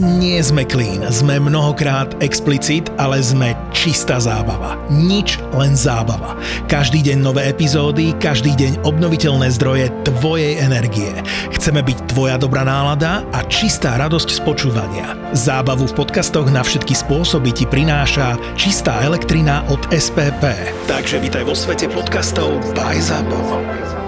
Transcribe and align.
Nie 0.00 0.40
sme 0.40 0.64
clean, 0.64 1.04
sme 1.12 1.36
mnohokrát 1.36 2.16
explicit, 2.24 2.88
ale 2.96 3.20
sme 3.20 3.52
čistá 3.68 4.16
zábava. 4.16 4.80
Nič, 4.88 5.36
len 5.52 5.76
zábava. 5.76 6.40
Každý 6.72 7.04
deň 7.04 7.20
nové 7.20 7.44
epizódy, 7.52 8.16
každý 8.16 8.56
deň 8.56 8.80
obnoviteľné 8.88 9.52
zdroje 9.52 9.92
tvojej 10.08 10.56
energie. 10.56 11.12
Chceme 11.52 11.84
byť 11.84 12.16
tvoja 12.16 12.40
dobrá 12.40 12.64
nálada 12.64 13.28
a 13.36 13.44
čistá 13.52 14.00
radosť 14.00 14.40
z 14.40 14.40
počúvania. 14.40 15.20
Zábavu 15.36 15.84
v 15.92 15.96
podcastoch 16.00 16.48
na 16.48 16.64
všetky 16.64 16.96
spôsoby 16.96 17.52
ti 17.52 17.68
prináša 17.68 18.40
čistá 18.56 19.04
elektrina 19.04 19.68
od 19.68 19.84
SPP. 19.92 20.72
Takže 20.88 21.20
vítaj 21.20 21.44
vo 21.44 21.52
svete 21.52 21.92
podcastov 21.92 22.56
by 22.72 22.96
Zábava. 23.04 23.99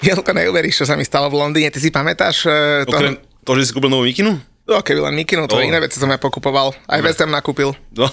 Jelko, 0.00 0.32
neuveríš, 0.32 0.80
čo 0.80 0.88
sa 0.88 0.96
mi 0.96 1.04
stalo 1.04 1.28
v 1.28 1.36
Londýne. 1.36 1.68
Ty 1.68 1.80
si 1.80 1.92
pamätáš? 1.92 2.48
Uh, 2.48 2.88
to... 2.88 2.96
Okrem 2.96 3.14
to, 3.44 3.50
že 3.56 3.68
si 3.68 3.72
kúpil 3.76 3.92
novú 3.92 4.08
mikinu? 4.08 4.36
No, 4.70 4.78
keby 4.86 5.02
len 5.02 5.18
mikinu, 5.18 5.50
to 5.50 5.58
oh. 5.58 5.66
iné 5.66 5.82
veci 5.82 5.98
som 5.98 6.06
ja 6.06 6.14
pokupoval. 6.14 6.70
Aj 6.86 7.02
West 7.02 7.18
Ham 7.18 7.34
nakúpil. 7.34 7.74
No. 7.90 8.06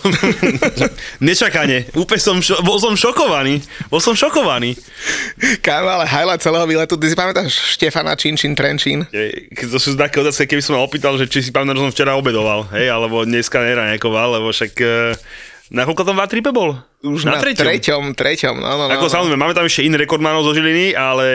Nečakane. 1.22 1.86
Úplne 1.94 2.18
som, 2.18 2.42
šo- 2.42 2.66
bol 2.66 2.82
som 2.82 2.98
šokovaný. 2.98 3.62
Bol 3.94 4.02
som 4.02 4.18
šokovaný. 4.18 4.74
Kámo, 5.62 5.86
ale 5.86 6.10
highlight 6.10 6.42
celého 6.42 6.66
výletu, 6.66 6.98
ty 6.98 7.14
si 7.14 7.16
pamätáš 7.16 7.78
Štefana 7.78 8.18
Činčin 8.18 8.58
Trenčín? 8.58 9.06
Je, 9.14 9.54
to 9.54 9.78
sú 9.78 9.94
také 9.94 10.18
otázky, 10.18 10.58
keby 10.58 10.66
som 10.66 10.74
ma 10.74 10.82
opýtal, 10.82 11.14
že 11.22 11.30
či 11.30 11.46
si 11.46 11.54
pamätáš, 11.54 11.78
že 11.78 11.84
som 11.86 11.94
včera 11.94 12.18
obedoval, 12.18 12.66
hej, 12.74 12.90
alebo 12.90 13.22
dneska 13.22 13.62
neraňakoval, 13.62 14.42
lebo 14.42 14.50
však... 14.50 14.74
Uh, 14.82 15.14
na 15.68 15.84
koľko 15.84 16.08
tam 16.08 16.16
v 16.16 16.48
bol? 16.56 16.80
Už 17.08 17.24
na, 17.24 17.38
na 17.38 17.44
treťom. 17.44 17.64
treťom, 17.64 18.04
treťom, 18.14 18.56
no, 18.60 18.72
no, 18.76 18.84
no. 18.88 18.94
Ako 18.94 19.08
samozrejme, 19.08 19.40
máme 19.40 19.56
tam 19.56 19.64
ešte 19.64 19.88
iný 19.88 19.96
rekordmánov 20.04 20.44
zo 20.44 20.52
Žiliny, 20.52 20.92
ale 20.94 21.28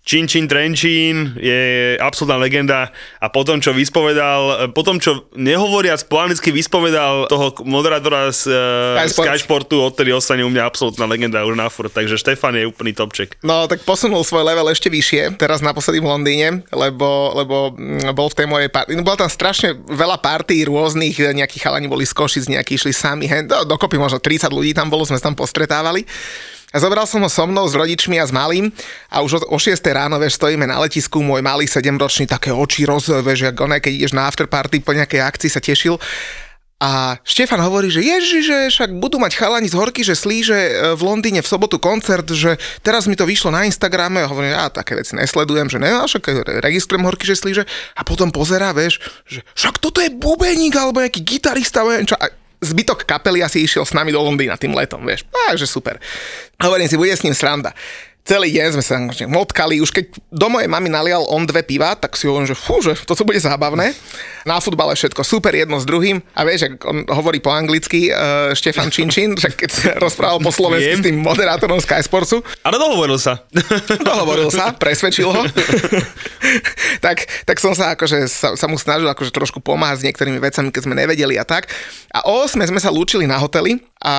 Čin 0.00 0.24
Čin 0.24 0.48
Trenčín 0.48 1.36
je 1.36 1.94
absolútna 2.00 2.40
legenda 2.40 2.88
a 3.20 3.26
potom, 3.28 3.60
čo 3.60 3.76
vyspovedal, 3.76 4.72
potom, 4.72 4.96
čo 4.96 5.28
nehovoriac 5.36 6.00
po 6.08 6.18
anglicky 6.24 6.48
vyspovedal 6.50 7.28
toho 7.28 7.52
moderátora 7.62 8.32
z 8.32 8.48
uh, 8.48 9.06
Sky, 9.06 9.36
Sky 9.36 9.38
Sportu, 9.44 9.78
odtedy 9.84 10.10
ostane 10.10 10.40
u 10.40 10.50
mňa 10.50 10.64
absolútna 10.66 11.04
legenda 11.04 11.44
už 11.44 11.54
na 11.54 11.68
furt, 11.68 11.92
takže 11.92 12.16
Štefan 12.16 12.56
je 12.56 12.64
úplný 12.64 12.96
topček. 12.96 13.36
No, 13.44 13.68
tak 13.68 13.84
posunul 13.84 14.24
svoj 14.24 14.48
level 14.48 14.72
ešte 14.72 14.88
vyššie, 14.88 15.36
teraz 15.36 15.60
naposledy 15.60 16.00
v 16.00 16.08
Londýne, 16.08 16.48
lebo, 16.72 17.36
lebo 17.36 17.56
mm, 17.76 18.10
bol 18.16 18.32
v 18.32 18.38
tej 18.40 18.46
mojej 18.48 18.70
party, 18.72 18.96
no, 18.96 19.04
bola 19.04 19.20
tam 19.20 19.30
strašne 19.30 19.76
veľa 19.84 20.16
partí 20.18 20.64
rôznych, 20.64 21.20
nejakí 21.36 21.60
chalani 21.60 21.86
boli 21.86 22.08
z 22.08 22.16
Košic, 22.16 22.48
nejakí 22.48 22.80
išli 22.80 22.96
sami, 22.96 23.28
do, 23.44 23.68
dokopy 23.68 24.00
možno 24.00 24.16
30 24.16 24.48
ľudí 24.48 24.72
tam 24.72 24.88
bolo, 24.88 24.99
sme 25.04 25.18
sa 25.20 25.28
tam 25.30 25.36
postretávali. 25.36 26.04
A 26.70 26.78
zobral 26.78 27.02
som 27.02 27.18
ho 27.18 27.26
so 27.26 27.42
mnou, 27.50 27.66
s 27.66 27.74
rodičmi 27.74 28.22
a 28.22 28.24
s 28.26 28.30
malým 28.30 28.70
a 29.10 29.26
už 29.26 29.42
o, 29.42 29.54
o 29.54 29.58
6 29.58 29.74
ráno, 29.90 30.22
vieš, 30.22 30.38
stojíme 30.38 30.70
na 30.70 30.78
letisku, 30.78 31.18
môj 31.18 31.42
malý 31.42 31.66
7-ročný, 31.66 32.30
také 32.30 32.54
oči 32.54 32.86
roz, 32.86 33.10
vieš, 33.26 33.50
ako 33.50 33.66
keď 33.82 33.90
ideš 33.90 34.14
na 34.14 34.30
afterparty 34.30 34.78
po 34.78 34.94
nejakej 34.94 35.18
akcii 35.18 35.50
sa 35.50 35.58
tešil. 35.58 35.98
A 36.80 37.20
Štefan 37.28 37.60
hovorí, 37.60 37.92
že 37.92 38.00
ježi, 38.00 38.40
že 38.40 38.72
však 38.72 38.96
budú 39.04 39.20
mať 39.20 39.36
chalani 39.36 39.68
z 39.68 39.76
horky, 39.76 40.00
že 40.00 40.16
slíže 40.16 40.56
e, 40.56 40.72
v 40.96 41.02
Londýne 41.04 41.44
v 41.44 41.50
sobotu 41.52 41.76
koncert, 41.76 42.24
že 42.32 42.56
teraz 42.80 43.04
mi 43.04 43.20
to 43.20 43.28
vyšlo 43.28 43.52
na 43.52 43.68
Instagrame 43.68 44.24
a 44.24 44.30
hovorím, 44.32 44.56
ja 44.56 44.72
také 44.72 44.96
veci 44.96 45.12
nesledujem, 45.12 45.68
že 45.68 45.76
ne, 45.76 45.92
a 45.92 46.08
však 46.08 46.56
registrujem 46.64 47.04
horky, 47.04 47.28
že 47.28 47.36
slíže 47.36 47.68
a 47.68 48.00
potom 48.00 48.32
pozerá, 48.32 48.72
vieš, 48.72 48.96
že 49.28 49.44
však 49.52 49.76
toto 49.76 50.00
je 50.00 50.08
bubeník 50.08 50.72
alebo 50.72 51.04
nejaký 51.04 51.20
gitarista, 51.20 51.84
čo, 51.84 52.16
a 52.16 52.32
zbytok 52.60 53.04
kapely 53.04 53.42
asi 53.42 53.64
išiel 53.64 53.84
s 53.88 53.96
nami 53.96 54.12
do 54.12 54.20
Londýna 54.20 54.56
tým 54.56 54.76
letom, 54.76 55.00
vieš. 55.04 55.24
Takže 55.48 55.66
super. 55.66 55.96
Hovorím 56.60 56.88
si, 56.88 56.96
bude 56.96 57.16
s 57.16 57.24
ním 57.24 57.34
sranda 57.34 57.72
celý 58.30 58.54
deň 58.54 58.78
sme 58.78 58.84
sa 58.86 58.94
motkali, 59.26 59.82
už 59.82 59.90
keď 59.90 60.04
do 60.30 60.46
mojej 60.46 60.70
mamy 60.70 60.86
nalial 60.86 61.26
on 61.26 61.42
dve 61.42 61.66
piva, 61.66 61.98
tak 61.98 62.14
si 62.14 62.30
hovorím, 62.30 62.46
že 62.46 62.54
fú, 62.54 62.78
že 62.78 62.94
toto 63.02 63.26
bude 63.26 63.42
zábavné. 63.42 63.90
Na 64.46 64.62
futbale 64.62 64.94
všetko 64.94 65.26
super, 65.26 65.50
jedno 65.50 65.82
s 65.82 65.84
druhým. 65.84 66.22
A 66.38 66.46
vieš, 66.46 66.70
ak 66.70 66.78
on 66.86 67.02
hovorí 67.10 67.42
po 67.42 67.50
anglicky, 67.50 68.14
uh, 68.14 68.54
Štefan 68.54 68.94
Činčin, 68.94 69.34
že 69.34 69.50
keď 69.50 69.70
sa 69.74 69.90
rozprával 69.98 70.38
po 70.38 70.54
slovensky 70.54 70.94
s 70.94 71.02
tým 71.02 71.18
moderátorom 71.18 71.82
Sky 71.82 71.98
Sportsu. 72.06 72.38
Ale 72.62 72.78
dohovoril 72.78 73.18
sa. 73.18 73.42
dohovoril 74.08 74.48
sa, 74.54 74.78
presvedčil 74.78 75.26
ho. 75.26 75.42
tak, 77.04 77.26
tak 77.44 77.56
som 77.58 77.74
sa 77.74 77.98
akože 77.98 78.30
sa, 78.30 78.54
sa 78.54 78.66
mu 78.70 78.78
snažil 78.78 79.10
akože 79.10 79.34
trošku 79.34 79.58
pomáhať 79.58 80.06
s 80.06 80.06
niektorými 80.06 80.38
vecami, 80.38 80.70
keď 80.70 80.82
sme 80.86 80.94
nevedeli 80.94 81.34
a 81.34 81.42
tak. 81.42 81.66
A 82.14 82.30
o 82.30 82.46
8 82.46 82.62
sme 82.62 82.78
sa 82.78 82.94
lúčili 82.94 83.26
na 83.26 83.42
hoteli 83.42 83.82
a 83.98 84.14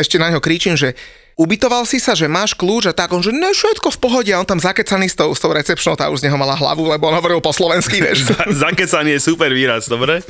ešte 0.00 0.16
na 0.16 0.32
ňo 0.32 0.40
kričím, 0.40 0.74
že 0.74 0.96
ubytoval 1.36 1.84
si 1.84 2.00
sa, 2.00 2.16
že 2.16 2.26
máš 2.26 2.56
kľúč 2.56 2.88
a 2.90 2.96
tak, 2.96 3.12
on 3.12 3.20
že 3.20 3.30
ne, 3.30 3.52
všetko 3.52 3.92
v 3.92 3.98
pohode 4.00 4.30
a 4.32 4.40
on 4.40 4.48
tam 4.48 4.56
zakecaný 4.56 5.12
s 5.12 5.16
tou, 5.16 5.28
s 5.36 5.40
tou 5.40 5.52
recepčnou, 5.52 5.94
tá 5.94 6.08
už 6.08 6.24
z 6.24 6.32
neho 6.32 6.40
mala 6.40 6.56
hlavu, 6.56 6.88
lebo 6.88 7.12
on 7.12 7.14
hovoril 7.14 7.44
po 7.44 7.52
slovensky, 7.52 8.00
vieš. 8.00 8.32
zakecaný 8.64 9.20
je 9.20 9.20
super 9.20 9.52
výraz, 9.52 9.86
dobre? 9.86 10.24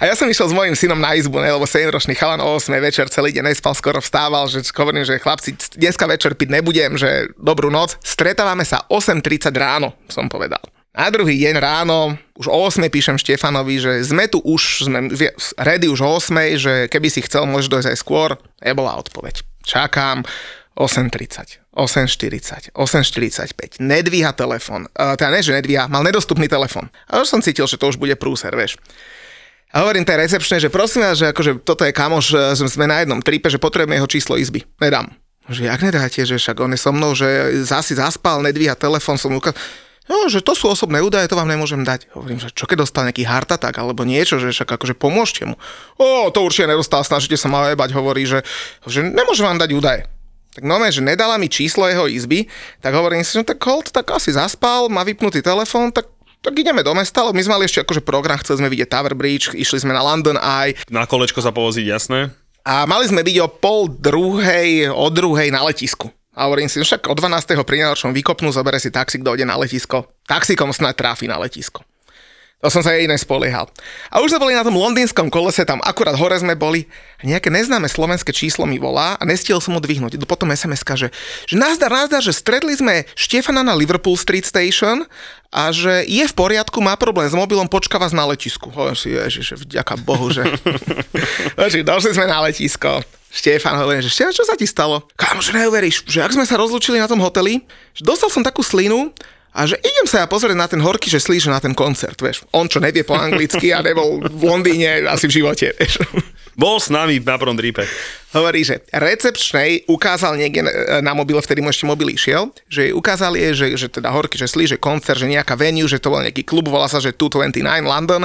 A 0.00 0.08
ja 0.08 0.16
som 0.16 0.26
išiel 0.26 0.48
s 0.48 0.56
mojím 0.56 0.72
synom 0.72 0.98
na 0.98 1.12
izbu, 1.12 1.38
ne, 1.44 1.52
lebo 1.52 1.68
7-ročný 1.68 2.16
chalan 2.16 2.40
o 2.40 2.56
8 2.56 2.72
večer 2.80 3.06
celý 3.12 3.36
deň 3.36 3.52
nespal, 3.52 3.76
skoro 3.76 4.00
vstával, 4.00 4.48
že 4.48 4.64
hovorím, 4.72 5.04
že 5.04 5.20
chlapci, 5.20 5.54
dneska 5.76 6.08
večer 6.08 6.32
piť 6.32 6.48
nebudem, 6.48 6.96
že 6.96 7.36
dobrú 7.36 7.68
noc. 7.68 8.00
Stretávame 8.00 8.64
sa 8.64 8.88
8.30 8.88 9.52
ráno, 9.52 9.92
som 10.08 10.26
povedal. 10.32 10.79
Na 10.90 11.06
druhý 11.06 11.38
deň 11.38 11.54
ráno, 11.62 12.18
už 12.34 12.50
o 12.50 12.66
8 12.66 12.82
píšem 12.90 13.14
Štefanovi, 13.14 13.78
že 13.78 13.92
sme 14.02 14.26
tu 14.26 14.42
už, 14.42 14.90
sme 14.90 15.06
ready 15.54 15.86
už 15.86 16.02
o 16.02 16.18
8, 16.18 16.58
že 16.58 16.72
keby 16.90 17.06
si 17.06 17.22
chcel, 17.22 17.46
môžeš 17.46 17.70
dojsť 17.70 17.88
aj 17.94 17.98
skôr. 17.98 18.34
Nebola 18.58 18.98
odpoveď 18.98 19.46
čakám 19.62 20.26
8.30, 20.74 21.60
8.40, 21.76 22.74
8.45, 22.74 23.78
nedvíha 23.78 24.32
telefon, 24.32 24.88
uh, 24.96 25.14
teda 25.14 25.30
ne, 25.30 25.40
že 25.44 25.52
nedvíha, 25.54 25.86
mal 25.86 26.02
nedostupný 26.02 26.48
telefon. 26.48 26.88
A 27.06 27.20
už 27.20 27.28
som 27.28 27.44
cítil, 27.44 27.68
že 27.68 27.76
to 27.76 27.92
už 27.92 28.00
bude 28.00 28.16
prúser, 28.16 28.50
vieš. 28.56 28.80
A 29.70 29.86
hovorím 29.86 30.02
tej 30.02 30.26
recepčne, 30.26 30.58
že 30.58 30.72
prosím 30.72 31.06
vás, 31.06 31.22
že 31.22 31.30
akože 31.30 31.62
toto 31.62 31.86
je 31.86 31.94
kamoš, 31.94 32.58
že 32.58 32.66
sme 32.66 32.90
na 32.90 33.06
jednom 33.06 33.22
tripe, 33.22 33.46
že 33.46 33.62
potrebujeme 33.62 33.94
jeho 34.02 34.10
číslo 34.10 34.34
izby. 34.34 34.66
Nedám. 34.82 35.14
Že 35.46 35.70
jak 35.70 35.80
nedáte, 35.86 36.20
že 36.26 36.42
však 36.42 36.58
on 36.58 36.74
je 36.74 36.80
so 36.82 36.90
mnou, 36.90 37.14
že 37.14 37.62
zasi 37.62 37.94
zaspal, 37.94 38.42
nedvíha 38.42 38.74
telefon, 38.74 39.14
som 39.14 39.30
ukázal. 39.30 39.54
No, 40.08 40.26
že 40.26 40.40
to 40.40 40.56
sú 40.56 40.72
osobné 40.72 41.04
údaje, 41.04 41.28
to 41.28 41.38
vám 41.38 41.50
nemôžem 41.50 41.84
dať. 41.84 42.10
Hovorím, 42.16 42.40
že 42.40 42.50
čo 42.50 42.66
keď 42.66 42.88
dostal 42.88 43.06
nejaký 43.06 43.26
heart 43.26 43.50
attack 43.52 43.76
alebo 43.78 44.02
niečo, 44.02 44.40
že 44.40 44.50
však 44.50 44.80
akože 44.80 44.94
pomôžte 44.96 45.46
mu. 45.46 45.54
O, 46.00 46.32
to 46.32 46.42
určite 46.42 46.72
nedostal, 46.72 47.06
snažite 47.06 47.38
sa 47.38 47.46
ma 47.46 47.70
jebať, 47.70 47.94
hovorí, 47.94 48.26
že, 48.26 48.42
že 48.88 49.04
nemôžem 49.06 49.46
vám 49.46 49.60
dať 49.60 49.70
údaje. 49.76 50.02
Tak 50.50 50.66
no, 50.66 50.82
že 50.82 50.98
nedala 50.98 51.38
mi 51.38 51.46
číslo 51.46 51.86
jeho 51.86 52.10
izby, 52.10 52.50
tak 52.82 52.90
hovorím 52.90 53.22
si, 53.22 53.38
že 53.38 53.46
tak 53.46 53.62
hold, 53.62 53.94
tak 53.94 54.10
asi 54.10 54.34
zaspal, 54.34 54.90
má 54.90 55.06
vypnutý 55.06 55.46
telefón, 55.46 55.94
tak 55.94 56.10
tak 56.40 56.56
ideme 56.56 56.80
do 56.80 56.96
mesta, 56.96 57.20
lebo 57.20 57.36
my 57.36 57.44
sme 57.44 57.52
mali 57.60 57.68
ešte 57.68 57.84
akože 57.84 58.00
program, 58.00 58.40
chceli 58.40 58.64
sme 58.64 58.72
vidieť 58.72 58.88
Tower 58.88 59.12
Bridge, 59.12 59.52
išli 59.52 59.84
sme 59.84 59.92
na 59.92 60.00
London 60.00 60.40
Eye. 60.40 60.72
Na 60.88 61.04
kolečko 61.04 61.44
sa 61.44 61.52
povoziť, 61.52 61.84
jasné. 61.84 62.32
A 62.64 62.88
mali 62.88 63.04
sme 63.04 63.20
byť 63.20 63.36
o 63.44 63.48
pol 63.52 63.92
druhej, 63.92 64.88
o 64.88 65.06
druhej 65.12 65.52
na 65.52 65.60
letisku. 65.68 66.08
A 66.40 66.48
hovorím 66.48 66.72
si, 66.72 66.80
však 66.80 67.04
o 67.04 67.12
12. 67.12 67.52
pri 67.68 67.84
najhoršom 67.84 68.16
vykopnú, 68.16 68.48
zobere 68.48 68.80
si 68.80 68.88
taxík, 68.88 69.20
dojde 69.20 69.44
na 69.44 69.60
letisko. 69.60 70.08
Taxikom 70.24 70.72
snad 70.72 70.96
tráfi 70.96 71.28
na 71.28 71.36
letisko. 71.36 71.84
To 72.60 72.68
som 72.68 72.84
sa 72.84 72.92
jej 72.92 73.08
iné 73.08 73.16
spoliehal. 73.16 73.72
A 74.12 74.20
už 74.20 74.36
sme 74.36 74.44
boli 74.44 74.52
na 74.52 74.60
tom 74.60 74.76
londýnskom 74.76 75.32
kolese, 75.32 75.64
tam 75.64 75.80
akurát 75.80 76.12
hore 76.16 76.36
sme 76.36 76.52
boli 76.52 76.88
a 77.16 77.24
nejaké 77.24 77.48
neznáme 77.48 77.88
slovenské 77.88 78.36
číslo 78.36 78.68
mi 78.68 78.76
volá 78.76 79.16
a 79.16 79.24
nestiel 79.24 79.64
som 79.64 79.76
ho 79.76 79.80
dvihnúť. 79.80 80.20
Potom 80.28 80.52
sms 80.52 80.84
že, 80.96 81.08
že 81.48 81.56
nazdar, 81.56 81.88
nazdar, 81.88 82.20
že 82.20 82.36
stretli 82.36 82.76
sme 82.76 83.08
Štefana 83.16 83.64
na 83.64 83.72
Liverpool 83.72 84.12
Street 84.16 84.44
Station 84.44 85.08
a 85.48 85.72
že 85.72 86.04
je 86.04 86.24
v 86.24 86.34
poriadku, 86.36 86.84
má 86.84 87.00
problém 87.00 87.32
s 87.32 87.36
mobilom, 87.36 87.64
počká 87.64 87.96
vás 87.96 88.12
na 88.12 88.28
letisku. 88.28 88.68
Hovorím 88.68 88.96
si, 88.96 89.08
ježiš, 89.16 89.64
vďaka 89.64 89.96
Bohu, 90.04 90.28
že... 90.28 90.44
došli 91.88 92.12
sme 92.12 92.28
na 92.28 92.44
letisko. 92.44 93.19
Štefan 93.30 93.78
hovorí, 93.78 94.02
že 94.02 94.10
Štefan, 94.10 94.34
čo 94.34 94.42
sa 94.42 94.58
ti 94.58 94.66
stalo? 94.66 95.06
Kámo, 95.14 95.38
že 95.38 95.54
neuveríš, 95.54 96.02
že 96.04 96.20
ak 96.26 96.34
sme 96.34 96.42
sa 96.42 96.58
rozlúčili 96.58 96.98
na 96.98 97.06
tom 97.06 97.22
hoteli, 97.22 97.62
že 97.94 98.02
dostal 98.02 98.26
som 98.26 98.42
takú 98.42 98.60
slinu 98.66 99.14
a 99.50 99.66
že 99.66 99.78
idem 99.82 100.06
sa 100.06 100.22
ja 100.22 100.26
pozrieť 100.30 100.58
na 100.58 100.70
ten 100.70 100.78
horky, 100.78 101.10
že 101.10 101.22
slíže 101.22 101.50
na 101.50 101.58
ten 101.58 101.74
koncert, 101.74 102.18
vieš. 102.18 102.46
On, 102.54 102.70
čo 102.70 102.78
nevie 102.78 103.02
po 103.02 103.18
anglicky 103.18 103.74
a 103.74 103.82
nebol 103.82 104.22
v 104.22 104.42
Londýne 104.46 105.06
asi 105.10 105.26
v 105.26 105.42
živote, 105.42 105.74
vieš. 105.78 106.02
Bol 106.58 106.76
s 106.82 106.90
nami 106.90 107.22
na 107.22 107.38
prvom 107.38 107.54
drípe. 107.56 107.86
Hovorí, 108.30 108.62
že 108.62 108.86
recepčnej 108.94 109.90
ukázal 109.90 110.38
niekde 110.38 110.62
na 111.02 111.14
mobile, 111.14 111.42
vtedy 111.42 111.62
mu 111.62 111.70
ešte 111.70 111.88
mobil 111.88 112.14
išiel, 112.14 112.54
že 112.70 112.90
jej 112.90 112.94
ukázali, 112.94 113.42
že, 113.54 113.74
že 113.74 113.90
teda 113.90 114.10
horky, 114.14 114.38
že 114.38 114.46
slíže 114.46 114.78
koncert, 114.78 115.18
že 115.18 115.30
nejaká 115.30 115.58
venue, 115.58 115.88
že 115.90 115.98
to 115.98 116.14
bol 116.14 116.22
nejaký 116.22 116.46
klub, 116.46 116.70
volá 116.70 116.86
sa, 116.86 117.02
že 117.02 117.14
229 117.16 117.64
London 117.86 118.22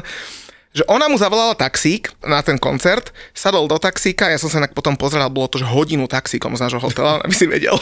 že 0.75 0.83
ona 0.91 1.07
mu 1.07 1.15
zavolala 1.15 1.55
taxík 1.55 2.11
na 2.19 2.43
ten 2.43 2.59
koncert, 2.59 3.15
sadol 3.31 3.71
do 3.71 3.79
taxíka, 3.79 4.27
ja 4.27 4.35
som 4.35 4.51
sa 4.51 4.59
potom 4.67 4.99
pozeral, 4.99 5.31
bolo 5.31 5.47
to, 5.47 5.63
že 5.63 5.63
hodinu 5.63 6.03
taxíkom 6.03 6.51
z 6.59 6.67
nášho 6.67 6.83
hotela, 6.83 7.23
aby 7.23 7.31
si 7.31 7.47
vedel. 7.47 7.79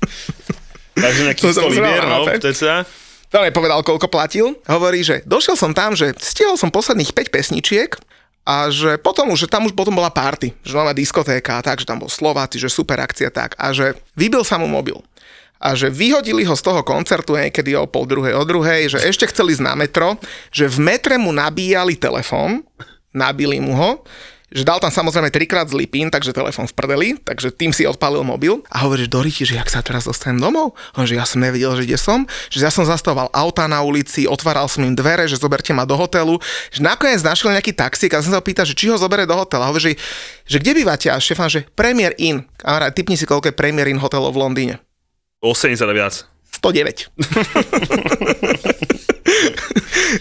Takže 1.02 1.20
nejaký 1.24 1.42
stolivier, 1.56 2.04
no, 2.04 2.28
sa. 2.52 2.84
To 3.32 3.42
povedal, 3.52 3.80
koľko 3.80 4.06
platil. 4.12 4.54
Hovorí, 4.68 5.00
že 5.00 5.24
došiel 5.24 5.56
som 5.56 5.72
tam, 5.72 5.96
že 5.96 6.12
stihol 6.20 6.60
som 6.60 6.68
posledných 6.68 7.10
5 7.16 7.32
pesničiek 7.32 7.90
a 8.46 8.70
že 8.70 9.00
potom 9.00 9.34
už, 9.34 9.48
že 9.48 9.50
tam 9.50 9.66
už 9.66 9.74
potom 9.74 9.96
bola 9.96 10.12
party, 10.12 10.54
že 10.62 10.72
nová 10.76 10.94
diskotéka 10.94 11.58
a 11.58 11.64
tak, 11.64 11.82
že 11.82 11.88
tam 11.88 11.98
bol 11.98 12.12
Slováci, 12.12 12.62
že 12.62 12.70
super 12.70 13.00
akcia 13.02 13.32
tak 13.34 13.58
a 13.58 13.74
že 13.74 13.98
vybil 14.14 14.46
sa 14.46 14.56
mu 14.56 14.70
mobil. 14.70 15.00
A 15.60 15.72
že 15.72 15.88
vyhodili 15.88 16.44
ho 16.44 16.54
z 16.54 16.62
toho 16.62 16.80
koncertu 16.84 17.36
niekedy 17.36 17.76
o 17.76 17.88
pol 17.88 18.04
druhej, 18.04 18.36
o 18.36 18.44
druhej, 18.44 18.96
že 18.96 18.98
ešte 19.00 19.28
chceli 19.32 19.56
ísť 19.56 19.64
na 19.64 19.74
metro, 19.74 20.20
že 20.52 20.68
v 20.68 20.78
metre 20.80 21.16
mu 21.16 21.32
nabíjali 21.32 21.96
telefón, 21.96 22.64
nabili 23.16 23.56
mu 23.60 23.72
ho, 23.72 23.90
že 24.46 24.62
dal 24.62 24.78
tam 24.78 24.94
samozrejme 24.94 25.34
trikrát 25.34 25.66
zlý 25.66 25.90
pin, 25.90 26.06
takže 26.06 26.30
telefón 26.30 26.70
v 26.70 26.74
prdeli, 26.78 27.08
takže 27.18 27.50
tým 27.50 27.74
si 27.74 27.82
odpálil 27.82 28.22
mobil 28.22 28.62
a 28.70 28.86
hovorí, 28.86 29.02
že 29.02 29.10
Doriti, 29.10 29.42
že 29.42 29.58
jak 29.58 29.66
sa 29.66 29.82
teraz 29.82 30.06
dostanem 30.06 30.38
domov? 30.38 30.78
On, 30.94 31.02
že 31.02 31.18
ja 31.18 31.26
som 31.26 31.42
nevedel, 31.42 31.74
že 31.74 31.82
kde 31.82 31.98
som, 31.98 32.22
že 32.46 32.62
ja 32.62 32.70
som 32.70 32.86
zastával 32.86 33.26
auta 33.34 33.66
na 33.66 33.82
ulici, 33.82 34.30
otváral 34.30 34.70
som 34.70 34.86
im 34.86 34.94
dvere, 34.94 35.26
že 35.26 35.34
zoberte 35.34 35.74
ma 35.74 35.82
do 35.82 35.98
hotelu, 35.98 36.38
že 36.70 36.78
nakoniec 36.78 37.26
našiel 37.26 37.58
nejaký 37.58 37.74
taxík 37.74 38.14
a 38.14 38.22
som 38.22 38.30
sa 38.30 38.38
pýtal, 38.38 38.62
že 38.62 38.78
či 38.78 38.86
ho 38.86 38.94
zobere 38.94 39.26
do 39.26 39.34
hotela. 39.34 39.66
Hovorí, 39.66 39.82
že, 39.82 39.92
že 40.46 40.56
kde 40.62 40.78
bývate? 40.78 41.10
A 41.10 41.18
šefan, 41.18 41.50
že 41.50 41.66
Premier 41.74 42.14
Inn. 42.14 42.46
Kamarát, 42.54 42.94
typni 42.94 43.18
si, 43.18 43.26
koľko 43.26 43.50
je 43.50 43.58
Premier 43.58 43.90
Inn 43.90 43.98
hotelov 43.98 44.30
v 44.30 44.46
Londýne. 44.46 44.85
80 45.40 45.82
a 45.82 45.94
viac. 45.94 46.14
109. 46.56 47.12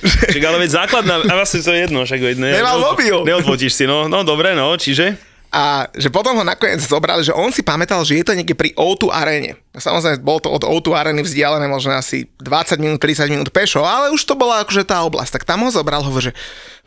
Však 0.06 0.44
ale 0.44 0.58
veď 0.60 0.70
základná, 0.70 1.16
a 1.24 1.34
vlastne 1.38 1.62
to 1.62 1.72
je 1.72 1.80
jedno, 1.88 2.04
však 2.04 2.20
ne, 2.36 2.50
Nemal 2.60 2.80
mobil. 2.82 3.24
Neodfotíš 3.24 3.74
si, 3.74 3.86
no, 3.88 4.10
no 4.12 4.26
dobre, 4.26 4.52
no, 4.58 4.76
čiže? 4.76 5.16
A 5.56 5.88
že 5.96 6.12
potom 6.12 6.36
ho 6.36 6.44
nakoniec 6.44 6.84
zobrali, 6.84 7.24
že 7.24 7.32
on 7.32 7.48
si 7.48 7.64
pamätal, 7.64 8.04
že 8.04 8.20
je 8.20 8.28
to 8.28 8.36
niekde 8.36 8.60
pri 8.60 8.76
O2 8.76 9.08
arene. 9.08 9.56
Samozrejme, 9.72 10.20
bolo 10.20 10.44
to 10.44 10.52
od 10.52 10.68
O2 10.68 10.92
areny 11.00 11.24
vzdialené 11.24 11.72
možno 11.72 11.96
asi 11.96 12.28
20 12.44 12.76
minút, 12.76 13.00
30 13.00 13.32
minút 13.32 13.56
pešo, 13.56 13.80
ale 13.88 14.12
už 14.12 14.20
to 14.28 14.36
bola 14.36 14.68
akože 14.68 14.84
tá 14.84 15.00
oblasť. 15.08 15.40
Tak 15.40 15.48
tam 15.48 15.64
ho 15.64 15.72
zobral, 15.72 16.04
hovorí, 16.04 16.32
že 16.32 16.34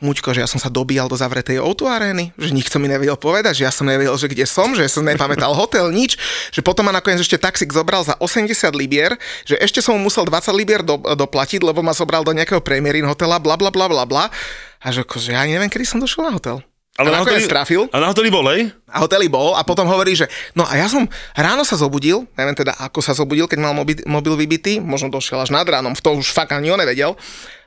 Muťko, 0.05 0.31
že 0.31 0.44
ja 0.44 0.49
som 0.49 0.61
sa 0.61 0.69
dobíjal 0.69 1.09
do 1.09 1.17
zavretej 1.17 1.65
O2 1.65 1.82
arény, 1.88 2.31
že 2.37 2.53
nikto 2.53 2.76
mi 2.76 2.87
nevedel 2.87 3.17
povedať, 3.19 3.59
že 3.59 3.67
ja 3.67 3.73
som 3.73 3.88
nevedel, 3.88 4.15
že 4.15 4.31
kde 4.31 4.44
som, 4.44 4.71
že 4.76 4.87
som 4.87 5.03
nepamätal 5.03 5.50
hotel, 5.56 5.88
nič, 5.91 6.21
že 6.55 6.62
potom 6.62 6.87
ma 6.87 6.94
nakoniec 6.94 7.25
ešte 7.25 7.35
taxík 7.41 7.73
zobral 7.75 8.05
za 8.05 8.14
80 8.21 8.53
libier, 8.79 9.17
že 9.43 9.59
ešte 9.59 9.82
som 9.82 9.99
mu 9.99 10.06
musel 10.06 10.23
20 10.23 10.55
libier 10.55 10.87
do, 10.87 11.03
doplatiť, 11.03 11.64
lebo 11.67 11.82
ma 11.82 11.97
zobral 11.97 12.23
do 12.23 12.31
nejakého 12.31 12.62
Premierin 12.62 13.09
hotela, 13.11 13.43
bla 13.43 13.59
bla 13.59 13.75
bla 13.75 13.91
bla 13.91 14.05
bla. 14.05 14.31
A 14.79 14.94
že 14.94 15.03
akože 15.03 15.35
ja 15.35 15.43
neviem, 15.43 15.67
kedy 15.67 15.82
som 15.82 15.99
došiel 15.99 16.31
na 16.31 16.37
hotel. 16.38 16.62
Ale 16.99 17.15
A 17.15 17.15
na 17.15 17.23
hoteli, 17.23 17.47
trafil. 17.47 17.87
a 17.95 17.97
na 18.03 18.11
hoteli 18.11 18.27
bol, 18.27 18.43
hej? 18.50 18.75
A 18.91 18.99
hoteli 19.06 19.31
bol 19.31 19.55
a 19.55 19.62
potom 19.62 19.87
hovorí, 19.87 20.19
že 20.19 20.27
no 20.59 20.67
a 20.67 20.75
ja 20.75 20.91
som 20.91 21.06
ráno 21.39 21.62
sa 21.62 21.79
zobudil, 21.79 22.27
neviem 22.35 22.59
teda 22.59 22.75
ako 22.75 22.99
sa 22.99 23.15
zobudil, 23.15 23.47
keď 23.47 23.59
mal 23.62 23.71
mobil, 23.71 24.03
mobil 24.03 24.35
vybitý, 24.35 24.83
možno 24.83 25.06
došiel 25.06 25.39
až 25.39 25.55
nad 25.55 25.62
ránom, 25.62 25.95
v 25.95 26.03
to 26.03 26.19
už 26.19 26.35
fakt 26.35 26.50
ani 26.50 26.75
on 26.75 26.83
nevedel. 26.83 27.15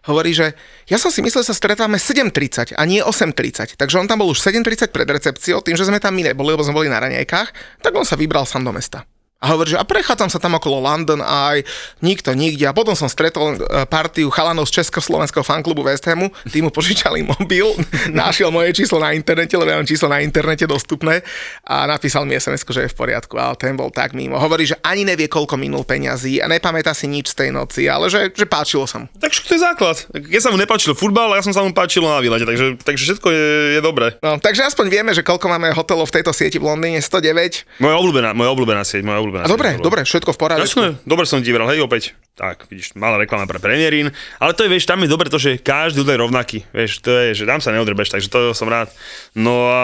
Hovorí, 0.04 0.36
že 0.36 0.51
ja 0.92 1.00
som 1.00 1.13
si 1.13 1.24
myslel, 1.24 1.48
že 1.48 1.54
sa 1.54 1.56
stretávame 1.56 1.95
7.30 1.95 2.75
a 2.75 2.83
nie 2.83 3.00
8.30. 3.00 3.80
Takže 3.80 3.95
on 4.01 4.10
tam 4.10 4.19
bol 4.19 4.33
už 4.33 4.44
7.30 4.44 4.92
pred 4.92 5.07
recepciou, 5.07 5.63
tým, 5.63 5.80
že 5.80 5.88
sme 5.88 6.04
tam 6.04 6.12
my 6.12 6.28
neboli, 6.33 6.51
lebo 6.51 6.66
sme 6.68 6.75
boli 6.75 6.89
na 6.92 7.00
raňajkách, 7.00 7.80
tak 7.80 7.94
on 7.95 8.04
sa 8.04 8.19
vybral 8.19 8.44
sám 8.44 8.68
do 8.68 8.75
mesta. 8.75 9.07
A 9.42 9.58
hovorí, 9.58 9.74
že 9.74 9.82
a 9.82 9.82
prechádzam 9.82 10.30
sa 10.30 10.38
tam 10.38 10.54
okolo 10.54 10.78
London 10.78 11.18
aj 11.18 11.66
nikto 12.06 12.30
nikde. 12.38 12.70
A 12.70 12.78
potom 12.78 12.94
som 12.94 13.10
stretol 13.10 13.58
e, 13.58 13.90
partiu 13.90 14.30
chalanov 14.30 14.70
z 14.70 14.86
Československého 14.86 15.42
fanklubu 15.42 15.82
West 15.82 16.06
Hamu, 16.06 16.30
tí 16.46 16.62
mu 16.62 16.70
požičali 16.70 17.26
mobil, 17.26 17.66
našiel 18.14 18.54
moje 18.54 18.78
číslo 18.78 19.02
na 19.02 19.18
internete, 19.18 19.58
lebo 19.58 19.74
ja 19.74 19.82
mám 19.82 19.90
číslo 19.90 20.14
na 20.14 20.22
internete 20.22 20.70
dostupné 20.70 21.26
a 21.66 21.90
napísal 21.90 22.30
mi 22.30 22.38
sms 22.38 22.70
že 22.70 22.86
je 22.86 22.94
v 22.94 22.98
poriadku, 23.02 23.34
ale 23.42 23.58
ten 23.58 23.74
bol 23.74 23.90
tak 23.90 24.14
mimo. 24.14 24.38
Hovorí, 24.38 24.70
že 24.70 24.78
ani 24.86 25.10
nevie, 25.10 25.26
koľko 25.26 25.58
minul 25.58 25.90
peňazí 25.90 26.38
a 26.38 26.46
nepamätá 26.46 26.94
si 26.94 27.10
nič 27.10 27.34
z 27.34 27.42
tej 27.42 27.50
noci, 27.50 27.90
ale 27.90 28.14
že, 28.14 28.30
že 28.30 28.46
páčilo 28.46 28.86
sa 28.86 29.02
mu. 29.02 29.10
Tak 29.18 29.34
to 29.34 29.58
je 29.58 29.62
základ. 29.66 29.98
Keď 30.14 30.38
sa 30.38 30.54
mu 30.54 30.62
nepáčil 30.62 30.94
futbal, 30.94 31.34
ja 31.34 31.42
som 31.42 31.50
sa 31.50 31.66
mu 31.66 31.74
páčilo 31.74 32.14
na 32.14 32.22
výlete, 32.22 32.46
takže, 32.46 32.78
takže 32.86 33.04
všetko 33.10 33.28
je, 33.34 33.46
je 33.74 33.82
dobré. 33.82 34.14
No, 34.22 34.38
takže 34.38 34.70
aspoň 34.70 34.86
vieme, 34.94 35.12
že 35.18 35.26
koľko 35.26 35.50
máme 35.50 35.74
hotelov 35.74 36.14
v 36.14 36.22
tejto 36.22 36.30
sieti 36.30 36.62
v 36.62 36.70
Londýne, 36.70 37.02
109. 37.02 37.82
Moja 37.82 37.96
obľúbená, 37.98 38.38
moja 38.38 38.54
obľúbená 38.54 38.86
sieť, 38.86 39.02
moja 39.02 39.18
obľúbená 39.18 39.31
A 39.39 39.48
sieť 39.48 39.54
dobre, 39.56 39.69
dobre, 39.80 40.01
všetko 40.04 40.36
v 40.36 40.39
poriadku. 40.39 40.68
Jasné, 40.68 41.00
dobre 41.07 41.24
som 41.24 41.39
ti 41.39 41.56
hej, 41.56 41.80
opäť. 41.80 42.12
Tak, 42.36 42.68
vidíš, 42.68 43.00
malá 43.00 43.16
reklama 43.16 43.48
pre 43.48 43.63
Premierin, 43.63 44.12
ale 44.42 44.51
to 44.51 44.68
je, 44.68 44.72
vieš, 44.72 44.89
tam 44.89 45.00
je 45.00 45.07
dobre 45.07 45.31
to, 45.31 45.39
že 45.39 45.63
každý 45.63 46.04
ľud 46.04 46.12
je 46.12 46.18
rovnaký, 46.19 46.57
vieš, 46.75 47.00
to 47.00 47.12
je, 47.12 47.39
že 47.39 47.48
tam 47.48 47.63
sa 47.63 47.72
neodrbeš, 47.72 48.12
takže 48.12 48.28
to 48.28 48.51
som 48.51 48.68
rád. 48.68 48.92
No 49.31 49.72
a 49.72 49.83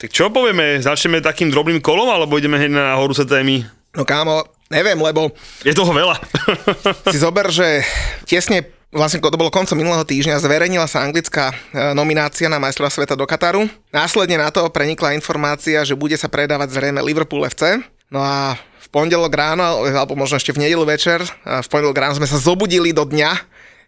tak 0.00 0.14
čo 0.14 0.32
povieme, 0.32 0.80
začneme 0.80 1.20
takým 1.20 1.52
drobným 1.52 1.84
kolom, 1.84 2.08
alebo 2.08 2.40
ideme 2.40 2.56
hneď 2.56 2.72
na 2.72 2.96
horúce 2.96 3.28
témy? 3.28 3.68
No 3.92 4.08
kámo, 4.08 4.48
neviem, 4.72 4.96
lebo 4.96 5.34
Je 5.66 5.76
toho 5.76 5.92
veľa. 5.92 6.16
si 7.12 7.18
zober, 7.20 7.52
že 7.52 7.84
tesne 8.24 8.64
vlastne 8.92 9.24
to 9.24 9.40
bolo 9.40 9.48
koncom 9.48 9.74
minulého 9.74 10.04
týždňa, 10.04 10.44
zverejnila 10.44 10.84
sa 10.84 11.00
anglická 11.02 11.50
e, 11.50 11.54
nominácia 11.96 12.46
na 12.52 12.60
majstrova 12.60 12.92
sveta 12.92 13.16
do 13.16 13.24
Kataru. 13.24 13.64
Následne 13.88 14.36
na 14.36 14.52
to 14.52 14.68
prenikla 14.68 15.16
informácia, 15.16 15.80
že 15.82 15.96
bude 15.96 16.14
sa 16.20 16.28
predávať 16.28 16.76
zrejme 16.76 17.00
Liverpool 17.00 17.48
FC. 17.48 17.80
No 18.12 18.20
a 18.20 18.60
v 18.60 18.88
pondelok 18.92 19.32
ráno, 19.32 19.88
alebo 19.88 20.12
možno 20.12 20.36
ešte 20.36 20.52
v 20.52 20.68
nedelu 20.68 20.84
večer, 20.84 21.24
v 21.48 21.68
pondelok 21.72 21.96
ráno 21.96 22.20
sme 22.20 22.28
sa 22.28 22.36
zobudili 22.36 22.92
do 22.92 23.08
dňa, 23.08 23.30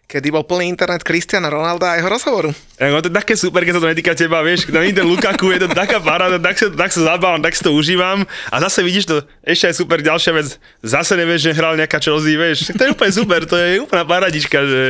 kedy 0.05 0.29
bol 0.29 0.45
plný 0.45 0.69
internet 0.69 1.01
Cristiana 1.01 1.49
Ronalda 1.49 1.93
a 1.93 1.97
jeho 1.97 2.09
rozhovoru. 2.09 2.51
No, 2.75 2.99
to 3.01 3.07
je 3.09 3.15
také 3.15 3.33
super, 3.39 3.63
keď 3.63 3.79
sa 3.79 3.81
to 3.81 3.91
netýka 3.91 4.13
teba, 4.13 4.43
vieš, 4.43 4.67
na 4.69 4.83
ten 4.83 5.07
Lukaku 5.07 5.49
je 5.55 5.65
to 5.65 5.69
taká 5.71 5.97
paráda, 5.97 6.37
tak 6.37 6.59
sa, 6.59 6.67
tak 6.69 6.91
sa 6.91 7.15
zabávam, 7.15 7.39
tak 7.39 7.55
si 7.55 7.63
to 7.63 7.71
užívam 7.71 8.27
a 8.51 8.55
zase 8.67 8.83
vidíš 8.83 9.05
to, 9.07 9.15
ešte 9.47 9.71
aj 9.71 9.75
super 9.79 10.03
ďalšia 10.03 10.31
vec, 10.35 10.59
zase 10.83 11.15
nevieš, 11.15 11.49
že 11.49 11.51
hral 11.55 11.79
nejaká 11.79 11.97
Chelsea, 12.03 12.35
vieš, 12.35 12.75
to 12.75 12.81
je 12.83 12.91
úplne 12.91 13.13
super, 13.15 13.41
to 13.47 13.55
je 13.55 13.79
úplná 13.79 14.03
paradička, 14.03 14.59
že 14.59 14.83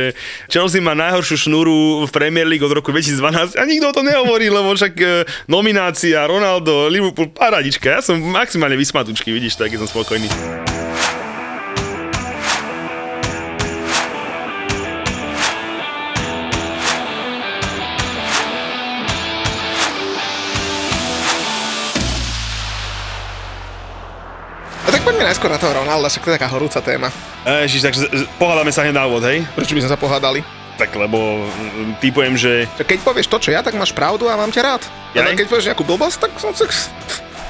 Chelsea 0.50 0.82
má 0.82 0.98
najhoršiu 0.98 1.46
šnúru 1.46 2.04
v 2.04 2.10
Premier 2.10 2.44
League 2.44 2.66
od 2.66 2.74
roku 2.74 2.90
2012 2.90 3.54
a 3.54 3.62
nikto 3.62 3.86
o 3.88 3.96
tom 3.96 4.04
nehovorí, 4.04 4.50
lebo 4.50 4.74
však 4.74 4.94
e, 4.98 5.22
nominácia 5.46 6.26
Ronaldo, 6.26 6.90
Liverpool, 6.90 7.30
paradička, 7.30 7.86
ja 7.86 8.02
som 8.02 8.18
maximálne 8.18 8.74
vysmatučky, 8.74 9.30
vidíš, 9.30 9.62
tak 9.62 9.70
som 9.78 9.86
spokojný. 9.86 10.26
Poďme 25.06 25.22
najskôr 25.22 25.46
na 25.46 25.62
toho 25.62 25.70
Ronalda, 25.70 26.10
však 26.10 26.26
to 26.26 26.30
je 26.34 26.36
taká 26.42 26.50
horúca 26.50 26.82
téma. 26.82 27.14
Ježiš, 27.46 27.86
takže 27.86 28.26
pohádame 28.42 28.74
sa 28.74 28.82
hneď 28.82 28.98
na 28.98 29.06
úvod, 29.06 29.22
hej? 29.22 29.46
Prečo 29.54 29.78
by 29.78 29.86
sme 29.86 29.92
sa 29.94 30.00
pohádali? 30.02 30.42
Tak 30.82 30.98
lebo 30.98 31.46
mm, 31.46 32.02
typujem, 32.02 32.34
že 32.34 32.66
keď 32.74 33.06
povieš 33.06 33.30
to, 33.30 33.38
čo 33.38 33.54
ja, 33.54 33.62
tak 33.62 33.78
máš 33.78 33.94
pravdu 33.94 34.26
a 34.26 34.34
mám 34.34 34.50
ťa 34.50 34.66
rád. 34.66 34.82
Ale 35.14 35.38
keď 35.38 35.46
povieš 35.46 35.70
nejakú 35.70 35.86
blbosť, 35.86 36.26
tak 36.26 36.30
som 36.42 36.50
sa... 36.50 36.66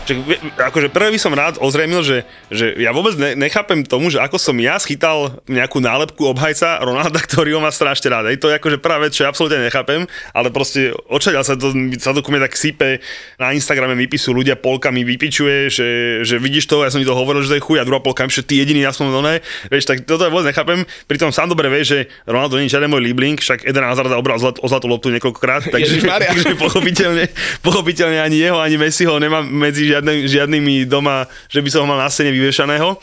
Že, 0.06 0.14
vie- 0.22 0.40
akože 0.54 0.88
prvé 0.94 1.10
by 1.10 1.18
som 1.18 1.34
rád 1.34 1.58
ozrejmil, 1.58 2.06
že, 2.06 2.22
že 2.48 2.78
ja 2.78 2.94
vôbec 2.94 3.18
ne, 3.18 3.34
nechápem 3.34 3.82
tomu, 3.82 4.06
že 4.08 4.22
ako 4.22 4.38
som 4.38 4.54
ja 4.62 4.78
schytal 4.78 5.42
nejakú 5.50 5.82
nálepku 5.82 6.22
obhajca 6.30 6.78
Ronalda, 6.80 7.18
ktorý 7.26 7.58
ho 7.58 7.60
má 7.60 7.74
strašne 7.74 8.06
rád. 8.14 8.30
Hej, 8.30 8.38
to 8.38 8.48
je 8.48 8.56
akože 8.56 8.78
prvá 8.78 9.02
vec, 9.02 9.12
čo 9.12 9.26
ja 9.26 9.34
absolútne 9.34 9.66
nechápem, 9.66 10.06
ale 10.30 10.48
proste 10.54 10.94
odčaľ 11.10 11.42
sa 11.42 11.58
to, 11.58 11.74
sa 11.98 12.14
to 12.14 12.22
ku 12.22 12.30
mne 12.30 12.46
tak 12.46 12.54
sype, 12.54 13.02
na 13.42 13.50
Instagrame 13.50 13.98
vypisujú 13.98 14.32
ľudia, 14.38 14.54
polka 14.54 14.94
mi 14.94 15.02
vypičuje, 15.02 15.66
že, 15.66 15.88
že 16.22 16.38
vidíš 16.38 16.70
to, 16.70 16.86
ja 16.86 16.90
som 16.94 17.02
ti 17.02 17.08
to 17.08 17.18
hovoril, 17.18 17.42
že 17.42 17.50
to 17.52 17.58
je 17.58 17.66
chuj, 17.66 17.82
a 17.82 17.84
druhá 17.84 17.98
polka, 17.98 18.22
že 18.30 18.46
ty 18.46 18.62
jediný 18.62 18.86
aspoň 18.86 19.10
oné, 19.10 19.34
vieš, 19.66 19.90
tak 19.90 20.06
toto 20.06 20.22
ja 20.22 20.30
vôbec 20.30 20.54
nechápem. 20.54 20.86
Pritom 21.10 21.34
sám 21.34 21.50
dobre 21.50 21.66
vieš, 21.66 21.98
že 21.98 21.98
Ronaldo 22.30 22.62
nie 22.62 22.70
je 22.70 22.78
žiaden 22.78 22.90
môj 22.90 23.02
libling, 23.02 23.36
však 23.42 23.66
Eden 23.66 23.82
Hazard 23.82 24.14
obral 24.14 24.38
zlat, 24.38 24.62
o 24.62 24.66
zlatú 24.70 24.86
loptu 24.86 25.10
niekoľkokrát, 25.10 25.74
takže, 25.74 26.06
takže 26.30 26.54
pochopiteľne, 26.54 27.24
pochopiteľne 27.60 28.22
ani 28.22 28.38
jeho, 28.38 28.58
ani 28.62 28.76
Messiho 28.78 29.18
nemám 29.18 29.42
medzi 29.42 29.95
žiadne, 29.96 30.28
žiadnymi 30.28 30.84
doma, 30.84 31.24
že 31.48 31.64
by 31.64 31.68
som 31.72 31.80
ho 31.84 31.90
mal 31.90 32.00
na 32.00 32.12
scéne 32.12 32.30
vyviešaného. 32.30 33.00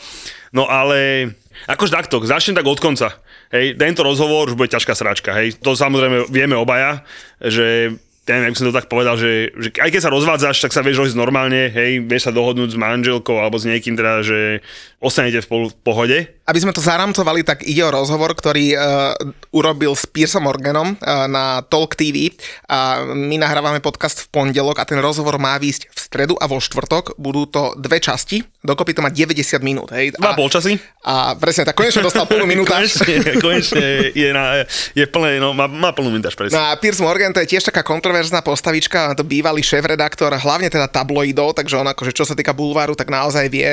No 0.54 0.70
ale 0.70 1.34
akože 1.66 1.90
takto, 1.90 2.22
začnem 2.22 2.54
tak 2.54 2.66
od 2.70 2.78
konca. 2.78 3.18
Hej, 3.50 3.78
tento 3.78 4.02
rozhovor 4.02 4.50
už 4.50 4.58
bude 4.58 4.70
ťažká 4.70 4.94
sračka, 4.94 5.30
hej. 5.34 5.58
To 5.62 5.78
samozrejme 5.78 6.26
vieme 6.30 6.58
obaja, 6.58 7.06
že 7.38 7.94
ja 8.24 8.40
neviem, 8.40 8.56
ako 8.56 8.58
som 8.58 8.68
to 8.72 8.78
tak 8.80 8.88
povedal, 8.88 9.20
že, 9.20 9.52
že 9.52 9.68
aj 9.76 9.90
keď 9.92 10.00
sa 10.00 10.14
rozvádzaš, 10.14 10.56
tak 10.64 10.72
sa 10.72 10.80
vieš 10.80 11.04
rozísť 11.04 11.20
normálne, 11.20 11.68
hej, 11.68 12.00
vieš 12.08 12.26
sa 12.26 12.32
dohodnúť 12.32 12.72
s 12.72 12.80
manželkou 12.80 13.36
alebo 13.36 13.60
s 13.60 13.68
niekým 13.68 14.00
teda, 14.00 14.24
že 14.24 14.64
ostanete 14.96 15.44
v 15.44 15.68
pohode. 15.84 16.32
Aby 16.44 16.60
sme 16.60 16.76
to 16.76 16.84
zaramcovali, 16.84 17.40
tak 17.40 17.64
ide 17.64 17.80
o 17.88 17.88
rozhovor, 17.88 18.36
ktorý 18.36 18.76
uh, 18.76 19.16
urobil 19.48 19.96
s 19.96 20.04
Piersom 20.04 20.44
Morganom 20.44 20.92
uh, 20.92 21.24
na 21.24 21.64
Talk 21.64 21.96
TV 21.96 22.36
a 22.68 23.00
my 23.16 23.40
nahrávame 23.40 23.80
podcast 23.80 24.28
v 24.28 24.44
pondelok 24.44 24.76
a 24.76 24.84
ten 24.84 25.00
rozhovor 25.00 25.40
má 25.40 25.56
výjsť 25.56 25.88
v 25.88 25.96
stredu 25.96 26.34
a 26.36 26.44
vo 26.44 26.60
štvrtok. 26.60 27.16
Budú 27.16 27.48
to 27.48 27.72
dve 27.80 27.96
časti, 27.96 28.44
dokopy 28.60 28.92
to 28.92 29.00
má 29.00 29.08
90 29.08 29.40
minút. 29.64 29.88
Hej. 29.96 30.20
Dva 30.20 30.36
polčasy. 30.36 30.76
a 31.00 31.32
presne, 31.32 31.64
tak 31.64 31.80
konečne 31.80 32.04
dostal 32.04 32.28
plnú 32.28 32.44
minútu. 32.44 32.76
konečne, 32.76 33.40
konečne 33.40 34.12
je, 34.12 34.28
na, 34.36 34.68
je 34.92 35.04
plné, 35.08 35.40
no, 35.40 35.56
má, 35.56 35.64
má 35.64 35.96
plnú 35.96 36.12
minútaž, 36.12 36.36
presne. 36.36 36.60
No 36.60 36.68
a 36.68 36.76
Piers 36.76 37.00
Morgan 37.00 37.32
to 37.32 37.40
je 37.40 37.56
tiež 37.56 37.64
taká 37.64 37.80
kontroverzná 37.80 38.44
postavička, 38.44 39.16
to 39.16 39.24
bývalý 39.24 39.64
šéf-redaktor, 39.64 40.28
hlavne 40.36 40.68
teda 40.68 40.92
tabloidov, 40.92 41.56
takže 41.56 41.80
on 41.80 41.88
akože 41.88 42.12
čo 42.12 42.28
sa 42.28 42.36
týka 42.36 42.52
bulváru, 42.52 42.92
tak 42.92 43.08
naozaj 43.08 43.48
vie, 43.48 43.72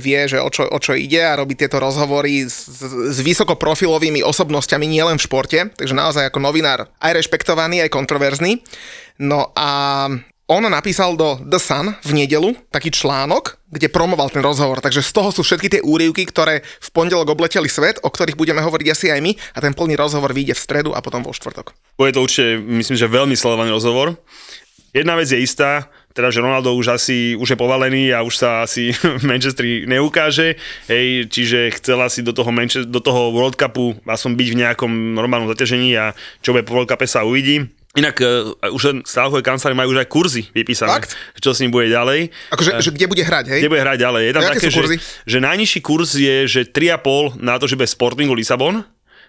vie 0.00 0.20
že 0.24 0.40
o 0.40 0.48
čo, 0.48 0.64
o 0.64 0.78
čo 0.80 0.96
ide 0.96 1.20
a 1.20 1.36
robí 1.36 1.52
tieto 1.52 1.76
rozhovory 1.76 2.05
s, 2.46 2.70
s 3.12 3.18
vysokoprofilovými 3.20 4.22
osobnosťami 4.22 4.86
nielen 4.86 5.18
v 5.18 5.26
športe, 5.26 5.58
takže 5.74 5.92
naozaj 5.92 6.30
ako 6.30 6.38
novinár 6.40 6.88
aj 7.02 7.12
rešpektovaný, 7.18 7.82
aj 7.82 7.90
kontroverzný. 7.90 8.62
No 9.20 9.50
a 9.52 10.06
on 10.46 10.62
napísal 10.62 11.18
do 11.18 11.42
The 11.42 11.58
Sun 11.58 11.90
v 12.06 12.12
nedelu 12.14 12.54
taký 12.70 12.94
článok, 12.94 13.58
kde 13.66 13.90
promoval 13.90 14.30
ten 14.30 14.46
rozhovor, 14.46 14.78
takže 14.78 15.02
z 15.02 15.10
toho 15.10 15.34
sú 15.34 15.42
všetky 15.42 15.66
tie 15.66 15.80
úrivky, 15.82 16.22
ktoré 16.22 16.62
v 16.62 16.88
pondelok 16.94 17.34
obleteli 17.34 17.66
svet, 17.66 17.98
o 18.06 18.10
ktorých 18.14 18.38
budeme 18.38 18.62
hovoriť 18.62 18.86
asi 18.86 19.10
aj 19.10 19.20
my 19.26 19.34
a 19.34 19.58
ten 19.58 19.74
plný 19.74 19.98
rozhovor 19.98 20.30
vyjde 20.30 20.54
v 20.54 20.62
stredu 20.62 20.90
a 20.94 21.02
potom 21.02 21.26
vo 21.26 21.34
štvrtok. 21.34 21.74
Bude 21.98 22.14
to 22.14 22.22
určite, 22.22 22.62
myslím, 22.62 22.94
že 22.94 23.10
veľmi 23.10 23.34
sledovaný 23.34 23.74
rozhovor. 23.74 24.14
Jedna 24.94 25.18
vec 25.18 25.26
je 25.26 25.42
istá, 25.42 25.90
teda, 26.16 26.32
že 26.32 26.40
Ronaldo 26.40 26.72
už 26.72 26.96
asi 26.96 27.36
už 27.36 27.52
je 27.52 27.58
povalený 27.60 28.16
a 28.16 28.24
už 28.24 28.34
sa 28.40 28.64
asi 28.64 28.96
v 29.20 29.24
Manchesteri 29.28 29.84
neukáže, 29.84 30.56
hej, 30.88 31.28
čiže 31.28 31.76
chcel 31.76 32.00
asi 32.00 32.24
do 32.24 32.32
toho, 32.32 32.48
Manchester, 32.48 32.88
do 32.88 33.04
toho 33.04 33.36
World 33.36 33.60
Cupu 33.60 34.00
aspoň 34.08 34.32
byť 34.32 34.48
v 34.48 34.58
nejakom 34.64 34.92
normálnom 35.12 35.52
zaťažení 35.52 35.92
a 36.00 36.16
čo 36.40 36.56
bude 36.56 36.64
po 36.64 36.72
World 36.72 36.88
Cupe 36.88 37.04
sa 37.04 37.28
uvidí. 37.28 37.68
Inak 37.96 38.20
uh, 38.20 38.52
už 38.76 39.08
strávkové 39.08 39.40
kancelárie 39.40 39.72
majú 39.72 39.96
už 39.96 40.04
aj 40.04 40.08
kurzy 40.12 40.42
vypísané, 40.52 41.00
Fakt? 41.00 41.16
čo 41.40 41.56
s 41.56 41.64
ním 41.64 41.72
bude 41.72 41.88
ďalej. 41.88 42.28
Akože, 42.52 42.76
že 42.84 42.92
kde 42.92 43.08
bude 43.08 43.24
hrať, 43.24 43.56
hej? 43.56 43.60
Kde 43.64 43.72
bude 43.72 43.80
hrať 43.80 43.98
ďalej. 44.04 44.22
Je 44.28 44.32
tam 44.36 44.42
A 44.44 44.46
aké 44.52 44.56
také, 44.60 44.68
že, 44.68 44.82
že 45.24 45.38
najnižší 45.40 45.80
kurz 45.80 46.12
je, 46.12 46.44
že 46.44 46.68
3,5 46.68 47.40
na 47.40 47.56
to, 47.56 47.64
že 47.64 47.80
bude 47.80 47.88
Sportingu 47.88 48.36
Lisabon, 48.36 48.84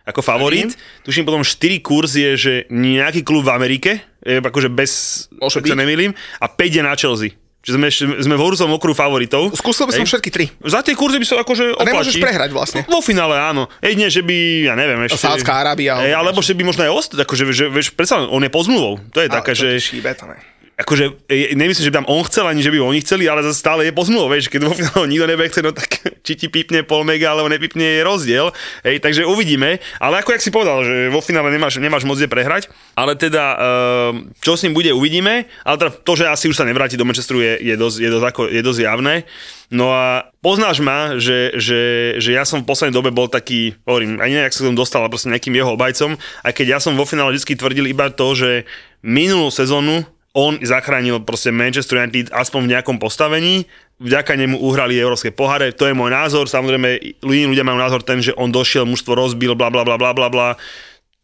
ako 0.07 0.23
favorit. 0.23 0.71
Tuším 1.03 1.27
potom 1.27 1.43
4 1.43 1.83
kurz 1.83 2.15
je, 2.15 2.31
že 2.39 2.53
nejaký 2.71 3.27
klub 3.27 3.43
v 3.43 3.51
Amerike, 3.51 3.91
akože 4.23 4.71
bez, 4.71 5.27
Môže 5.35 5.59
sa 5.59 5.75
nemýlim, 5.75 6.15
a 6.39 6.45
5 6.47 6.77
je 6.79 6.81
na 6.81 6.95
Chelsea. 6.95 7.31
Čiže 7.67 7.75
sme, 7.75 7.89
sme 8.23 8.35
v 8.39 8.41
horúcom 8.47 8.79
okruhu 8.79 8.95
favoritov. 8.95 9.51
Skúsil 9.51 9.91
by 9.91 9.99
som 9.99 10.07
Hej. 10.07 10.15
všetky 10.15 10.29
tri. 10.31 10.47
Za 10.63 10.79
tie 10.87 10.95
kurzy 10.95 11.19
by 11.19 11.27
sa 11.27 11.43
akože 11.43 11.75
A 11.75 11.83
nemôžeš 11.83 12.15
oplatí. 12.15 12.23
prehrať 12.23 12.49
vlastne. 12.55 12.81
Vo 12.87 13.03
finále 13.03 13.35
áno. 13.35 13.67
Jedine, 13.83 14.07
že 14.07 14.23
by, 14.23 14.71
ja 14.71 14.73
neviem, 14.79 15.03
ešte... 15.03 15.27
Saudská 15.27 15.67
Arábia, 15.67 15.99
Ej, 15.99 16.15
alebo 16.15 16.39
že 16.39 16.55
by 16.55 16.63
možno 16.63 16.87
aj 16.87 16.95
ostať, 16.95 17.27
akože, 17.27 17.43
že, 17.51 17.67
vieš, 17.67 17.91
predsa 17.91 18.23
on 18.23 18.39
je 18.39 18.47
pod 18.47 18.71
zmluvou. 18.71 19.03
To 19.11 19.19
je 19.19 19.27
to 19.27 19.39
že... 19.51 19.83
šíbe, 19.83 20.15
to 20.15 20.31
ne. 20.31 20.39
Akože, 20.77 21.25
e, 21.25 21.57
nemyslím, 21.57 21.89
že 21.89 21.91
by 21.91 21.97
tam 22.05 22.09
on 22.13 22.21
chcel, 22.29 22.45
ani 22.45 22.61
že 22.61 22.69
by 22.69 22.77
oni 22.77 23.01
chceli, 23.01 23.25
ale 23.25 23.41
zase 23.41 23.65
stále 23.65 23.89
je 23.89 23.97
po 23.97 24.05
zmluve, 24.05 24.37
vieš, 24.37 24.53
keď 24.53 24.61
vo 24.69 24.77
finále 24.77 25.09
nikto 25.09 25.25
nebude 25.25 25.49
chcieť, 25.49 25.65
no 25.65 25.73
tak 25.73 25.89
či 26.25 26.37
ti 26.37 26.47
pipne 26.53 26.85
pol 26.85 27.01
mega, 27.01 27.33
alebo 27.33 27.49
nepipne 27.49 27.81
je 27.81 28.05
rozdiel. 28.05 28.53
Hej, 28.85 29.01
takže 29.01 29.25
uvidíme, 29.25 29.81
ale 29.97 30.21
ako 30.21 30.37
jak 30.37 30.45
si 30.45 30.53
povedal, 30.53 30.85
že 30.85 31.09
vo 31.09 31.17
finále 31.17 31.49
nemáš, 31.49 31.81
nemáš 31.81 32.05
moc 32.05 32.21
kde 32.21 32.29
prehrať, 32.29 32.69
ale 32.93 33.17
teda, 33.17 33.57
uh, 33.57 34.13
čo 34.37 34.53
s 34.53 34.69
ním 34.69 34.77
bude, 34.77 34.93
uvidíme, 34.93 35.49
ale 35.65 35.75
teda 35.81 35.91
to, 35.97 36.13
že 36.13 36.29
asi 36.29 36.45
už 36.45 36.61
sa 36.61 36.69
nevráti 36.69 36.93
do 36.93 37.09
Manchesteru 37.09 37.41
je, 37.41 37.53
je, 37.57 37.73
dosť, 37.73 37.97
je, 37.97 38.09
dosť, 38.13 38.25
ako, 38.29 38.41
je 38.45 38.61
dosť 38.61 38.79
javné. 38.85 39.25
No 39.73 39.91
a 39.91 40.29
poznáš 40.45 40.77
ma, 40.79 41.17
že, 41.17 41.57
že, 41.57 41.81
že 42.21 42.37
ja 42.37 42.45
som 42.45 42.61
v 42.61 42.69
poslednej 42.69 42.93
dobe 42.93 43.09
bol 43.09 43.25
taký, 43.25 43.73
hovorím, 43.83 44.21
aj 44.21 44.29
nejak 44.29 44.53
som 44.53 44.77
dostal, 44.77 45.01
ale 45.01 45.11
proste 45.11 45.33
nejakým 45.33 45.57
jeho 45.57 45.73
obajcom, 45.73 46.21
aj 46.45 46.53
keď 46.53 46.77
ja 46.77 46.79
som 46.79 46.93
vo 46.93 47.03
finále 47.03 47.33
vždy 47.33 47.57
tvrdil 47.57 47.89
iba 47.89 48.13
to, 48.13 48.37
že 48.37 48.69
minulú 49.01 49.49
sezónu 49.49 50.05
on 50.37 50.61
zachránil 50.61 51.25
proste 51.25 51.49
Manchester 51.49 51.97
United 51.97 52.29
aspoň 52.29 52.69
v 52.69 52.71
nejakom 52.77 53.01
postavení, 53.01 53.65
vďaka 53.97 54.37
nemu 54.37 54.61
uhrali 54.61 54.93
európske 54.93 55.33
poháre, 55.33 55.73
to 55.73 55.89
je 55.89 55.97
môj 55.97 56.13
názor, 56.13 56.45
samozrejme 56.45 57.17
iní 57.25 57.49
ľudia 57.49 57.65
majú 57.65 57.81
názor 57.81 58.05
ten, 58.05 58.21
že 58.21 58.37
on 58.37 58.53
došiel, 58.53 58.85
mužstvo 58.85 59.17
rozbil, 59.17 59.57
bla 59.57 59.73
bla 59.73 59.81
bla 59.81 59.97
bla 59.97 60.13
bla 60.13 60.29
bla. 60.29 60.53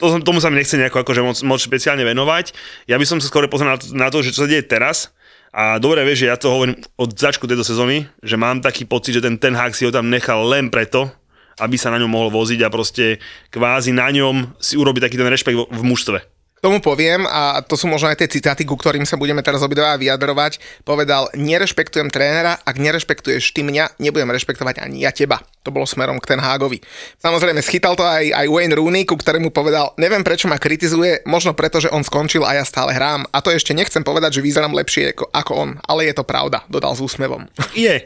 To, 0.02 0.18
tomu 0.26 0.42
sa 0.42 0.50
mi 0.50 0.58
nechce 0.58 0.74
nejako 0.82 1.06
akože 1.06 1.22
moc, 1.22 1.38
moc 1.46 1.62
špeciálne 1.62 2.02
venovať. 2.02 2.58
Ja 2.90 2.98
by 2.98 3.06
som 3.06 3.22
sa 3.22 3.30
skôr 3.30 3.46
pozrel 3.46 3.70
na 3.70 3.78
to, 3.78 3.86
na 3.94 4.10
to, 4.10 4.26
že 4.26 4.34
čo 4.34 4.44
sa 4.44 4.50
deje 4.50 4.66
teraz. 4.66 5.14
A 5.54 5.78
dobre 5.78 6.02
vieš, 6.02 6.26
že 6.26 6.34
ja 6.34 6.38
to 6.42 6.50
hovorím 6.50 6.82
od 6.98 7.14
začiatku 7.14 7.46
tejto 7.46 7.62
sezóny, 7.62 8.10
že 8.26 8.34
mám 8.34 8.66
taký 8.66 8.90
pocit, 8.90 9.14
že 9.14 9.22
ten 9.22 9.38
Ten 9.38 9.54
Hag 9.54 9.78
si 9.78 9.86
ho 9.86 9.94
tam 9.94 10.10
nechal 10.10 10.42
len 10.50 10.74
preto, 10.74 11.14
aby 11.62 11.78
sa 11.78 11.94
na 11.94 12.02
ňom 12.02 12.10
mohol 12.10 12.34
voziť 12.34 12.66
a 12.66 12.74
proste 12.74 13.22
kvázi 13.54 13.94
na 13.94 14.10
ňom 14.10 14.58
si 14.58 14.74
urobiť 14.74 15.06
taký 15.06 15.22
ten 15.22 15.30
rešpekt 15.30 15.54
vo- 15.54 15.70
v 15.70 15.86
mužstve. 15.86 16.33
Tomu 16.64 16.80
poviem, 16.80 17.28
a 17.28 17.60
to 17.60 17.76
sú 17.76 17.92
možno 17.92 18.08
aj 18.08 18.24
tie 18.24 18.32
citáty, 18.40 18.64
ku 18.64 18.80
ktorým 18.80 19.04
sa 19.04 19.20
budeme 19.20 19.44
teraz 19.44 19.60
obidva 19.60 20.00
vyjadrovať, 20.00 20.64
povedal, 20.88 21.28
nerešpektujem 21.36 22.08
trénera, 22.08 22.56
ak 22.64 22.80
nerešpektuješ 22.80 23.52
ty 23.52 23.68
mňa, 23.68 24.00
nebudem 24.00 24.32
rešpektovať 24.32 24.80
ani 24.80 25.04
ja 25.04 25.12
teba. 25.12 25.44
To 25.64 25.72
bolo 25.72 25.88
smerom 25.88 26.20
k 26.20 26.36
ten 26.36 26.40
Hágovi. 26.44 26.84
Samozrejme, 27.24 27.64
schytal 27.64 27.96
to 27.96 28.04
aj, 28.04 28.36
aj 28.36 28.48
Wayne 28.52 28.76
Rooney, 28.76 29.08
ku 29.08 29.16
ktorému 29.16 29.56
povedal, 29.56 29.96
neviem 29.96 30.20
prečo 30.20 30.52
ma 30.52 30.60
kritizuje, 30.60 31.24
možno 31.24 31.56
preto, 31.56 31.80
že 31.80 31.88
on 31.88 32.04
skončil 32.04 32.44
a 32.44 32.60
ja 32.60 32.68
stále 32.68 32.92
hrám. 32.92 33.24
A 33.32 33.40
to 33.40 33.48
ešte 33.48 33.72
nechcem 33.72 34.04
povedať, 34.04 34.40
že 34.40 34.46
vyzerám 34.46 34.76
lepšie 34.76 35.16
ako, 35.16 35.32
ako 35.32 35.52
on, 35.56 35.70
ale 35.88 36.12
je 36.12 36.14
to 36.20 36.28
pravda, 36.28 36.68
dodal 36.68 36.92
s 36.92 37.00
úsmevom. 37.00 37.48
Je. 37.72 38.04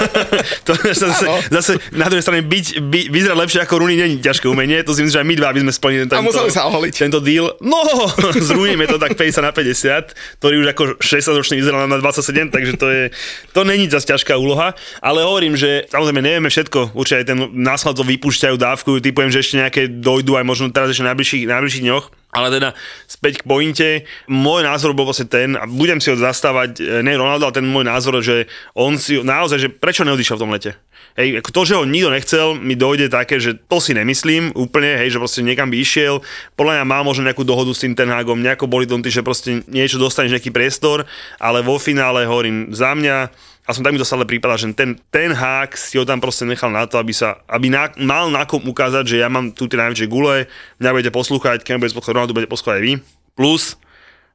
to 0.66 0.72
zase, 0.96 1.28
zase 1.52 1.72
na 1.92 2.08
druhej 2.08 2.24
strane 2.24 2.40
byť, 2.40 2.66
by, 2.80 3.00
vyzerať 3.12 3.36
lepšie 3.36 3.60
ako 3.68 3.84
Rooney 3.84 4.00
není 4.00 4.16
ťažké 4.24 4.48
umenie, 4.48 4.80
to 4.80 4.96
si 4.96 5.04
myslím, 5.04 5.12
že 5.12 5.20
aj 5.20 5.28
my 5.28 5.34
dva 5.36 5.48
by 5.52 5.60
sme 5.60 5.72
splnili 5.76 6.04
tento, 6.08 6.24
museli 6.24 6.50
sa 6.50 6.64
oholiť. 6.72 6.92
tento 6.96 7.20
deal. 7.20 7.52
No, 7.60 7.84
zrúnime 8.48 8.88
to 8.88 8.96
tak 8.96 9.12
50 9.12 9.44
na 9.44 9.52
50, 9.52 10.40
ktorý 10.40 10.54
už 10.64 10.66
ako 10.72 10.82
60-ročný 11.04 11.60
vyzeral 11.60 11.84
na 11.84 12.00
27, 12.00 12.48
takže 12.48 12.72
to 12.80 12.86
je, 12.88 13.04
to 13.52 13.60
není 13.68 13.92
zase 13.92 14.08
ťažká 14.08 14.40
úloha, 14.40 14.72
ale 15.04 15.20
hovorím, 15.20 15.52
že 15.52 15.84
samozrejme 15.92 16.24
nevieme 16.24 16.48
všetko, 16.48 16.93
určite 16.94 17.20
aj 17.20 17.26
ten 17.28 17.38
následok 17.52 18.00
to 18.00 18.10
vypúšťajú, 18.10 18.56
dávkujú, 18.56 19.02
typujem, 19.02 19.30
že 19.34 19.42
ešte 19.42 19.60
nejaké 19.60 19.82
dojdú 19.90 20.38
aj 20.38 20.46
možno 20.46 20.70
teraz 20.70 20.90
ešte 20.94 21.02
v 21.02 21.10
najbližších, 21.12 21.44
najbližších 21.50 21.84
dňoch, 21.84 22.04
ale 22.34 22.50
teda 22.50 22.68
späť 23.06 23.42
k 23.42 23.46
pointe, 23.46 23.88
môj 24.26 24.66
názor 24.66 24.90
bol 24.90 25.06
vlastne 25.06 25.30
ten, 25.30 25.54
a 25.54 25.70
budem 25.70 26.02
si 26.02 26.10
ho 26.10 26.16
zastávať, 26.18 26.82
ne 27.02 27.14
Ronaldo, 27.14 27.46
ale 27.46 27.54
ten 27.54 27.66
môj 27.66 27.86
názor, 27.86 28.18
že 28.18 28.50
on 28.74 28.98
si 28.98 29.22
naozaj, 29.22 29.58
že 29.62 29.68
prečo 29.70 30.02
neodišiel 30.02 30.38
v 30.38 30.42
tom 30.42 30.50
lete? 30.50 30.74
Hej, 31.14 31.38
ako 31.38 31.50
to, 31.54 31.62
že 31.62 31.74
ho 31.78 31.84
nikto 31.86 32.10
nechcel, 32.10 32.46
mi 32.58 32.74
dojde 32.74 33.06
také, 33.06 33.38
že 33.38 33.54
to 33.54 33.78
si 33.78 33.94
nemyslím 33.94 34.50
úplne, 34.58 34.98
hej, 34.98 35.14
že 35.14 35.22
proste 35.22 35.46
niekam 35.46 35.70
by 35.70 35.78
išiel. 35.78 36.24
Podľa 36.58 36.82
mňa 36.82 36.84
má 36.90 36.98
možno 37.06 37.28
nejakú 37.30 37.46
dohodu 37.46 37.70
s 37.70 37.86
tým 37.86 37.94
Ten 37.94 38.10
Hagom, 38.10 38.42
nejako 38.42 38.66
boli 38.66 38.88
to, 38.88 38.98
že 38.98 39.22
proste 39.22 39.62
niečo 39.70 40.02
dostaneš, 40.02 40.34
nejaký 40.34 40.50
priestor, 40.50 41.06
ale 41.38 41.62
vo 41.62 41.78
finále 41.78 42.26
hovorím, 42.26 42.74
za 42.74 42.98
mňa, 42.98 43.30
a 43.64 43.70
som 43.72 43.80
tak 43.80 43.96
mi 43.96 44.02
to 44.02 44.04
stále 44.04 44.28
prípada, 44.28 44.60
že 44.60 44.68
ten, 44.76 45.00
ten 45.08 45.32
hák 45.32 45.72
si 45.78 45.96
ho 45.96 46.04
tam 46.04 46.20
proste 46.20 46.44
nechal 46.44 46.68
na 46.68 46.84
to, 46.84 47.00
aby 47.00 47.16
sa, 47.16 47.40
aby 47.48 47.72
na, 47.72 47.88
mal 47.96 48.28
na 48.28 48.44
kom 48.44 48.60
ukázať, 48.60 49.04
že 49.08 49.16
ja 49.24 49.32
mám 49.32 49.56
tu 49.56 49.64
tie 49.70 49.80
najväčšie 49.80 50.10
gule, 50.10 50.50
mňa 50.82 50.90
budete 50.92 51.12
poslúchať, 51.14 51.64
keď 51.64 51.80
budete 51.80 51.96
poslúchať 51.96 52.14
Ronaldo, 52.18 52.36
budete 52.36 52.52
poslúchať 52.52 52.76
aj 52.76 52.84
vy. 52.84 52.92
Plus, 53.32 53.62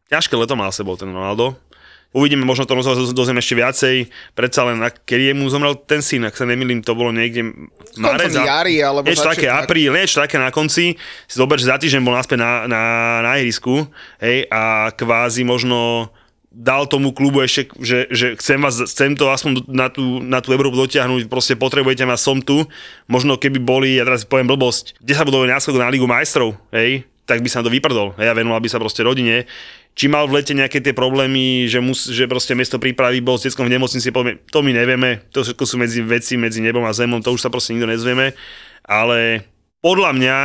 ťažké 0.10 0.34
leto 0.34 0.58
mal 0.58 0.74
sebou 0.74 0.98
ten 0.98 1.14
Ronaldo. 1.14 1.54
Uvidíme, 2.10 2.42
možno 2.42 2.66
to 2.66 2.74
dozviem 3.14 3.38
ešte 3.38 3.54
viacej. 3.54 3.96
Predsa 4.34 4.66
len, 4.66 4.82
kedy 4.82 5.38
mu 5.38 5.46
zomrel 5.46 5.78
ten 5.78 6.02
syn, 6.02 6.26
ak 6.26 6.34
sa 6.34 6.50
nemýlim, 6.50 6.82
to 6.82 6.98
bolo 6.98 7.14
niekde 7.14 7.54
marec. 8.02 8.34
Jary, 8.34 8.82
alebo 8.82 9.06
niečo 9.06 9.30
také, 9.30 9.46
začiatok. 9.46 9.62
apríl, 9.70 9.94
niečo 9.94 10.18
také 10.18 10.42
na 10.42 10.50
konci. 10.50 10.98
Si 11.30 11.36
zober, 11.38 11.62
že 11.62 11.70
za 11.70 11.78
týždeň 11.78 12.02
bol 12.02 12.18
naspäť 12.18 12.42
na, 12.42 12.66
na, 12.66 12.82
na 13.22 13.32
ihrisku, 13.38 13.86
hej, 14.26 14.50
a 14.50 14.90
kvázi 14.90 15.46
možno 15.46 16.10
dal 16.50 16.90
tomu 16.90 17.14
klubu 17.14 17.46
ešte, 17.46 17.70
že, 17.78 18.10
že 18.10 18.34
chcem, 18.42 18.58
vás, 18.58 18.82
chcem 18.82 19.14
to 19.14 19.30
aspoň 19.30 19.70
na 19.70 19.94
tú, 19.94 20.18
na 20.18 20.42
tú 20.42 20.50
Európu 20.50 20.82
dotiahnuť, 20.82 21.30
proste 21.30 21.54
potrebujete 21.54 22.10
ma, 22.10 22.18
som 22.18 22.42
tu. 22.42 22.66
Možno 23.06 23.38
keby 23.38 23.62
boli, 23.62 24.02
ja 24.02 24.04
teraz 24.04 24.26
poviem 24.26 24.50
blbosť, 24.50 24.98
10 24.98 25.30
bodový 25.30 25.54
náskok 25.54 25.78
na 25.78 25.94
Ligu 25.94 26.10
majstrov, 26.10 26.58
hej, 26.74 27.06
tak 27.30 27.46
by 27.46 27.50
sa 27.54 27.62
to 27.62 27.70
vyprdol. 27.70 28.18
Hej, 28.18 28.34
a 28.34 28.38
venoval 28.38 28.58
by 28.66 28.70
sa 28.70 28.82
proste 28.82 29.06
rodine. 29.06 29.46
Či 29.98 30.08
mal 30.08 30.32
v 30.32 30.40
lete 30.40 30.56
nejaké 30.56 30.80
tie 30.80 30.96
problémy, 30.96 31.68
že, 31.68 31.84
mus, 31.84 32.08
že 32.08 32.24
proste 32.30 32.56
miesto 32.56 32.80
prípravy 32.80 33.20
bol 33.20 33.36
s 33.36 33.44
deckom 33.44 33.68
v 33.68 33.76
nemocnici, 33.76 34.14
to 34.48 34.60
my 34.64 34.72
nevieme, 34.72 35.28
to 35.36 35.44
všetko 35.44 35.64
sú 35.68 35.76
medzi 35.76 36.00
veci 36.00 36.40
medzi 36.40 36.64
nebom 36.64 36.88
a 36.88 36.96
zemom, 36.96 37.20
to 37.20 37.36
už 37.36 37.44
sa 37.44 37.52
proste 37.52 37.76
nikto 37.76 37.92
nezvieme, 37.92 38.32
ale 38.88 39.44
podľa 39.84 40.16
mňa 40.16 40.38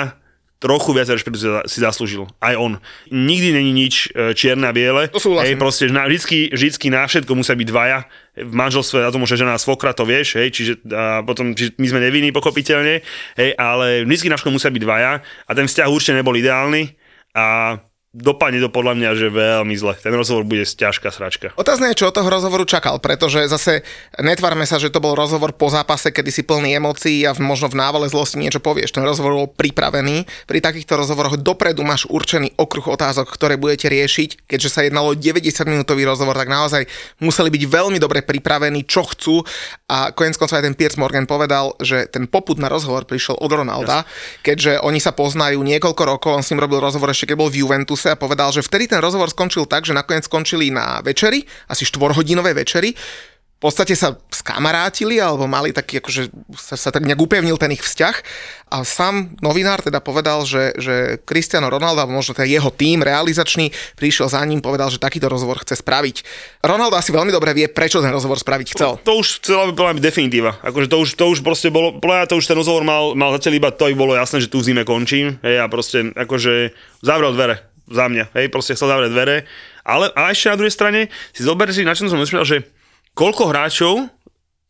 trochu 0.65 0.97
viac 0.97 1.13
rešpektu 1.13 1.37
si 1.37 1.45
za- 1.45 1.67
si 1.69 1.79
zaslúžil. 1.85 2.25
Aj 2.41 2.57
on. 2.57 2.81
Nikdy 3.13 3.53
není 3.53 3.73
nič 3.77 4.09
e, 4.17 4.33
čierne 4.33 4.65
a 4.65 4.73
biele. 4.73 5.13
To 5.13 5.21
súhlasím. 5.21 5.55
Hej, 5.55 5.61
proste 5.61 5.85
na, 5.93 6.09
vždycky, 6.09 6.49
vždycky 6.57 6.89
na 6.89 7.05
všetko 7.05 7.37
musia 7.37 7.53
byť 7.53 7.69
dvaja. 7.69 8.09
V 8.41 8.55
manželstve, 8.57 9.05
a 9.05 9.13
to 9.13 9.21
môže 9.21 9.37
žena 9.37 9.61
svokra, 9.61 9.93
to 9.93 10.09
vieš, 10.09 10.41
hej, 10.41 10.49
čiže 10.51 10.73
a 10.89 11.21
potom, 11.21 11.53
čiže 11.53 11.77
my 11.77 11.87
sme 11.87 12.01
nevinní 12.01 12.33
pochopiteľne, 12.33 13.05
hej, 13.37 13.51
ale 13.61 14.09
vždycky 14.09 14.33
na 14.33 14.41
všetko 14.41 14.57
musia 14.57 14.73
byť 14.73 14.83
dvaja 14.83 15.13
a 15.21 15.51
ten 15.53 15.69
vzťah 15.69 15.87
určite 15.93 16.17
nebol 16.17 16.35
ideálny 16.35 16.97
a 17.37 17.79
dopadne 18.14 18.62
to 18.62 18.71
podľa 18.71 18.94
mňa, 18.94 19.11
že 19.18 19.28
veľmi 19.28 19.75
zle. 19.75 19.99
Ten 19.99 20.14
rozhovor 20.14 20.47
bude 20.47 20.62
ťažká 20.62 21.11
sračka. 21.11 21.50
Otázne 21.59 21.92
je, 21.92 22.00
čo 22.00 22.09
od 22.09 22.16
toho 22.16 22.30
rozhovoru 22.30 22.62
čakal, 22.64 23.02
pretože 23.02 23.44
zase 23.50 23.83
netvárme 24.16 24.64
sa, 24.64 24.80
že 24.80 24.88
to 24.88 25.02
bol 25.02 25.18
rozhovor 25.18 25.52
po 25.52 25.68
zápase, 25.68 26.14
kedy 26.14 26.30
si 26.33 26.42
plný 26.47 26.78
emócií 26.80 27.26
a 27.28 27.37
v, 27.37 27.44
možno 27.44 27.68
v 27.68 27.76
návale 27.76 28.06
zlosti 28.09 28.40
niečo 28.40 28.62
povieš. 28.64 28.94
Ten 28.94 29.04
rozhovor 29.04 29.35
bol 29.35 29.49
pripravený. 29.50 30.25
Pri 30.49 30.59
takýchto 30.62 30.94
rozhovoroch 30.94 31.37
dopredu 31.37 31.83
máš 31.83 32.06
určený 32.09 32.56
okruh 32.56 32.87
otázok, 32.88 33.28
ktoré 33.28 33.61
budete 33.61 33.92
riešiť. 33.92 34.49
Keďže 34.49 34.71
sa 34.73 34.80
jednalo 34.87 35.12
o 35.12 35.18
90-minútový 35.18 36.09
rozhovor, 36.09 36.38
tak 36.38 36.49
naozaj 36.49 36.87
museli 37.21 37.50
byť 37.50 37.62
veľmi 37.66 37.99
dobre 37.99 38.25
pripravení, 38.25 38.87
čo 38.88 39.04
chcú. 39.04 39.42
A 39.90 40.14
konec 40.16 40.38
koncov 40.38 40.62
aj 40.62 40.66
ten 40.71 40.78
Piers 40.78 40.97
Morgan 40.97 41.26
povedal, 41.26 41.75
že 41.83 42.06
ten 42.06 42.30
poput 42.30 42.56
na 42.62 42.71
rozhovor 42.71 43.04
prišiel 43.04 43.37
od 43.42 43.50
Ronalda, 43.50 44.06
keďže 44.47 44.80
oni 44.80 45.02
sa 45.02 45.11
poznajú 45.11 45.61
niekoľko 45.61 46.02
rokov, 46.06 46.30
on 46.38 46.44
s 46.47 46.54
ním 46.54 46.62
robil 46.62 46.78
rozhovor 46.78 47.11
ešte 47.11 47.35
keď 47.35 47.37
bol 47.37 47.50
v 47.50 47.66
Juventuse 48.04 48.12
a 48.12 48.20
povedal, 48.20 48.52
že 48.52 48.61
vtedy 48.61 48.84
ten 48.92 49.00
rozhovor 49.00 49.32
skončil 49.32 49.64
tak, 49.64 49.88
že 49.88 49.96
nakoniec 49.96 50.28
skončili 50.28 50.68
na 50.68 51.00
večeri, 51.00 51.44
asi 51.68 51.88
štvorhodinové 51.88 52.52
večeri. 52.52 52.92
podstate 53.64 53.96
sa 53.96 54.20
skamarátili 54.28 55.16
alebo 55.16 55.49
mali 55.49 55.73
taký, 55.73 56.04
akože 56.04 56.28
sa, 56.52 56.76
sa 56.76 56.92
tak 56.92 57.08
nejak 57.08 57.16
upevnil 57.16 57.56
ten 57.56 57.73
ich 57.73 57.80
vzťah 57.80 58.16
a 58.68 58.84
sám 58.84 59.40
novinár 59.40 59.80
teda 59.80 60.04
povedal, 60.04 60.44
že, 60.44 60.76
že 60.76 61.16
Cristiano 61.25 61.73
Ronaldo, 61.73 62.04
alebo 62.04 62.12
možno 62.12 62.37
teda 62.37 62.44
jeho 62.44 62.68
tým 62.68 63.00
realizačný, 63.00 63.73
prišiel 63.96 64.28
za 64.28 64.44
ním, 64.44 64.61
povedal, 64.61 64.92
že 64.92 65.00
takýto 65.00 65.32
rozhovor 65.32 65.64
chce 65.64 65.80
spraviť. 65.80 66.16
Ronaldo 66.61 67.00
asi 67.00 67.08
veľmi 67.08 67.32
dobre 67.32 67.56
vie, 67.56 67.73
prečo 67.73 68.04
ten 68.04 68.12
rozhovor 68.12 68.37
spraviť 68.37 68.76
chcel. 68.76 69.00
To, 69.00 69.16
to 69.16 69.25
už 69.25 69.40
chcela 69.40 69.64
by 69.73 69.96
byť 69.96 70.04
definitíva. 70.04 70.61
Akože 70.61 70.92
to 70.92 71.00
už, 71.00 71.08
to 71.16 71.25
už 71.32 71.40
proste 71.40 71.73
bolo, 71.73 71.96
to 72.04 72.34
už 72.37 72.44
ten 72.44 72.58
rozhovor 72.61 72.84
mal, 72.84 73.16
mal 73.16 73.32
zatiaľ 73.40 73.64
iba 73.64 73.70
to, 73.73 73.88
aby 73.88 73.96
bolo 73.96 74.12
jasné, 74.12 74.44
že 74.44 74.52
tu 74.52 74.61
v 74.61 74.68
zime 74.68 74.84
končím. 74.84 75.40
Hej, 75.40 75.64
a 75.64 75.66
proste 75.73 76.12
akože 76.12 76.76
zavrel 77.00 77.32
dvere 77.32 77.74
za 77.88 78.09
mňa. 78.09 78.33
Hej, 78.33 78.53
proste 78.53 78.76
chcel 78.76 78.91
zavrieť 78.91 79.12
dvere. 79.12 79.37
Ale 79.85 80.09
a 80.17 80.33
ešte 80.33 80.53
na 80.53 80.59
druhej 80.59 80.75
strane 80.75 81.00
si 81.33 81.45
zober 81.45 81.69
si, 81.71 81.85
na 81.85 81.93
čom 81.93 82.09
som 82.09 82.21
myslel, 82.21 82.45
že 82.45 82.57
koľko 83.12 83.53
hráčov 83.53 84.09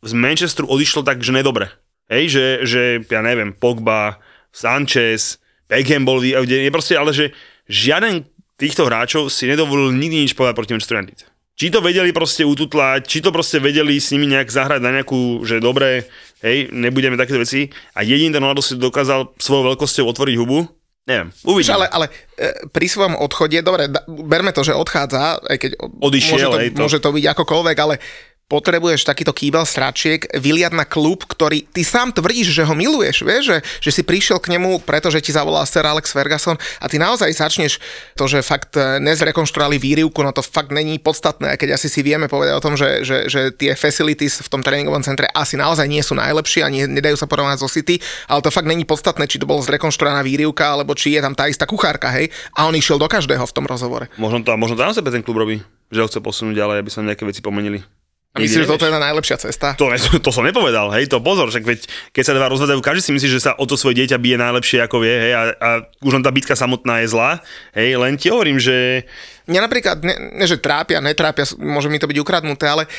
z 0.04 0.12
Manchesteru 0.12 0.68
odišlo 0.68 1.06
tak, 1.06 1.22
že 1.22 1.32
nedobre. 1.32 1.70
Hej, 2.12 2.24
že, 2.36 2.46
že 2.68 2.82
ja 3.08 3.24
neviem, 3.24 3.56
Pogba, 3.56 4.20
Sanchez, 4.52 5.40
Beckham 5.64 6.04
bol, 6.04 6.20
proste, 6.68 6.94
ale 6.94 7.16
že 7.16 7.32
žiaden 7.66 8.28
týchto 8.60 8.84
hráčov 8.84 9.32
si 9.32 9.48
nedovolil 9.48 9.90
nikdy 9.96 10.28
nič 10.28 10.36
povedať 10.36 10.54
proti 10.54 10.72
Manchester 10.76 11.00
United. 11.00 11.28
Či 11.54 11.70
to 11.70 11.78
vedeli 11.78 12.10
proste 12.10 12.42
ututlať, 12.42 13.06
či 13.06 13.22
to 13.22 13.30
proste 13.30 13.62
vedeli 13.62 14.02
s 14.02 14.10
nimi 14.10 14.26
nejak 14.26 14.50
zahrať 14.50 14.82
na 14.82 14.90
nejakú, 14.90 15.46
že 15.46 15.62
dobre, 15.62 16.10
hej, 16.42 16.66
nebudeme 16.74 17.14
takéto 17.14 17.38
veci. 17.38 17.70
A 17.94 18.02
jediný 18.02 18.34
ten 18.34 18.42
Ronaldo 18.42 18.58
si 18.58 18.74
dokázal 18.74 19.38
svojou 19.38 19.72
veľkosťou 19.72 20.04
otvoriť 20.10 20.34
hubu. 20.34 20.66
Neviem, 21.04 21.28
uvidíme. 21.44 21.76
Ale, 21.76 21.86
ale 21.92 22.06
e, 22.40 22.64
pri 22.72 22.86
svojom 22.88 23.20
odchode, 23.20 23.60
dobre, 23.60 23.92
berme 24.08 24.56
to, 24.56 24.64
že 24.64 24.72
odchádza, 24.72 25.36
aj 25.44 25.58
keď 25.60 25.70
Odišiel, 26.00 26.32
môže, 26.32 26.46
to, 26.48 26.58
hej, 26.64 26.70
to. 26.72 26.80
môže 26.80 26.98
to 27.04 27.10
byť 27.12 27.24
akokoľvek, 27.36 27.76
ale 27.76 27.94
potrebuješ 28.44 29.08
takýto 29.08 29.32
kýbel 29.32 29.64
stráčiek 29.64 30.28
vyliať 30.36 30.76
na 30.76 30.84
klub, 30.84 31.24
ktorý 31.24 31.64
ty 31.64 31.80
sám 31.80 32.12
tvrdíš, 32.12 32.52
že 32.52 32.62
ho 32.68 32.74
miluješ, 32.76 33.24
vieš, 33.24 33.44
že, 33.48 33.58
že 33.88 33.90
si 33.90 34.02
prišiel 34.04 34.36
k 34.36 34.52
nemu, 34.52 34.84
pretože 34.84 35.24
ti 35.24 35.32
zavolal 35.32 35.64
Sir 35.64 35.82
Alex 35.88 36.12
Ferguson 36.12 36.60
a 36.80 36.86
ty 36.86 37.00
naozaj 37.00 37.32
začneš 37.32 37.80
to, 38.12 38.28
že 38.28 38.44
fakt 38.44 38.76
e, 38.76 39.00
nezrekonštruovali 39.00 39.80
výrivku, 39.80 40.20
no 40.20 40.30
to 40.36 40.44
fakt 40.44 40.76
není 40.76 41.00
podstatné, 41.00 41.56
keď 41.56 41.80
asi 41.80 41.88
si 41.88 42.04
vieme 42.04 42.28
povedať 42.28 42.54
o 42.60 42.64
tom, 42.64 42.76
že, 42.76 43.00
že, 43.00 43.32
že 43.32 43.48
tie 43.56 43.72
facilities 43.72 44.44
v 44.44 44.48
tom 44.52 44.60
tréningovom 44.60 45.00
centre 45.00 45.24
asi 45.32 45.56
naozaj 45.56 45.88
nie 45.88 46.04
sú 46.04 46.12
najlepšie 46.12 46.60
a 46.62 46.68
nie, 46.68 46.84
nedajú 46.84 47.16
sa 47.16 47.24
porovnať 47.24 47.64
so 47.64 47.68
City, 47.68 47.96
ale 48.28 48.44
to 48.44 48.52
fakt 48.52 48.68
není 48.68 48.84
podstatné, 48.84 49.24
či 49.24 49.40
to 49.40 49.48
bolo 49.48 49.64
zrekonštruovaná 49.64 50.20
výrivka, 50.20 50.76
alebo 50.76 50.92
či 50.92 51.16
je 51.16 51.24
tam 51.24 51.32
tá 51.32 51.48
istá 51.48 51.64
kuchárka, 51.64 52.12
hej, 52.12 52.28
a 52.52 52.68
on 52.68 52.76
išiel 52.76 53.00
do 53.00 53.08
každého 53.08 53.42
v 53.48 53.54
tom 53.56 53.64
rozhovore. 53.64 54.12
Možno 54.20 54.44
to, 54.44 54.52
možno 54.60 54.76
na 54.76 54.92
sebe 54.92 55.08
ten 55.08 55.24
klub 55.24 55.40
robí, 55.40 55.64
že 55.88 56.00
ho 56.04 56.06
chce 56.06 56.20
posunúť 56.20 56.60
ďalej, 56.60 56.76
aby 56.84 56.90
sa 56.92 57.00
nejaké 57.00 57.24
veci 57.24 57.40
pomenili. 57.40 58.03
A 58.34 58.42
myslíš, 58.42 58.66
že 58.66 58.72
toto 58.74 58.82
je 58.82 58.90
tá 58.90 58.98
najlepšia 58.98 59.38
cesta? 59.38 59.78
To, 59.78 59.86
to 60.26 60.30
som 60.34 60.42
nepovedal, 60.42 60.90
hej, 60.98 61.06
to 61.06 61.22
pozor, 61.22 61.46
však 61.54 61.62
veď, 61.62 61.80
keď 62.10 62.22
sa 62.26 62.34
dva 62.34 62.50
rozhľadajú, 62.50 62.82
každý 62.82 63.02
si 63.06 63.14
myslí, 63.14 63.28
že 63.30 63.44
sa 63.46 63.54
o 63.54 63.62
to 63.62 63.78
svoje 63.78 64.02
dieťa 64.02 64.18
bije 64.18 64.34
najlepšie, 64.34 64.82
ako 64.82 65.06
vie, 65.06 65.14
hej, 65.14 65.32
a, 65.38 65.42
a 65.54 65.68
už 66.02 66.18
len 66.18 66.24
tá 66.26 66.34
bitka 66.34 66.58
samotná 66.58 67.06
je 67.06 67.14
zlá, 67.14 67.38
hej, 67.78 67.94
len 67.94 68.18
ti 68.18 68.34
hovorím, 68.34 68.58
že... 68.58 69.06
Mňa 69.46 69.60
napríklad, 69.70 70.02
ne, 70.02 70.34
ne 70.34 70.46
že 70.50 70.58
trápia, 70.58 70.98
netrápia, 70.98 71.46
môže 71.62 71.86
mi 71.86 72.02
to 72.02 72.10
byť 72.10 72.18
ukradnuté, 72.18 72.66
ale 72.66 72.90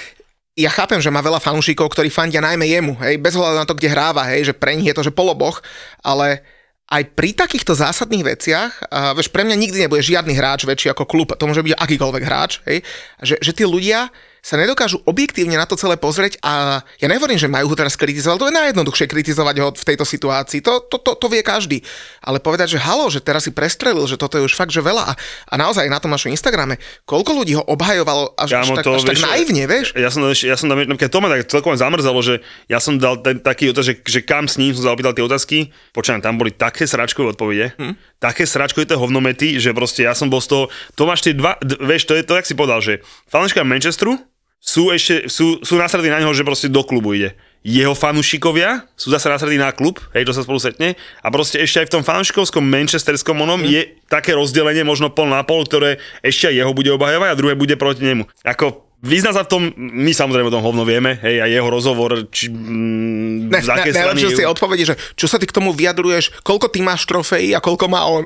ja 0.55 0.71
chápem, 0.71 1.03
že 1.03 1.11
má 1.11 1.19
veľa 1.19 1.43
fanúšikov, 1.43 1.91
ktorí 1.91 2.07
fandia 2.07 2.39
najmä 2.39 2.63
jemu, 2.71 2.95
hej, 3.03 3.19
bez 3.19 3.35
hľadu 3.35 3.59
na 3.59 3.67
to, 3.67 3.75
kde 3.75 3.91
hráva, 3.91 4.23
hej, 4.31 4.47
že 4.47 4.53
pre 4.55 4.71
nich 4.79 4.87
je 4.87 4.95
to, 4.95 5.03
že 5.03 5.11
poloboch, 5.11 5.59
ale 5.99 6.47
aj 6.87 7.11
pri 7.11 7.35
takýchto 7.35 7.75
zásadných 7.75 8.23
veciach, 8.23 8.71
a 8.87 9.11
vieš, 9.11 9.27
pre 9.35 9.43
mňa 9.43 9.57
nikdy 9.57 9.77
nebude 9.83 9.99
žiadny 9.99 10.31
hráč 10.31 10.63
väčší 10.63 10.95
ako 10.95 11.03
klub, 11.03 11.35
to 11.35 11.43
môže 11.43 11.59
byť 11.59 11.75
akýkoľvek 11.75 12.23
hráč, 12.23 12.63
hej, 12.71 12.87
že, 13.19 13.35
že 13.43 13.51
tí 13.51 13.67
ľudia 13.67 14.07
sa 14.45 14.61
nedokážu 14.61 15.01
objektívne 15.09 15.57
na 15.57 15.65
to 15.65 15.73
celé 15.73 15.97
pozrieť 15.97 16.37
a 16.45 16.85
ja 17.01 17.07
nehovorím, 17.09 17.41
že 17.41 17.49
majú 17.49 17.73
ho 17.73 17.75
teraz 17.75 17.97
kritizovať, 17.97 18.37
to 18.37 18.49
je 18.53 18.57
najjednoduchšie 18.61 19.09
kritizovať 19.09 19.55
ho 19.57 19.67
v 19.73 19.85
tejto 19.89 20.05
situácii, 20.05 20.61
to, 20.61 20.85
to, 20.85 21.01
to, 21.01 21.17
to 21.17 21.25
vie 21.33 21.41
každý. 21.41 21.81
Ale 22.21 22.37
povedať, 22.37 22.77
že 22.77 22.79
halo, 22.85 23.09
že 23.09 23.25
teraz 23.25 23.49
si 23.49 23.51
prestrelil, 23.51 24.05
že 24.05 24.21
toto 24.21 24.37
je 24.37 24.45
už 24.45 24.53
fakt, 24.53 24.69
že 24.69 24.85
veľa 24.85 25.01
a, 25.01 25.13
a 25.49 25.53
naozaj 25.57 25.89
na 25.89 25.97
tom 25.97 26.13
našom 26.13 26.29
Instagrame, 26.29 26.77
koľko 27.09 27.41
ľudí 27.41 27.57
ho 27.57 27.65
obhajovalo 27.65 28.37
až, 28.37 28.53
Kámo, 28.53 28.77
až, 28.77 28.77
tak, 28.77 28.85
to, 28.85 28.91
až 28.93 29.01
vieš, 29.01 29.09
tak 29.09 29.25
naivne, 29.33 29.63
vieš? 29.65 29.87
Ja 29.97 30.09
som, 30.13 30.21
ja 30.29 30.55
som 30.61 30.69
tam, 30.69 30.77
keď 30.93 31.09
to 31.09 31.19
ma 31.25 31.27
tak 31.33 31.41
celkom 31.49 31.73
zamrzalo, 31.73 32.21
že 32.21 32.45
ja 32.69 32.77
som 32.77 33.01
dal 33.01 33.25
ten, 33.25 33.41
taký 33.41 33.73
otázek, 33.73 34.05
že, 34.05 34.13
že 34.13 34.19
kam 34.21 34.45
s 34.45 34.61
ním 34.61 34.77
som 34.77 34.85
zapýtal 34.85 35.17
tie 35.17 35.25
otázky, 35.25 35.73
počujem, 35.89 36.21
tam 36.21 36.37
boli 36.37 36.53
také 36.53 36.85
sračkové 36.85 37.33
odpovede, 37.33 37.73
hm? 37.81 38.21
také 38.21 38.45
sračkové 38.45 38.85
tie 38.85 38.93
hovnomety, 38.93 39.57
že 39.57 39.73
proste 39.73 40.05
ja 40.05 40.13
som 40.13 40.29
bol 40.29 40.37
z 40.37 40.53
toho, 40.53 40.63
to 40.93 41.09
máš 41.09 41.25
tie 41.25 41.33
dva, 41.33 41.57
d- 41.65 41.81
vieš, 41.81 42.05
to 42.05 42.13
je 42.13 42.21
to, 42.21 42.37
jak 42.37 42.45
si 42.45 42.53
povedal, 42.53 42.77
že 42.77 43.01
fanúška 43.25 43.65
Manchesteru, 43.65 44.34
sú 44.65 44.89
ešte, 44.89 45.29
sú, 45.29 45.61
sú 45.61 45.77
naslední 45.77 46.09
na 46.09 46.25
neho, 46.25 46.33
že 46.33 46.41
proste 46.41 46.73
do 46.73 46.81
klubu 46.81 47.13
ide. 47.13 47.37
Jeho 47.65 47.93
fanúšikovia 47.97 48.85
sú 48.97 49.09
zase 49.09 49.29
naslední 49.29 49.61
na 49.61 49.73
klub, 49.73 49.97
hej, 50.13 50.25
to 50.25 50.33
sa 50.33 50.45
spolu 50.45 50.61
setne. 50.61 50.97
A 51.21 51.27
proste 51.33 51.61
ešte 51.61 51.81
aj 51.81 51.87
v 51.89 51.93
tom 51.97 52.03
fanúšikovskom 52.05 52.61
manchesterskom 52.61 53.41
onom 53.41 53.61
mm. 53.61 53.69
je 53.69 53.81
také 54.09 54.37
rozdelenie, 54.37 54.85
možno 54.85 55.09
pol 55.09 55.29
na 55.29 55.41
pol, 55.41 55.65
ktoré 55.65 55.97
ešte 56.21 56.49
aj 56.49 56.61
jeho 56.61 56.71
bude 56.77 56.93
obhajovať 56.93 57.29
a 57.29 57.37
druhé 57.37 57.53
bude 57.57 57.73
proti 57.77 58.05
nemu. 58.05 58.29
Ako 58.45 58.84
Vyzná 59.03 59.35
sa 59.35 59.43
v 59.43 59.51
tom, 59.51 59.63
my 59.75 60.09
samozrejme 60.15 60.49
o 60.49 60.55
tom 60.55 60.63
hovno 60.65 60.87
vieme, 60.87 61.19
hej, 61.19 61.43
a 61.43 61.45
jeho 61.45 61.67
rozhovor, 61.67 62.25
či 62.31 62.47
mm, 62.49 63.51
ne, 63.51 63.59
ne, 63.59 63.91
strany... 63.91 64.17
si 64.23 64.41
odpovedi, 64.41 64.83
že 64.87 64.95
čo 65.13 65.27
sa 65.29 65.35
ty 65.35 65.45
k 65.45 65.53
tomu 65.53 65.75
vyjadruješ, 65.75 66.41
koľko 66.41 66.71
ty 66.71 66.81
máš 66.81 67.05
trofejí 67.05 67.53
a 67.53 67.61
koľko 67.61 67.85
má 67.85 68.01
on. 68.07 68.25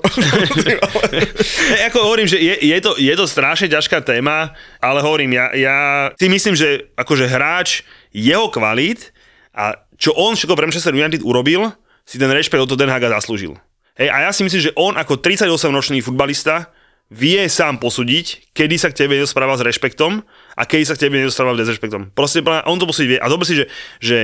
hey, 1.73 1.89
ako 1.89 1.99
hovorím, 2.05 2.31
že 2.31 2.39
je, 2.39 2.55
je, 2.63 2.77
to, 2.79 2.95
je 2.95 3.11
to 3.11 3.25
strašne 3.27 3.67
ťažká 3.67 4.05
téma, 4.05 4.55
ale 4.79 5.03
hovorím, 5.03 5.35
ja, 5.35 5.51
ja 5.57 5.77
si 6.15 6.31
myslím, 6.31 6.55
že 6.55 6.93
akože 6.95 7.27
hráč 7.27 7.83
jeho 8.15 8.47
kvalit 8.47 9.11
a 9.51 9.83
čo 9.99 10.15
on 10.15 10.39
všetko 10.39 10.55
pre 10.55 10.65
Manchester 10.69 10.95
United 10.95 11.25
urobil, 11.27 11.75
si 12.07 12.15
ten 12.15 12.31
rešpekt 12.31 12.63
od 12.63 12.71
Den 12.79 12.89
Haga 12.89 13.11
zaslúžil. 13.19 13.59
Hej, 13.99 14.15
a 14.15 14.17
ja 14.25 14.31
si 14.31 14.47
myslím, 14.47 14.63
že 14.63 14.75
on 14.79 14.95
ako 14.95 15.19
38-ročný 15.19 15.99
futbalista 15.99 16.71
vie 17.11 17.41
sám 17.49 17.81
posúdiť, 17.81 18.53
kedy 18.53 18.75
sa 18.77 18.87
k 18.93 19.05
tebe 19.05 19.19
správa 19.25 19.57
s 19.57 19.65
rešpektom 19.65 20.21
a 20.59 20.67
kedy 20.67 20.83
sa 20.83 20.99
k 20.99 21.07
tebe 21.07 21.15
niekto 21.15 21.31
správa 21.31 21.55
s 21.55 21.71
rešpektom. 21.71 22.11
Proste 22.11 22.43
on 22.43 22.75
to 22.75 22.83
posúdiť 22.83 23.09
vie. 23.15 23.19
A 23.23 23.31
dobre 23.31 23.47
si, 23.47 23.55
že, 23.55 23.65
že 24.03 24.17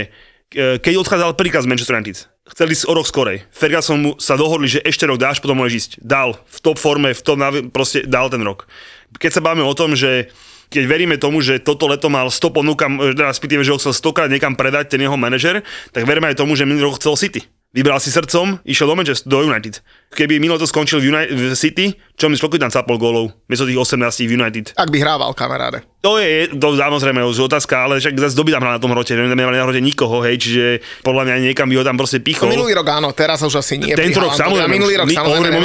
e, 0.52 0.76
keď 0.84 1.00
odchádzal 1.00 1.40
príkaz 1.40 1.64
Manchester 1.64 1.96
United, 1.96 2.28
chceli 2.52 2.76
ísť 2.76 2.92
o 2.92 2.94
rok 2.94 3.08
skorej. 3.08 3.48
Ferguson 3.56 4.04
mu 4.04 4.12
sa 4.20 4.36
dohodli, 4.36 4.68
že 4.68 4.84
ešte 4.84 5.08
rok 5.08 5.16
dáš, 5.16 5.40
potom 5.40 5.64
môžeš 5.64 5.76
ísť. 5.80 5.92
Dal 6.04 6.36
v 6.36 6.58
top 6.60 6.76
forme, 6.76 7.16
v 7.16 7.22
tom, 7.24 7.40
proste 7.72 8.04
dal 8.04 8.28
ten 8.28 8.44
rok. 8.44 8.68
Keď 9.16 9.40
sa 9.40 9.42
bavíme 9.42 9.64
o 9.64 9.72
tom, 9.72 9.96
že 9.96 10.28
keď 10.68 10.84
veríme 10.92 11.16
tomu, 11.16 11.40
že 11.40 11.64
toto 11.64 11.88
leto 11.88 12.12
mal 12.12 12.28
100 12.28 12.52
ponúkam, 12.52 13.00
teraz 13.16 13.40
spýtime, 13.40 13.64
že 13.64 13.72
ho 13.72 13.80
chcel 13.80 13.96
100 13.96 14.12
krát 14.18 14.28
niekam 14.28 14.60
predať 14.60 14.98
ten 14.98 15.00
jeho 15.00 15.16
manažer, 15.16 15.64
tak 15.96 16.04
veríme 16.04 16.28
aj 16.28 16.42
tomu, 16.42 16.58
že 16.60 16.68
minulý 16.68 16.92
rok 16.92 17.00
chcel 17.00 17.16
City. 17.16 17.48
Vybral 17.76 18.00
si 18.00 18.08
srdcom, 18.08 18.64
išiel 18.64 18.88
do 18.88 18.96
Manchester, 18.96 19.28
do 19.28 19.44
United. 19.44 19.84
Keby 20.16 20.40
minulý 20.40 20.64
to 20.64 20.68
skončil 20.72 21.04
v, 21.04 21.12
United, 21.12 21.36
v 21.36 21.44
City, 21.60 21.92
čo 22.16 22.32
mi 22.32 22.40
koľko 22.40 22.56
tam 22.56 22.72
capol 22.72 22.96
gólov, 22.96 23.36
miesto 23.52 23.68
tých 23.68 23.76
18 23.76 24.00
v 24.00 24.32
United. 24.40 24.66
Ak 24.80 24.88
by 24.88 25.04
hrával, 25.04 25.36
kamaráde. 25.36 25.84
To 26.00 26.16
je, 26.16 26.48
to 26.56 26.78
samozrejme 26.80 27.20
už 27.28 27.52
otázka, 27.52 27.84
ale 27.90 28.00
však 28.00 28.16
zase 28.16 28.38
doby 28.38 28.56
tam 28.56 28.64
na 28.64 28.80
tom 28.80 28.96
hrote, 28.96 29.12
nemali 29.12 29.60
na 29.60 29.66
hrote 29.68 29.84
nikoho, 29.84 30.24
hej, 30.24 30.40
čiže 30.40 30.66
podľa 31.04 31.28
mňa 31.28 31.36
niekam 31.52 31.68
by 31.68 31.76
ho 31.76 31.84
tam 31.84 31.98
proste 32.00 32.24
pichol. 32.24 32.48
No, 32.48 32.56
minulý 32.56 32.78
rok 32.80 32.88
áno, 32.96 33.12
teraz 33.12 33.44
už 33.44 33.60
asi 33.60 33.76
nie. 33.76 33.92
Tento 33.92 34.24
rok 34.24 34.38
samozrejme. 34.38 34.72
minulý 34.72 34.96
rok 35.02 35.12
samozrejme. 35.12 35.60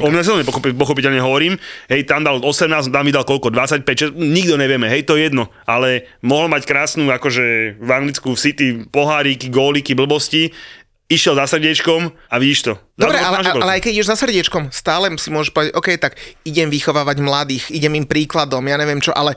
O 0.00 0.08
mňa 0.08 0.22
sa 0.24 0.40
pochopiteľne 0.72 1.20
hovorím, 1.20 1.60
hej, 1.92 2.08
tam 2.08 2.24
dal 2.24 2.40
18, 2.40 2.88
tam 2.88 3.02
mi 3.04 3.12
dal 3.12 3.26
koľko, 3.28 3.52
25, 3.52 4.14
6, 4.14 4.16
nikto 4.16 4.56
nevieme, 4.56 4.88
hej, 4.88 5.04
to 5.04 5.20
je 5.20 5.28
jedno, 5.28 5.52
ale 5.68 6.08
mohol 6.24 6.48
mať 6.48 6.64
krásnu, 6.64 7.10
akože 7.10 7.76
v 7.76 7.90
Anglicku 7.90 8.32
v 8.32 8.38
City 8.38 8.66
poháriky, 8.88 9.50
góliky, 9.50 9.92
blbosti, 9.98 10.54
išiel 11.10 11.34
za 11.34 11.50
srdiečkom 11.50 12.14
a 12.30 12.34
vidíš 12.38 12.70
to. 12.70 12.72
Dobre, 12.94 13.18
ale, 13.18 13.42
ale 13.42 13.72
aj 13.76 13.82
keď 13.82 13.92
ideš 13.98 14.08
za 14.14 14.16
srdiečkom, 14.16 14.70
stále 14.70 15.10
si 15.18 15.28
môžeš 15.34 15.50
povedať, 15.50 15.72
OK, 15.74 15.88
tak 15.98 16.14
idem 16.46 16.70
vychovávať 16.70 17.18
mladých, 17.18 17.64
idem 17.74 17.98
im 17.98 18.06
príkladom, 18.06 18.62
ja 18.62 18.78
neviem 18.78 19.02
čo, 19.02 19.10
ale 19.10 19.34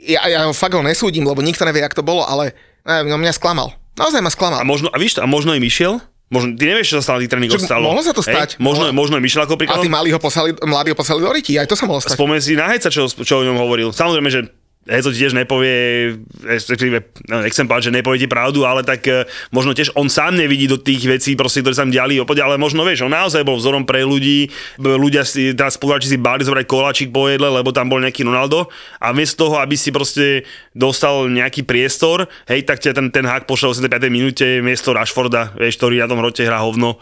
ja, 0.00 0.24
ja 0.26 0.48
fakt 0.56 0.72
ho 0.72 0.82
nesúdim, 0.82 1.28
lebo 1.28 1.44
nikto 1.44 1.68
nevie, 1.68 1.84
jak 1.84 1.94
to 1.94 2.02
bolo, 2.02 2.24
ale 2.24 2.56
no 2.82 3.20
mňa 3.20 3.36
sklamal. 3.36 3.76
Naozaj 3.94 4.24
ma 4.24 4.32
sklamal. 4.32 4.64
A 4.64 4.66
možno, 4.66 4.88
a 4.88 4.96
víš 4.96 5.20
to, 5.20 5.20
a 5.20 5.28
možno 5.28 5.52
im 5.52 5.62
išiel, 5.62 6.00
Možno, 6.32 6.56
ty 6.56 6.64
nevieš, 6.64 6.96
čo 6.96 7.04
sa 7.04 7.12
stalo 7.12 7.20
tých 7.20 7.28
tréningoch 7.28 7.60
stalo. 7.60 7.92
Mohlo 7.92 8.08
sa 8.08 8.16
to 8.16 8.24
stať. 8.24 8.56
Hej, 8.56 8.64
možno, 8.64 8.88
možno 8.96 9.20
im 9.20 9.26
išiel 9.28 9.44
ako 9.44 9.60
príklad. 9.60 9.76
A 9.76 9.84
tí 9.84 9.92
mladí 9.92 10.16
ho 10.16 10.16
poslali, 10.16 10.56
mladí 10.64 10.88
ho 10.88 10.96
poslali 10.96 11.20
do 11.20 11.28
ryti, 11.28 11.60
aj 11.60 11.68
to 11.68 11.76
sa 11.76 11.84
mohlo 11.84 12.00
stať. 12.00 12.16
Spomen 12.16 12.40
si 12.40 12.56
na 12.56 12.72
Hejca, 12.72 12.88
čo, 12.88 13.04
čo 13.04 13.34
o 13.36 13.44
ňom 13.44 13.60
hovoril. 13.60 13.92
Samozrejme, 13.92 14.32
že 14.32 14.48
Hezo 14.82 15.14
ti 15.14 15.22
tiež 15.22 15.38
nepovie, 15.38 16.10
respektíve, 16.42 17.14
no, 17.30 17.38
nechcem 17.46 17.70
povedať, 17.70 17.94
že 17.94 17.96
nepovie 18.02 18.18
ti 18.18 18.26
pravdu, 18.26 18.66
ale 18.66 18.82
tak 18.82 19.06
e, 19.06 19.30
možno 19.54 19.78
tiež 19.78 19.94
on 19.94 20.10
sám 20.10 20.34
nevidí 20.34 20.66
do 20.66 20.74
tých 20.74 21.06
vecí, 21.06 21.38
proste, 21.38 21.62
ktoré 21.62 21.78
sa 21.78 21.86
tam 21.86 21.94
diali 21.94 22.18
opode, 22.18 22.42
ale 22.42 22.58
možno 22.58 22.82
vieš, 22.82 23.06
on 23.06 23.14
naozaj 23.14 23.46
bol 23.46 23.62
vzorom 23.62 23.86
pre 23.86 24.02
ľudí, 24.02 24.50
ľudia 24.82 25.22
si, 25.22 25.54
teraz 25.54 25.78
spoluhráči 25.78 26.10
si 26.10 26.18
báli 26.18 26.42
zobrať 26.42 26.66
koláčik 26.66 27.14
po 27.14 27.30
jedle, 27.30 27.46
lebo 27.46 27.70
tam 27.70 27.86
bol 27.86 28.02
nejaký 28.02 28.26
Ronaldo 28.26 28.66
a 28.98 29.14
miesto 29.14 29.46
toho, 29.46 29.62
aby 29.62 29.78
si 29.78 29.94
proste 29.94 30.42
dostal 30.74 31.30
nejaký 31.30 31.62
priestor, 31.62 32.26
hej, 32.50 32.66
tak 32.66 32.82
ťa 32.82 32.98
ten, 32.98 33.06
ten 33.14 33.22
hák 33.22 33.46
pošiel 33.46 33.70
v 33.70 33.86
85. 33.86 34.10
minúte 34.10 34.46
miesto 34.66 34.90
Rashforda, 34.90 35.54
vieš, 35.54 35.78
ktorý 35.78 36.02
na 36.02 36.10
tom 36.10 36.18
hrote 36.18 36.42
hrá 36.42 36.58
hovno. 36.58 36.98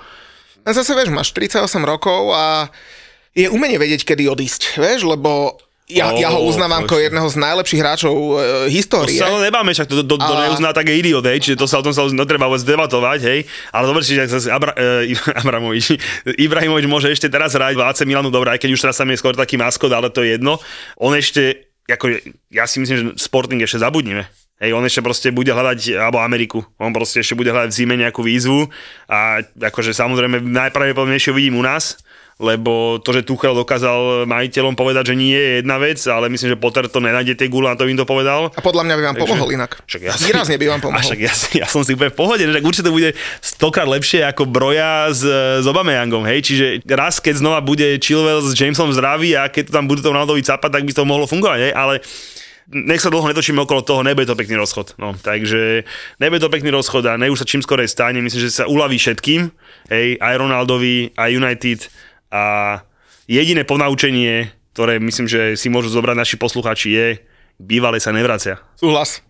A 0.69 0.77
zase 0.77 0.93
vieš, 0.93 1.09
máš 1.17 1.33
38 1.33 1.65
rokov 1.81 2.37
a 2.37 2.69
je 3.33 3.49
umenie 3.49 3.81
vedieť, 3.81 4.05
kedy 4.05 4.29
odísť, 4.29 4.77
vieš, 4.77 5.09
lebo 5.09 5.57
Ja, 5.91 6.15
ja 6.15 6.31
ho 6.31 6.47
uznávam 6.47 6.87
ako 6.87 6.97
jedného 6.97 7.27
z 7.27 7.37
najlepších 7.37 7.81
hráčov 7.83 8.15
e, 8.15 8.31
To 8.39 8.71
histórie. 8.71 9.19
sa 9.19 9.27
ale 9.27 9.51
nebáme, 9.51 9.75
však 9.75 9.91
to, 9.91 10.01
to, 10.01 10.05
to, 10.07 10.17
to 10.17 10.35
A- 10.35 10.47
neuzná 10.47 10.71
tak 10.71 10.87
je 10.87 10.95
idiot, 10.97 11.27
hej, 11.27 11.43
čiže 11.43 11.59
to 11.59 11.67
sa 11.67 11.79
o 11.79 11.85
tom 11.85 11.91
sa 11.91 12.07
netreba 12.07 12.47
vôbec 12.47 12.63
debatovať, 12.63 13.21
hej. 13.27 13.39
Ale 13.75 13.85
dobre, 13.91 14.07
čiže 14.07 14.31
zase 14.31 14.49
Abra, 14.49 14.71
e, 14.79 15.13
Abramovič, 15.43 15.99
Ibrahimovič 16.39 16.87
môže 16.87 17.11
ešte 17.11 17.27
teraz 17.27 17.53
hrať 17.53 17.75
v 17.75 17.83
AC 17.83 17.99
Milanu, 18.07 18.31
dobre, 18.31 18.55
aj 18.55 18.63
keď 18.63 18.71
už 18.73 18.81
teraz 18.81 18.97
tam 18.97 19.11
je 19.11 19.19
skôr 19.19 19.35
taký 19.35 19.59
maskot, 19.59 19.91
ale 19.91 20.09
to 20.09 20.23
je 20.23 20.39
jedno. 20.39 20.63
On 20.95 21.11
ešte, 21.11 21.69
ako, 21.91 22.23
ja 22.49 22.65
si 22.71 22.79
myslím, 22.79 22.97
že 22.97 23.05
Sporting 23.19 23.59
ešte 23.61 23.83
zabudnime. 23.83 24.31
Hej, 24.61 24.77
on 24.77 24.85
ešte 24.85 25.01
proste 25.01 25.33
bude 25.33 25.49
hľadať, 25.49 25.97
alebo 25.97 26.21
Ameriku, 26.21 26.61
on 26.77 26.93
proste 26.93 27.25
ešte 27.25 27.33
bude 27.33 27.49
hľadať 27.49 27.73
v 27.73 27.79
zime 27.81 27.97
nejakú 27.97 28.21
výzvu 28.21 28.69
a 29.09 29.41
akože 29.41 29.97
samozrejme 29.97 30.45
najpravdepodobnejšie 30.45 31.33
vidím 31.33 31.57
u 31.57 31.65
nás, 31.65 31.97
lebo 32.41 32.97
to, 33.05 33.13
že 33.13 33.21
Tuchel 33.23 33.53
dokázal 33.53 34.25
majiteľom 34.25 34.73
povedať, 34.73 35.13
že 35.13 35.15
nie 35.15 35.37
je 35.37 35.51
jedna 35.61 35.77
vec, 35.77 36.01
ale 36.09 36.33
myslím, 36.33 36.57
že 36.57 36.59
Potter 36.59 36.89
to 36.89 37.05
nenájde 37.05 37.37
tie 37.37 37.53
gule, 37.53 37.69
na 37.69 37.77
to 37.77 37.85
im 37.85 38.01
to 38.01 38.09
povedal. 38.09 38.49
A 38.57 38.61
podľa 38.65 38.89
mňa 38.89 38.95
by 38.97 39.03
vám 39.05 39.17
Takže- 39.21 39.25
pomohol 39.29 39.49
inak. 39.53 39.71
Však 39.85 40.01
ja 40.01 40.13
Výrazne 40.17 40.57
by 40.57 40.67
vám 40.73 40.81
A 40.81 40.85
pomohol. 40.89 41.05
však 41.05 41.21
ja, 41.21 41.33
ja 41.61 41.67
som 41.69 41.85
si 41.85 41.93
úplne 41.93 42.09
v 42.09 42.19
pohode, 42.19 42.41
že 42.41 42.59
určite 42.65 42.89
to 42.89 42.97
bude 42.97 43.13
stokrát 43.45 43.85
lepšie 43.85 44.25
ako 44.25 44.49
Broja 44.49 45.13
s, 45.13 45.21
s 45.61 45.67
Obameyangom, 45.69 46.25
hej, 46.25 46.41
čiže 46.41 46.65
raz, 46.89 47.21
keď 47.21 47.45
znova 47.45 47.61
bude 47.61 48.01
Chilwell 48.01 48.41
s 48.41 48.57
Jamesom 48.57 48.89
v 48.89 48.97
zdraví 48.97 49.31
a 49.37 49.53
keď 49.53 49.69
to 49.69 49.73
tam 49.77 49.85
budú 49.85 50.01
to 50.01 50.09
Ronaldovi 50.09 50.41
capať, 50.41 50.81
tak 50.81 50.83
by 50.89 50.93
to 50.97 51.05
mohlo 51.05 51.29
fungovať, 51.29 51.61
hej, 51.69 51.73
ale 51.77 52.01
nech 52.71 53.03
sa 53.03 53.11
dlho 53.11 53.27
netočíme 53.27 53.59
okolo 53.59 53.83
toho, 53.83 54.01
nebude 54.07 54.31
to 54.31 54.39
pekný 54.39 54.55
rozchod. 54.55 54.95
No, 54.97 55.13
takže 55.19 55.83
nebude 56.23 56.39
to 56.39 56.49
pekný 56.49 56.71
rozchod 56.71 57.03
a 57.11 57.19
ne 57.19 57.27
už 57.27 57.43
sa 57.43 57.47
čím 57.47 57.61
skorej 57.61 57.91
stane, 57.91 58.23
myslím, 58.23 58.47
že 58.47 58.63
sa 58.63 58.71
uľaví 58.71 58.95
všetkým, 58.95 59.51
hej, 59.91 60.17
aj 60.23 60.35
Ronaldovi, 60.39 61.13
aj 61.19 61.31
United 61.35 61.81
a 62.31 62.79
jediné 63.27 63.67
ponaučenie, 63.67 64.55
ktoré 64.73 65.03
myslím, 65.03 65.27
že 65.27 65.59
si 65.59 65.67
môžu 65.69 65.91
zobrať 65.91 66.17
naši 66.17 66.37
posluchači 66.39 66.89
je, 66.95 67.07
bývalé 67.59 67.99
sa 67.99 68.15
nevracia. 68.15 68.63
Súhlas. 68.79 69.21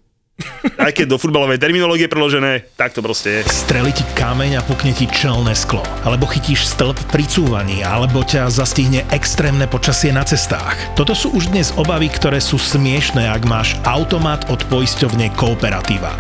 Aj 0.81 0.89
keď 0.89 1.17
do 1.17 1.21
futbalovej 1.21 1.61
terminológie 1.61 2.09
preložené, 2.09 2.65
tak 2.77 2.97
to 2.97 3.05
proste 3.05 3.29
je. 3.29 3.41
Streli 3.45 3.93
ti 3.93 4.01
kameň 4.17 4.61
a 4.61 4.65
pukne 4.65 4.97
ti 4.97 5.05
čelné 5.05 5.53
sklo. 5.53 5.85
Alebo 6.01 6.25
chytíš 6.25 6.65
stĺp 6.65 6.97
pri 7.13 7.29
cúvaní, 7.29 7.85
alebo 7.85 8.25
ťa 8.25 8.49
zastihne 8.49 9.05
extrémne 9.13 9.69
počasie 9.69 10.17
na 10.17 10.25
cestách. 10.25 10.77
Toto 10.97 11.13
sú 11.13 11.33
už 11.37 11.53
dnes 11.53 11.77
obavy, 11.77 12.09
ktoré 12.09 12.41
sú 12.41 12.57
smiešné, 12.57 13.29
ak 13.29 13.43
máš 13.45 13.77
automat 13.85 14.49
od 14.49 14.65
poisťovne 14.73 15.29
Kooperativa. 15.37 16.17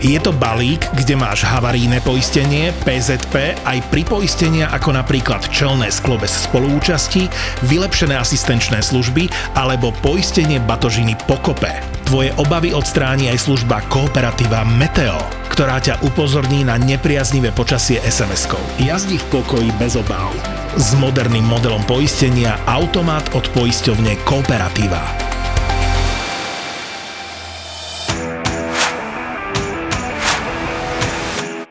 Je 0.00 0.16
to 0.16 0.32
balík, 0.32 0.88
kde 0.96 1.12
máš 1.12 1.44
havarijné 1.44 2.00
poistenie, 2.00 2.72
PZP, 2.88 3.52
aj 3.68 3.84
pripoistenia 3.92 4.72
ako 4.72 4.96
napríklad 4.96 5.44
čelné 5.52 5.92
sklo 5.92 6.16
bez 6.16 6.32
spoluúčasti, 6.48 7.28
vylepšené 7.68 8.16
asistenčné 8.16 8.80
služby 8.80 9.28
alebo 9.60 9.92
poistenie 10.00 10.56
batožiny 10.64 11.20
po 11.28 11.36
kope. 11.44 11.68
Tvoje 12.08 12.32
obavy 12.40 12.72
odstráni 12.72 13.28
aj 13.28 13.44
služba 13.44 13.84
Kooperativa 13.92 14.64
Meteo, 14.64 15.20
ktorá 15.52 15.76
ťa 15.84 16.00
upozorní 16.00 16.64
na 16.64 16.80
nepriaznivé 16.80 17.52
počasie 17.52 18.00
SMS-kou. 18.00 18.80
Jazdi 18.80 19.20
v 19.20 19.28
pokoji 19.28 19.68
bez 19.76 20.00
obáv. 20.00 20.32
S 20.80 20.96
moderným 20.96 21.44
modelom 21.44 21.84
poistenia 21.84 22.56
Automat 22.64 23.36
od 23.36 23.44
poisťovne 23.52 24.16
Kooperativa. 24.24 25.29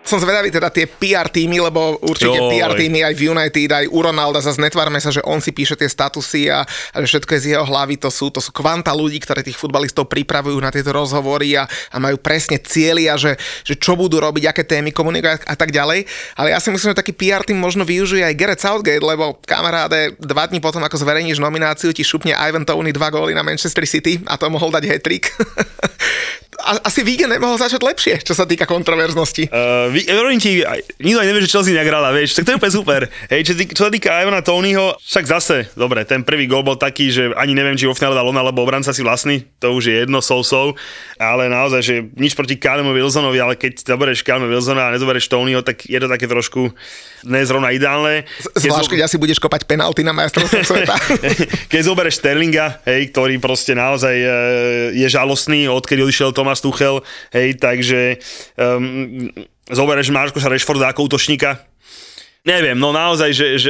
Som 0.09 0.17
zvedavý 0.17 0.49
teda 0.49 0.73
tie 0.73 0.89
PR 0.89 1.29
týmy, 1.29 1.61
lebo 1.61 2.01
určite 2.01 2.33
Joj. 2.33 2.49
PR 2.49 2.73
týmy 2.73 3.05
aj 3.05 3.13
v 3.13 3.29
United, 3.29 3.69
aj 3.69 3.85
u 3.93 3.99
Ronalda, 4.01 4.41
zase 4.41 4.57
netvárme 4.57 4.97
sa, 4.97 5.13
že 5.13 5.21
on 5.21 5.37
si 5.37 5.53
píše 5.53 5.77
tie 5.77 5.85
statusy 5.85 6.49
a, 6.49 6.65
a 6.65 6.95
že 7.05 7.13
všetko 7.13 7.29
je 7.37 7.39
z 7.45 7.47
jeho 7.53 7.61
hlavy, 7.61 8.01
to 8.01 8.09
sú, 8.09 8.33
to 8.33 8.41
sú 8.41 8.49
kvanta 8.49 8.89
ľudí, 8.89 9.21
ktorí 9.21 9.45
tých 9.45 9.53
futbalistov 9.61 10.09
pripravujú 10.09 10.57
na 10.57 10.73
tieto 10.73 10.89
rozhovory 10.89 11.53
a, 11.61 11.69
a 11.69 11.97
majú 12.01 12.17
presne 12.17 12.57
cieľy 12.57 13.05
a 13.05 13.21
že, 13.21 13.37
že 13.61 13.77
čo 13.77 13.93
budú 13.93 14.17
robiť, 14.17 14.49
aké 14.49 14.65
témy 14.65 14.89
komunikovať 14.89 15.45
a 15.45 15.53
tak 15.53 15.69
ďalej. 15.69 16.09
Ale 16.41 16.49
ja 16.49 16.57
si 16.57 16.73
myslím, 16.73 16.97
že 16.97 17.01
taký 17.05 17.13
PR 17.13 17.45
tým 17.45 17.61
možno 17.61 17.85
využije 17.85 18.25
aj 18.25 18.33
Gareth 18.33 18.65
Southgate, 18.65 19.05
lebo 19.05 19.37
kamaráde, 19.45 20.17
dva 20.17 20.49
dní 20.49 20.57
potom, 20.57 20.81
ako 20.81 20.97
zverejníš 20.97 21.37
nomináciu, 21.37 21.93
ti 21.93 22.01
šupne 22.01 22.33
Ivan 22.33 22.65
Tony 22.65 22.89
dva 22.89 23.13
góly 23.13 23.37
na 23.37 23.45
Manchester 23.45 23.85
City 23.85 24.17
a 24.25 24.33
to 24.41 24.49
mohol 24.49 24.73
dať. 24.73 24.89
A- 26.59 26.81
Asi 26.91 27.07
víkend 27.07 27.31
nemohol 27.31 27.55
začať 27.55 27.79
lepšie, 27.79 28.19
čo 28.19 28.35
sa 28.35 28.43
týka 28.43 28.67
kontroverznosti. 28.67 29.47
Uh, 29.47 29.87
hovorím 30.07 30.39
ti, 30.39 30.63
nikto 31.01 31.19
nevie, 31.19 31.43
že 31.43 31.51
Chelsea 31.51 31.75
nehrala, 31.75 32.15
vieš, 32.15 32.37
tak 32.37 32.47
to 32.47 32.51
je 32.53 32.59
úplne 32.61 32.75
super. 32.75 33.01
Hej, 33.27 33.41
čo, 33.49 33.53
čo 33.57 33.83
sa 33.87 33.91
týka 33.91 34.13
Ivana 34.23 34.39
Tonyho, 34.39 34.95
však 35.01 35.25
zase, 35.27 35.57
dobre, 35.75 36.07
ten 36.07 36.23
prvý 36.23 36.47
gol 36.47 36.63
bol 36.63 36.79
taký, 36.79 37.11
že 37.11 37.33
ani 37.35 37.57
neviem, 37.57 37.75
či 37.75 37.89
vo 37.89 37.97
finále 37.97 38.15
dal 38.15 38.29
on 38.29 38.37
alebo 38.37 38.63
obranca 38.63 38.93
si 38.93 39.01
vlastný, 39.01 39.43
to 39.57 39.73
už 39.75 39.83
je 39.89 39.95
jedno 40.05 40.21
sousou, 40.21 40.77
ale 41.19 41.49
naozaj, 41.49 41.81
že 41.81 41.95
nič 42.15 42.37
proti 42.37 42.55
Callum 42.55 42.93
Wilsonovi, 42.93 43.39
ale 43.41 43.59
keď 43.59 43.83
zoberieš 43.83 44.23
Callum 44.23 44.47
Wilsona 44.47 44.87
a 44.87 44.93
nezoberieš 44.95 45.27
Tonyho, 45.27 45.65
tak 45.65 45.83
je 45.89 45.99
to 45.99 46.07
také 46.07 46.29
trošku 46.29 46.71
nezrovna 47.27 47.75
ideálne. 47.75 48.23
Zvlášť, 48.55 48.95
keď 48.95 49.01
asi 49.09 49.19
budeš 49.19 49.41
kopať 49.43 49.67
penalty 49.67 50.05
na 50.05 50.15
majstrovstve 50.15 50.63
sveta. 50.63 50.95
keď 51.71 51.81
zoberieš 51.83 52.19
Sterlinga, 52.21 52.79
hej, 52.87 53.11
ktorý 53.11 53.41
proste 53.43 53.75
naozaj 53.75 54.15
e, 54.15 54.29
je 54.95 55.07
žalostný, 55.09 55.67
odkedy 55.67 56.03
odišiel 56.05 56.31
Thomas 56.31 56.63
Tuchel, 56.63 57.03
hej, 57.35 57.59
takže 57.59 58.21
um, 58.55 59.27
zoberieš 59.69 60.09
Markusa 60.11 60.49
Rashforda 60.49 60.91
ako 60.91 61.09
útočníka, 61.09 61.69
Neviem, 62.39 62.79
no 62.79 62.95
naozaj, 62.95 63.35
že, 63.35 63.47
že 63.59 63.69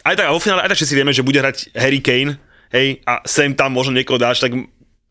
aj 0.00 0.16
tak, 0.16 0.26
a 0.26 0.32
vo 0.32 0.40
finále 0.40 0.64
aj 0.64 0.72
tak 0.72 0.80
všetci 0.80 0.96
vieme, 0.96 1.12
že 1.12 1.20
bude 1.20 1.44
hrať 1.44 1.76
Harry 1.76 2.00
Kane, 2.00 2.40
hej, 2.72 3.04
a 3.04 3.20
sem 3.28 3.52
tam 3.52 3.76
možno 3.76 3.92
niekoho 3.92 4.16
dáš, 4.16 4.40
tak 4.40 4.56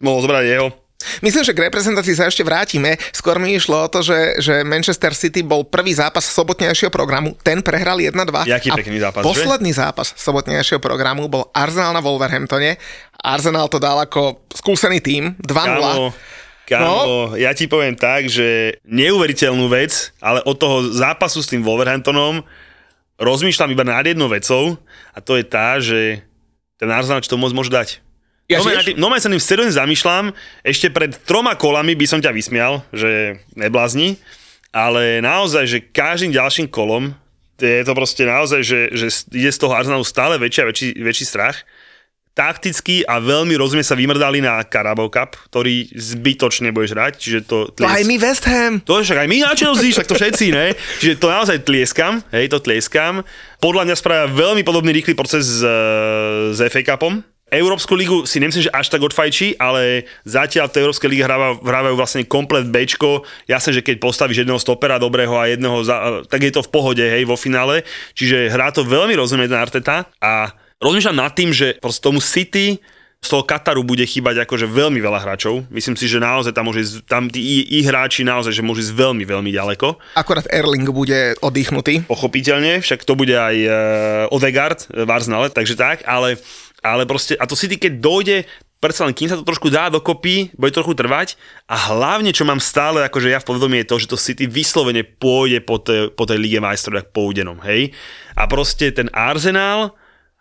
mohol 0.02 0.20
zobrať 0.26 0.46
jeho. 0.50 0.74
Myslím, 1.22 1.46
že 1.46 1.54
k 1.54 1.70
reprezentácii 1.70 2.18
sa 2.18 2.26
ešte 2.26 2.42
vrátime. 2.42 2.98
Skôr 3.14 3.38
mi 3.38 3.54
išlo 3.54 3.86
o 3.86 3.88
to, 3.88 4.02
že, 4.02 4.42
že 4.42 4.66
Manchester 4.66 5.14
City 5.14 5.46
bol 5.46 5.62
prvý 5.62 5.94
zápas 5.94 6.26
sobotnejšieho 6.26 6.90
programu. 6.90 7.38
Ten 7.46 7.62
prehral 7.62 8.02
1-2. 8.02 8.50
Jaký 8.50 8.74
A 8.74 8.82
pekný 8.82 8.98
zápas, 8.98 9.22
že? 9.22 9.30
Posledný 9.30 9.72
zápas 9.78 10.18
sobotnejšieho 10.18 10.82
programu 10.82 11.30
bol 11.30 11.54
Arsenal 11.54 11.94
na 11.94 12.02
Wolverhamptone. 12.02 12.82
Arsenal 13.22 13.70
to 13.70 13.78
dal 13.78 14.02
ako 14.02 14.42
skúsený 14.50 14.98
tým 14.98 15.38
2-0. 15.46 15.46
Kámo, 15.46 16.18
kámo, 16.68 17.32
no? 17.32 17.40
ja 17.40 17.56
ti 17.56 17.72
poviem 17.72 17.96
tak, 17.96 18.28
že 18.28 18.76
neuveriteľnú 18.84 19.72
vec, 19.72 20.12
ale 20.20 20.44
od 20.44 20.60
toho 20.60 20.92
zápasu 20.92 21.40
s 21.40 21.48
tým 21.48 21.64
Wolverhamptonom 21.64 22.44
rozmýšľam 23.16 23.72
iba 23.72 23.88
nad 23.88 24.04
jednou 24.04 24.28
vecou 24.28 24.76
a 25.16 25.24
to 25.24 25.40
je 25.40 25.46
tá, 25.48 25.80
že 25.80 26.22
ten 26.76 26.92
Arsenal 26.92 27.24
čo 27.24 27.34
to 27.34 27.42
moc 27.42 27.56
môže 27.56 27.72
dať. 27.72 28.04
Ja 28.48 28.64
no, 28.64 28.72
tým- 28.80 28.96
no, 28.96 29.12
sa 29.16 29.28
tým 29.28 29.44
seriózne 29.44 29.76
zamýšľam, 29.76 30.32
ešte 30.64 30.88
pred 30.92 31.12
troma 31.28 31.56
kolami 31.60 31.96
by 32.00 32.06
som 32.08 32.24
ťa 32.24 32.32
vysmial, 32.32 32.80
že 32.96 33.44
neblázni, 33.60 34.16
ale 34.72 35.20
naozaj, 35.20 35.64
že 35.68 35.80
každým 35.84 36.32
ďalším 36.32 36.68
kolom 36.72 37.12
je 37.58 37.82
to 37.82 37.94
proste 37.98 38.22
naozaj, 38.22 38.62
že, 38.62 38.80
že 38.94 39.08
ide 39.34 39.50
z 39.50 39.60
toho 39.60 39.74
Arsenalu 39.74 40.06
stále 40.06 40.38
väčší 40.38 40.62
a 40.62 40.70
väčší, 40.70 40.88
väčší 41.02 41.26
strach. 41.26 41.66
Takticky 42.38 43.02
a 43.02 43.18
veľmi 43.18 43.58
rozumne 43.58 43.82
sa 43.82 43.98
vymrdali 43.98 44.46
na 44.46 44.62
Carabao 44.62 45.10
Cup, 45.10 45.34
ktorý 45.50 45.90
zbytočne 45.90 46.70
budeš 46.70 46.94
hrať, 46.94 47.14
čiže 47.18 47.40
to... 47.50 47.74
No 47.82 47.90
aj 47.90 48.06
my 48.06 48.16
West 48.22 48.46
Ham. 48.46 48.78
To 48.86 49.02
je 49.02 49.10
však 49.10 49.26
aj 49.26 49.30
my 49.34 49.38
na 49.42 49.58
Chelsea, 49.58 49.90
však 49.90 50.06
to 50.06 50.14
všetci, 50.14 50.46
ne? 50.54 50.78
Čiže 51.02 51.18
to 51.18 51.34
naozaj 51.34 51.66
tlieskam, 51.66 52.22
hej, 52.30 52.46
to 52.54 52.62
tlieskam. 52.62 53.26
Podľa 53.58 53.90
mňa 53.90 53.96
spravia 53.98 54.30
veľmi 54.30 54.62
podobný 54.62 54.94
rýchly 54.94 55.18
proces 55.18 55.50
s, 55.50 55.66
s 56.54 56.60
FA 56.62 56.82
Cupom. 56.94 57.26
Európsku 57.48 57.96
ligu 57.96 58.28
si 58.28 58.44
nemyslím, 58.44 58.68
že 58.68 58.76
až 58.76 58.92
tak 58.92 59.00
odfajčí, 59.00 59.56
ale 59.56 60.04
zatiaľ 60.28 60.68
v 60.68 60.74
tej 60.76 60.84
Európskej 60.84 61.08
lige 61.08 61.24
hrávajú, 61.24 61.64
hrávajú 61.64 61.96
vlastne 61.96 62.28
komplet 62.28 62.68
Bčko. 62.68 63.24
Jasné, 63.48 63.80
že 63.80 63.86
keď 63.88 64.04
postavíš 64.04 64.44
jedného 64.44 64.60
stopera 64.60 65.00
dobrého 65.00 65.32
a 65.32 65.48
jedného, 65.48 65.80
za, 65.80 66.28
tak 66.28 66.44
je 66.44 66.52
to 66.52 66.60
v 66.60 66.70
pohode, 66.76 67.00
hej, 67.00 67.24
vo 67.24 67.40
finále. 67.40 67.88
Čiže 68.20 68.52
hrá 68.52 68.76
to 68.76 68.84
veľmi 68.84 69.16
rozumie 69.16 69.48
ten 69.48 69.56
Arteta 69.56 70.12
a 70.20 70.52
rozmýšľam 70.82 71.18
nad 71.18 71.32
tým, 71.34 71.50
že 71.54 71.78
proste 71.82 72.04
tomu 72.06 72.22
City 72.22 72.82
z 73.18 73.28
toho 73.34 73.42
Kataru 73.42 73.82
bude 73.82 74.06
chýbať 74.06 74.46
akože 74.46 74.70
veľmi 74.70 75.02
veľa 75.02 75.26
hráčov. 75.26 75.66
Myslím 75.74 75.98
si, 75.98 76.06
že 76.06 76.22
naozaj 76.22 76.54
tam 76.54 76.70
môže 76.70 76.86
ísť, 76.86 76.96
tam 77.10 77.26
tí 77.26 77.42
i, 77.42 77.58
i 77.66 77.80
hráči 77.82 78.22
naozaj, 78.22 78.54
že 78.54 78.62
môžu 78.62 78.86
ísť 78.86 78.94
veľmi, 78.94 79.26
veľmi 79.26 79.50
ďaleko. 79.50 79.98
Akorát 80.14 80.46
Erling 80.54 80.86
bude 80.94 81.34
oddychnutý. 81.42 82.06
Pochopiteľne, 82.06 82.78
však 82.86 83.02
to 83.02 83.18
bude 83.18 83.34
aj 83.34 83.56
uh, 83.66 83.74
Odegaard 84.30 84.86
v 84.94 85.10
Arsenale, 85.10 85.50
takže 85.50 85.74
tak, 85.74 86.06
ale, 86.06 86.38
ale 86.86 87.10
proste, 87.10 87.34
a 87.42 87.50
to 87.50 87.58
City 87.58 87.82
keď 87.82 87.98
dojde, 87.98 88.38
predsa 88.78 89.10
len 89.10 89.18
kým 89.18 89.34
sa 89.34 89.38
to 89.42 89.50
trošku 89.50 89.74
dá 89.74 89.90
dokopy, 89.90 90.54
bude 90.54 90.70
trochu 90.70 90.94
trvať 90.94 91.42
a 91.66 91.74
hlavne, 91.74 92.30
čo 92.30 92.46
mám 92.46 92.62
stále, 92.62 93.02
akože 93.02 93.34
ja 93.34 93.42
v 93.42 93.50
povedomí 93.50 93.82
je 93.82 93.90
to, 93.90 93.96
že 93.98 94.12
to 94.14 94.18
City 94.22 94.46
vyslovene 94.46 95.02
pôjde 95.02 95.66
po, 95.66 95.82
tej, 95.82 96.14
po 96.14 96.30
tej 96.30 96.38
Lige 96.38 96.62
majstrov, 96.62 97.02
tak 97.02 97.10
pôjdenom, 97.18 97.66
hej. 97.66 97.98
A 98.38 98.46
proste 98.46 98.94
ten 98.94 99.10
Arsenal 99.10 99.98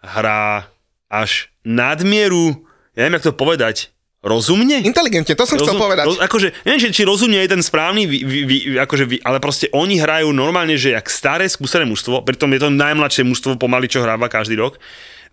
hrá 0.07 0.71
až 1.11 1.51
nadmieru, 1.67 2.63
ja 2.95 3.07
neviem, 3.07 3.19
jak 3.19 3.27
to 3.29 3.35
povedať, 3.35 3.91
rozumne? 4.27 4.83
Inteligentne, 4.83 5.35
to 5.39 5.47
som 5.47 5.59
chcel 5.59 5.75
Rozum- 5.75 5.83
povedať. 5.83 6.05
Roz, 6.07 6.19
akože, 6.19 6.49
neviem, 6.67 6.81
či, 6.83 6.89
či 6.91 7.03
rozumne 7.07 7.39
je 7.43 7.51
ten 7.51 7.63
správny, 7.63 8.07
vy, 8.11 8.19
vy, 8.27 8.39
vy, 8.47 8.57
akože 8.83 9.05
vy, 9.07 9.17
ale 9.23 9.39
proste 9.39 9.71
oni 9.71 10.03
hrajú 10.03 10.35
normálne, 10.35 10.75
že 10.75 10.95
jak 10.95 11.07
staré 11.11 11.47
skúsené 11.47 11.87
mužstvo, 11.87 12.27
pritom 12.27 12.51
je 12.55 12.61
to 12.63 12.71
najmladšie 12.71 13.23
mužstvo 13.23 13.59
pomaly, 13.59 13.87
čo 13.87 14.03
hráva 14.03 14.27
každý 14.27 14.59
rok. 14.59 14.79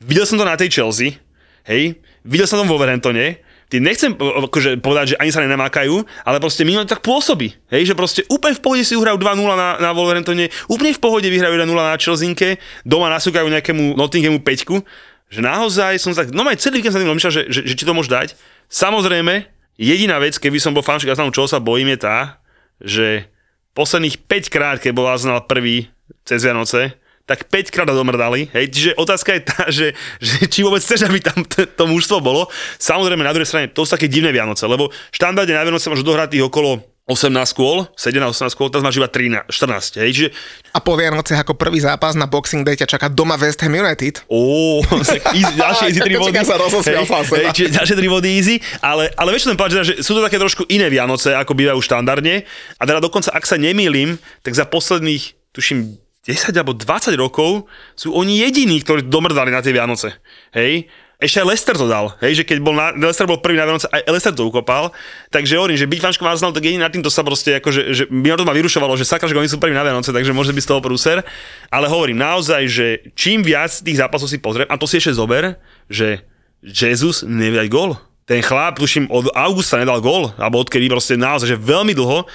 Videl 0.02 0.26
som 0.26 0.38
to 0.38 0.46
na 0.46 0.58
tej 0.58 0.70
Chelsea, 0.70 1.18
hej, 1.66 1.98
videl 2.22 2.46
som 2.46 2.62
tam 2.62 2.70
vo 2.70 2.78
Wolverhamptone, 2.78 3.42
ty 3.74 3.82
nechcem 3.82 4.14
akože, 4.14 4.78
povedať, 4.86 5.18
že 5.18 5.20
ani 5.20 5.34
sa 5.34 5.42
nenamákajú, 5.42 6.06
ale 6.22 6.38
proste 6.38 6.62
minulý 6.62 6.86
tak 6.86 7.02
pôsobí. 7.02 7.58
Hej, 7.74 7.90
že 7.90 7.98
proste 7.98 8.22
úplne 8.30 8.54
v 8.54 8.62
pohode 8.62 8.86
si 8.86 8.94
uhrajú 8.94 9.18
2-0 9.18 9.42
na, 9.58 9.82
na 9.82 9.90
Wolverhamptone, 9.98 10.54
úplne 10.70 10.94
v 10.94 11.02
pohode 11.02 11.26
vyhrajú 11.26 11.58
1-0 11.58 11.74
na 11.74 11.98
Chelsinke, 11.98 12.62
doma 12.86 13.10
nasúkajú 13.10 13.50
nejakému 13.50 13.98
Nottinghamu 13.98 14.46
5 14.46 14.86
že 15.34 15.42
naozaj 15.42 15.98
som 15.98 16.14
tak, 16.14 16.30
no 16.30 16.46
aj 16.46 16.62
celý 16.62 16.78
víkend 16.78 16.94
sa 16.94 17.02
tým 17.02 17.10
rozmýšľal, 17.10 17.34
že, 17.34 17.44
že, 17.50 17.62
že, 17.66 17.74
či 17.74 17.90
to 17.90 17.98
môže 17.98 18.14
dať. 18.14 18.38
Samozrejme, 18.70 19.50
jediná 19.82 20.22
vec, 20.22 20.38
keby 20.38 20.62
som 20.62 20.78
bol 20.78 20.86
fanšik 20.86 21.10
Arsenalu, 21.10 21.34
čo 21.34 21.50
sa 21.50 21.58
bojím 21.58 21.98
je 21.98 22.00
tá, 22.06 22.38
že 22.78 23.26
posledných 23.74 24.22
5 24.30 24.54
krát, 24.54 24.78
keď 24.78 24.94
bol 24.94 25.10
Arsenal 25.10 25.50
prvý 25.50 25.90
cez 26.22 26.46
Vianoce, 26.46 26.94
tak 27.24 27.48
5 27.48 27.72
krát 27.72 27.88
domrdali. 27.88 28.52
Hej, 28.52 28.66
čiže 28.72 28.92
otázka 29.00 29.32
je 29.40 29.42
tá, 29.42 29.62
že, 29.72 29.88
že 30.20 30.44
či 30.52 30.60
vôbec 30.60 30.84
chceš, 30.84 31.08
aby 31.08 31.24
tam 31.24 31.48
to, 31.48 31.64
to 31.64 31.84
mužstvo 31.88 32.20
bolo. 32.20 32.52
Samozrejme, 32.80 33.24
na 33.24 33.32
druhej 33.32 33.48
strane, 33.48 33.72
to 33.72 33.88
sú 33.88 33.96
také 33.96 34.12
divné 34.12 34.36
Vianoce, 34.36 34.68
lebo 34.68 34.92
štandardne 35.16 35.56
na 35.56 35.64
Vianoce 35.64 35.88
máš 35.88 36.04
dohrať 36.04 36.36
tých 36.36 36.44
okolo 36.44 36.84
18 37.04 37.36
kôl, 37.52 37.84
17-18 38.00 38.56
kôl, 38.56 38.72
teraz 38.72 38.80
máš 38.80 38.96
iba 38.96 39.12
13, 39.12 39.52
14, 39.52 40.00
hej, 40.00 40.10
čiže... 40.16 40.30
A 40.72 40.80
po 40.80 40.96
Vianoce 40.96 41.36
ako 41.36 41.52
prvý 41.60 41.84
zápas 41.84 42.16
na 42.16 42.32
Boxing 42.32 42.64
Day 42.64 42.80
ťa 42.80 42.88
čaká 42.88 43.12
doma 43.12 43.36
West 43.36 43.60
Ham 43.60 43.76
United. 43.76 44.24
Ó, 44.32 44.80
ďalšie 45.60 45.92
easy 45.92 46.00
3 46.00 46.16
body. 46.16 46.32
sa 46.48 46.56
hej, 46.64 47.04
hej, 47.04 47.48
čiže 47.52 47.70
ďalšie 47.76 47.96
3 48.00 48.08
body 48.08 48.30
easy, 48.40 48.56
ale, 48.80 49.12
ale 49.20 49.36
vieš, 49.36 49.52
ten 49.52 49.60
povedať, 49.60 49.84
že 49.84 49.94
sú 50.00 50.16
to 50.16 50.24
také 50.24 50.40
trošku 50.40 50.64
iné 50.72 50.88
Vianoce, 50.88 51.36
ako 51.36 51.52
bývajú 51.52 51.84
štandardne. 51.84 52.48
A 52.80 52.84
teda 52.88 53.04
dokonca, 53.04 53.36
ak 53.36 53.44
sa 53.44 53.60
nemýlim, 53.60 54.16
tak 54.40 54.56
za 54.56 54.64
posledných, 54.64 55.52
tuším, 55.52 56.00
10 56.24 56.56
alebo 56.56 56.72
20 56.72 57.20
rokov 57.20 57.68
sú 58.00 58.16
oni 58.16 58.40
jediní, 58.48 58.80
ktorí 58.80 59.04
domrdali 59.12 59.52
na 59.52 59.60
tie 59.60 59.76
Vianoce. 59.76 60.16
Hej? 60.56 60.88
Ešte 61.24 61.40
aj 61.40 61.48
Lester 61.48 61.76
to 61.80 61.88
dal, 61.88 62.20
hej, 62.20 62.42
že 62.42 62.44
keď 62.44 62.58
bol 62.60 62.76
na, 62.76 62.92
Lester 62.92 63.24
bol 63.24 63.40
prvý 63.40 63.56
na 63.56 63.64
Vianoce, 63.64 63.88
aj 63.88 64.12
Lester 64.12 64.36
to 64.36 64.44
ukopal. 64.44 64.92
Takže 65.32 65.56
hovorím, 65.56 65.80
že 65.80 65.88
byť 65.88 66.00
fanškom 66.04 66.28
Arsenal, 66.28 66.52
tak 66.52 66.68
jediný 66.68 66.84
na 66.84 66.92
týmto 66.92 67.08
sa 67.08 67.24
proste, 67.24 67.64
akože, 67.64 67.82
že 67.96 68.04
to 68.12 68.44
ma 68.44 68.52
vyrušovalo, 68.52 69.00
že 69.00 69.08
sakra, 69.08 69.32
že 69.32 69.40
oni 69.40 69.48
sú 69.48 69.56
prvý 69.56 69.72
na 69.72 69.88
Vianoce, 69.88 70.12
takže 70.12 70.36
môže 70.36 70.52
byť 70.52 70.64
z 70.68 70.70
toho 70.76 70.84
prúser. 70.84 71.24
Ale 71.72 71.88
hovorím 71.88 72.20
naozaj, 72.20 72.68
že 72.68 72.88
čím 73.16 73.40
viac 73.40 73.72
tých 73.72 74.04
zápasov 74.04 74.28
si 74.28 74.44
pozriem, 74.44 74.68
a 74.68 74.76
to 74.76 74.84
si 74.84 75.00
ešte 75.00 75.16
zober, 75.16 75.56
že 75.88 76.28
Jesus 76.60 77.24
nevie 77.24 77.56
dať 77.64 77.70
gól. 77.72 77.96
Ten 78.28 78.44
chlap, 78.44 78.76
tuším, 78.76 79.08
od 79.08 79.32
augusta 79.32 79.80
nedal 79.80 80.04
gól, 80.04 80.36
alebo 80.36 80.60
odkedy 80.60 80.92
proste 80.92 81.16
naozaj, 81.16 81.56
že 81.56 81.58
veľmi 81.60 81.96
dlho 81.96 82.28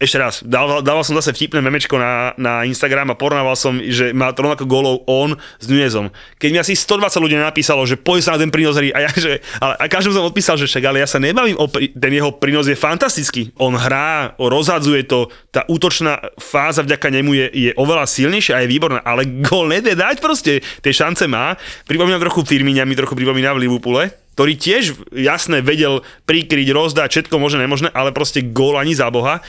ešte 0.00 0.16
raz, 0.16 0.40
dával, 0.40 0.80
dával 0.80 1.04
som 1.04 1.12
zase 1.20 1.36
vtipné 1.36 1.60
memečko 1.60 2.00
na, 2.00 2.32
na 2.40 2.64
Instagram 2.64 3.12
a 3.12 3.20
porovnával 3.20 3.52
som, 3.52 3.76
že 3.84 4.16
má 4.16 4.32
rovnako 4.32 4.64
golov 4.64 5.04
on 5.04 5.36
s 5.60 5.68
Nunezom. 5.68 6.08
Keď 6.40 6.48
mi 6.48 6.56
asi 6.56 6.72
120 6.72 7.20
ľudí 7.20 7.36
napísalo, 7.36 7.84
že 7.84 8.00
poď 8.00 8.18
sa 8.24 8.32
na 8.32 8.40
ten 8.40 8.48
prínos 8.48 8.80
a 8.80 8.82
ja, 8.82 9.12
že, 9.12 9.44
ale, 9.60 9.76
a 9.76 9.84
každému 9.92 10.16
som 10.16 10.24
odpísal, 10.24 10.56
že 10.56 10.64
však, 10.72 10.88
ale 10.88 11.04
ja 11.04 11.08
sa 11.08 11.20
nebavím 11.20 11.60
o 11.60 11.68
ten 11.68 12.12
jeho 12.16 12.32
prínos 12.32 12.64
je 12.64 12.80
fantastický. 12.80 13.52
On 13.60 13.76
hrá, 13.76 14.32
rozhadzuje 14.40 15.04
to, 15.04 15.28
tá 15.52 15.68
útočná 15.68 16.16
fáza 16.40 16.80
vďaka 16.80 17.08
nemu 17.20 17.30
je, 17.36 17.46
je 17.68 17.70
oveľa 17.76 18.08
silnejšia 18.08 18.56
a 18.56 18.62
je 18.64 18.72
výborná, 18.72 19.04
ale 19.04 19.28
gol 19.44 19.68
nedie 19.68 19.92
dať 19.92 20.24
proste, 20.24 20.64
tie 20.64 20.92
šance 20.96 21.28
má. 21.28 21.60
Pripomínam 21.84 22.24
trochu 22.24 22.48
Firmíňa, 22.48 22.88
mi 22.88 22.96
trochu 22.96 23.12
pripomína 23.12 23.52
v 23.52 23.68
Liverpoole, 23.68 24.16
ktorý 24.32 24.56
tiež 24.56 25.12
jasne 25.12 25.60
vedel 25.60 26.00
prikryť, 26.24 26.72
rozdať 26.72 27.08
všetko 27.12 27.36
možné, 27.36 27.68
nemožné, 27.68 27.92
ale 27.92 28.16
proste 28.16 28.40
gól 28.40 28.80
ani 28.80 28.96
za 28.96 29.12
Boha. 29.12 29.44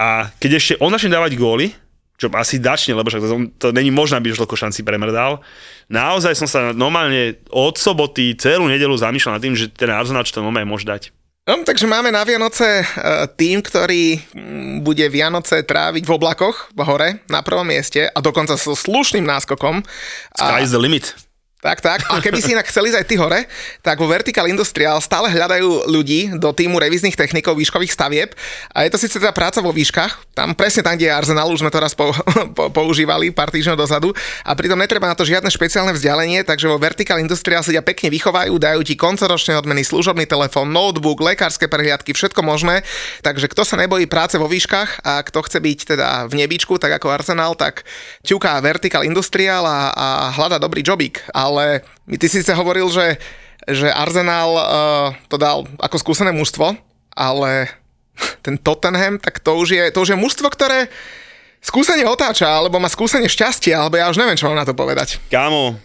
A 0.00 0.32
keď 0.40 0.50
ešte 0.56 0.74
on 0.80 0.88
začne 0.88 1.12
dávať 1.12 1.36
góly, 1.36 1.76
čo 2.16 2.32
asi 2.36 2.60
dačne, 2.60 2.96
lebo 2.96 3.08
však 3.08 3.24
to, 3.24 3.36
to 3.56 3.66
není 3.72 3.92
možné, 3.92 4.20
aby 4.20 4.32
už 4.32 4.44
toľko 4.44 4.56
šanci 4.56 4.84
premrdal. 4.84 5.40
Naozaj 5.88 6.36
som 6.36 6.48
sa 6.48 6.60
normálne 6.76 7.40
od 7.48 7.76
soboty 7.76 8.36
celú 8.36 8.68
nedelu 8.68 8.92
zamýšľal 8.92 9.40
nad 9.40 9.42
tým, 9.44 9.56
že 9.56 9.72
ten 9.72 9.88
Arsenal 9.88 10.24
čo 10.24 10.40
to 10.40 10.44
normálne 10.44 10.68
môže 10.68 10.84
dať. 10.84 11.12
No, 11.48 11.64
takže 11.64 11.88
máme 11.88 12.12
na 12.12 12.20
Vianoce 12.20 12.84
uh, 12.84 13.24
tým, 13.32 13.64
ktorý 13.64 14.20
mm, 14.20 14.84
bude 14.84 15.08
Vianoce 15.08 15.64
tráviť 15.64 16.04
v 16.04 16.12
oblakoch 16.12 16.68
v 16.76 16.80
hore 16.84 17.08
na 17.32 17.40
prvom 17.40 17.64
mieste 17.64 18.04
a 18.04 18.18
dokonca 18.20 18.60
so 18.60 18.76
slušným 18.76 19.24
náskokom. 19.24 19.80
Sky 20.36 20.60
is 20.60 20.76
the 20.76 20.78
limit. 20.78 21.16
Tak, 21.60 21.84
tak. 21.84 22.08
A 22.08 22.24
keby 22.24 22.40
si 22.40 22.56
inak 22.56 22.64
chceli 22.72 22.88
ísť 22.88 23.04
aj 23.04 23.06
ty 23.06 23.14
hore, 23.20 23.44
tak 23.84 24.00
vo 24.00 24.08
Vertical 24.08 24.48
Industrial 24.48 24.96
stále 25.04 25.28
hľadajú 25.28 25.92
ľudí 25.92 26.32
do 26.40 26.56
týmu 26.56 26.80
revíznych 26.80 27.12
technikov 27.12 27.60
výškových 27.60 27.92
stavieb. 27.92 28.32
A 28.72 28.88
je 28.88 28.90
to 28.90 28.96
síce 28.96 29.20
teda 29.20 29.28
práca 29.36 29.60
vo 29.60 29.68
výškach, 29.68 30.32
tam 30.32 30.56
presne 30.56 30.80
tam, 30.80 30.96
kde 30.96 31.12
je 31.12 31.12
Arsenal, 31.12 31.52
už 31.52 31.60
sme 31.60 31.68
to 31.68 31.76
raz 31.84 31.92
po, 31.92 32.16
po, 32.56 32.72
používali 32.72 33.28
pár 33.28 33.52
týždňov 33.52 33.76
dozadu. 33.76 34.08
A 34.40 34.56
pritom 34.56 34.80
netreba 34.80 35.04
na 35.04 35.12
to 35.12 35.28
žiadne 35.28 35.52
špeciálne 35.52 35.92
vzdialenie, 35.92 36.48
takže 36.48 36.64
vo 36.64 36.80
Vertical 36.80 37.20
Industrial 37.20 37.60
sa 37.60 37.76
ťa 37.76 37.84
pekne 37.84 38.08
vychovajú, 38.08 38.56
dajú 38.56 38.80
ti 38.80 38.96
koncoročné 38.96 39.60
odmeny, 39.60 39.84
služobný 39.84 40.24
telefón, 40.24 40.72
notebook, 40.72 41.20
lekárske 41.20 41.68
prehliadky, 41.68 42.16
všetko 42.16 42.40
možné. 42.40 42.88
Takže 43.20 43.52
kto 43.52 43.68
sa 43.68 43.76
nebojí 43.76 44.08
práce 44.08 44.40
vo 44.40 44.48
výškach 44.48 45.04
a 45.04 45.20
kto 45.20 45.44
chce 45.44 45.60
byť 45.60 45.78
teda 45.92 46.08
v 46.24 46.40
nebičku, 46.40 46.80
tak 46.80 46.96
ako 46.96 47.12
Arsenal, 47.12 47.52
tak 47.52 47.84
ťuká 48.24 48.56
Vertical 48.64 49.04
Industrial 49.04 49.60
a, 49.68 49.92
a 49.92 50.06
hľada 50.32 50.56
dobrý 50.56 50.80
jobík. 50.80 51.20
A 51.36 51.49
ale 51.50 51.82
ty 52.16 52.26
si 52.30 52.40
sa 52.46 52.54
hovoril, 52.54 52.86
že, 52.88 53.18
že 53.66 53.90
Arsenal 53.90 54.50
uh, 54.54 54.62
to 55.26 55.36
dal 55.36 55.66
ako 55.82 55.96
skúsené 55.98 56.30
mužstvo, 56.30 56.78
ale 57.12 57.68
ten 58.44 58.56
Tottenham, 58.56 59.18
tak 59.18 59.42
to 59.42 59.58
už 59.58 59.68
je, 59.74 59.84
to 59.90 60.06
už 60.06 60.14
je 60.14 60.18
mužstvo, 60.18 60.46
ktoré 60.48 60.88
skúsenie 61.60 62.08
otáča, 62.08 62.48
alebo 62.48 62.80
má 62.80 62.88
skúsenie 62.88 63.28
šťastia, 63.28 63.76
alebo 63.76 64.00
ja 64.00 64.08
už 64.08 64.16
neviem, 64.16 64.38
čo 64.38 64.48
mám 64.48 64.62
na 64.62 64.64
to 64.64 64.72
povedať. 64.72 65.20
Kámo, 65.28 65.76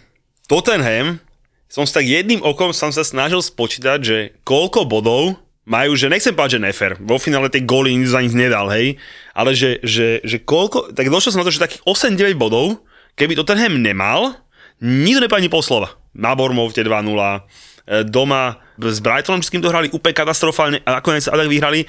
Tottenham, 0.48 1.20
som 1.66 1.84
sa 1.84 2.00
tak 2.00 2.08
jedným 2.08 2.40
okom 2.40 2.72
som 2.72 2.94
sa 2.94 3.04
snažil 3.04 3.42
spočítať, 3.42 3.98
že 4.00 4.18
koľko 4.46 4.86
bodov 4.88 5.36
majú, 5.66 5.98
že 5.98 6.06
nechcem 6.06 6.32
povedať, 6.32 6.56
že 6.56 6.64
nefer. 6.64 6.92
Vo 7.02 7.18
finále 7.18 7.50
tej 7.50 7.66
góly 7.66 7.92
nikto 7.92 8.14
za 8.14 8.22
nich 8.22 8.32
nedal, 8.32 8.70
hej. 8.70 8.96
Ale 9.34 9.52
že, 9.52 9.82
že, 9.82 10.22
že 10.22 10.38
koľko, 10.40 10.94
tak 10.94 11.10
došiel 11.10 11.34
som 11.34 11.42
na 11.42 11.46
to, 11.46 11.52
že 11.52 11.60
takých 11.60 11.82
8-9 11.84 12.38
bodov, 12.38 12.80
keby 13.18 13.34
Tottenham 13.34 13.82
nemal, 13.82 14.38
nikto 14.80 15.24
nepadne 15.24 15.48
po 15.48 15.64
slova. 15.64 15.96
Na 16.16 16.32
Bormovte 16.32 16.80
2-0, 16.80 16.88
e, 16.88 17.40
doma 18.08 18.60
s 18.80 19.00
Brightonom, 19.00 19.44
s 19.44 19.52
kým 19.52 19.60
to 19.60 19.72
hrali 19.72 19.92
úplne 19.92 20.16
katastrofálne 20.16 20.80
a 20.84 21.00
nakoniec 21.00 21.24
sa 21.24 21.36
tak 21.36 21.48
vyhrali. 21.48 21.84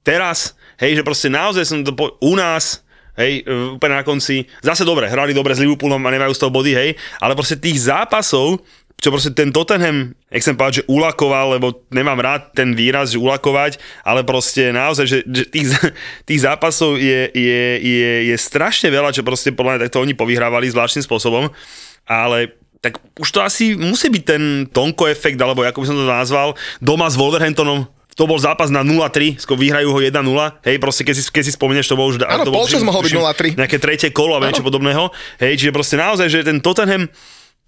Teraz, 0.00 0.56
hej, 0.80 1.00
že 1.00 1.02
proste 1.04 1.28
naozaj 1.28 1.64
som 1.64 1.78
to 1.84 1.92
po, 1.92 2.16
u 2.20 2.32
nás, 2.36 2.80
hej, 3.16 3.44
e, 3.44 3.76
úplne 3.76 4.00
na 4.00 4.04
konci, 4.04 4.48
zase 4.64 4.84
dobre, 4.84 5.08
hrali 5.08 5.36
dobre 5.36 5.52
s 5.52 5.60
Liverpoolom 5.60 6.00
a 6.00 6.10
nemajú 6.12 6.32
z 6.32 6.40
toho 6.40 6.52
body, 6.52 6.72
hej, 6.72 6.90
ale 7.20 7.36
proste 7.36 7.60
tých 7.60 7.88
zápasov, 7.88 8.64
čo 9.00 9.08
proste 9.08 9.32
ten 9.32 9.48
Tottenham, 9.48 10.12
chcem 10.28 10.52
povedať, 10.52 10.84
že 10.84 10.88
ulakoval, 10.92 11.56
lebo 11.56 11.88
nemám 11.88 12.20
rád 12.20 12.52
ten 12.52 12.76
výraz, 12.76 13.16
že 13.16 13.16
ulakovať, 13.16 13.80
ale 14.04 14.28
proste 14.28 14.76
naozaj, 14.76 15.06
že, 15.08 15.18
že 15.24 15.44
tých, 15.48 15.72
tých 16.28 16.40
zápasov 16.44 17.00
je, 17.00 17.32
je, 17.32 17.64
je, 17.80 18.12
je 18.28 18.36
strašne 18.36 18.92
veľa, 18.92 19.16
čo 19.16 19.24
proste 19.24 19.56
podľa 19.56 19.76
mňa 19.76 19.82
takto 19.88 20.04
oni 20.04 20.12
povyhrávali 20.12 20.68
zvláštnym 20.68 21.04
spôsobom 21.08 21.48
ale 22.10 22.58
tak 22.82 22.98
už 23.20 23.28
to 23.30 23.38
asi 23.44 23.78
musí 23.78 24.10
byť 24.10 24.22
ten 24.26 24.42
Tonko 24.66 25.06
efekt, 25.06 25.38
alebo 25.38 25.62
ako 25.62 25.84
by 25.84 25.86
som 25.86 25.96
to 26.00 26.08
nazval, 26.08 26.58
doma 26.82 27.06
s 27.06 27.14
Wolverhamptonom, 27.14 27.86
to 28.18 28.24
bol 28.26 28.40
zápas 28.40 28.72
na 28.72 28.82
0-3, 28.82 29.38
skôr 29.38 29.54
vyhrajú 29.56 29.94
ho 29.94 30.00
1-0, 30.02 30.10
hej, 30.66 30.76
proste 30.80 31.06
keď 31.06 31.14
si, 31.14 31.22
keď 31.28 31.42
si 31.46 31.52
spomenieš, 31.54 31.92
to 31.92 31.96
bol 31.96 32.10
už... 32.10 32.24
Áno, 32.24 32.48
to 32.48 32.52
bol, 32.52 32.64
polčas 32.64 32.82
mohol 32.84 33.04
byť 33.04 33.14
0-3. 33.14 33.60
Nejaké 33.60 33.78
tretie 33.78 34.10
kolo 34.10 34.36
a 34.36 34.44
niečo 34.44 34.66
podobného, 34.66 35.12
hej, 35.40 35.60
čiže 35.60 35.72
proste 35.72 35.96
naozaj, 36.00 36.26
že 36.28 36.40
ten 36.40 36.58
Tottenham, 36.58 37.06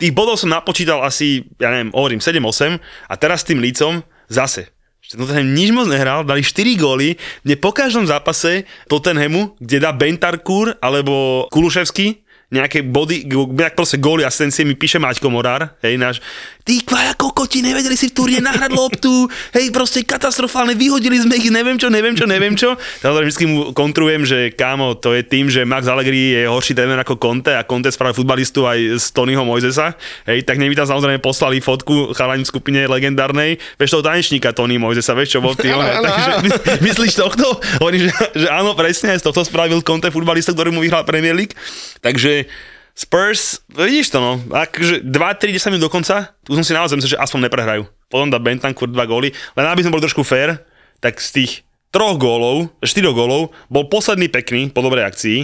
tých 0.00 0.12
bodov 0.16 0.40
som 0.40 0.50
napočítal 0.50 1.04
asi, 1.04 1.44
ja 1.60 1.70
neviem, 1.72 1.92
hovorím, 1.92 2.20
7-8 2.20 2.80
a 2.82 3.14
teraz 3.20 3.44
s 3.44 3.48
tým 3.52 3.60
lícom 3.60 4.00
zase, 4.32 4.72
Tottenham 5.12 5.52
nič 5.52 5.76
moc 5.76 5.92
nehral, 5.92 6.24
dali 6.24 6.40
4 6.40 6.72
góly, 6.80 7.20
kde 7.44 7.54
po 7.60 7.76
každom 7.76 8.08
zápase 8.08 8.64
Tottenhamu, 8.88 9.60
kde 9.60 9.76
dá 9.84 9.92
Bentarkur 9.92 10.72
alebo 10.80 11.44
Kuluševský, 11.52 12.21
nejaké 12.52 12.84
body, 12.84 13.24
nejak 13.32 13.74
proste 13.74 13.96
góly 13.96 14.28
asistencie 14.28 14.68
mi 14.68 14.76
píše 14.76 15.00
Maťko 15.00 15.32
Morár, 15.32 15.72
hej, 15.80 15.96
náš, 15.96 16.20
tí 16.62 16.82
kvaja 16.82 17.18
kokoti, 17.18 17.62
nevedeli 17.62 17.98
si 17.98 18.10
v 18.10 18.14
turne 18.14 18.40
nahrať 18.42 18.70
loptu, 18.70 19.26
hej, 19.54 19.74
proste 19.74 20.06
katastrofálne, 20.06 20.78
vyhodili 20.78 21.18
sme 21.18 21.34
ich, 21.38 21.50
neviem 21.50 21.74
čo, 21.74 21.90
neviem 21.90 22.14
čo, 22.14 22.24
neviem 22.26 22.54
čo. 22.54 22.78
Teda 23.02 23.18
vždy 23.18 23.44
mu 23.50 23.58
kontrujem, 23.74 24.22
že 24.22 24.54
kámo, 24.54 24.94
to 24.94 25.14
je 25.14 25.26
tým, 25.26 25.50
že 25.50 25.66
Max 25.66 25.90
Allegri 25.90 26.38
je 26.38 26.46
horší 26.46 26.78
tréner 26.78 26.98
ako 27.02 27.18
Conte 27.18 27.54
a 27.54 27.66
Conte 27.66 27.90
spravil 27.90 28.14
futbalistu 28.14 28.66
aj 28.66 28.78
z 29.02 29.06
Tonyho 29.10 29.42
Mojzesa, 29.42 29.98
hej, 30.30 30.46
tak 30.46 30.62
neby 30.62 30.78
tam 30.78 30.86
samozrejme 30.86 31.18
poslali 31.18 31.58
fotku 31.58 32.14
chalaň 32.14 32.46
v 32.46 32.48
skupine 32.48 32.80
legendárnej, 32.86 33.58
vieš 33.76 33.98
toho 33.98 34.06
tanečníka 34.06 34.54
Tony 34.54 34.78
Mojzesa, 34.78 35.18
vieš 35.18 35.38
čo 35.38 35.40
bol 35.42 35.58
ty, 35.58 35.74
takže 36.06 36.32
myslíš 36.86 37.18
tohto? 37.18 37.58
Hovorí, 37.82 38.06
že, 38.06 38.12
že 38.38 38.46
áno, 38.46 38.78
presne, 38.78 39.18
z 39.18 39.24
tohto 39.24 39.42
spravil 39.42 39.82
Conte 39.82 40.14
futbalista, 40.14 40.54
ktorý 40.54 40.70
mu 40.70 40.80
vyhral 40.82 41.02
Premier 41.02 41.34
League, 41.34 41.58
takže 41.98 42.46
Spurs, 42.92 43.64
vidíš 43.72 44.12
to 44.12 44.20
no, 44.20 44.36
akože 44.52 45.00
2-3, 45.08 45.56
10 45.56 45.72
minút 45.72 45.88
do 45.88 45.92
konca, 45.92 46.36
tu 46.44 46.52
som 46.52 46.60
si 46.60 46.76
naozaj 46.76 47.00
myslel, 47.00 47.16
že 47.16 47.22
aspoň 47.24 47.48
neprehrajú. 47.48 47.88
Potom 48.12 48.28
dá 48.28 48.36
Bentancur 48.36 48.92
dva 48.92 49.08
góly, 49.08 49.32
len 49.56 49.64
aby 49.64 49.80
sme 49.80 49.96
boli 49.96 50.04
trošku 50.04 50.20
fair, 50.20 50.60
tak 51.00 51.16
z 51.16 51.28
tých 51.40 51.52
troch 51.88 52.20
gólov, 52.20 52.68
štyroch 52.84 53.16
gólov, 53.16 53.56
bol 53.72 53.88
posledný 53.88 54.28
pekný 54.28 54.68
po 54.68 54.84
dobrej 54.84 55.08
akcii. 55.08 55.38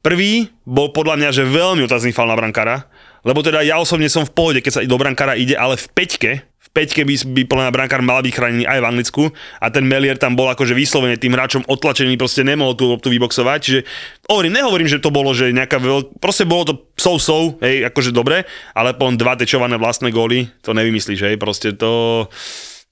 Prvý 0.00 0.48
bol 0.64 0.88
podľa 0.96 1.20
mňa, 1.20 1.30
že 1.32 1.44
veľmi 1.44 1.84
otázny 1.84 2.16
fal 2.16 2.24
na 2.24 2.36
brankára, 2.40 2.88
lebo 3.20 3.44
teda 3.44 3.60
ja 3.60 3.76
osobne 3.76 4.08
som 4.08 4.24
v 4.24 4.32
pohode, 4.32 4.60
keď 4.64 4.72
sa 4.72 4.80
do 4.80 4.96
brankára 4.96 5.36
ide, 5.36 5.52
ale 5.52 5.76
v 5.76 5.86
peťke, 5.92 6.30
peťke 6.72 7.02
by, 7.04 7.14
by 7.34 7.42
plná 7.48 7.68
brankár 7.74 8.00
mal 8.04 8.20
byť 8.22 8.32
chránený 8.34 8.64
aj 8.64 8.78
v 8.80 8.88
Anglicku. 8.88 9.22
A 9.60 9.68
ten 9.68 9.84
Melier 9.84 10.16
tam 10.16 10.38
bol 10.38 10.48
akože 10.52 10.72
vyslovene 10.72 11.18
tým 11.18 11.34
hráčom 11.34 11.66
otlačený, 11.66 12.14
proste 12.20 12.46
nemohol 12.46 12.78
tú 12.78 12.88
loptu 12.88 13.08
vyboxovať, 13.12 13.58
čiže 13.60 13.80
hovorím, 14.28 14.60
nehovorím, 14.60 14.88
že 14.88 15.02
to 15.02 15.10
bolo, 15.10 15.32
že 15.32 15.50
nejaká 15.52 15.80
veľk... 15.80 16.22
proste 16.22 16.44
bolo 16.48 16.64
to 16.68 16.74
sou-sou, 16.94 17.58
hej, 17.64 17.88
akože 17.88 18.14
dobre, 18.14 18.46
ale 18.76 18.94
potom 18.94 19.16
dva 19.16 19.34
tečované 19.34 19.76
vlastné 19.80 20.12
góly, 20.12 20.48
to 20.62 20.76
nevymyslíš, 20.76 21.20
hej, 21.24 21.36
proste 21.40 21.74
to 21.74 22.26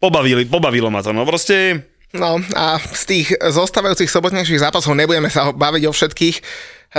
pobavili, 0.00 0.44
pobavilo 0.48 0.92
ma 0.92 1.00
to, 1.00 1.14
no 1.14 1.24
proste 1.24 1.84
No 2.14 2.38
a 2.54 2.78
z 2.80 3.02
tých 3.04 3.28
zostávajúcich 3.34 4.08
sobotnejších 4.08 4.62
zápasov 4.62 4.94
nebudeme 4.94 5.28
sa 5.28 5.52
baviť 5.52 5.82
o 5.90 5.92
všetkých, 5.92 6.36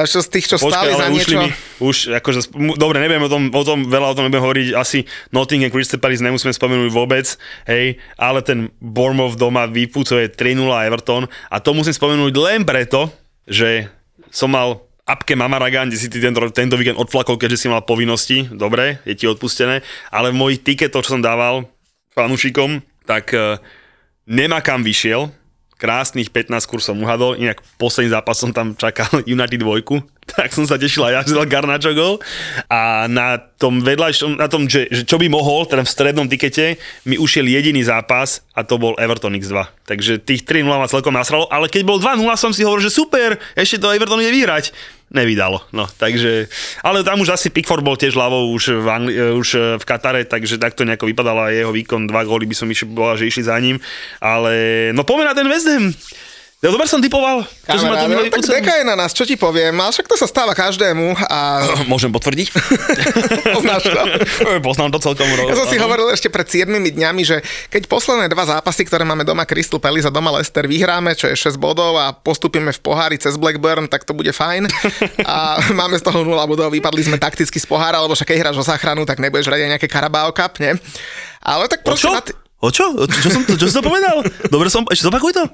čo 0.05 0.21
z 0.21 0.29
tých, 0.29 0.45
čo 0.45 0.57
Počkaj, 0.61 0.69
stáli 0.69 0.91
za 0.93 1.07
niečo. 1.09 1.37
Mi, 1.41 1.49
už, 1.81 1.97
akože, 2.21 2.53
dobre, 2.77 3.01
nebudeme 3.01 3.25
o 3.25 3.31
tom, 3.31 3.43
o 3.49 3.63
tom, 3.65 3.79
veľa 3.89 4.13
o 4.13 4.15
tom 4.17 4.29
nebudeme 4.29 4.45
hovoriť, 4.45 4.67
asi 4.77 5.09
Nottingham 5.33 5.73
Crystal 5.73 5.97
Palace 5.97 6.21
nemusíme 6.21 6.53
spomenúť 6.53 6.91
vôbec, 6.93 7.25
hej, 7.65 7.97
ale 8.19 8.39
ten 8.45 8.69
Bournemouth 8.77 9.39
doma 9.39 9.65
vypúcuje 9.65 10.29
3-0 10.29 10.69
Everton 10.85 11.25
a 11.49 11.57
to 11.57 11.73
musím 11.73 11.97
spomenúť 11.97 12.33
len 12.37 12.61
preto, 12.61 13.09
že 13.49 13.89
som 14.29 14.53
mal 14.53 14.85
apke 15.07 15.33
Mamaragan, 15.33 15.87
kde 15.87 15.97
si 15.97 16.11
ty 16.11 16.19
tento, 16.19 16.43
tento 16.51 16.75
víkend 16.75 16.99
odflakol, 16.99 17.39
keďže 17.39 17.65
si 17.65 17.67
mal 17.71 17.81
povinnosti, 17.87 18.45
dobre, 18.51 18.99
je 19.07 19.15
ti 19.15 19.25
odpustené, 19.25 19.81
ale 20.11 20.35
v 20.35 20.39
mojich 20.39 20.61
tiketoch, 20.67 21.07
čo 21.07 21.15
som 21.15 21.23
dával 21.23 21.71
fanúšikom, 22.11 22.83
tak 23.07 23.31
uh, 23.31 23.55
nemá 24.27 24.59
kam 24.59 24.83
vyšiel, 24.83 25.31
krásnych 25.77 26.33
15 26.33 26.57
kursov 26.65 26.97
uhadol, 26.97 27.37
inak 27.37 27.61
posledný 27.77 28.13
zápas 28.13 28.37
som 28.41 28.49
tam 28.49 28.73
čakal 28.73 29.07
United 29.29 29.61
2, 29.61 30.27
tak 30.27 30.51
som 30.51 30.67
sa 30.67 30.75
tešil 30.75 31.07
aj 31.07 31.13
ja, 31.13 31.21
že 31.23 31.37
dal 31.37 31.47
Garnačo 31.47 31.95
gol. 31.95 32.19
A 32.67 33.07
na 33.07 33.39
tom 33.39 33.79
vedľajšom, 33.79 34.35
na 34.35 34.51
tom, 34.51 34.67
že, 34.67 34.91
že 34.91 35.07
čo 35.07 35.15
by 35.15 35.31
mohol, 35.31 35.63
teda 35.63 35.87
v 35.87 35.93
strednom 35.93 36.27
tikete, 36.27 36.75
mi 37.07 37.15
ušiel 37.15 37.47
jediný 37.47 37.79
zápas 37.85 38.43
a 38.51 38.67
to 38.67 38.75
bol 38.75 38.97
Everton 38.99 39.37
X2. 39.39 39.87
Takže 39.87 40.19
tých 40.19 40.43
3-0 40.43 40.67
ma 40.67 40.91
celkom 40.91 41.15
nasralo, 41.15 41.47
ale 41.47 41.71
keď 41.71 41.87
bol 41.87 41.97
2-0 42.03 42.27
som 42.35 42.51
si 42.51 42.67
hovoril, 42.67 42.83
že 42.83 42.91
super, 42.91 43.39
ešte 43.55 43.79
to 43.79 43.95
Everton 43.95 44.19
ide 44.19 44.35
vyhrať 44.35 44.75
nevydalo. 45.07 45.63
No, 45.71 45.87
takže, 45.87 46.51
ale 46.83 47.03
tam 47.03 47.23
už 47.23 47.31
asi 47.31 47.47
Pickford 47.47 47.83
bol 47.83 47.95
tiež 47.95 48.15
ľavou 48.15 48.51
už 48.51 48.83
v, 48.83 48.87
Angli- 48.91 49.15
e, 49.15 49.31
už 49.31 49.47
e, 49.55 49.59
v 49.79 49.83
Katare, 49.87 50.27
takže 50.27 50.59
takto 50.59 50.83
nejako 50.83 51.07
vypadala 51.07 51.55
jeho 51.55 51.71
výkon, 51.71 52.11
dva 52.11 52.27
góly 52.27 52.43
by 52.43 52.55
som 52.55 52.67
išiel, 52.67 52.91
bola, 52.91 53.15
že 53.15 53.27
išli 53.27 53.47
za 53.47 53.55
ním, 53.59 53.79
ale 54.19 54.89
no 54.91 55.07
poďme 55.07 55.31
na 55.31 55.35
ten 55.37 55.47
West 55.47 55.67
Ham. 55.71 55.95
Ja 56.57 56.73
dobre 56.73 56.89
som 56.89 56.97
typoval. 56.97 57.45
Čo 57.45 57.85
Kamaráde, 57.85 58.17
no, 58.17 58.33
tak 58.33 58.41
deka 58.41 58.81
je 58.81 58.85
na 58.89 58.97
nás, 58.97 59.13
čo 59.13 59.29
ti 59.29 59.37
poviem, 59.37 59.77
ale 59.77 59.93
však 59.93 60.09
to 60.09 60.17
sa 60.17 60.25
stáva 60.25 60.57
každému. 60.57 61.13
A... 61.29 61.61
Môžem 61.93 62.09
potvrdiť? 62.09 62.49
Poznáš 63.61 63.85
to? 63.85 64.01
Poznám 64.65 64.89
to 64.89 64.97
celkom. 64.97 65.29
Ja 65.45 65.53
som 65.53 65.69
si 65.69 65.77
hovoril 65.77 66.09
ešte 66.09 66.33
pred 66.33 66.49
7 66.49 66.73
dňami, 66.73 67.21
že 67.21 67.45
keď 67.69 67.85
posledné 67.85 68.25
dva 68.33 68.49
zápasy, 68.49 68.89
ktoré 68.89 69.05
máme 69.05 69.21
doma 69.21 69.45
Crystal 69.45 69.77
Palace 69.77 70.09
a 70.09 70.13
doma 70.13 70.33
Leicester 70.33 70.65
vyhráme, 70.65 71.13
čo 71.13 71.29
je 71.29 71.37
6 71.37 71.61
bodov 71.61 71.93
a 71.93 72.09
postupíme 72.09 72.73
v 72.73 72.79
pohári 72.81 73.21
cez 73.21 73.37
Blackburn, 73.37 73.85
tak 73.85 74.01
to 74.01 74.17
bude 74.17 74.33
fajn. 74.33 74.65
A 75.29 75.61
máme 75.77 76.01
z 76.01 76.09
toho 76.09 76.25
0 76.25 76.41
bodov, 76.49 76.73
vypadli 76.73 77.05
sme 77.05 77.21
takticky 77.21 77.61
z 77.61 77.69
pohára, 77.69 78.01
lebo 78.01 78.17
však 78.17 78.33
keď 78.33 78.37
hráš 78.49 78.57
o 78.57 78.65
záchranu, 78.65 79.05
tak 79.05 79.21
nebudeš 79.21 79.53
aj 79.53 79.77
nejaké 79.77 79.85
Carabao 79.85 80.33
Cup, 80.33 80.57
nie? 80.57 80.73
Ale 81.37 81.69
tak 81.69 81.85
proste... 81.85 82.09
O 82.09 82.17
čo? 82.17 82.17
Na 82.17 82.25
t- 82.25 82.33
o 82.65 82.69
čo? 82.73 82.85
Čo 82.97 83.29
som 83.29 83.41
to, 83.45 83.53
čo 83.61 83.69
som 83.69 83.85
to 83.85 83.93
povedal? 83.93 84.25
Dobre 84.49 84.73
som, 84.73 84.81
ešte 84.89 85.05
zopakuj 85.05 85.37
to 85.37 85.45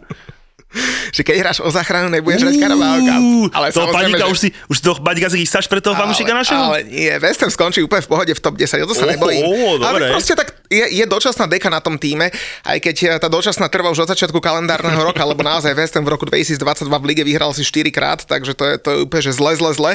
že 1.14 1.22
keď 1.22 1.36
hráš 1.46 1.58
o 1.62 1.70
záchranu, 1.70 2.10
nebudeš 2.10 2.46
hrať 2.46 2.56
Carabao 2.58 2.98
Cup. 3.06 3.22
Ale 3.54 3.68
to 3.70 3.82
panika, 3.94 4.26
že... 4.26 4.32
už 4.34 4.38
si, 4.38 4.50
už 4.70 4.78
toho 4.82 4.98
panika 5.00 5.28
si 5.30 5.38
chystáš 5.46 5.70
pre 5.70 5.80
toho 5.80 5.94
fanúšika 5.94 6.34
našeho? 6.34 6.74
Ale 6.74 6.86
nie, 6.90 7.14
West 7.22 7.40
Ham 7.46 7.54
skončí 7.54 7.86
úplne 7.86 8.02
v 8.02 8.10
pohode 8.10 8.34
v 8.34 8.42
top 8.42 8.58
10, 8.58 8.82
o 8.82 8.88
to 8.90 8.96
sa 8.98 9.06
oh, 9.06 9.12
nebojím. 9.14 9.44
Oh, 9.46 9.78
ale 9.86 10.10
proste 10.10 10.34
tak 10.34 10.54
je, 10.74 10.86
je 10.90 11.06
dočasná 11.06 11.46
deka 11.46 11.70
na 11.70 11.78
tom 11.78 12.02
týme, 12.02 12.34
aj 12.66 12.78
keď 12.82 12.96
eh, 13.06 13.10
tá 13.22 13.30
dočasná 13.30 13.70
trvá 13.70 13.94
už 13.94 14.10
od 14.10 14.10
začiatku 14.10 14.42
kalendárneho 14.42 14.98
roka, 15.06 15.22
lebo 15.22 15.46
naozaj 15.46 15.78
West 15.78 15.94
Ham 15.94 16.06
v 16.06 16.18
roku 16.18 16.26
2022 16.26 16.90
v 16.90 17.06
lige 17.06 17.24
vyhral 17.24 17.54
si 17.54 17.62
4 17.62 17.94
krát, 17.94 18.20
takže 18.26 18.58
to 18.58 18.64
je, 18.66 18.76
to 18.82 18.90
je 18.90 18.98
úplne 19.06 19.22
že 19.24 19.34
zle, 19.38 19.54
zle, 19.54 19.72
zle. 19.78 19.92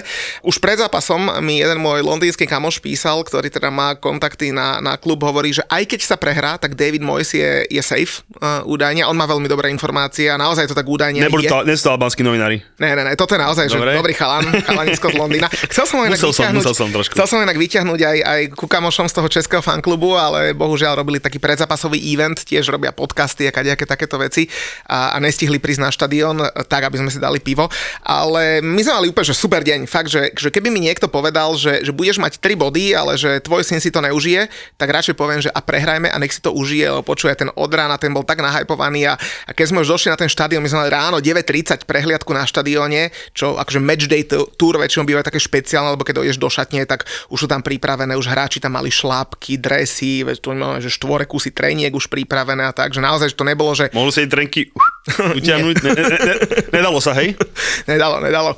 Už 0.47 0.63
pred 0.63 0.79
zápasom 0.79 1.43
mi 1.43 1.59
jeden 1.59 1.83
môj 1.83 2.07
londýnsky 2.07 2.47
kamoš 2.47 2.79
písal, 2.79 3.21
ktorý 3.27 3.51
teda 3.51 3.69
má 3.75 3.99
kontakty 3.99 4.55
na, 4.55 4.79
na 4.79 4.95
klub, 4.95 5.19
hovorí, 5.27 5.51
že 5.51 5.67
aj 5.67 5.85
keď 5.91 6.01
sa 6.07 6.17
prehrá, 6.17 6.55
tak 6.57 6.79
David 6.79 7.03
Moyes 7.03 7.35
je, 7.35 7.67
je 7.67 7.83
safe 7.83 8.23
uh, 8.39 8.63
údajne, 8.63 9.03
on 9.05 9.19
má 9.19 9.27
veľmi 9.27 9.51
dobré 9.51 9.73
informácie 9.75 10.31
a 10.31 10.39
naozaj 10.39 10.68
to 10.69 10.77
tak 10.77 10.87
údajne 10.87 11.25
Neboli 11.25 11.49
to, 11.49 11.65
nie 11.65 11.75
sú 11.75 11.89
to 11.89 11.93
albánsky 11.97 12.21
novinári. 12.21 12.61
Ne, 12.79 12.93
ne, 12.93 13.03
ne, 13.09 13.13
toto 13.17 13.35
je 13.35 13.41
naozaj, 13.41 13.67
Dobre. 13.73 13.97
že 13.97 13.99
dobrý 13.99 14.15
chalan, 14.15 14.45
chalanisko 14.69 15.09
z 15.09 15.17
Londýna. 15.17 15.49
Chcel 15.49 15.85
som 15.89 15.97
ho 16.01 16.05
inak 16.05 16.21
musel 16.21 16.31
vyťahnuť, 16.31 16.63
som, 16.63 16.71
musel 16.71 16.75
som 16.77 16.89
trošku. 16.93 17.13
Chcel 17.17 17.27
som 17.27 17.39
inak 17.41 17.57
vyťahnuť 17.57 18.01
aj, 18.05 18.19
aj 18.23 18.41
ku 18.53 18.67
kamošom 18.69 19.07
z 19.09 19.15
toho 19.17 19.29
českého 19.33 19.63
fanklubu, 19.65 20.15
ale 20.15 20.53
bohužiaľ 20.53 21.01
robili 21.01 21.19
taký 21.19 21.41
predzapasový 21.41 21.97
event, 22.13 22.37
tiež 22.45 22.69
robia 22.69 22.93
podcasty 22.93 23.49
a 23.49 23.53
kadejaké 23.53 23.89
takéto 23.89 24.21
veci 24.21 24.47
a, 24.85 25.15
a 25.15 25.17
nestihli 25.19 25.57
prísť 25.57 25.81
na 25.81 25.91
štadión 25.91 26.37
tak, 26.69 26.85
aby 26.85 27.01
sme 27.01 27.11
si 27.11 27.17
dali 27.17 27.41
pivo. 27.41 27.67
Ale 28.05 28.61
my 28.61 28.81
sme 28.85 28.93
mali 28.93 29.07
úplne 29.09 29.27
že 29.29 29.37
super 29.37 29.61
deň. 29.65 29.89
Fakt, 29.89 30.09
že, 30.13 30.33
že 30.37 30.49
keby 30.53 30.69
mi 30.69 30.85
niekto 30.85 31.09
povedal, 31.09 31.57
že, 31.57 31.85
že 31.85 31.93
budeš 31.93 32.21
mať 32.21 32.41
3 32.41 32.55
body, 32.55 32.85
ale 32.93 33.17
že 33.17 33.41
tvoj 33.45 33.65
syn 33.65 33.81
si 33.81 33.89
to 33.93 34.05
neužije, 34.05 34.49
tak 34.77 34.89
radšej 34.93 35.15
poviem, 35.17 35.41
že 35.41 35.51
a 35.53 35.61
prehrajme 35.61 36.09
a 36.09 36.17
nech 36.21 36.33
si 36.33 36.41
to 36.41 36.53
užije, 36.55 36.89
lebo 36.89 37.03
počuje 37.05 37.35
ten 37.35 37.51
od 37.53 37.71
rána, 37.71 38.01
ten 38.01 38.13
bol 38.13 38.25
tak 38.25 38.41
nahajpovaný 38.41 39.11
a, 39.11 39.15
a 39.19 39.51
keď 39.53 39.67
sme 39.73 39.83
už 39.85 39.89
došli 39.95 40.09
na 40.13 40.19
ten 40.19 40.31
štadión, 40.31 40.58
my 40.61 40.69
sme 40.69 40.79
mali 40.87 40.91
ráno 40.93 41.17
9.30 41.19 41.87
prehliadku 41.89 42.31
na 42.35 42.45
štadióne, 42.45 43.11
čo 43.33 43.59
akože 43.59 43.81
matchday 43.83 44.23
tour 44.29 44.75
väčšinou 44.77 45.07
býva 45.09 45.23
také 45.25 45.39
špeciálne, 45.43 45.95
lebo 45.95 46.05
keď 46.05 46.23
dojdeš 46.23 46.39
do 46.39 46.49
šatne, 46.51 46.85
tak 46.85 47.09
už 47.33 47.45
sú 47.45 47.47
tam 47.47 47.65
pripravené, 47.65 48.15
už 48.15 48.29
hráči 48.31 48.59
tam 48.63 48.77
mali 48.77 48.93
šlápky, 48.93 49.59
dresy, 49.59 50.23
tu 50.39 50.55
máme, 50.55 50.79
že 50.79 50.93
štvore 50.93 51.27
kusy 51.27 51.51
treniek 51.51 51.91
už 51.91 52.07
pripravené 52.07 52.69
a 52.69 52.73
tak, 52.73 52.95
že 52.95 53.03
naozaj, 53.03 53.35
že 53.35 53.37
to 53.39 53.47
nebolo, 53.47 53.75
že... 53.75 53.91
Mohli 53.91 54.13
sa 54.15 54.21
trenky 54.29 54.71
utiahnuť? 55.39 55.75
ne, 55.83 55.91
ne, 55.95 56.19
ne, 56.19 56.35
nedalo 56.73 56.99
sa, 57.01 57.17
hej? 57.19 57.35
nedalo, 57.91 58.23
nedalo. 58.23 58.55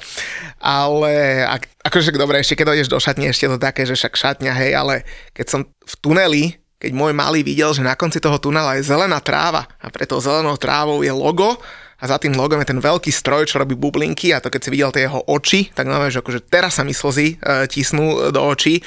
Ale 0.60 1.44
ak, 1.48 1.62
akože 1.88 2.12
dobre, 2.16 2.42
ešte 2.42 2.58
keď 2.58 2.66
dojdeš 2.74 2.88
do 2.92 3.00
šatne, 3.00 3.32
ešte 3.32 3.48
to 3.48 3.56
také, 3.56 3.88
že 3.88 3.96
však 3.96 4.14
šatňa, 4.14 4.52
hej, 4.60 4.72
ale 4.76 4.94
keď 5.32 5.46
som 5.48 5.60
v 5.64 5.94
tuneli, 6.04 6.44
keď 6.80 6.96
môj 6.96 7.12
malý 7.12 7.44
videl, 7.44 7.76
že 7.76 7.84
na 7.84 7.92
konci 7.92 8.24
toho 8.24 8.40
tunela 8.40 8.80
je 8.80 8.88
zelená 8.88 9.20
tráva 9.20 9.68
a 9.76 9.92
pre 9.92 10.08
tou 10.08 10.16
zelenou 10.16 10.56
trávou 10.56 11.04
je 11.04 11.12
logo 11.12 11.60
a 12.00 12.04
za 12.08 12.16
tým 12.16 12.32
logom 12.32 12.58
je 12.64 12.72
ten 12.72 12.80
veľký 12.80 13.12
stroj, 13.12 13.44
čo 13.44 13.60
robí 13.60 13.76
bublinky 13.76 14.32
a 14.32 14.40
to 14.40 14.48
keď 14.48 14.60
si 14.64 14.72
videl 14.72 14.90
tie 14.90 15.04
jeho 15.04 15.20
oči, 15.28 15.68
tak 15.76 15.86
máme, 15.86 16.08
že 16.08 16.24
akože 16.24 16.48
teraz 16.48 16.80
sa 16.80 16.82
mi 16.82 16.96
slzy 16.96 17.36
e, 17.36 17.64
tisnú 17.68 18.32
do 18.32 18.40
očí 18.40 18.80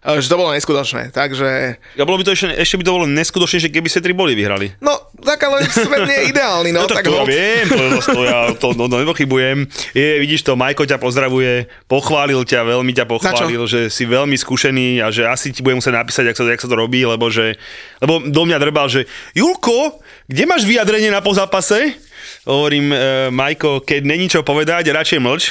že 0.00 0.32
to 0.32 0.40
bolo 0.40 0.56
neskutočné, 0.56 1.12
takže... 1.12 1.76
Ja 1.92 2.08
bolo 2.08 2.16
by 2.16 2.24
to 2.24 2.32
ešte, 2.32 2.48
ešte 2.56 2.80
by 2.80 2.84
to 2.88 2.96
bolo 2.96 3.04
neskutočné, 3.04 3.56
že 3.60 3.68
keby 3.68 3.88
ste 3.92 4.00
tri 4.00 4.16
boli 4.16 4.32
vyhrali. 4.32 4.72
No, 4.80 4.96
tak 5.20 5.44
ale 5.44 5.68
svet 5.68 6.08
nie 6.08 6.16
je 6.24 6.26
ideálny, 6.32 6.72
no. 6.72 6.88
no 6.88 6.88
tak, 6.88 7.04
tak 7.04 7.12
to 7.12 7.20
ja 7.20 7.24
viem, 7.28 7.64
to, 7.68 7.76
to, 7.76 8.00
to, 8.16 8.20
ja 8.24 8.40
to 8.56 8.68
no, 8.72 8.88
no, 8.88 8.96
nepochybujem. 8.96 9.68
Je, 9.92 10.16
vidíš 10.24 10.48
to, 10.48 10.56
Majko 10.56 10.88
ťa 10.88 10.96
pozdravuje, 10.96 11.68
pochválil 11.84 12.40
ťa, 12.48 12.64
veľmi 12.64 12.96
ťa 12.96 13.04
pochválil, 13.04 13.60
že 13.68 13.92
si 13.92 14.08
veľmi 14.08 14.40
skúšený 14.40 15.04
a 15.04 15.12
že 15.12 15.28
asi 15.28 15.52
ti 15.52 15.60
budem 15.60 15.84
musieť 15.84 16.00
napísať, 16.00 16.32
jak 16.32 16.36
sa, 16.40 16.48
jak 16.48 16.62
sa 16.64 16.68
to 16.72 16.80
robí, 16.80 17.04
lebo 17.04 17.28
že... 17.28 17.60
Lebo 18.00 18.24
do 18.24 18.42
mňa 18.48 18.56
drbal, 18.56 18.88
že 18.88 19.04
Julko, 19.36 20.00
kde 20.32 20.48
máš 20.48 20.64
vyjadrenie 20.64 21.12
na 21.12 21.20
pozápase? 21.20 22.08
Hovorím, 22.48 22.92
e, 22.92 22.96
Majko, 23.28 23.84
keď 23.84 24.00
není 24.04 24.26
čo 24.32 24.40
povedať, 24.40 24.88
radšej 24.88 25.20
mlč. 25.20 25.42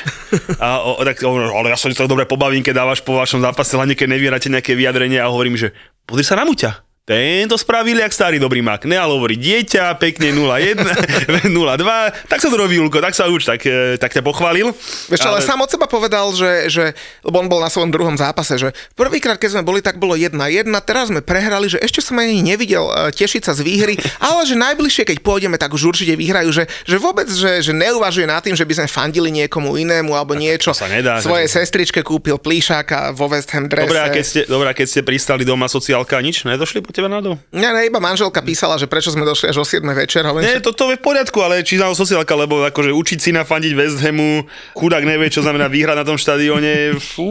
A 0.58 0.82
o, 0.82 0.98
tak, 1.06 1.22
ale 1.22 1.68
ja 1.70 1.78
sa 1.78 1.94
to 1.94 2.10
dobre 2.10 2.26
pobavím, 2.26 2.66
keď 2.66 2.82
dávaš 2.82 3.06
po 3.06 3.18
vašom 3.18 3.46
zápase, 3.46 3.78
hlavne 3.78 3.94
keď 3.94 4.08
nevierate 4.10 4.50
nejaké 4.50 4.74
vyjadrenie 4.74 5.22
a 5.22 5.30
hovorím, 5.30 5.56
že 5.56 5.76
pozri 6.10 6.26
sa 6.26 6.40
na 6.40 6.50
muťa 6.50 6.89
tento 7.10 7.58
spravili 7.58 8.06
jak 8.06 8.14
starý 8.14 8.38
dobrý 8.38 8.62
mak. 8.62 8.86
Ne, 8.86 8.94
ale 8.94 9.18
hovorí 9.18 9.34
dieťa, 9.34 9.98
pekne 9.98 10.30
0,1, 10.30 10.78
0,2, 11.50 11.50
tak 12.32 12.38
sa 12.38 12.48
to 12.54 12.58
robí, 12.62 12.78
Julko, 12.78 13.02
tak 13.02 13.18
sa 13.18 13.26
uč, 13.26 13.50
tak, 13.50 13.66
e, 13.66 13.98
tak 13.98 14.14
ťa 14.14 14.22
pochválil. 14.22 14.70
Vieš 15.10 15.26
ale... 15.26 15.42
ale 15.42 15.50
sám 15.50 15.66
od 15.66 15.70
seba 15.74 15.90
povedal, 15.90 16.30
že, 16.38 16.70
že, 16.70 16.86
lebo 17.26 17.42
on 17.42 17.50
bol 17.50 17.66
na 17.66 17.74
svojom 17.74 17.90
druhom 17.90 18.14
zápase, 18.14 18.62
že 18.62 18.78
prvýkrát, 18.94 19.42
keď 19.42 19.58
sme 19.58 19.64
boli, 19.66 19.82
tak 19.82 19.98
bolo 19.98 20.14
1-1, 20.14 20.70
teraz 20.86 21.10
sme 21.10 21.26
prehrali, 21.26 21.66
že 21.66 21.82
ešte 21.82 21.98
som 22.06 22.14
ani 22.22 22.46
nevidel 22.46 22.86
uh, 22.86 23.10
tešiť 23.10 23.42
sa 23.42 23.58
z 23.58 23.66
výhry, 23.66 23.98
ale 24.22 24.46
že 24.46 24.54
najbližšie, 24.54 25.10
keď 25.10 25.18
pôjdeme, 25.26 25.58
tak 25.58 25.74
už 25.74 25.90
určite 25.90 26.14
vyhrajú, 26.14 26.54
že, 26.54 26.70
že 26.86 27.02
vôbec, 27.02 27.26
že, 27.26 27.66
že 27.66 27.74
neuvažuje 27.74 28.30
nad 28.30 28.46
tým, 28.46 28.54
že 28.54 28.70
by 28.70 28.86
sme 28.86 28.88
fandili 28.88 29.34
niekomu 29.34 29.74
inému 29.82 30.14
alebo 30.14 30.38
niečo. 30.38 30.78
sa 30.78 30.86
nedá, 30.86 31.18
Svoje 31.26 31.50
že... 31.50 31.58
sestričke 31.58 32.06
kúpil 32.06 32.38
plíšáka 32.38 33.18
vo 33.18 33.26
West 33.34 33.50
Ham 33.58 33.66
drese. 33.66 33.90
Dobre, 33.90 34.02
a 34.06 34.14
keď 34.14 34.24
ste, 34.24 34.42
dobré, 34.46 34.70
keď 34.78 34.88
ste 34.88 35.02
pristali 35.02 35.42
doma 35.42 35.66
sociálka, 35.66 36.22
nič 36.22 36.46
nedošli 36.46 36.86
po 36.86 36.99
tebe 37.00 37.08
nádol? 37.08 37.40
Nie, 37.56 37.72
ne, 37.72 37.88
iba 37.88 38.04
manželka 38.04 38.44
písala, 38.44 38.76
že 38.76 38.86
prečo 38.92 39.16
sme 39.16 39.24
došli 39.24 39.56
až 39.56 39.64
o 39.64 39.66
7 39.66 39.80
večer. 39.96 40.28
Hovorím, 40.28 40.44
Nie, 40.44 40.60
to, 40.60 40.76
to 40.76 40.92
je 40.92 41.00
v 41.00 41.04
poriadku, 41.04 41.40
ale 41.40 41.64
či 41.64 41.80
znal 41.80 41.96
sociálka, 41.96 42.36
lebo 42.36 42.68
akože 42.68 42.92
učiť 42.92 43.20
si 43.24 43.32
fandiť 43.32 43.74
West 43.74 44.04
Hamu, 44.04 44.44
chudák 44.76 45.08
nevie, 45.08 45.32
čo 45.32 45.40
znamená 45.40 45.72
výhrať 45.72 45.96
na 45.96 46.06
tom 46.06 46.20
štadióne, 46.20 47.00
fú, 47.00 47.26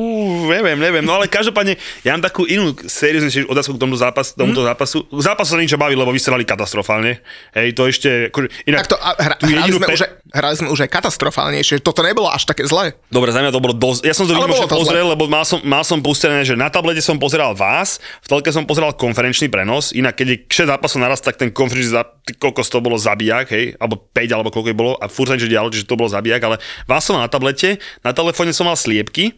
neviem, 0.49 0.81
neviem. 0.81 1.05
No 1.05 1.21
ale 1.21 1.29
každopádne, 1.29 1.77
ja 2.01 2.17
mám 2.17 2.25
takú 2.25 2.49
inú 2.49 2.73
serióznejšiu 2.73 3.51
otázku 3.53 3.77
k 3.77 3.81
tomuto 3.85 4.01
zápasu. 4.01 4.33
Tomuto 4.39 4.65
mm. 4.65 4.69
zápasu. 4.73 4.99
Zápas 5.21 5.47
sa 5.53 5.61
niečo 5.61 5.77
baví, 5.77 5.93
lebo 5.93 6.15
vystrelali 6.15 6.49
katastrofálne. 6.49 7.21
Hej, 7.53 7.77
to 7.77 7.85
ešte, 7.85 8.33
akože, 8.33 8.49
inak, 8.65 8.89
tak 8.89 8.91
to, 8.95 8.97
a 8.97 9.11
hra, 9.19 9.35
hrali, 9.43 9.71
sme 9.75 9.87
pe... 9.87 9.95
už, 9.95 10.03
hrali 10.33 10.55
sme 10.57 10.69
už 10.73 10.81
aj 10.87 10.91
katastrofálnejšie, 10.91 11.85
toto 11.85 12.01
nebolo 12.01 12.31
až 12.31 12.49
také 12.49 12.65
zlé. 12.65 12.97
Dobre, 13.13 13.35
za 13.35 13.43
mňa 13.43 13.53
to 13.53 13.61
bolo 13.61 13.75
dosť, 13.77 14.01
ja 14.07 14.15
som 14.17 14.25
to 14.25 14.33
pozrel, 14.71 15.13
lebo 15.13 15.29
mal 15.29 15.45
som, 15.45 15.61
mal 15.67 15.83
som 15.85 15.99
pustené, 16.01 16.47
že 16.47 16.55
na 16.57 16.73
tablete 16.73 17.03
som 17.03 17.19
pozeral 17.19 17.53
vás, 17.53 17.99
v 18.25 18.27
telke 18.31 18.49
som 18.55 18.65
pozeral 18.65 18.95
konferenčný 18.95 19.48
prenos, 19.49 19.91
inak 19.93 20.17
keď 20.17 20.27
je 20.29 20.37
6 20.65 20.73
zápasov 20.73 20.99
naraz, 21.03 21.21
tak 21.21 21.37
ten 21.37 21.53
konferenčný 21.53 21.93
za, 21.93 22.05
kokos 22.41 22.69
to 22.73 22.81
bolo 22.81 22.97
zabijak, 22.97 23.53
hej, 23.53 23.77
alebo 23.77 24.01
5, 24.13 24.35
alebo 24.35 24.49
koľko 24.53 24.71
je 24.71 24.79
bolo. 24.79 24.93
A 25.01 25.09
furt 25.11 25.29
sa 25.29 25.37
niečo 25.37 25.51
dialo, 25.51 25.73
čiže 25.73 25.89
to 25.89 25.99
bolo 25.99 26.09
zabijak, 26.09 26.41
ale 26.45 26.57
vás 26.87 27.05
som 27.05 27.17
na 27.17 27.29
tablete, 27.29 27.81
na 28.07 28.17
telefóne 28.17 28.57
som 28.57 28.69
mal 28.69 28.77
sliepky, 28.77 29.37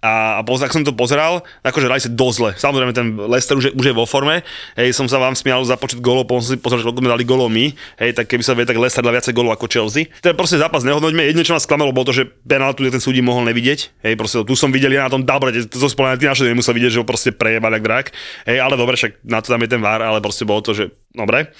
a, 0.00 0.40
a 0.40 0.40
poz, 0.40 0.64
ak 0.64 0.72
som 0.72 0.80
to 0.80 0.96
pozeral, 0.96 1.44
akože 1.60 1.84
hrali 1.84 2.00
sa 2.00 2.08
dosť 2.08 2.36
zle. 2.40 2.50
Samozrejme, 2.56 2.92
ten 2.96 3.20
Leicester 3.20 3.60
už 3.60 3.64
je, 3.68 3.72
už 3.76 3.84
je 3.84 3.94
vo 3.94 4.08
forme. 4.08 4.40
Hej, 4.72 4.96
som 4.96 5.04
sa 5.04 5.20
vám 5.20 5.36
smial 5.36 5.60
za 5.68 5.76
počet 5.76 6.00
golov, 6.00 6.24
potom 6.24 6.40
som 6.40 6.56
si 6.56 6.60
pozrel, 6.60 6.80
koľko 6.80 7.04
sme 7.04 7.12
dali 7.12 7.24
golov 7.28 7.52
my. 7.52 7.68
Hej, 8.00 8.16
tak 8.16 8.32
keby 8.32 8.40
sa 8.40 8.56
vie, 8.56 8.64
tak 8.64 8.80
Leicester 8.80 9.04
dal 9.04 9.12
viacej 9.12 9.36
golov 9.36 9.52
ako 9.52 9.68
Chelsea. 9.68 10.08
Ten 10.24 10.32
proste 10.32 10.56
zápas 10.56 10.80
nehodnoťme. 10.88 11.20
Jedno, 11.28 11.44
čo 11.44 11.52
ma 11.52 11.60
sklamalo, 11.60 11.92
bolo 11.92 12.08
to, 12.08 12.16
že 12.16 12.24
penaltu 12.48 12.88
ten 12.88 12.96
súdi 12.96 13.20
mohol 13.20 13.44
nevidieť. 13.52 14.00
Hej, 14.00 14.16
proste 14.16 14.40
tu 14.40 14.56
som 14.56 14.72
videl 14.72 14.96
ja 14.96 15.04
na 15.04 15.12
tom 15.12 15.20
double, 15.20 15.52
to 15.68 15.76
som 15.76 15.92
spomínal, 15.92 16.16
ty 16.16 16.24
naše 16.24 16.48
nemusel 16.48 16.72
vidieť, 16.72 16.96
že 16.96 17.00
ho 17.00 17.06
proste 17.06 17.36
prejebal 17.36 17.76
jak 17.76 17.84
drak. 17.84 18.06
Hej, 18.48 18.56
ale 18.56 18.80
dobre, 18.80 18.96
však 18.96 19.20
na 19.28 19.44
to 19.44 19.52
tam 19.52 19.60
je 19.60 19.68
ten 19.68 19.84
vár, 19.84 20.00
ale 20.00 20.24
proste 20.24 20.48
bolo 20.48 20.64
to, 20.64 20.72
že 20.72 20.88
dobre. 21.10 21.50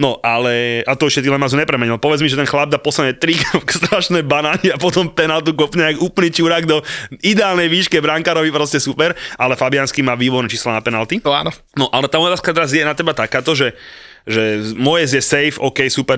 No, 0.00 0.18
ale, 0.24 0.82
a 0.88 0.96
to 0.96 1.06
ešte 1.06 1.22
ty 1.24 1.28
Lemazu 1.28 1.54
nepremenil. 1.60 2.00
Povedz 2.00 2.24
mi, 2.24 2.32
že 2.32 2.40
ten 2.40 2.48
chlap 2.48 2.72
dá 2.72 2.80
posledné 2.80 3.20
tri 3.20 3.36
strašné 3.78 4.24
banány 4.24 4.72
a 4.72 4.80
potom 4.80 5.12
penaltu 5.12 5.52
kopne 5.52 5.92
jak 5.92 6.00
úplný 6.00 6.32
čurák 6.32 6.64
do 6.64 6.80
ideálnej 7.20 7.68
výške 7.68 8.00
brankárovi, 8.00 8.48
proste 8.48 8.80
super, 8.80 9.12
ale 9.36 9.54
Fabiansky 9.54 10.00
má 10.00 10.16
výborné 10.16 10.48
čísla 10.48 10.76
na 10.76 10.82
penalty. 10.82 11.20
To 11.20 11.36
áno. 11.36 11.52
No, 11.76 11.92
ale 11.92 12.08
tá 12.08 12.16
otázka 12.16 12.50
teraz 12.56 12.72
je 12.72 12.82
na 12.82 12.96
teba 12.96 13.12
takáto, 13.12 13.52
že 13.52 13.76
že 14.24 14.72
moje 14.80 15.04
je 15.04 15.20
safe, 15.20 15.60
OK, 15.60 15.84
super, 15.92 16.16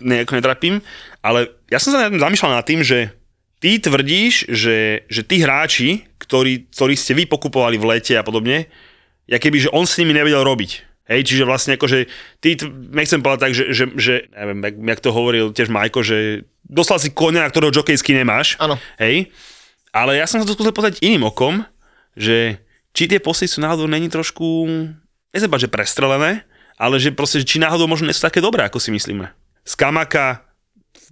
nejako 0.00 0.40
netrapím, 0.40 0.80
ale 1.20 1.52
ja 1.68 1.76
som 1.76 1.92
sa 1.92 2.08
zamýšľal 2.08 2.56
nad 2.56 2.64
tým, 2.64 2.80
že 2.80 3.12
ty 3.60 3.76
tvrdíš, 3.76 4.48
že, 4.48 5.04
že 5.04 5.20
tí 5.20 5.44
hráči, 5.44 6.08
ktorí, 6.16 6.72
ktorí 6.72 6.94
ste 6.96 7.12
vy 7.12 7.28
pokupovali 7.28 7.76
v 7.76 7.92
lete 7.92 8.16
a 8.16 8.24
podobne, 8.24 8.72
ja 9.28 9.36
keby, 9.36 9.68
že 9.68 9.72
on 9.76 9.84
s 9.84 10.00
nimi 10.00 10.16
nevedel 10.16 10.40
robiť 10.40 10.91
Hej, 11.12 11.28
čiže 11.28 11.44
vlastne 11.44 11.76
akože, 11.76 12.08
ty, 12.40 12.56
nechcem 12.96 13.20
povedať 13.20 13.40
tak, 13.44 13.52
že, 13.52 13.64
že, 13.76 13.84
že 14.00 14.14
neviem, 14.32 14.64
jak, 14.64 14.76
jak 14.96 15.00
to 15.04 15.10
hovoril 15.12 15.52
tiež 15.52 15.68
Majko, 15.68 16.00
že 16.00 16.48
dostal 16.64 16.96
si 16.96 17.12
konia, 17.12 17.44
ktorého 17.44 17.68
jokejsky 17.68 18.16
nemáš. 18.16 18.56
Áno. 18.56 18.80
Hej, 18.96 19.28
ale 19.92 20.16
ja 20.16 20.24
som 20.24 20.40
sa 20.40 20.48
to 20.48 20.56
skúsil 20.56 20.72
pozrieť 20.72 21.04
iným 21.04 21.28
okom, 21.28 21.68
že 22.16 22.64
či 22.96 23.08
tie 23.08 23.20
posty 23.20 23.44
sú 23.44 23.60
náhodou 23.60 23.84
není 23.84 24.08
trošku, 24.08 24.64
nechcem 25.36 25.52
že 25.52 25.68
prestrelené, 25.68 26.48
ale 26.80 26.96
že 26.96 27.12
proste, 27.12 27.44
či 27.44 27.60
náhodou 27.60 27.84
možno 27.84 28.08
nie 28.08 28.16
sú 28.16 28.24
také 28.24 28.40
dobré, 28.40 28.64
ako 28.64 28.80
si 28.80 28.88
myslíme. 28.88 29.28
Z 29.68 29.74
Kamaka, 29.76 30.48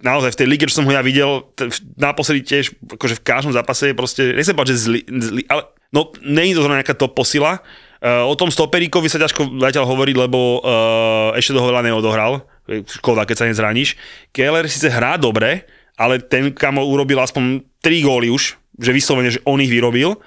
naozaj 0.01 0.33
v 0.33 0.39
tej 0.41 0.47
lige, 0.49 0.65
čo 0.69 0.81
som 0.81 0.87
ho 0.89 0.93
ja 0.93 1.05
videl, 1.05 1.45
naposledy 1.97 2.41
tiež, 2.41 2.73
akože 2.97 3.21
v 3.21 3.25
každom 3.25 3.53
zápase 3.53 3.93
je 3.93 3.95
proste, 3.95 4.23
nechcem 4.33 4.57
povedať, 4.57 4.73
že 4.73 4.81
zlý, 4.81 5.01
zlý 5.07 5.41
ale 5.45 5.61
no, 5.93 6.09
není 6.25 6.57
to 6.57 6.65
zrovna 6.65 6.81
nejaká 6.81 6.97
top 6.97 7.13
posila, 7.13 7.61
o 8.01 8.33
tom 8.33 8.49
stoperíkovi 8.49 9.05
sa 9.05 9.21
ťažko 9.21 9.61
zatiaľ 9.61 9.85
hovoriť, 9.85 10.15
lebo 10.17 10.57
uh, 10.57 11.37
ešte 11.37 11.53
toho 11.53 11.69
veľa 11.69 11.85
neodohral. 11.85 12.41
Škoda, 12.89 13.29
keď 13.29 13.35
sa 13.37 13.45
nezraníš. 13.45 13.93
Keller 14.33 14.65
síce 14.65 14.89
hrá 14.89 15.21
dobre, 15.21 15.69
ale 16.01 16.17
ten 16.17 16.49
kamo 16.49 16.81
urobil 16.81 17.21
aspoň 17.21 17.61
3 17.85 18.01
góly 18.01 18.33
už, 18.33 18.57
že 18.81 18.89
vyslovene, 18.89 19.29
že 19.29 19.43
on 19.45 19.61
ich 19.61 19.69
vyrobil. 19.69 20.17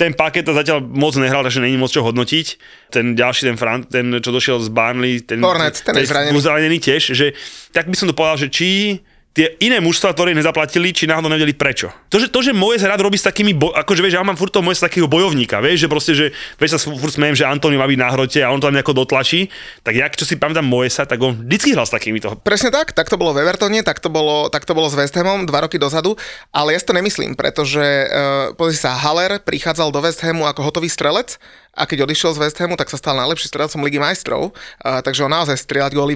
Ten 0.00 0.16
paket 0.16 0.48
zatiaľ 0.48 0.80
moc 0.80 1.12
nehral, 1.20 1.44
takže 1.44 1.60
není 1.60 1.76
moc 1.76 1.92
čo 1.92 2.00
hodnotiť. 2.00 2.46
Ten 2.88 3.12
ďalší, 3.12 3.52
ten, 3.52 3.56
Fran, 3.60 3.84
ten 3.84 4.16
čo 4.24 4.32
došiel 4.32 4.56
z 4.64 4.72
Barnley, 4.72 5.20
ten, 5.20 5.44
Hornet, 5.44 5.76
ten, 5.84 5.92
ten 5.92 6.00
je 6.00 6.08
zranený. 6.08 6.40
zranený 6.40 6.78
tiež, 6.80 7.12
že 7.12 7.36
tak 7.76 7.92
by 7.92 7.96
som 8.00 8.08
to 8.08 8.16
povedal, 8.16 8.40
že 8.40 8.48
či 8.48 8.96
tie 9.30 9.54
iné 9.62 9.78
mužstva, 9.78 10.10
ktoré 10.10 10.34
nezaplatili, 10.34 10.90
či 10.90 11.06
náhodou 11.06 11.30
nevedeli 11.30 11.54
prečo. 11.54 11.86
To, 12.10 12.18
že, 12.18 12.26
to, 12.34 12.42
že 12.42 12.50
moje 12.50 12.82
rád 12.82 12.98
robí 12.98 13.14
s 13.14 13.22
takými, 13.22 13.54
bo- 13.54 13.70
akože 13.70 14.02
vieš, 14.02 14.18
ja 14.18 14.26
mám 14.26 14.34
furt 14.34 14.50
to 14.50 14.58
moje 14.58 14.82
z 14.82 14.90
takého 14.90 15.06
bojovníka, 15.06 15.62
vieš, 15.62 15.86
že 15.86 15.88
proste, 15.88 16.12
že 16.18 16.26
vieš 16.58 16.74
sa 16.74 16.78
furt 16.90 17.14
smejem, 17.14 17.38
že 17.38 17.46
Antoni 17.46 17.78
má 17.78 17.86
byť 17.86 17.98
na 17.98 18.10
hrote 18.10 18.42
a 18.42 18.50
on 18.50 18.58
to 18.58 18.66
tam 18.66 18.74
nejako 18.74 19.06
dotlačí, 19.06 19.46
tak 19.86 19.94
jak, 19.94 20.18
čo 20.18 20.26
si 20.26 20.34
pamätám 20.34 20.66
moje 20.66 20.90
sa, 20.90 21.06
tak 21.06 21.22
on 21.22 21.46
vždycky 21.46 21.78
hral 21.78 21.86
s 21.86 21.94
takýmito. 21.94 22.34
Presne 22.42 22.74
tak, 22.74 22.90
tak 22.90 23.06
to 23.06 23.14
bolo 23.14 23.30
v 23.30 23.46
Evertone, 23.46 23.86
tak 23.86 24.02
to 24.02 24.10
bolo, 24.10 24.50
tak 24.50 24.66
to 24.66 24.74
bolo 24.74 24.90
s 24.90 24.98
West 24.98 25.14
Hamom 25.14 25.46
dva 25.46 25.62
roky 25.62 25.78
dozadu, 25.78 26.18
ale 26.50 26.74
ja 26.74 26.82
si 26.82 26.90
to 26.90 26.94
nemyslím, 26.98 27.38
pretože 27.38 28.10
uh, 28.10 28.50
pozri 28.58 28.74
sa, 28.74 28.98
Haller 28.98 29.38
prichádzal 29.38 29.94
do 29.94 30.02
West 30.02 30.26
Hamu 30.26 30.42
ako 30.42 30.66
hotový 30.66 30.90
strelec 30.90 31.38
a 31.74 31.86
keď 31.86 32.06
odišiel 32.06 32.34
z 32.34 32.42
West 32.42 32.58
Hamu, 32.58 32.74
tak 32.74 32.90
sa 32.90 32.98
stal 32.98 33.14
najlepší 33.14 33.46
strelcom 33.46 33.82
Ligy 33.86 34.02
majstrov, 34.02 34.50
uh, 34.50 35.00
takže 35.00 35.26
on 35.26 35.32
naozaj 35.32 35.56
strieľať 35.58 35.92
góly 35.94 36.14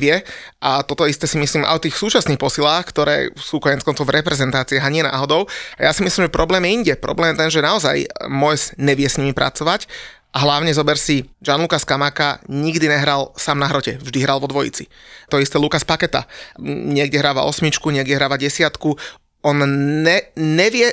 a 0.61 0.83
toto 0.83 1.07
isté 1.07 1.25
si 1.31 1.39
myslím 1.39 1.63
aj 1.63 1.79
o 1.79 1.85
tých 1.87 1.97
súčasných 1.97 2.41
posilách, 2.41 2.85
ktoré 2.91 3.17
sú 3.39 3.63
konec 3.63 3.87
koncov 3.87 4.11
v 4.11 4.21
reprezentácii 4.21 4.83
a 4.83 4.91
nie 4.91 5.07
náhodou. 5.07 5.47
A 5.79 5.89
ja 5.89 5.93
si 5.95 6.03
myslím, 6.03 6.27
že 6.29 6.35
problém 6.35 6.67
je 6.67 6.71
inde. 6.75 6.93
Problém 6.99 7.33
je 7.33 7.41
ten, 7.41 7.51
že 7.51 7.65
naozaj 7.65 7.97
Moes 8.27 8.75
nevie 8.77 9.07
s 9.07 9.17
nimi 9.17 9.33
pracovať 9.33 9.87
a 10.35 10.43
hlavne 10.43 10.75
zober 10.75 10.99
si, 10.99 11.31
Gianluca 11.39 11.79
Skamaka 11.79 12.43
nikdy 12.51 12.91
nehral 12.91 13.31
sám 13.39 13.63
na 13.63 13.71
hrote, 13.71 14.03
vždy 14.03 14.19
hral 14.27 14.43
vo 14.43 14.51
dvojici. 14.51 14.91
To 15.31 15.39
isté 15.39 15.63
Lukas 15.63 15.87
Paketa. 15.87 16.27
Niekde 16.59 17.23
hráva 17.23 17.47
osmičku, 17.47 17.95
niekde 17.95 18.19
hráva 18.19 18.35
desiatku. 18.35 18.99
On 19.47 19.55
ne, 20.03 20.35
nevie 20.35 20.91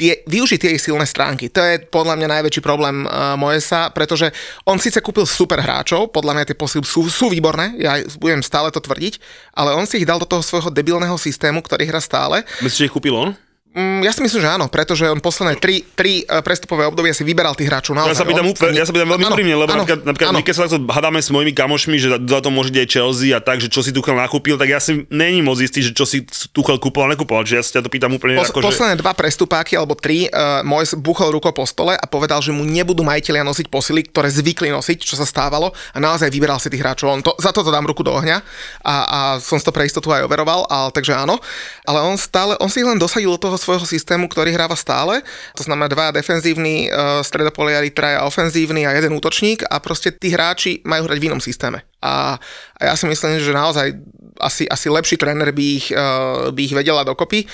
tie, 0.00 0.24
využiť 0.24 0.56
tie 0.56 0.72
ich 0.72 0.80
silné 0.80 1.04
stránky. 1.04 1.52
To 1.52 1.60
je 1.60 1.84
podľa 1.84 2.16
mňa 2.16 2.40
najväčší 2.40 2.64
problém 2.64 3.04
uh, 3.04 3.36
Moesa, 3.36 3.92
pretože 3.92 4.32
on 4.64 4.80
síce 4.80 5.04
kúpil 5.04 5.28
super 5.28 5.60
hráčov, 5.60 6.08
podľa 6.08 6.40
mňa 6.40 6.44
tie 6.48 6.56
posily 6.56 6.80
sú, 6.88 7.04
sú 7.12 7.28
výborné, 7.28 7.76
ja 7.76 8.00
budem 8.16 8.40
stále 8.40 8.72
to 8.72 8.80
tvrdiť, 8.80 9.20
ale 9.52 9.76
on 9.76 9.84
si 9.84 10.00
ich 10.00 10.08
dal 10.08 10.16
do 10.16 10.24
toho 10.24 10.40
svojho 10.40 10.72
debilného 10.72 11.20
systému, 11.20 11.60
ktorý 11.60 11.84
hrá 11.84 12.00
stále. 12.00 12.48
Myslíš, 12.64 12.80
že 12.80 12.88
ich 12.88 12.94
kúpil 12.96 13.12
on? 13.12 13.36
Mm, 13.70 14.02
ja 14.02 14.10
si 14.10 14.18
myslím, 14.18 14.42
že 14.42 14.50
áno, 14.50 14.66
pretože 14.66 15.06
on 15.06 15.22
posledné 15.22 15.54
tri, 15.62 15.86
tri 15.94 16.26
e, 16.26 16.42
prestupové 16.42 16.90
obdobia 16.90 17.14
si 17.14 17.22
vyberal 17.22 17.54
tých 17.54 17.70
hráčov 17.70 17.94
naozaj. 17.94 18.18
Ja 18.18 18.18
sa 18.18 18.26
pýtam, 18.26 18.50
úplne, 18.50 18.74
ja 18.74 18.82
sa 18.82 18.90
pýtam 18.90 19.14
veľmi 19.14 19.30
úprimne, 19.30 19.54
lebo 19.54 19.70
áno, 19.70 19.86
napríklad, 19.86 20.00
napríklad 20.10 20.34
my 20.34 20.42
keď 20.42 20.54
sa 20.58 20.62
takto 20.66 20.90
hadáme 20.90 21.22
s 21.22 21.30
mojimi 21.30 21.54
kamošmi, 21.54 21.96
že 22.02 22.08
za 22.18 22.38
to 22.42 22.50
môže 22.50 22.74
aj 22.74 22.90
Chelsea 22.90 23.30
a 23.30 23.38
tak, 23.38 23.62
že 23.62 23.70
čo 23.70 23.86
si 23.86 23.94
Tuchel 23.94 24.18
nakúpil, 24.18 24.58
tak 24.58 24.74
ja 24.74 24.82
si 24.82 25.06
není 25.06 25.38
moc 25.38 25.62
istý, 25.62 25.86
že 25.86 25.94
čo 25.94 26.02
si 26.02 26.26
Tuchel 26.50 26.82
kúpil 26.82 27.06
a 27.06 27.14
nekúpil. 27.14 27.46
Čiže 27.46 27.54
ja 27.54 27.62
sa 27.62 27.70
ťa 27.78 27.82
to 27.86 27.90
pýtam 27.94 28.10
úplne 28.10 28.42
Pos, 28.42 28.50
ako, 28.50 28.58
Posledné 28.58 28.98
že... 28.98 29.02
dva 29.06 29.14
prestupáky 29.14 29.78
alebo 29.78 29.94
tri, 29.94 30.26
uh, 30.26 30.66
môj 30.66 30.98
buchol 30.98 31.30
rukou 31.30 31.54
po 31.54 31.62
stole 31.62 31.94
a 31.94 32.04
povedal, 32.10 32.42
že 32.42 32.50
mu 32.50 32.66
nebudú 32.66 33.06
majiteľia 33.06 33.46
nosiť 33.46 33.70
posily, 33.70 34.02
ktoré 34.10 34.34
zvykli 34.34 34.74
nosiť, 34.74 34.98
čo 34.98 35.14
sa 35.14 35.22
stávalo 35.22 35.70
a 35.94 35.98
naozaj 36.02 36.26
vyberal 36.26 36.58
si 36.58 36.74
tých 36.74 36.82
hráčov. 36.82 37.06
On 37.06 37.22
to, 37.22 37.38
za 37.38 37.54
to 37.54 37.62
dám 37.62 37.86
ruku 37.86 38.02
do 38.02 38.10
ohňa 38.10 38.42
a, 38.82 38.94
a 39.06 39.18
som 39.38 39.62
to 39.62 39.70
pre 39.70 39.86
istotu 39.86 40.10
aj 40.10 40.26
overoval, 40.26 40.66
ale, 40.66 40.90
takže 40.90 41.14
áno. 41.14 41.38
Ale 41.86 42.02
on 42.02 42.18
stále, 42.18 42.58
on 42.58 42.66
si 42.66 42.82
len 42.82 42.98
dosadil 42.98 43.30
do 43.30 43.38
toho 43.38 43.59
svojho 43.60 43.84
systému, 43.84 44.26
ktorý 44.26 44.56
hráva 44.56 44.74
stále. 44.74 45.20
To 45.54 45.62
znamená 45.62 45.92
dva 45.92 46.10
defenzívni 46.10 46.88
uh, 46.88 47.20
stredopoliari, 47.20 47.92
traja 47.92 48.24
ofenzívny 48.24 48.88
a 48.88 48.96
jeden 48.96 49.12
útočník 49.14 49.68
a 49.68 49.76
proste 49.78 50.10
tí 50.10 50.32
hráči 50.32 50.80
majú 50.88 51.04
hrať 51.04 51.18
v 51.20 51.26
inom 51.28 51.40
systéme. 51.44 51.84
A, 52.00 52.40
a 52.76 52.82
ja 52.88 52.94
si 52.96 53.04
myslím, 53.04 53.38
že 53.38 53.52
naozaj 53.52 53.92
asi, 54.40 54.64
asi 54.64 54.86
lepší 54.88 55.20
tréner 55.20 55.52
by 55.52 55.64
ich, 55.64 55.92
uh, 55.92 56.48
by 56.48 56.60
ich 56.64 56.74
vedela 56.74 57.04
dokopy. 57.04 57.44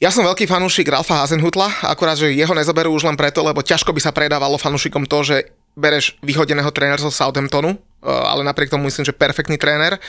Ja 0.00 0.08
som 0.08 0.24
veľký 0.24 0.48
fanúšik 0.48 0.88
Ralfa 0.88 1.20
Hazenhutla, 1.20 1.84
akurát, 1.84 2.16
že 2.16 2.32
jeho 2.32 2.56
nezoberú 2.56 2.88
už 2.96 3.04
len 3.04 3.20
preto, 3.20 3.44
lebo 3.44 3.60
ťažko 3.60 3.92
by 3.92 4.00
sa 4.00 4.16
predávalo 4.16 4.56
fanúšikom 4.56 5.04
to, 5.04 5.18
že 5.20 5.36
bereš 5.76 6.16
vyhodeného 6.24 6.72
trénera 6.72 6.98
zo 6.98 7.12
Southamptonu, 7.12 7.76
ale 8.00 8.40
napriek 8.42 8.72
tomu 8.72 8.88
myslím, 8.88 9.04
že 9.04 9.12
perfektný 9.12 9.60
tréner. 9.60 10.00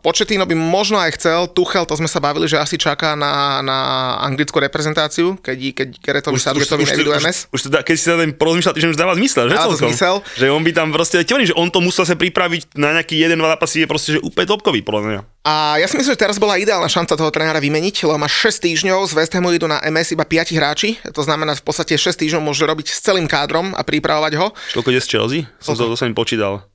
Početino 0.00 0.46
by 0.46 0.54
možno 0.54 0.96
aj 0.96 1.18
chcel, 1.18 1.50
Tuchel, 1.50 1.84
to 1.84 1.98
sme 1.98 2.06
sa 2.06 2.22
bavili, 2.22 2.46
že 2.46 2.56
asi 2.56 2.78
čaká 2.78 3.18
na, 3.18 3.60
na 3.60 3.78
anglickú 4.22 4.62
reprezentáciu, 4.62 5.36
keď, 5.42 5.58
keď 5.74 5.88
Geretovi 5.98 6.38
Southgateovi 6.40 6.88
nevidú 6.88 7.12
MS. 7.12 7.50
Už, 7.50 7.58
už 7.58 7.60
teda, 7.68 7.78
keď 7.84 7.94
si 7.98 8.04
sa 8.06 8.16
ten 8.16 8.32
porozmýšľal, 8.32 8.72
že 8.78 8.90
už 8.94 8.98
dáva 8.98 9.18
zmysel, 9.18 9.50
že 9.50 9.58
dáva 9.58 9.74
to 9.74 9.82
zmysel. 9.82 10.14
Že 10.38 10.46
on 10.54 10.62
by 10.62 10.72
tam 10.72 10.88
proste, 10.94 11.20
ti 11.26 11.34
že 11.34 11.54
on 11.58 11.68
to 11.68 11.82
musel 11.82 12.06
sa 12.06 12.14
pripraviť 12.16 12.78
na 12.78 12.96
nejaký 12.96 13.18
jeden, 13.18 13.36
dva 13.36 13.58
zápasy, 13.58 13.84
je 13.84 13.88
proste 13.90 14.10
že 14.16 14.20
úplne 14.22 14.46
topkový, 14.46 14.80
podľa 14.80 15.02
mňa. 15.04 15.20
A 15.40 15.80
ja 15.80 15.88
si 15.88 15.96
myslím, 15.96 16.12
že 16.14 16.20
teraz 16.20 16.36
bola 16.36 16.60
ideálna 16.60 16.88
šanca 16.88 17.16
toho 17.16 17.32
trénera 17.32 17.60
vymeniť, 17.60 18.04
lebo 18.04 18.20
má 18.20 18.28
6 18.28 18.60
týždňov, 18.60 19.08
z 19.08 19.12
West 19.16 19.32
Hamu 19.32 19.56
idú 19.56 19.64
na 19.64 19.80
MS 19.84 20.12
iba 20.12 20.24
5 20.28 20.52
hráči, 20.52 21.00
to 21.16 21.24
znamená 21.24 21.56
v 21.56 21.64
podstate 21.64 21.96
6 21.96 22.12
týždňov 22.12 22.44
môže 22.44 22.60
robiť 22.64 22.92
s 22.92 23.00
celým 23.00 23.24
kádrom 23.24 23.72
a 23.72 23.80
pripravovať 23.80 24.32
ho. 24.36 24.52
Koľko 24.76 24.92
ide 24.92 25.00
z 25.00 25.08
Chelsea? 25.08 25.40
Som 25.58 25.80
to, 25.80 25.88
to 25.88 25.96
som 25.96 26.12
im 26.12 26.16
počítal. 26.16 26.68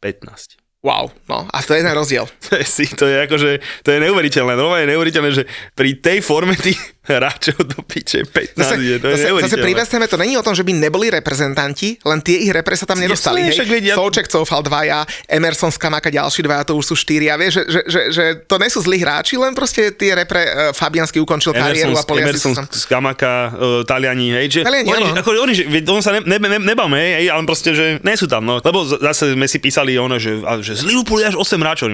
15. 0.00 0.60
Wow, 0.86 1.10
no 1.26 1.50
a 1.50 1.58
to 1.66 1.74
je 1.74 1.82
ten 1.82 1.90
rozdiel. 1.90 2.26
To 2.46 2.54
je, 2.54 2.66
to 2.94 3.04
je 3.10 3.16
akože, 3.26 3.50
to 3.82 3.88
je 3.90 3.98
neuveriteľné, 4.06 4.54
no 4.54 4.70
je 4.78 4.86
neuveriteľné, 4.86 5.30
že 5.34 5.44
pri 5.74 5.98
tej 5.98 6.22
forme 6.22 6.54
tých 6.54 6.78
hráčov 7.06 7.58
do 7.62 7.78
piče 7.86 8.26
15 8.26 8.58
zase, 8.58 8.74
je, 8.82 8.96
to 8.98 9.06
je 9.08 9.16
zase, 9.22 9.42
zase 9.46 9.56
pri 9.62 9.72
West 9.78 9.94
to 9.94 10.18
není 10.18 10.34
o 10.34 10.44
tom, 10.44 10.54
že 10.54 10.66
by 10.66 10.72
neboli 10.74 11.08
reprezentanti, 11.08 11.96
len 12.02 12.18
tie 12.20 12.42
ich 12.42 12.50
repre 12.50 12.74
sa 12.74 12.84
tam 12.84 12.98
nedostali. 12.98 13.46
Jasne, 13.46 13.62
hej. 13.62 13.70
Vedia... 13.70 13.94
Souček 13.94 14.26
Coufal 14.26 14.62
dvaja, 14.66 15.06
Emerson 15.30 15.70
Skamaka 15.70 16.10
ďalší 16.10 16.42
dvaja, 16.42 16.62
to 16.66 16.74
už 16.74 16.92
sú 16.92 16.94
štyria, 16.98 17.38
vieš, 17.38 17.62
že, 17.62 17.64
že, 17.66 17.80
že, 17.86 18.00
že, 18.10 18.24
to 18.44 18.56
nie 18.58 18.70
sú 18.70 18.82
zlí 18.82 18.98
hráči, 19.00 19.38
len 19.38 19.54
proste 19.54 19.94
tie 19.94 20.12
repre 20.18 20.42
uh, 20.42 20.50
Fabiansky 20.74 21.22
ukončil 21.22 21.54
Emerson, 21.54 21.94
kariéru 21.94 21.94
a 21.94 22.02
Emerson 22.02 22.54
Skamaka, 22.74 23.34
uh, 23.54 23.82
Taliani, 23.86 24.34
hej, 24.42 24.46
že 24.50 24.60
Taliani, 24.66 24.88
oni, 24.90 25.06
ako, 25.16 25.30
oni, 25.38 25.52
že, 25.54 25.64
on 25.86 26.02
sa 26.02 26.12
ne, 26.16 26.20
ne, 26.26 26.36
ne, 26.38 26.58
nebáme, 26.58 26.98
hej, 26.98 27.30
ale 27.30 27.42
proste, 27.46 27.72
že 27.72 28.02
nie 28.02 28.16
sú 28.18 28.26
tam, 28.26 28.42
no, 28.44 28.58
lebo 28.60 28.84
zase 28.84 29.32
sme 29.32 29.46
si 29.46 29.58
písali 29.62 29.94
ono, 29.96 30.18
že, 30.18 30.42
že 30.62 30.74
z 30.76 30.84
Liverpoolu 30.86 31.22
až 31.26 31.36
8 31.38 31.62
hráčov. 31.62 31.88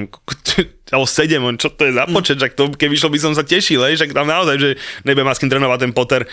Alebo 0.91 1.07
7, 1.07 1.39
on, 1.39 1.55
čo 1.55 1.71
to 1.71 1.87
je 1.87 1.95
za 1.95 2.05
počet, 2.11 2.37
že 2.43 2.51
to, 2.53 2.75
keby 2.75 2.99
šlo 2.99 3.15
by 3.15 3.19
som 3.23 3.33
sa 3.33 3.47
tešil, 3.47 3.81
hej, 3.87 4.03
že 4.03 4.11
tam 4.11 4.27
naozaj, 4.27 4.57
že 4.59 4.71
nebudem 5.07 5.31
s 5.31 5.39
kým 5.39 5.49
trénovať 5.49 5.79
ten 5.89 5.93
Potter. 5.95 6.27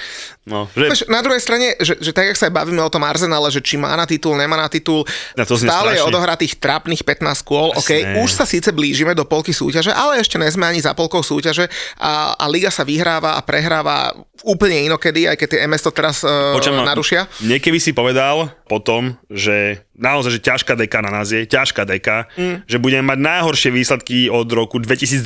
No, 0.49 0.65
že... 0.73 1.05
Na 1.05 1.21
druhej 1.21 1.39
strane, 1.39 1.77
že, 1.77 1.95
že 2.01 2.11
tak, 2.11 2.33
jak 2.33 2.37
sa 2.39 2.49
aj 2.49 2.57
bavíme 2.57 2.81
o 2.81 2.89
tom 2.89 3.05
Arsenale, 3.05 3.47
že 3.53 3.61
či 3.61 3.77
má 3.77 3.93
na 3.93 4.09
titul, 4.09 4.33
nemá 4.35 4.57
na 4.57 4.65
titul, 4.65 5.05
Ja 5.37 5.45
to 5.45 5.53
stále 5.53 5.93
je 5.93 6.01
strašne. 6.01 6.09
odohratých 6.09 6.53
trápnych 6.57 7.05
15 7.05 7.45
kôl, 7.45 7.69
OK, 7.77 7.91
už 8.25 8.29
sa 8.33 8.49
síce 8.49 8.73
blížime 8.73 9.13
do 9.13 9.23
polky 9.23 9.53
súťaže, 9.53 9.93
ale 9.93 10.17
ešte 10.17 10.41
nesme 10.41 10.65
ani 10.65 10.81
za 10.81 10.97
polkou 10.97 11.21
súťaže 11.21 11.69
a, 12.01 12.33
a 12.33 12.45
liga 12.49 12.73
sa 12.73 12.81
vyhráva 12.81 13.37
a 13.37 13.45
prehráva 13.45 14.17
úplne 14.43 14.87
inokedy, 14.87 15.27
aj 15.27 15.35
keď 15.39 15.47
tie 15.47 15.61
MS 15.67 15.83
to 15.83 15.91
teraz 15.91 16.21
uh, 16.23 16.55
Počujem, 16.55 16.79
narušia. 16.79 17.27
Niekedy 17.43 17.77
si 17.81 17.91
povedal 17.91 18.51
potom, 18.69 19.17
že 19.27 19.87
naozaj, 19.97 20.39
že 20.39 20.45
ťažká 20.45 20.73
deka 20.79 20.99
na 21.03 21.11
nás 21.11 21.31
je, 21.31 21.43
ťažká 21.43 21.83
deka, 21.83 22.29
mm. 22.37 22.69
že 22.69 22.77
budeme 22.77 23.03
mať 23.09 23.19
najhoršie 23.19 23.69
výsledky 23.73 24.17
od 24.31 24.47
roku 24.51 24.79
2012 24.79 25.25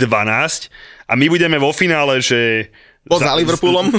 a 1.10 1.14
my 1.14 1.26
budeme 1.30 1.58
vo 1.62 1.70
finále, 1.76 2.24
že 2.24 2.72
Bod 3.04 3.20
za 3.20 3.36
Liverpoolom. 3.36 3.92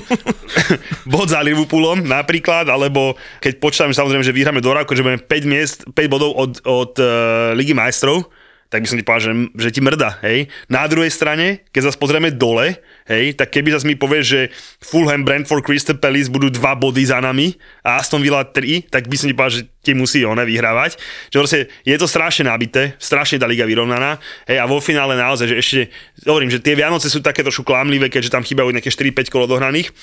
bod 1.12 1.28
za 1.28 1.44
Liverpoolom 1.44 2.08
napríklad, 2.08 2.64
alebo 2.72 3.20
keď 3.36 3.60
počítame 3.60 3.92
samozrejme, 3.92 4.24
že 4.24 4.32
vyhráme 4.32 4.64
do 4.64 4.72
Rako, 4.72 4.96
že 4.96 5.04
budeme 5.04 5.20
5, 5.20 5.44
miest, 5.44 5.78
5 5.92 6.08
bodov 6.08 6.32
od, 6.32 6.52
od 6.64 6.92
uh, 6.96 7.52
Ligy 7.52 7.76
majstrov, 7.76 8.24
tak 8.75 8.83
by 8.83 8.91
som 8.91 8.99
ti 8.99 9.07
povedal, 9.07 9.22
že, 9.22 9.33
že 9.55 9.70
ti 9.70 9.79
mrda, 9.79 10.18
hej. 10.27 10.51
Na 10.66 10.83
druhej 10.91 11.14
strane, 11.14 11.62
keď 11.70 11.95
zase 11.95 11.99
pozrieme 12.03 12.35
dole, 12.35 12.83
hej, 13.07 13.39
tak 13.39 13.55
keby 13.55 13.70
zase 13.70 13.87
mi 13.87 13.95
povieš, 13.95 14.25
že 14.27 14.41
Fulham, 14.83 15.22
Brentford, 15.22 15.62
Crystal 15.62 15.95
Palace 15.95 16.27
budú 16.27 16.51
dva 16.51 16.75
body 16.75 17.07
za 17.07 17.22
nami 17.22 17.55
a 17.87 18.03
Aston 18.03 18.18
Villa 18.18 18.43
3, 18.43 18.91
tak 18.91 19.07
by 19.07 19.14
som 19.14 19.31
ti 19.31 19.39
povedal, 19.39 19.62
že 19.62 19.70
ti 19.79 19.95
musí 19.95 20.27
one 20.27 20.43
vyhrávať. 20.43 20.99
Že 21.31 21.39
proste 21.39 21.59
je 21.87 21.95
to 21.95 22.11
strašne 22.11 22.51
nabité, 22.51 22.99
strašne 22.99 23.39
tá 23.39 23.47
liga 23.47 23.62
vyrovnaná, 23.62 24.18
hej, 24.51 24.59
a 24.59 24.66
vo 24.66 24.83
finále 24.83 25.14
naozaj, 25.14 25.55
že 25.55 25.57
ešte, 25.62 25.81
hovorím, 26.27 26.51
že 26.51 26.59
tie 26.59 26.75
Vianoce 26.75 27.07
sú 27.07 27.22
také 27.22 27.47
trošku 27.47 27.62
klamlivé, 27.62 28.11
keďže 28.11 28.35
tam 28.35 28.43
chýbajú 28.43 28.75
nejaké 28.75 28.91
4-5 28.91 29.31
kolo 29.31 29.47
dohraných, 29.47 29.95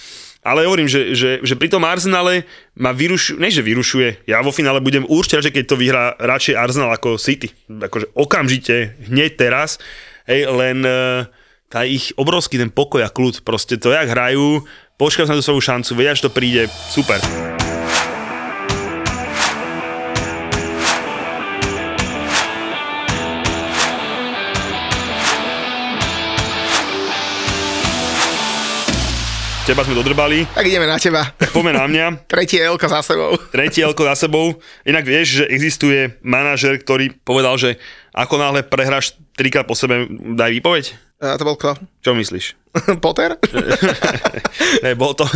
ale 0.42 0.66
hovorím, 0.66 0.89
že, 0.89 1.14
že, 1.14 1.38
že 1.46 1.54
pri 1.54 1.70
tom 1.70 1.86
Arsenale 1.86 2.50
ma 2.74 2.89
vyrušuje, 2.92 3.38
ne 3.38 3.50
že 3.54 3.62
vyrušuje, 3.62 4.26
ja 4.26 4.42
vo 4.42 4.50
finále 4.50 4.82
budem 4.82 5.06
určite, 5.06 5.50
že 5.50 5.54
keď 5.54 5.64
to 5.70 5.76
vyhrá 5.78 6.18
radšej 6.18 6.58
Arsenal 6.58 6.89
ako 6.89 7.22
City. 7.22 7.54
Akože 7.70 8.10
okamžite, 8.18 8.98
hneď 9.06 9.38
teraz, 9.38 9.78
hej, 10.26 10.50
len 10.50 10.82
uh, 10.82 11.30
tá 11.70 11.86
ich 11.86 12.10
obrovský 12.18 12.58
ten 12.58 12.74
pokoj 12.74 13.06
a 13.06 13.14
kľud, 13.14 13.46
proste 13.46 13.78
to, 13.78 13.94
jak 13.94 14.10
hrajú, 14.10 14.66
počkajú 14.98 15.30
sa 15.30 15.34
na 15.38 15.39
tú 15.39 15.46
svoju 15.46 15.62
šancu, 15.62 15.92
vedia, 15.94 16.18
že 16.18 16.26
to 16.26 16.34
príde, 16.34 16.66
super. 16.89 17.22
Teba 29.62 29.86
sme 29.86 29.93
dodrbali, 29.93 30.49
tak 30.57 30.66
ideme 30.66 30.89
na 30.89 30.97
teba. 30.97 31.22
poďme 31.53 31.78
na 31.78 31.86
mňa. 31.86 32.05
Tretie 32.34 32.66
Elko 32.66 32.89
za 32.89 33.05
sebou. 33.05 33.38
Tretie 33.53 33.86
Elko 33.86 34.09
za 34.09 34.18
sebou. 34.18 34.57
Inak 34.89 35.05
vieš, 35.05 35.45
že 35.45 35.53
existuje 35.53 36.18
manažer, 36.26 36.82
ktorý 36.82 37.14
povedal, 37.22 37.62
že 37.62 37.78
ako 38.09 38.41
náhle 38.41 38.66
prehráš 38.66 39.22
trikrát 39.38 39.70
po 39.70 39.78
sebe, 39.78 40.09
daj 40.34 40.57
výpoveď. 40.57 40.86
A 41.22 41.38
to 41.38 41.45
bol 41.45 41.53
kto? 41.53 41.78
Čo 42.01 42.18
myslíš? 42.18 42.57
Potter? 43.05 43.38
ne, 44.84 44.97
bol 44.97 45.14
to, 45.14 45.30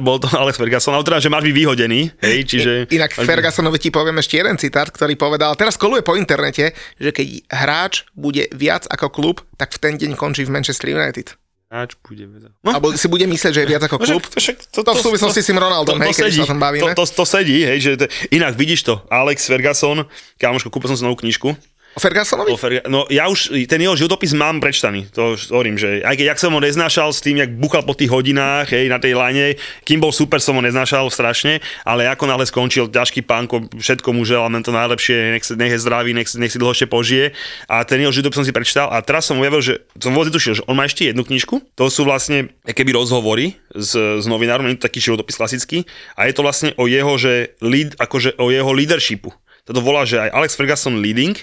bol 0.00 0.16
to 0.16 0.32
Alex 0.32 0.56
Ferguson, 0.56 0.96
ale 0.96 1.04
teda, 1.04 1.20
že 1.20 1.28
máš 1.28 1.44
byť 1.44 1.54
vyhodený, 1.60 2.00
hej, 2.24 2.38
čiže... 2.48 2.72
Inak 2.88 3.12
Fergusonovi 3.12 3.76
ti 3.76 3.92
poviem 3.92 4.16
ešte 4.24 4.40
jeden 4.40 4.56
citát, 4.56 4.88
ktorý 4.88 5.20
povedal, 5.20 5.52
teraz 5.52 5.76
koluje 5.76 6.00
po 6.00 6.16
internete, 6.16 6.72
že 6.96 7.12
keď 7.12 7.44
hráč 7.52 8.08
bude 8.16 8.48
viac 8.56 8.88
ako 8.88 9.12
klub, 9.12 9.36
tak 9.60 9.76
v 9.76 9.84
ten 9.84 9.94
deň 10.00 10.16
končí 10.16 10.48
v 10.48 10.56
Manchester 10.56 10.96
United. 10.96 11.36
Hráč 11.76 11.92
bude 12.00 12.24
vedieť. 12.24 12.52
No, 12.58 12.70
Alebo 12.72 12.96
si 12.96 13.04
bude 13.04 13.26
myslieť, 13.26 13.52
že 13.52 13.60
je 13.60 13.68
viac 13.68 13.84
ako 13.84 14.00
klub. 14.00 14.24
však- 14.24 14.64
však 14.64 14.80
To 14.80 14.90
v 14.90 15.00
súvislosti 15.02 15.40
s 15.40 15.46
tým 15.46 15.60
Ronaldom, 15.60 16.00
hej, 16.00 16.08
keď 16.10 16.32
sa 16.32 16.42
o 16.42 16.50
tom 16.50 16.56
bavíme. 16.58 16.88
To, 16.88 17.04
to, 17.04 17.12
to 17.12 17.24
sedí, 17.26 17.60
hej, 17.60 17.78
že 17.78 17.90
to, 17.94 18.04
inak 18.30 18.56
vidíš 18.56 18.80
to, 18.82 19.04
Alex 19.06 19.44
Ferguson, 19.44 20.08
kámoško, 20.36 20.72
kúpil 20.72 20.88
som 20.88 20.96
si 20.96 21.04
novú 21.04 21.20
knižku, 21.20 21.52
O 21.96 22.00
Fergusonovi? 22.00 22.52
O 22.52 22.60
Ferga- 22.60 22.84
no 22.92 23.08
ja 23.08 23.24
už 23.24 23.56
ten 23.64 23.80
jeho 23.80 23.96
životopis 23.96 24.36
mám 24.36 24.60
prečtaný, 24.60 25.08
to 25.08 25.32
už 25.32 25.48
hovorím, 25.48 25.80
že 25.80 26.04
aj 26.04 26.20
keď 26.20 26.26
jak 26.28 26.42
som 26.44 26.52
ho 26.52 26.60
neznášal 26.60 27.08
s 27.08 27.24
tým, 27.24 27.40
jak 27.40 27.56
buchal 27.56 27.88
po 27.88 27.96
tých 27.96 28.12
hodinách, 28.12 28.68
hej, 28.68 28.92
na 28.92 29.00
tej 29.00 29.16
lane, 29.16 29.56
kým 29.80 30.04
bol 30.04 30.12
super, 30.12 30.36
som 30.36 30.60
ho 30.60 30.60
neznášal 30.60 31.08
strašne, 31.08 31.64
ale 31.88 32.04
ako 32.04 32.28
náhle 32.28 32.44
skončil 32.44 32.92
ťažký 32.92 33.24
pánko, 33.24 33.72
všetko 33.80 34.12
mu 34.12 34.28
želám 34.28 34.60
to 34.60 34.76
najlepšie, 34.76 35.40
nech, 35.40 35.44
nech 35.56 35.72
je 35.72 35.80
zdravý, 35.80 36.12
nech, 36.12 36.28
nech 36.36 36.52
si 36.52 36.60
dlho 36.60 36.76
požije. 36.84 37.32
A 37.64 37.80
ten 37.88 38.04
jeho 38.04 38.12
životopis 38.12 38.44
som 38.44 38.46
si 38.46 38.52
prečítal 38.52 38.92
a 38.92 39.00
teraz 39.00 39.24
som 39.24 39.40
objavil, 39.40 39.64
že 39.64 39.80
som 39.96 40.12
vôbec 40.12 40.28
netušil, 40.28 40.60
že 40.60 40.62
on 40.68 40.76
má 40.76 40.84
ešte 40.84 41.08
jednu 41.08 41.24
knižku, 41.24 41.64
to 41.80 41.88
sú 41.88 42.04
vlastne 42.04 42.52
keby 42.68 42.92
rozhovory 42.92 43.56
s, 43.72 43.96
s 43.96 44.24
novinárom, 44.28 44.68
je 44.68 44.76
to 44.76 44.84
taký 44.84 45.00
životopis 45.00 45.40
klasický, 45.40 45.88
a 46.12 46.28
je 46.28 46.36
to 46.36 46.44
vlastne 46.44 46.76
o 46.76 46.84
jeho, 46.84 47.16
že 47.16 47.56
lead, 47.64 47.96
akože 47.96 48.36
o 48.36 48.52
jeho 48.52 48.68
leadershipu. 48.76 49.32
Toto 49.64 49.80
volá, 49.80 50.04
že 50.04 50.20
aj 50.20 50.30
Alex 50.36 50.54
Ferguson 50.60 51.00
leading, 51.00 51.34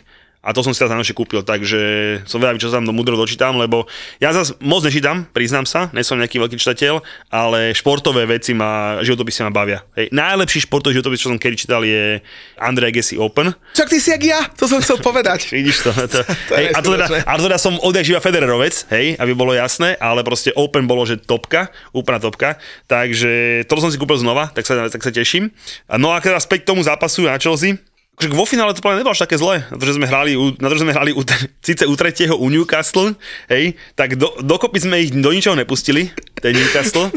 a 0.44 0.52
to 0.52 0.60
som 0.60 0.76
si 0.76 0.84
teraz 0.84 0.92
najnovšie 0.92 1.16
kúpil, 1.16 1.40
takže 1.48 1.80
som 2.28 2.44
vedavý, 2.44 2.60
čo 2.60 2.68
sa 2.68 2.84
tam 2.84 2.92
do 2.92 2.92
mudro 2.92 3.16
dočítam, 3.16 3.56
lebo 3.56 3.88
ja 4.20 4.36
zase 4.36 4.60
moc 4.60 4.84
nečítam, 4.84 5.24
priznám 5.32 5.64
sa, 5.64 5.88
nie 5.96 6.04
som 6.04 6.20
nejaký 6.20 6.36
veľký 6.36 6.60
čitateľ, 6.60 7.00
ale 7.32 7.72
športové 7.72 8.28
veci 8.28 8.52
ma, 8.52 9.00
životopisy 9.00 9.48
ma 9.48 9.56
bavia. 9.56 9.88
Hej, 9.96 10.12
najlepší 10.12 10.68
športový 10.68 11.00
životopis, 11.00 11.24
čo 11.24 11.32
som 11.32 11.40
kedy 11.40 11.56
čítal, 11.56 11.88
je 11.88 12.20
Andrej 12.60 12.92
Agassi 12.92 13.16
Open. 13.16 13.56
Čak 13.72 13.88
ty 13.88 14.04
si 14.04 14.12
jak 14.12 14.20
ja, 14.20 14.44
to 14.52 14.68
som 14.68 14.84
chcel 14.84 15.00
povedať. 15.00 15.48
Vidíš 15.56 15.88
to? 15.88 15.92
to, 16.12 16.20
To 16.52 16.60
hej, 16.60 16.76
a, 16.76 16.80
to 16.84 16.92
teda, 16.92 17.08
a 17.24 17.32
to 17.40 17.42
teda 17.48 17.58
som 17.58 17.80
odjak 17.80 18.04
živa 18.04 18.20
Federerovec, 18.20 18.76
hej, 18.92 19.16
aby 19.16 19.32
bolo 19.32 19.56
jasné, 19.56 19.96
ale 19.96 20.28
proste 20.28 20.52
Open 20.60 20.84
bolo, 20.84 21.08
že 21.08 21.24
topka, 21.24 21.72
úplná 21.96 22.20
topka, 22.20 22.60
takže 22.92 23.64
to 23.72 23.80
som 23.80 23.88
si 23.88 23.96
kúpil 23.96 24.20
znova, 24.20 24.52
tak 24.52 24.68
sa, 24.68 24.92
tak 24.92 25.00
sa 25.00 25.12
teším. 25.16 25.56
No 25.88 26.12
a 26.12 26.20
teda 26.20 26.36
späť 26.44 26.68
k 26.68 26.76
tomu 26.76 26.84
zápasu 26.84 27.32
na 27.32 27.40
Chelsea, 27.40 27.80
Akože 28.14 28.30
vo 28.30 28.46
finále 28.46 28.78
to 28.78 28.86
plne 28.86 29.02
nebolo 29.02 29.18
až 29.18 29.26
také 29.26 29.42
zlé, 29.42 29.66
na 29.74 29.78
to, 29.82 29.90
že 29.90 29.98
sme 29.98 30.06
hrali, 30.06 30.38
na 30.62 30.70
to, 30.70 30.78
že 30.78 30.86
sme 30.86 30.94
hrali 30.94 31.12
u, 31.18 31.26
síce 31.68 31.84
u 31.90 31.94
tretieho 31.98 32.38
u 32.38 32.46
Newcastle, 32.46 33.18
hej, 33.50 33.74
tak 33.98 34.22
do, 34.22 34.38
dokopy 34.38 34.86
sme 34.86 35.02
ich 35.02 35.10
do 35.10 35.34
ničoho 35.34 35.58
nepustili, 35.58 36.14
ten 36.38 36.54
Newcastle. 36.54 37.10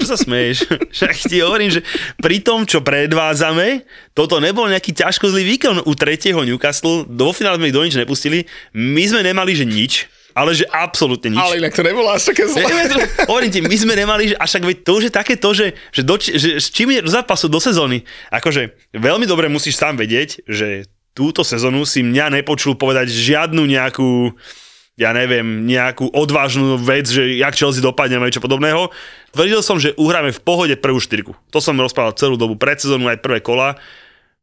Čo 0.00 0.06
sa 0.06 0.16
smeješ? 0.16 0.64
Však 0.96 1.28
ti 1.28 1.44
hovorím, 1.44 1.76
že 1.76 1.84
pri 2.16 2.40
tom, 2.40 2.64
čo 2.64 2.80
predvádzame, 2.80 3.84
toto 4.16 4.40
nebol 4.40 4.64
nejaký 4.64 4.96
ťažko 4.96 5.28
zlý 5.28 5.44
výkon 5.44 5.84
u 5.84 5.92
tretieho 5.92 6.40
Newcastle, 6.40 7.04
do 7.04 7.36
finále 7.36 7.60
sme 7.60 7.68
ich 7.68 7.76
do 7.76 7.84
nič 7.84 8.00
nepustili, 8.00 8.48
my 8.72 9.04
sme 9.04 9.20
nemali, 9.20 9.52
že 9.52 9.68
nič, 9.68 10.08
ale 10.40 10.56
že 10.56 10.64
absolútne 10.64 11.36
nič. 11.36 11.40
Ale 11.40 11.60
inak 11.60 11.76
to 11.76 11.84
nebolo 11.84 12.08
až 12.08 12.32
také 12.32 12.48
zlé. 12.48 12.64
Hovorím 13.28 13.52
ti, 13.52 13.60
my 13.60 13.76
sme 13.76 13.92
nemali, 13.92 14.32
že- 14.32 14.38
a 14.40 14.48
však 14.48 14.62
veď 14.64 14.76
to 14.80 14.90
už 14.96 15.02
je 15.04 15.12
také 15.12 15.34
to, 15.36 15.52
že, 15.52 15.66
že, 15.92 16.00
do, 16.00 16.16
že 16.16 16.56
s 16.56 16.72
čím 16.72 16.96
je 16.96 17.04
do 17.04 17.12
zápasu 17.12 17.52
do 17.52 17.60
sezóny. 17.60 18.08
Akože 18.32 18.72
veľmi 18.96 19.28
dobre 19.28 19.52
musíš 19.52 19.76
sám 19.76 20.00
vedieť, 20.00 20.48
že 20.48 20.88
túto 21.12 21.44
sezónu 21.44 21.84
si 21.84 22.00
mňa 22.00 22.40
nepočul 22.40 22.80
povedať 22.80 23.12
žiadnu 23.12 23.68
nejakú 23.68 24.32
ja 25.00 25.16
neviem, 25.16 25.64
nejakú 25.64 26.12
odvážnu 26.12 26.76
vec, 26.76 27.08
že 27.08 27.40
jak 27.40 27.56
Chelsea 27.56 27.80
dopadne 27.80 28.20
alebo 28.20 28.28
niečo 28.28 28.44
podobného. 28.44 28.92
Tvrdil 29.32 29.64
som, 29.64 29.80
že 29.80 29.96
uhráme 29.96 30.28
v 30.28 30.44
pohode 30.44 30.76
prvú 30.76 31.00
štyrku. 31.00 31.32
To 31.56 31.58
som 31.64 31.72
rozprával 31.80 32.12
celú 32.20 32.36
dobu 32.36 32.60
pred 32.60 32.76
sezónu 32.76 33.08
aj 33.08 33.24
prvé 33.24 33.40
kola. 33.40 33.80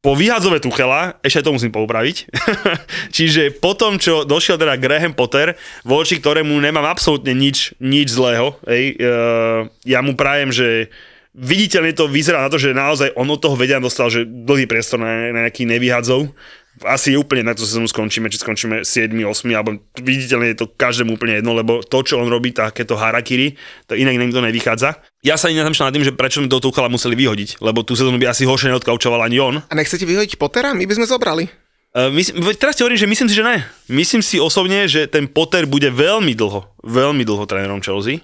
Po 0.07 0.15
vyhadzove 0.15 0.63
Tuchela, 0.63 1.19
ešte 1.19 1.43
to 1.43 1.51
musím 1.51 1.75
poupraviť, 1.75 2.31
čiže 3.17 3.59
po 3.59 3.75
tom, 3.75 3.99
čo 3.99 4.23
došiel 4.23 4.55
teda 4.55 4.79
Graham 4.79 5.11
Potter, 5.11 5.59
voči 5.83 6.15
ktorému 6.15 6.55
nemám 6.55 6.87
absolútne 6.87 7.35
nič, 7.35 7.75
nič 7.83 8.15
zlého, 8.15 8.55
hej, 8.71 8.95
uh, 9.03 9.67
ja 9.83 9.99
mu 9.99 10.15
prajem, 10.15 10.55
že 10.55 10.87
viditeľne 11.35 11.91
to 11.91 12.07
vyzerá 12.07 12.39
na 12.39 12.47
to, 12.47 12.55
že 12.55 12.71
naozaj 12.71 13.19
on 13.19 13.27
od 13.27 13.43
toho 13.43 13.59
vedia 13.59 13.83
dostal, 13.83 14.07
že 14.07 14.23
dlhý 14.23 14.63
priestor 14.63 14.95
na, 14.95 15.27
na 15.35 15.43
nejaký 15.43 15.67
nevyhadzov. 15.67 16.31
Asi 16.85 17.13
je 17.13 17.17
úplne 17.17 17.41
na 17.41 17.57
to 17.57 17.65
sezónu 17.65 17.89
skončíme, 17.89 18.29
či 18.29 18.37
skončíme 18.37 18.85
7, 18.85 19.09
8, 19.13 19.49
alebo 19.57 19.81
viditeľne 19.97 20.53
je 20.53 20.57
to 20.61 20.69
každému 20.69 21.17
úplne 21.17 21.41
jedno, 21.41 21.57
lebo 21.57 21.81
to, 21.81 22.05
čo 22.05 22.21
on 22.21 22.29
robí, 22.29 22.53
takéto 22.53 22.93
harakiri, 22.93 23.57
to 23.89 23.97
inak 23.97 24.17
nikto 24.19 24.43
nevychádza. 24.43 25.01
Ja 25.25 25.39
sa 25.41 25.49
ani 25.49 25.57
nezamýšľam 25.57 25.89
nad 25.89 25.95
tým, 25.97 26.07
že 26.07 26.13
prečo 26.13 26.37
mi 26.43 26.51
do 26.51 26.61
Tuchala 26.61 26.91
museli 26.91 27.17
vyhodiť, 27.17 27.63
lebo 27.65 27.81
tú 27.81 27.97
sezónu 27.97 28.21
by 28.21 28.29
asi 28.29 28.45
horšie 28.45 28.69
neodkaučoval 28.69 29.25
ani 29.25 29.37
on. 29.41 29.55
A 29.65 29.73
nechcete 29.73 30.05
vyhodiť 30.05 30.37
Pottera? 30.37 30.77
My 30.77 30.85
by 30.85 30.93
sme 31.01 31.09
zobrali. 31.09 31.49
Uh, 31.97 32.13
myslím, 32.13 32.45
teraz 32.53 32.77
ti 32.77 32.85
hovorím, 32.85 33.01
že 33.01 33.09
myslím 33.09 33.29
si, 33.31 33.35
že 33.35 33.45
ne. 33.47 33.57
Myslím 33.89 34.21
si 34.21 34.37
osobne, 34.37 34.85
že 34.85 35.09
ten 35.09 35.25
Potter 35.25 35.65
bude 35.65 35.89
veľmi 35.89 36.37
dlho, 36.37 36.77
veľmi 36.85 37.25
dlho 37.25 37.49
trénerom 37.49 37.81
Chelsea. 37.81 38.21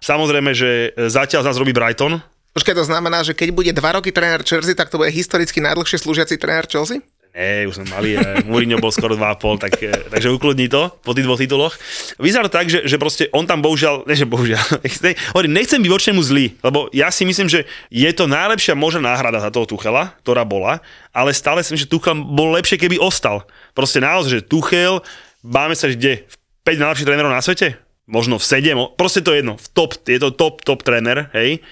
Samozrejme, 0.00 0.56
že 0.56 0.96
zatiaľ 0.96 1.44
z 1.44 1.48
nás 1.52 1.60
robí 1.60 1.76
Brighton. 1.76 2.24
Počkaj, 2.56 2.74
to 2.74 2.88
znamená, 2.88 3.22
že 3.22 3.36
keď 3.36 3.48
bude 3.52 3.70
dva 3.76 4.00
roky 4.00 4.10
tréner 4.10 4.42
Chelsea, 4.42 4.74
tak 4.74 4.88
to 4.88 4.98
bude 4.98 5.12
historicky 5.12 5.62
najdlhšie 5.62 6.02
slúžiaci 6.02 6.40
tréner 6.40 6.66
Chelsea? 6.66 7.04
Nie, 7.30 7.62
už 7.70 7.78
sme 7.78 7.86
mali, 7.94 8.18
e, 8.18 8.42
Mourinho 8.42 8.82
bol 8.82 8.90
skoro 8.90 9.14
2,5, 9.14 9.62
tak, 9.62 9.78
e, 9.78 9.94
takže 10.10 10.34
ukludní 10.34 10.66
to 10.66 10.90
po 11.06 11.14
tých 11.14 11.22
dvoch 11.30 11.38
tituloch. 11.38 11.74
Vyzerá 12.18 12.50
tak, 12.50 12.66
že, 12.66 12.82
že 12.90 12.98
proste 12.98 13.30
on 13.30 13.46
tam 13.46 13.62
bohužiaľ, 13.62 14.02
ne, 14.02 14.18
že 14.18 14.26
bohužiaľ, 14.26 14.82
ne, 15.06 15.14
hovorím, 15.30 15.54
nechcem 15.54 15.78
byť 15.78 15.90
voči 15.94 16.06
nemu 16.10 16.22
zlý, 16.26 16.46
lebo 16.58 16.90
ja 16.90 17.06
si 17.14 17.22
myslím, 17.22 17.46
že 17.46 17.70
je 17.86 18.10
to 18.10 18.26
najlepšia 18.26 18.74
možná 18.74 19.14
náhrada 19.14 19.38
za 19.38 19.54
toho 19.54 19.62
Tuchela, 19.62 20.18
ktorá 20.26 20.42
bola, 20.42 20.82
ale 21.14 21.30
stále 21.30 21.62
myslím, 21.62 21.78
že 21.78 21.86
Tuchel 21.86 22.18
bol 22.18 22.50
lepšie, 22.58 22.82
keby 22.82 22.98
ostal. 22.98 23.46
Proste 23.78 24.02
naozaj, 24.02 24.42
že 24.42 24.42
Tuchel, 24.50 24.98
máme 25.46 25.78
sa, 25.78 25.86
že 25.86 25.94
kde 25.94 26.12
v 26.26 26.34
5 26.66 26.82
najlepších 26.82 27.06
trénerov 27.06 27.30
na 27.30 27.38
svete? 27.38 27.78
Možno 28.10 28.42
v 28.42 28.44
7, 28.44 28.98
proste 28.98 29.22
to 29.22 29.30
je 29.30 29.46
jedno, 29.46 29.54
v 29.54 29.66
top, 29.70 29.94
je 30.02 30.18
to 30.18 30.34
top, 30.34 30.66
top 30.66 30.82
tréner, 30.82 31.30
hej. 31.30 31.62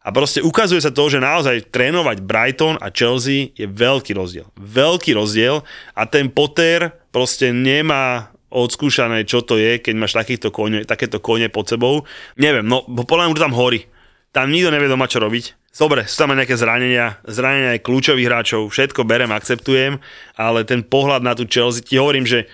A 0.00 0.16
proste 0.16 0.40
ukazuje 0.40 0.80
sa 0.80 0.88
to, 0.88 1.12
že 1.12 1.20
naozaj 1.20 1.68
trénovať 1.68 2.24
Brighton 2.24 2.80
a 2.80 2.88
Chelsea 2.88 3.52
je 3.52 3.68
veľký 3.68 4.16
rozdiel. 4.16 4.48
Veľký 4.56 5.12
rozdiel 5.12 5.60
a 5.92 6.02
ten 6.08 6.32
Potter 6.32 6.88
proste 7.12 7.52
nemá 7.52 8.32
odskúšané, 8.48 9.28
čo 9.28 9.44
to 9.44 9.60
je, 9.60 9.76
keď 9.76 9.94
máš 10.00 10.16
takýchto 10.16 10.48
kone, 10.50 10.88
takéto 10.88 11.20
kone 11.20 11.52
pod 11.52 11.68
sebou. 11.68 12.08
Neviem, 12.40 12.64
no 12.64 12.82
podľa 12.82 13.28
mňa 13.28 13.44
tam 13.44 13.54
horí. 13.54 13.86
Tam 14.32 14.48
nikto 14.48 14.72
nevie 14.72 14.88
doma 14.88 15.10
čo 15.10 15.20
robiť. 15.20 15.58
Dobre, 15.70 16.02
sú 16.08 16.26
tam 16.26 16.34
aj 16.34 16.44
nejaké 16.44 16.56
zranenia, 16.58 17.06
zranenia 17.24 17.78
aj 17.78 17.84
kľúčových 17.86 18.26
hráčov, 18.26 18.68
všetko 18.74 19.06
berem, 19.06 19.30
akceptujem, 19.30 20.02
ale 20.34 20.66
ten 20.66 20.82
pohľad 20.82 21.22
na 21.22 21.32
tú 21.38 21.46
Chelsea, 21.46 21.86
ti 21.86 21.94
hovorím, 21.96 22.26
že 22.26 22.50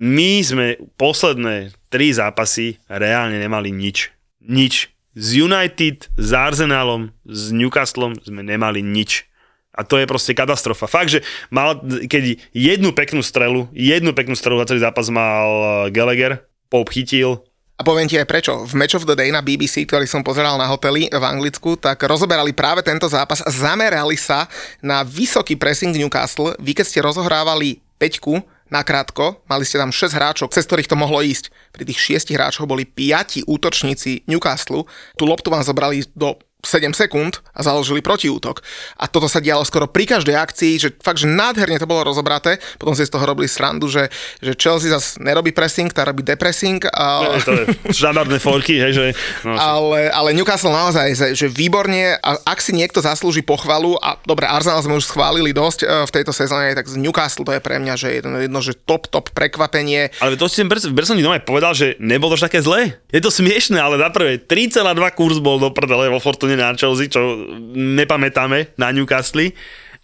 my 0.00 0.42
sme 0.42 0.66
posledné 0.96 1.74
tri 1.92 2.10
zápasy 2.10 2.80
reálne 2.88 3.38
nemali 3.38 3.70
nič. 3.70 4.10
Nič. 4.42 4.93
Z 5.14 5.46
United, 5.46 6.10
s 6.18 6.30
Arsenalom, 6.34 7.14
s 7.22 7.54
Newcastlom 7.54 8.18
sme 8.18 8.42
nemali 8.42 8.82
nič. 8.82 9.30
A 9.74 9.82
to 9.82 9.98
je 9.98 10.06
proste 10.06 10.34
katastrofa. 10.34 10.86
Fakt, 10.86 11.10
že 11.10 11.22
mal, 11.50 11.82
keď 12.06 12.38
jednu 12.54 12.94
peknú 12.94 13.22
strelu, 13.22 13.66
jednu 13.74 14.14
peknú 14.14 14.38
strelu 14.38 14.62
za 14.62 14.70
celý 14.70 14.82
zápas 14.82 15.10
mal 15.10 15.48
eh, 15.50 15.94
Gallagher, 15.94 16.46
Pope 16.70 16.94
chytil, 16.94 17.42
a 17.74 17.82
poviem 17.82 18.06
ti 18.06 18.14
aj 18.14 18.30
prečo. 18.30 18.54
V 18.70 18.78
Match 18.78 18.94
of 18.94 19.02
the 19.02 19.18
Day 19.18 19.34
na 19.34 19.42
BBC, 19.42 19.82
ktorý 19.82 20.06
som 20.06 20.22
pozeral 20.22 20.54
na 20.54 20.70
hoteli 20.70 21.10
v 21.10 21.24
Anglicku, 21.26 21.74
tak 21.74 22.06
rozoberali 22.06 22.54
práve 22.54 22.86
tento 22.86 23.10
zápas 23.10 23.42
a 23.42 23.50
zamerali 23.50 24.14
sa 24.14 24.46
na 24.78 25.02
vysoký 25.02 25.58
pressing 25.58 25.90
Newcastle. 25.90 26.54
Vy 26.62 26.78
keď 26.78 26.86
ste 26.86 27.02
rozohrávali 27.02 27.82
peťku, 27.98 28.46
nakrátko, 28.72 29.44
mali 29.48 29.64
ste 29.66 29.80
tam 29.80 29.92
6 29.92 30.14
hráčov, 30.14 30.52
cez 30.52 30.64
ktorých 30.64 30.88
to 30.88 30.96
mohlo 30.96 31.20
ísť. 31.20 31.52
Pri 31.72 31.84
tých 31.84 32.24
6 32.28 32.34
hráčoch 32.34 32.68
boli 32.68 32.88
5 32.88 33.44
útočníci 33.44 34.24
Newcastle. 34.24 34.88
Tú 35.18 35.24
loptu 35.28 35.52
vám 35.52 35.64
zobrali 35.66 36.06
do 36.16 36.38
7 36.66 36.92
sekúnd 36.96 37.40
a 37.54 37.60
založili 37.62 38.00
protiútok. 38.00 38.60
A 38.98 39.06
toto 39.06 39.30
sa 39.30 39.38
dialo 39.38 39.62
skoro 39.62 39.88
pri 39.88 40.08
každej 40.08 40.36
akcii, 40.36 40.72
že 40.80 40.88
fakt, 41.00 41.22
že 41.22 41.28
nádherne 41.30 41.78
to 41.78 41.88
bolo 41.88 42.04
rozobraté. 42.04 42.58
Potom 42.76 42.96
si 42.96 43.06
z 43.06 43.12
toho 43.12 43.24
robili 43.24 43.46
srandu, 43.46 43.86
že, 43.86 44.10
že 44.40 44.56
Chelsea 44.56 44.90
zase 44.90 45.20
nerobí 45.22 45.52
pressing, 45.52 45.92
tá 45.92 46.02
robí 46.08 46.24
depressing. 46.24 46.82
A... 46.90 47.38
to 47.44 47.52
je 47.52 47.64
štandardné 47.92 48.38
forky, 48.42 48.80
hej, 48.80 48.92
že... 48.92 49.04
No, 49.46 49.54
ale, 49.54 50.10
ale 50.10 50.32
Newcastle 50.34 50.72
naozaj, 50.72 51.36
že 51.36 51.46
výborne, 51.46 52.16
a 52.18 52.40
ak 52.42 52.58
si 52.58 52.74
niekto 52.74 53.04
zaslúži 53.04 53.44
pochvalu, 53.44 53.96
a 54.00 54.18
dobre, 54.24 54.48
Arsenal 54.48 54.82
sme 54.82 54.98
už 54.98 55.06
schválili 55.06 55.52
dosť 55.52 55.80
e, 55.84 55.86
v 56.08 56.10
tejto 56.10 56.32
sezóne, 56.34 56.74
tak 56.74 56.88
z 56.88 56.96
Newcastle 56.98 57.46
to 57.46 57.52
je 57.54 57.60
pre 57.62 57.78
mňa, 57.78 57.94
že 57.94 58.08
jedno, 58.20 58.40
jedno 58.40 58.60
že 58.64 58.72
top, 58.74 59.06
top 59.12 59.30
prekvapenie. 59.36 60.10
Ale 60.18 60.40
to 60.40 60.48
si 60.48 60.64
v 60.64 60.94
Berson 60.96 61.20
doma 61.20 61.38
povedal, 61.44 61.76
že 61.76 61.94
nebolo 62.00 62.34
to 62.34 62.46
také 62.48 62.64
zlé. 62.64 62.96
Je 63.12 63.20
to 63.20 63.28
smiešne, 63.28 63.76
ale 63.76 64.00
na 64.00 64.08
prvé 64.08 64.40
3,2 64.40 64.82
kurz 65.14 65.38
bol 65.38 65.60
do 65.60 65.70
prdele 65.70 66.08
vo 66.08 66.18
Fortune 66.18 66.53
na 66.56 66.74
Chelsea, 66.74 67.10
čo 67.10 67.48
nepamätáme 67.74 68.74
na 68.78 68.90
Newcastle 68.90 69.54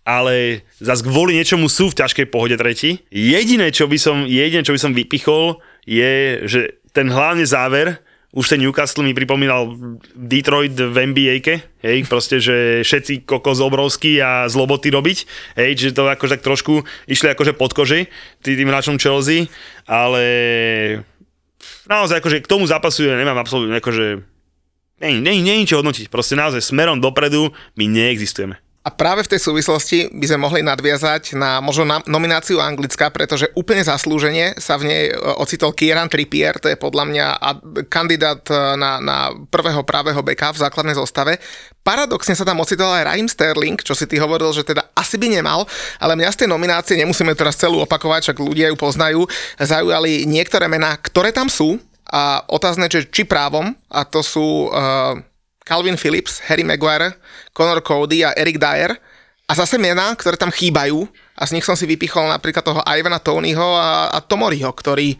ale 0.00 0.66
zase 0.80 1.04
kvôli 1.04 1.36
niečomu 1.36 1.68
sú 1.68 1.92
v 1.92 1.98
ťažkej 2.02 2.26
pohode 2.32 2.56
tretí. 2.56 3.04
Jediné, 3.12 3.70
čo 3.70 3.86
by 3.86 3.98
som, 4.00 4.24
jediné, 4.24 4.64
čo 4.64 4.74
by 4.74 4.80
som 4.80 4.96
vypichol, 4.96 5.60
je, 5.84 6.44
že 6.48 6.82
ten 6.90 7.06
hlavne 7.12 7.44
záver, 7.46 8.00
už 8.30 8.46
ten 8.46 8.62
Newcastle 8.62 9.02
mi 9.02 9.10
pripomínal 9.10 9.74
Detroit 10.14 10.78
v 10.78 10.96
nba 11.10 11.38
hej, 11.82 11.98
proste, 12.06 12.38
že 12.38 12.86
všetci 12.86 13.26
kokos 13.26 13.58
obrovský 13.58 14.22
a 14.22 14.46
zloboty 14.46 14.94
robiť, 14.94 15.18
hej, 15.58 15.70
že 15.74 15.90
to 15.90 16.06
akože 16.06 16.38
tak 16.38 16.46
trošku 16.46 16.86
išli 17.10 17.34
akože 17.34 17.58
pod 17.58 17.74
koži 17.74 18.06
tým 18.46 18.70
hráčom 18.70 19.02
Chelsea, 19.02 19.50
ale 19.90 20.22
naozaj 21.90 22.22
akože 22.22 22.38
k 22.46 22.50
tomu 22.50 22.70
zápasu 22.70 23.10
nemám 23.10 23.42
absolútne 23.42 23.82
akože 23.82 24.29
nie, 25.08 25.40
nie, 25.40 25.56
nie, 25.64 25.68
čo 25.68 25.80
hodnotiť. 25.80 26.12
Proste 26.12 26.36
naozaj 26.36 26.60
smerom 26.60 27.00
dopredu 27.00 27.48
my 27.80 27.84
neexistujeme. 27.88 28.60
A 28.80 28.88
práve 28.88 29.20
v 29.20 29.36
tej 29.36 29.44
súvislosti 29.44 30.08
by 30.08 30.24
sme 30.24 30.40
mohli 30.40 30.60
nadviazať 30.64 31.36
na 31.36 31.60
možno 31.60 31.84
na 31.84 32.00
nomináciu 32.08 32.64
Anglická, 32.64 33.12
pretože 33.12 33.52
úplne 33.52 33.84
zaslúžene 33.84 34.56
sa 34.56 34.80
v 34.80 34.88
nej 34.88 35.02
e, 35.12 35.20
ocitol 35.36 35.76
Kieran 35.76 36.08
Trippier, 36.08 36.56
to 36.56 36.64
je 36.64 36.80
podľa 36.80 37.04
mňa 37.12 37.26
kandidát 37.92 38.40
e, 38.48 38.56
na, 38.80 38.96
na 38.96 39.36
prvého 39.52 39.84
pravého 39.84 40.24
beka 40.24 40.56
v 40.56 40.64
základnej 40.64 40.96
zostave. 40.96 41.36
Paradoxne 41.84 42.32
sa 42.32 42.48
tam 42.48 42.64
ocitol 42.64 42.88
aj 42.88 43.04
Raheem 43.04 43.28
Sterling, 43.28 43.76
čo 43.84 43.92
si 43.92 44.08
ty 44.08 44.16
hovoril, 44.16 44.48
že 44.56 44.64
teda 44.64 44.88
asi 44.96 45.20
by 45.20 45.28
nemal, 45.28 45.68
ale 46.00 46.16
mňa 46.16 46.32
z 46.32 46.38
tej 46.40 46.48
nominácie, 46.48 46.96
nemusíme 46.96 47.36
teraz 47.36 47.60
celú 47.60 47.84
opakovať, 47.84 48.32
však 48.32 48.40
ľudia 48.40 48.72
ju 48.72 48.80
poznajú, 48.80 49.28
zaujali 49.60 50.24
niektoré 50.24 50.72
mená, 50.72 50.96
ktoré 50.96 51.36
tam 51.36 51.52
sú, 51.52 51.76
a 52.10 52.42
otázne, 52.50 52.90
že 52.90 53.06
či 53.06 53.22
právom, 53.22 53.70
a 53.86 54.02
to 54.02 54.20
sú 54.20 54.66
uh, 54.68 55.14
Calvin 55.62 55.94
Phillips, 55.94 56.42
Harry 56.50 56.66
Maguire, 56.66 57.14
Conor 57.54 57.80
Cody 57.86 58.26
a 58.26 58.34
Eric 58.34 58.58
Dyer, 58.58 58.98
a 59.46 59.52
zase 59.54 59.78
mená, 59.78 60.14
ktoré 60.14 60.34
tam 60.34 60.50
chýbajú, 60.50 61.06
a 61.38 61.42
z 61.46 61.54
nich 61.58 61.66
som 61.66 61.78
si 61.78 61.86
vypichol 61.86 62.26
napríklad 62.26 62.62
toho 62.62 62.82
Ivana 62.86 63.22
Tonyho 63.22 63.78
a, 63.78 64.10
a 64.10 64.18
Tomoriho, 64.22 64.70
ktorý 64.74 65.14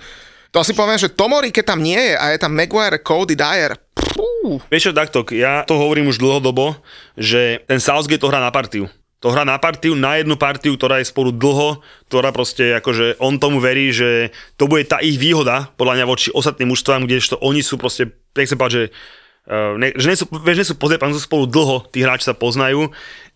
to 0.50 0.66
si 0.66 0.74
poviem, 0.74 0.98
že 0.98 1.14
Tomori, 1.14 1.54
keď 1.54 1.74
tam 1.74 1.80
nie 1.80 1.98
je 1.98 2.14
a 2.18 2.34
je 2.34 2.38
tam 2.42 2.50
Maguire, 2.50 2.98
Cody, 2.98 3.38
Dyer, 3.38 3.78
Pú. 3.94 4.58
Vieš 4.66 4.90
čo, 4.90 4.92
takto, 4.92 5.22
ja 5.30 5.62
to 5.62 5.78
hovorím 5.78 6.10
už 6.10 6.18
dlhodobo, 6.18 6.74
že 7.14 7.62
ten 7.70 7.78
Southgate 7.78 8.18
to 8.18 8.26
hrá 8.26 8.42
na 8.42 8.50
partiu 8.50 8.90
to 9.20 9.28
hrá 9.28 9.44
na 9.44 9.60
partiu, 9.60 9.92
na 9.92 10.16
jednu 10.16 10.34
partiu, 10.40 10.74
ktorá 10.74 10.98
je 10.98 11.12
spolu 11.12 11.28
dlho, 11.28 11.84
ktorá 12.08 12.32
proste 12.32 12.80
akože 12.80 13.20
on 13.20 13.36
tomu 13.36 13.60
verí, 13.60 13.92
že 13.92 14.32
to 14.56 14.64
bude 14.64 14.88
tá 14.88 14.98
ich 15.04 15.20
výhoda, 15.20 15.68
podľa 15.76 16.00
mňa 16.00 16.06
voči 16.08 16.28
ostatným 16.32 16.72
mužstvám, 16.72 17.04
kdežto 17.04 17.36
oni 17.44 17.60
sú 17.60 17.76
proste, 17.76 18.16
nechcem 18.32 18.56
povedať, 18.56 18.74
že, 18.74 18.84
uh, 19.52 19.76
ne, 19.76 19.92
že 19.92 20.06
nie 20.08 20.18
sú, 20.18 20.24
vieš, 20.32 20.58
nie 20.64 20.68
sú 20.72 20.74
pozrieť, 20.80 21.04
spolu 21.20 21.44
dlho, 21.44 21.84
tí 21.92 22.00
hráči 22.00 22.32
sa 22.32 22.34
poznajú, 22.34 22.88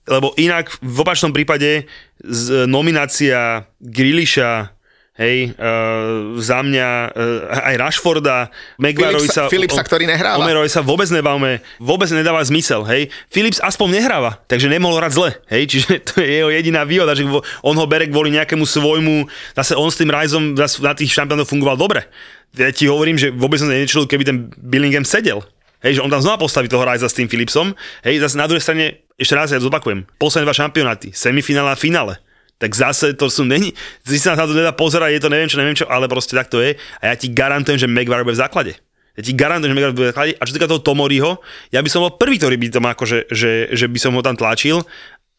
lebo 0.08 0.32
inak 0.40 0.72
v 0.80 0.98
opačnom 1.00 1.32
prípade 1.32 1.88
z, 2.20 2.68
nominácia 2.68 3.68
Griliša, 3.80 4.73
Hej, 5.14 5.54
uh, 5.54 6.42
za 6.42 6.58
mňa 6.58 7.14
uh, 7.14 7.70
aj 7.70 7.74
Rashforda, 7.78 8.50
Maguireovi 8.82 9.30
sa... 9.30 9.46
Philipsa, 9.46 9.86
ktorý 9.86 10.10
nehráva. 10.10 10.42
Omerovi 10.42 10.66
sa 10.66 10.82
vôbec 10.82 11.06
nebavme, 11.06 11.62
vôbec 11.78 12.10
nedáva 12.10 12.42
zmysel, 12.42 12.82
hej. 12.90 13.14
Philips 13.30 13.62
aspoň 13.62 14.02
nehráva, 14.02 14.42
takže 14.50 14.66
nemohol 14.66 14.98
hrať 14.98 15.12
zle, 15.14 15.30
hej, 15.54 15.62
čiže 15.70 16.02
to 16.02 16.18
je 16.18 16.42
jeho 16.42 16.50
jediná 16.50 16.82
výhoda, 16.82 17.14
že 17.14 17.22
on 17.62 17.78
ho 17.78 17.86
bere 17.86 18.10
kvôli 18.10 18.34
nejakému 18.34 18.66
svojmu, 18.66 19.30
zase 19.54 19.78
on 19.78 19.86
s 19.86 20.02
tým 20.02 20.10
Rajzom 20.10 20.58
na 20.58 20.92
tých 20.98 21.14
šampiónoch 21.14 21.46
fungoval 21.46 21.78
dobre. 21.78 22.10
Ja 22.58 22.74
ti 22.74 22.90
hovorím, 22.90 23.14
že 23.14 23.30
vôbec 23.30 23.62
som 23.62 23.70
nečil, 23.70 24.10
keby 24.10 24.26
ten 24.26 24.50
Billingham 24.58 25.06
sedel. 25.06 25.46
Hej, 25.86 26.02
že 26.02 26.02
on 26.02 26.10
tam 26.10 26.26
znova 26.26 26.42
postaví 26.42 26.66
toho 26.66 26.82
Rajza 26.82 27.06
s 27.06 27.14
tým 27.14 27.30
Philipsom. 27.30 27.78
Hej, 28.02 28.18
zase 28.18 28.34
na 28.34 28.50
druhej 28.50 28.66
strane, 28.66 29.06
ešte 29.14 29.38
raz 29.38 29.54
ja 29.54 29.62
zopakujem, 29.62 30.10
posledné 30.18 30.50
dva 30.50 30.58
šampionáty, 30.58 31.14
semifinále 31.14 31.70
a 31.70 31.78
finále 31.78 32.18
tak 32.58 32.70
zase 32.72 33.14
to 33.18 33.26
sú 33.28 33.42
není, 33.42 33.74
si 34.06 34.18
sa 34.18 34.38
na 34.38 34.46
to 34.46 34.54
nedá 34.54 34.70
pozerať, 34.70 35.18
je 35.18 35.22
to 35.22 35.32
neviem 35.32 35.50
čo, 35.50 35.58
neviem 35.58 35.76
čo, 35.76 35.86
ale 35.90 36.06
proste 36.06 36.38
tak 36.38 36.48
to 36.48 36.62
je 36.62 36.74
a 36.74 37.04
ja 37.10 37.14
ti 37.18 37.30
garantujem, 37.30 37.80
že 37.80 37.90
Maguire 37.90 38.22
bude 38.22 38.38
v 38.38 38.44
základe. 38.46 38.72
Ja 39.14 39.22
ti 39.22 39.30
garantujem, 39.34 39.74
že 39.74 39.76
Maguire 39.76 39.94
bude 39.94 40.08
v 40.08 40.10
základe 40.14 40.32
a 40.38 40.42
čo 40.46 40.54
týka 40.54 40.70
toho 40.70 40.82
Tomoriho, 40.82 41.42
ja 41.74 41.82
by 41.82 41.88
som 41.90 42.06
bol 42.06 42.14
prvý, 42.14 42.38
ktorý 42.38 42.56
by 42.58 42.66
to 42.70 42.80
má 42.82 42.90
akože, 42.94 43.30
že, 43.30 43.74
že 43.74 43.86
by 43.90 43.98
som 43.98 44.14
ho 44.14 44.22
tam 44.22 44.38
tlačil, 44.38 44.86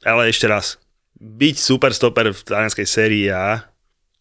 ale 0.04 0.30
ešte 0.30 0.46
raz, 0.46 0.78
byť 1.20 1.56
superstoper 1.56 2.36
v 2.36 2.40
talianskej 2.44 2.88
sérii 2.88 3.32
A 3.32 3.64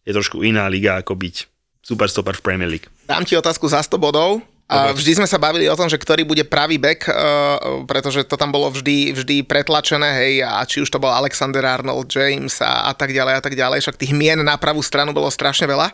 je 0.07 0.11
trošku 0.15 0.45
iná 0.45 0.69
liga 0.71 1.01
ako 1.01 1.17
byť 1.17 1.35
superstoper 1.83 2.37
v 2.39 2.43
Premier 2.45 2.69
League. 2.69 2.87
Dám 3.05 3.25
ti 3.27 3.37
otázku 3.37 3.67
za 3.69 3.81
100 3.83 3.99
bodov. 3.99 4.41
A 4.65 4.89
vždy 4.97 5.21
sme 5.21 5.29
sa 5.29 5.37
bavili 5.37 5.69
o 5.69 5.77
tom, 5.77 5.85
že 5.85 6.01
ktorý 6.01 6.25
bude 6.25 6.41
pravý 6.41 6.81
back, 6.81 7.05
uh, 7.05 7.85
pretože 7.85 8.25
to 8.25 8.33
tam 8.33 8.49
bolo 8.49 8.73
vždy, 8.73 9.13
vždy 9.13 9.45
pretlačené, 9.45 10.09
hej, 10.25 10.33
a 10.41 10.65
či 10.65 10.81
už 10.81 10.89
to 10.89 10.97
bol 10.97 11.13
Alexander 11.13 11.61
Arnold, 11.61 12.09
James 12.09 12.57
a, 12.65 12.89
a 12.89 12.91
tak 12.97 13.13
ďalej 13.13 13.33
a 13.37 13.41
tak 13.45 13.53
ďalej, 13.53 13.85
však 13.85 14.01
tých 14.01 14.17
mien 14.17 14.41
na 14.41 14.57
pravú 14.57 14.81
stranu 14.81 15.13
bolo 15.13 15.29
strašne 15.29 15.69
veľa, 15.69 15.93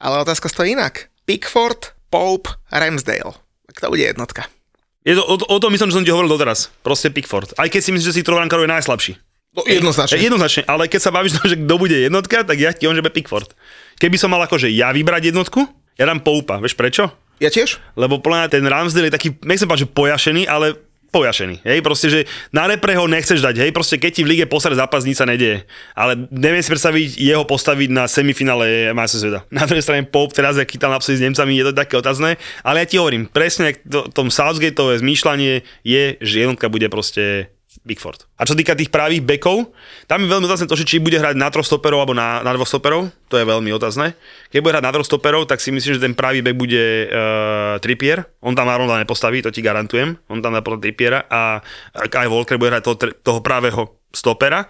ale 0.00 0.14
otázka 0.24 0.48
stojí 0.48 0.72
inak. 0.72 1.12
Pickford, 1.28 1.92
Pope, 2.08 2.56
Ramsdale. 2.72 3.36
Kto 3.76 3.92
bude 3.92 4.08
jednotka? 4.08 4.48
Je 5.04 5.12
to, 5.12 5.20
o, 5.20 5.36
o 5.36 5.60
tom 5.60 5.68
myslím, 5.76 5.92
že 5.92 6.00
som 6.00 6.06
ti 6.08 6.10
hovoril 6.10 6.32
doteraz. 6.32 6.72
Proste 6.80 7.12
Pickford. 7.12 7.52
Aj 7.60 7.68
keď 7.68 7.80
si 7.84 7.92
myslíš, 7.92 8.08
že 8.10 8.16
si 8.16 8.24
Trovankaro 8.24 8.64
je 8.64 8.72
najslabší. 8.72 9.12
No, 9.52 9.60
jednoznačne. 9.68 10.16
Jednoznačne, 10.24 10.62
ale 10.64 10.88
keď 10.88 11.00
sa 11.04 11.12
bavíš, 11.12 11.36
že 11.44 11.56
kto 11.60 11.74
bude 11.76 11.96
jednotka, 11.96 12.48
tak 12.48 12.56
ja 12.56 12.72
ti 12.72 12.88
on, 12.88 12.96
že 12.96 13.04
Pickford. 13.04 13.52
Keby 14.00 14.16
som 14.16 14.32
mal 14.32 14.40
akože 14.48 14.72
ja 14.72 14.88
vybrať 14.96 15.36
jednotku, 15.36 15.68
ja 16.00 16.08
dám 16.08 16.24
Poupa. 16.24 16.60
Vieš 16.60 16.76
prečo? 16.76 17.12
Ja 17.36 17.52
tiež? 17.52 17.80
Lebo 17.94 18.16
mňa 18.20 18.48
ten 18.48 18.64
Ramsdale 18.64 19.12
je 19.12 19.16
taký, 19.16 19.28
nechcem 19.44 19.68
povedať, 19.68 19.84
že 19.84 19.92
pojašený, 19.92 20.42
ale 20.48 20.76
pojašený. 21.16 21.64
Hej, 21.64 21.80
proste, 21.80 22.08
že 22.12 22.20
na 22.52 22.68
repre 22.68 22.92
ho 22.92 23.08
nechceš 23.08 23.40
dať, 23.40 23.56
hej, 23.62 23.70
proste 23.72 23.96
keď 23.96 24.10
ti 24.12 24.22
v 24.24 24.36
lige 24.36 24.44
posre 24.44 24.76
zápas, 24.76 25.06
nič 25.06 25.16
sa 25.16 25.24
nedieje. 25.24 25.64
Ale 25.96 26.28
neviem 26.28 26.60
si 26.60 26.68
predstaviť 26.68 27.16
jeho 27.16 27.44
postaviť 27.48 27.88
na 27.88 28.04
semifinále 28.04 28.92
majstrovstva 28.92 29.24
sveta. 29.24 29.40
Na 29.48 29.64
druhej 29.64 29.84
strane 29.84 30.02
Pope 30.04 30.36
teraz, 30.36 30.60
aký 30.60 30.76
tam 30.76 30.92
s 30.92 31.08
Nemcami, 31.08 31.56
je 31.56 31.64
to 31.70 31.74
také 31.76 31.96
otázne, 31.96 32.36
ale 32.60 32.84
ja 32.84 32.86
ti 32.86 33.00
hovorím, 33.00 33.28
presne 33.30 33.76
to, 33.80 34.12
tom 34.12 34.28
Southgateové 34.28 35.00
zmýšľanie 35.00 35.64
je, 35.86 36.04
že 36.20 36.36
jednotka 36.44 36.68
bude 36.68 36.84
proste 36.92 37.48
Bigford. 37.86 38.26
A 38.34 38.42
čo 38.42 38.58
týka 38.58 38.74
tých 38.74 38.90
pravých 38.90 39.22
bekov, 39.22 39.70
tam 40.10 40.26
je 40.26 40.28
veľmi 40.28 40.50
otázne 40.50 40.66
to, 40.66 40.74
či 40.74 40.98
bude 40.98 41.16
hrať 41.16 41.38
na 41.38 41.46
troch 41.54 41.62
stoperov 41.62 42.02
alebo 42.02 42.18
na, 42.18 42.42
na 42.42 42.50
dvoch 42.50 42.66
to 43.26 43.34
je 43.38 43.46
veľmi 43.46 43.70
otázne. 43.70 44.18
Keď 44.50 44.58
bude 44.58 44.74
hrať 44.74 44.84
na 44.84 44.92
troch 44.92 45.06
stoperov, 45.06 45.46
tak 45.46 45.62
si 45.62 45.70
myslím, 45.70 45.96
že 45.96 46.02
ten 46.02 46.18
pravý 46.18 46.42
bek 46.42 46.58
bude 46.58 47.06
uh, 47.06 47.78
Trippier. 47.78 48.26
On 48.42 48.52
tam 48.58 48.66
Aronda 48.66 48.98
nepostaví, 48.98 49.38
to 49.40 49.54
ti 49.54 49.62
garantujem. 49.62 50.18
On 50.26 50.42
tam 50.42 50.54
dá 50.54 50.66
podľa 50.66 50.82
Trippiera 50.82 51.22
a 51.30 51.62
Kai 52.10 52.26
Walker 52.26 52.58
bude 52.58 52.74
hrať 52.74 52.82
toho, 52.82 52.96
toho 53.22 53.40
pravého 53.40 54.02
stopera. 54.10 54.66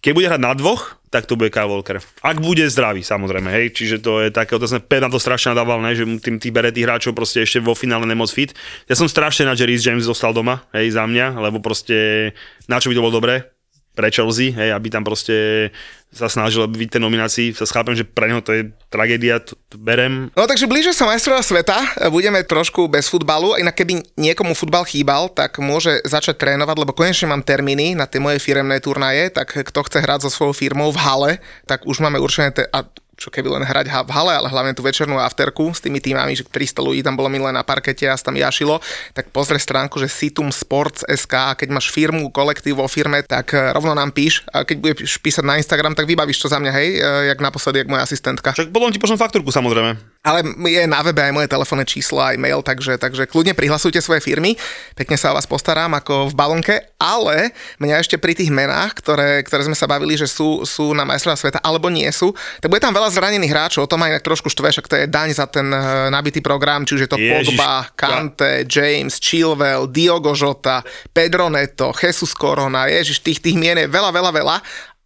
Keď 0.00 0.12
bude 0.16 0.28
hrať 0.32 0.40
na 0.40 0.56
dvoch, 0.56 0.96
tak 1.12 1.26
to 1.26 1.36
bude 1.36 1.52
Kyle 1.52 1.68
Walker. 1.68 2.00
Ak 2.24 2.40
bude 2.40 2.64
zdravý, 2.70 3.04
samozrejme, 3.04 3.50
hej, 3.52 3.76
čiže 3.76 4.00
to 4.00 4.24
je 4.24 4.32
také 4.32 4.56
otázne, 4.56 4.80
Pep 4.80 5.02
na 5.04 5.12
to 5.12 5.20
strašne 5.20 5.52
nadával, 5.52 5.82
ne, 5.82 5.92
že 5.92 6.06
tým 6.22 6.40
tých 6.40 6.54
bere 6.54 6.72
tých 6.72 6.86
hráčov 6.86 7.12
proste 7.12 7.44
ešte 7.44 7.60
vo 7.60 7.76
finále 7.76 8.08
nemoc 8.08 8.32
fit. 8.32 8.56
Ja 8.88 8.96
som 8.96 9.10
strašne 9.10 9.44
na 9.44 9.58
že 9.58 9.68
Reece 9.68 9.90
James 9.90 10.06
zostal 10.06 10.32
doma, 10.32 10.64
hej, 10.72 10.94
za 10.94 11.04
mňa, 11.04 11.36
lebo 11.42 11.60
proste 11.60 12.30
na 12.70 12.80
čo 12.80 12.88
by 12.88 12.96
to 12.96 13.04
bolo 13.04 13.18
dobré, 13.18 13.50
pre 13.94 14.08
Chelsea, 14.08 14.54
hej, 14.54 14.70
aby 14.70 14.88
tam 14.88 15.02
proste 15.02 15.68
sa 16.10 16.26
snažil 16.26 16.66
byť 16.66 16.98
tej 16.98 17.02
nominácii. 17.02 17.54
Sa 17.54 17.66
schápem, 17.66 17.94
že 17.94 18.02
pre 18.02 18.26
neho 18.26 18.42
to 18.42 18.50
je 18.50 18.62
tragédia, 18.90 19.38
to, 19.38 19.54
berem. 19.78 20.30
No 20.34 20.46
takže 20.46 20.66
blíže 20.66 20.90
sa 20.90 21.06
majstrová 21.06 21.38
sveta, 21.42 21.78
budeme 22.10 22.42
trošku 22.42 22.90
bez 22.90 23.06
futbalu, 23.06 23.54
inak 23.62 23.78
keby 23.78 24.02
niekomu 24.18 24.58
futbal 24.58 24.82
chýbal, 24.82 25.30
tak 25.30 25.62
môže 25.62 26.02
začať 26.02 26.42
trénovať, 26.42 26.76
lebo 26.82 26.94
konečne 26.94 27.30
mám 27.30 27.46
termíny 27.46 27.94
na 27.94 28.10
tie 28.10 28.18
moje 28.18 28.42
firemné 28.42 28.82
turnaje, 28.82 29.30
tak 29.30 29.54
kto 29.54 29.80
chce 29.86 30.02
hrať 30.02 30.26
so 30.26 30.30
svojou 30.34 30.54
firmou 30.54 30.90
v 30.90 30.98
hale, 30.98 31.30
tak 31.70 31.86
už 31.86 32.02
máme 32.02 32.18
určené, 32.18 32.50
te- 32.50 32.66
a 32.66 32.82
čo 33.20 33.28
keby 33.28 33.52
len 33.52 33.68
hrať 33.68 33.92
v 33.92 34.10
hale, 34.16 34.32
ale 34.32 34.48
hlavne 34.48 34.72
tú 34.72 34.80
večernú 34.80 35.20
afterku 35.20 35.76
s 35.76 35.84
tými 35.84 36.00
týmami, 36.00 36.32
že 36.32 36.48
300 36.48 36.80
ľudí 36.80 37.04
tam 37.04 37.20
bolo 37.20 37.28
milé 37.28 37.52
na 37.52 37.60
parkete 37.60 38.08
a 38.08 38.16
tam 38.16 38.32
jašilo, 38.32 38.80
tak 39.12 39.28
pozrie 39.28 39.60
stránku, 39.60 40.00
že 40.00 40.08
Situm 40.08 40.48
Sports 40.48 41.04
SK 41.04 41.34
a 41.36 41.52
keď 41.52 41.68
máš 41.76 41.92
firmu, 41.92 42.32
kolektív 42.32 42.80
vo 42.80 42.88
firme, 42.88 43.20
tak 43.20 43.52
eh, 43.52 43.76
rovno 43.76 43.92
nám 43.92 44.16
píš 44.16 44.40
a 44.48 44.64
keď 44.64 44.76
budeš 44.80 45.20
písať 45.20 45.44
na 45.44 45.60
Instagram, 45.60 45.92
tak 45.92 46.08
vybavíš 46.08 46.40
to 46.40 46.48
za 46.48 46.56
mňa, 46.56 46.72
hej, 46.72 46.88
eh, 46.96 47.04
jak 47.28 47.38
naposledy, 47.44 47.84
jak 47.84 47.92
moja 47.92 48.08
asistentka. 48.08 48.56
Však 48.56 48.72
potom 48.72 48.88
ti 48.88 48.96
pošlem 48.96 49.20
faktúrku 49.20 49.52
samozrejme. 49.52 50.19
Ale 50.20 50.44
je 50.44 50.84
na 50.84 51.00
webe 51.00 51.24
aj 51.24 51.32
moje 51.32 51.48
telefónne 51.48 51.88
číslo, 51.88 52.20
aj 52.20 52.36
mail, 52.36 52.60
takže, 52.60 53.00
takže 53.00 53.24
kľudne 53.24 53.56
prihlasujte 53.56 54.04
svoje 54.04 54.20
firmy, 54.20 54.52
pekne 54.92 55.16
sa 55.16 55.32
o 55.32 55.36
vás 55.40 55.48
postarám 55.48 55.96
ako 55.96 56.28
v 56.28 56.36
balonke, 56.36 56.76
ale 57.00 57.56
mňa 57.80 58.04
ešte 58.04 58.20
pri 58.20 58.36
tých 58.36 58.52
menách, 58.52 59.00
ktoré, 59.00 59.40
ktoré 59.40 59.64
sme 59.64 59.72
sa 59.72 59.88
bavili, 59.88 60.20
že 60.20 60.28
sú, 60.28 60.68
sú 60.68 60.92
na 60.92 61.08
majstrovstvá 61.08 61.40
sveta 61.40 61.60
alebo 61.64 61.88
nie 61.88 62.04
sú, 62.12 62.36
tak 62.60 62.68
bude 62.68 62.84
tam 62.84 62.92
veľa 62.92 63.08
zranených 63.16 63.48
hráčov, 63.48 63.88
o 63.88 63.92
tom 63.96 64.04
aj 64.04 64.20
trošku 64.20 64.52
štve, 64.52 64.68
však 64.68 64.88
to 64.92 64.96
je 65.00 65.04
daň 65.08 65.32
za 65.32 65.48
ten 65.48 65.64
uh, 65.72 66.12
nabitý 66.12 66.44
program, 66.44 66.84
či 66.84 67.00
už 67.00 67.08
je 67.08 67.10
to 67.10 67.16
Ježiš, 67.16 67.56
Pogba, 67.56 67.88
Kante, 67.96 68.68
James, 68.68 69.16
Chilwell, 69.24 69.88
Diogo 69.88 70.36
Jota, 70.36 70.84
Pedro 71.16 71.48
Neto, 71.48 71.96
Jesus 71.96 72.36
Corona, 72.36 72.92
ježiš, 72.92 73.24
tých, 73.24 73.40
tých 73.40 73.56
mien 73.56 73.80
je 73.80 73.88
veľa, 73.88 74.12
veľa, 74.12 74.30
veľa, 74.36 74.56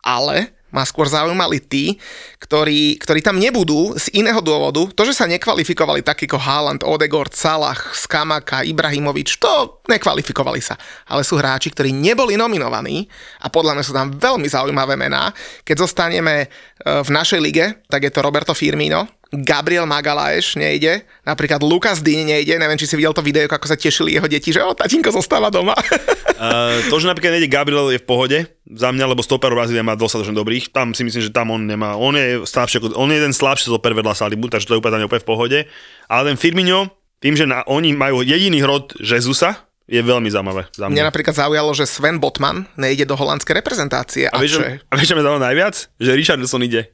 ale 0.03 0.64
ma 0.75 0.83
skôr 0.83 1.07
zaujímali 1.07 1.63
tí, 1.63 1.95
ktorí, 2.43 2.99
ktorí 2.99 3.23
tam 3.23 3.39
nebudú 3.39 3.95
z 3.95 4.11
iného 4.19 4.43
dôvodu. 4.43 4.91
To, 4.91 5.03
že 5.07 5.15
sa 5.15 5.31
nekvalifikovali 5.31 6.03
takí 6.03 6.27
ako 6.27 6.43
Haaland, 6.43 6.83
Odegaard, 6.83 7.31
Salah, 7.31 7.79
Skamaka, 7.95 8.67
Ibrahimovič, 8.67 9.39
to 9.39 9.79
nekvalifikovali 9.87 10.59
sa. 10.59 10.75
Ale 11.07 11.23
sú 11.23 11.39
hráči, 11.39 11.71
ktorí 11.71 11.95
neboli 11.95 12.35
nominovaní 12.35 13.07
a 13.39 13.47
podľa 13.47 13.79
mňa 13.79 13.85
sú 13.87 13.95
tam 13.95 14.11
veľmi 14.11 14.51
zaujímavé 14.51 14.99
mená. 14.99 15.31
Keď 15.63 15.77
zostaneme 15.79 16.35
e, 16.43 16.47
v 16.83 17.11
našej 17.15 17.39
lige, 17.39 17.87
tak 17.87 18.03
je 18.03 18.11
to 18.11 18.27
Roberto 18.27 18.51
Firmino, 18.51 19.07
Gabriel 19.33 19.89
Magalaeš 19.89 20.61
nejde, 20.61 21.07
napríklad 21.25 21.65
Lukas 21.65 22.05
Dyn 22.05 22.29
nejde, 22.29 22.61
neviem, 22.61 22.77
či 22.77 22.85
si 22.85 22.95
videl 22.95 23.17
to 23.17 23.25
video, 23.25 23.49
ako 23.49 23.67
sa 23.67 23.79
tešili 23.79 24.19
jeho 24.19 24.29
deti, 24.29 24.53
že 24.53 24.61
o, 24.61 24.77
tatínko 24.77 25.11
zostáva 25.15 25.49
doma. 25.49 25.73
uh, 25.75 26.83
to, 26.91 27.01
že 27.01 27.09
napríklad 27.09 27.39
nejde 27.39 27.51
Gabriel 27.51 27.91
je 27.91 28.03
v 28.03 28.07
pohode, 28.07 28.39
za 28.69 28.89
mňa, 28.93 29.05
lebo 29.11 29.25
stoper 29.25 29.51
Brazília 29.51 29.87
má 29.87 29.97
dostatočne 29.97 30.37
dobrých, 30.37 30.71
tam 30.71 30.93
si 30.93 31.03
myslím, 31.03 31.23
že 31.25 31.33
tam 31.33 31.51
on 31.51 31.65
nemá, 31.65 31.97
on 31.97 32.15
je 32.15 32.45
slabšie, 32.45 32.85
on 32.95 33.09
je 33.11 33.17
jeden 33.17 33.35
slabší 33.35 33.73
stoper 33.73 33.97
vedľa 33.97 34.15
Salibu, 34.15 34.47
takže 34.53 34.69
to 34.69 34.75
je 34.77 34.81
úplne, 34.83 35.03
úplne 35.03 35.23
v 35.23 35.29
pohode, 35.29 35.59
ale 36.07 36.23
ten 36.31 36.39
Firmino, 36.39 36.93
tým, 37.19 37.35
že 37.35 37.49
na, 37.49 37.65
oni 37.65 37.97
majú 37.97 38.21
jediný 38.21 38.61
hrod 38.61 38.93
Jezusa, 39.01 39.65
je 39.85 40.01
veľmi 40.01 40.33
zaujímavé. 40.33 40.65
Za 40.73 40.89
mňa. 40.89 40.97
mňa 40.97 41.05
napríklad 41.13 41.37
zaujalo, 41.37 41.77
že 41.77 41.85
Sven 41.85 42.17
Botman 42.17 42.65
nejde 42.81 43.05
do 43.05 43.17
holandskej 43.21 43.61
reprezentácie. 43.61 44.33
A, 44.33 44.37
a 44.37 44.41
vieš, 44.41 44.65
a 44.65 44.93
vieš, 44.97 45.13
čo 45.13 45.17
mi 45.17 45.21
najviac? 45.21 45.93
Že 46.01 46.11
Richardson 46.17 46.65
ide. 46.65 46.89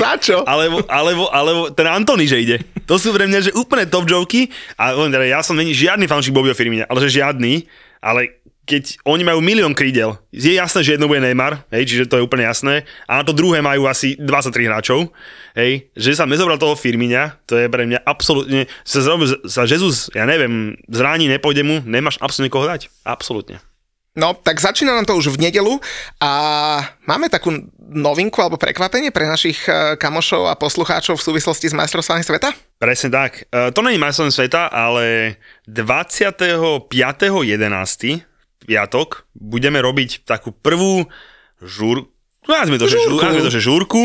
Za 0.00 0.12
čo? 0.20 0.42
Alebo, 0.44 0.84
alebo, 0.88 1.24
alebo 1.28 1.60
ten 1.70 1.88
Antony, 1.88 2.24
že 2.24 2.40
ide. 2.40 2.56
To 2.88 3.00
sú 3.00 3.12
pre 3.12 3.28
mňa 3.28 3.50
že 3.50 3.56
úplne 3.56 3.88
top 3.88 4.08
joky. 4.08 4.48
A 4.76 4.92
teda 4.92 5.24
ja 5.24 5.40
som 5.40 5.56
není 5.56 5.72
žiadny 5.72 6.08
fanšik 6.08 6.34
Bobio 6.34 6.56
Firmina, 6.56 6.88
ale 6.88 7.04
že 7.04 7.20
žiadny. 7.20 7.64
Ale 8.04 8.44
keď 8.64 9.04
oni 9.04 9.22
majú 9.24 9.44
milión 9.44 9.76
krídel, 9.76 10.16
je 10.32 10.56
jasné, 10.56 10.80
že 10.80 10.96
jedno 10.96 11.04
bude 11.04 11.20
Neymar, 11.20 11.68
hej, 11.68 11.84
čiže 11.84 12.08
to 12.08 12.16
je 12.16 12.24
úplne 12.24 12.48
jasné, 12.48 12.88
a 13.04 13.20
na 13.20 13.24
to 13.24 13.36
druhé 13.36 13.60
majú 13.60 13.84
asi 13.84 14.16
23 14.16 14.68
hráčov, 14.68 15.12
hej, 15.52 15.92
že 15.92 16.16
sa 16.16 16.24
nezobral 16.24 16.56
toho 16.56 16.72
Firmina, 16.72 17.36
to 17.44 17.60
je 17.60 17.68
pre 17.68 17.84
mňa 17.84 18.00
absolútne, 18.08 18.64
sa, 18.80 19.04
sa 19.44 19.62
Jesus, 19.68 20.08
ja 20.16 20.24
neviem, 20.24 20.80
zráni, 20.88 21.28
nepôjde 21.28 21.60
mu, 21.60 21.84
nemáš 21.84 22.16
absolútne 22.24 22.52
koho 22.52 22.64
dať, 22.64 22.88
absolútne. 23.04 23.60
No, 24.14 24.30
tak 24.30 24.62
začína 24.62 24.94
nám 24.94 25.10
to 25.10 25.18
už 25.18 25.34
v 25.34 25.50
nedelu 25.50 25.74
a 26.22 26.30
máme 27.02 27.26
takú 27.26 27.50
novinku 27.82 28.38
alebo 28.38 28.54
prekvapenie 28.54 29.10
pre 29.10 29.26
našich 29.26 29.66
e, 29.66 29.98
kamošov 29.98 30.46
a 30.46 30.54
poslucháčov 30.54 31.18
v 31.18 31.26
súvislosti 31.26 31.66
s 31.66 31.74
majstrovstvami 31.74 32.22
sveta? 32.22 32.54
Presne 32.78 33.10
tak. 33.10 33.50
E, 33.50 33.74
to 33.74 33.82
nie 33.82 33.98
je 33.98 34.04
majstrovstvami 34.06 34.38
sveta, 34.38 34.70
ale 34.70 35.34
25.11. 35.66 36.94
piatok 38.62 39.08
budeme 39.34 39.82
robiť 39.82 40.22
takú 40.22 40.54
prvú 40.54 41.10
žúr, 41.58 42.06
nazvime 42.46 42.78
to, 42.78 42.86
žúrku. 42.86 43.18
Že, 43.18 43.50
to, 43.50 43.50
že 43.50 43.66
žúrku, 43.66 44.02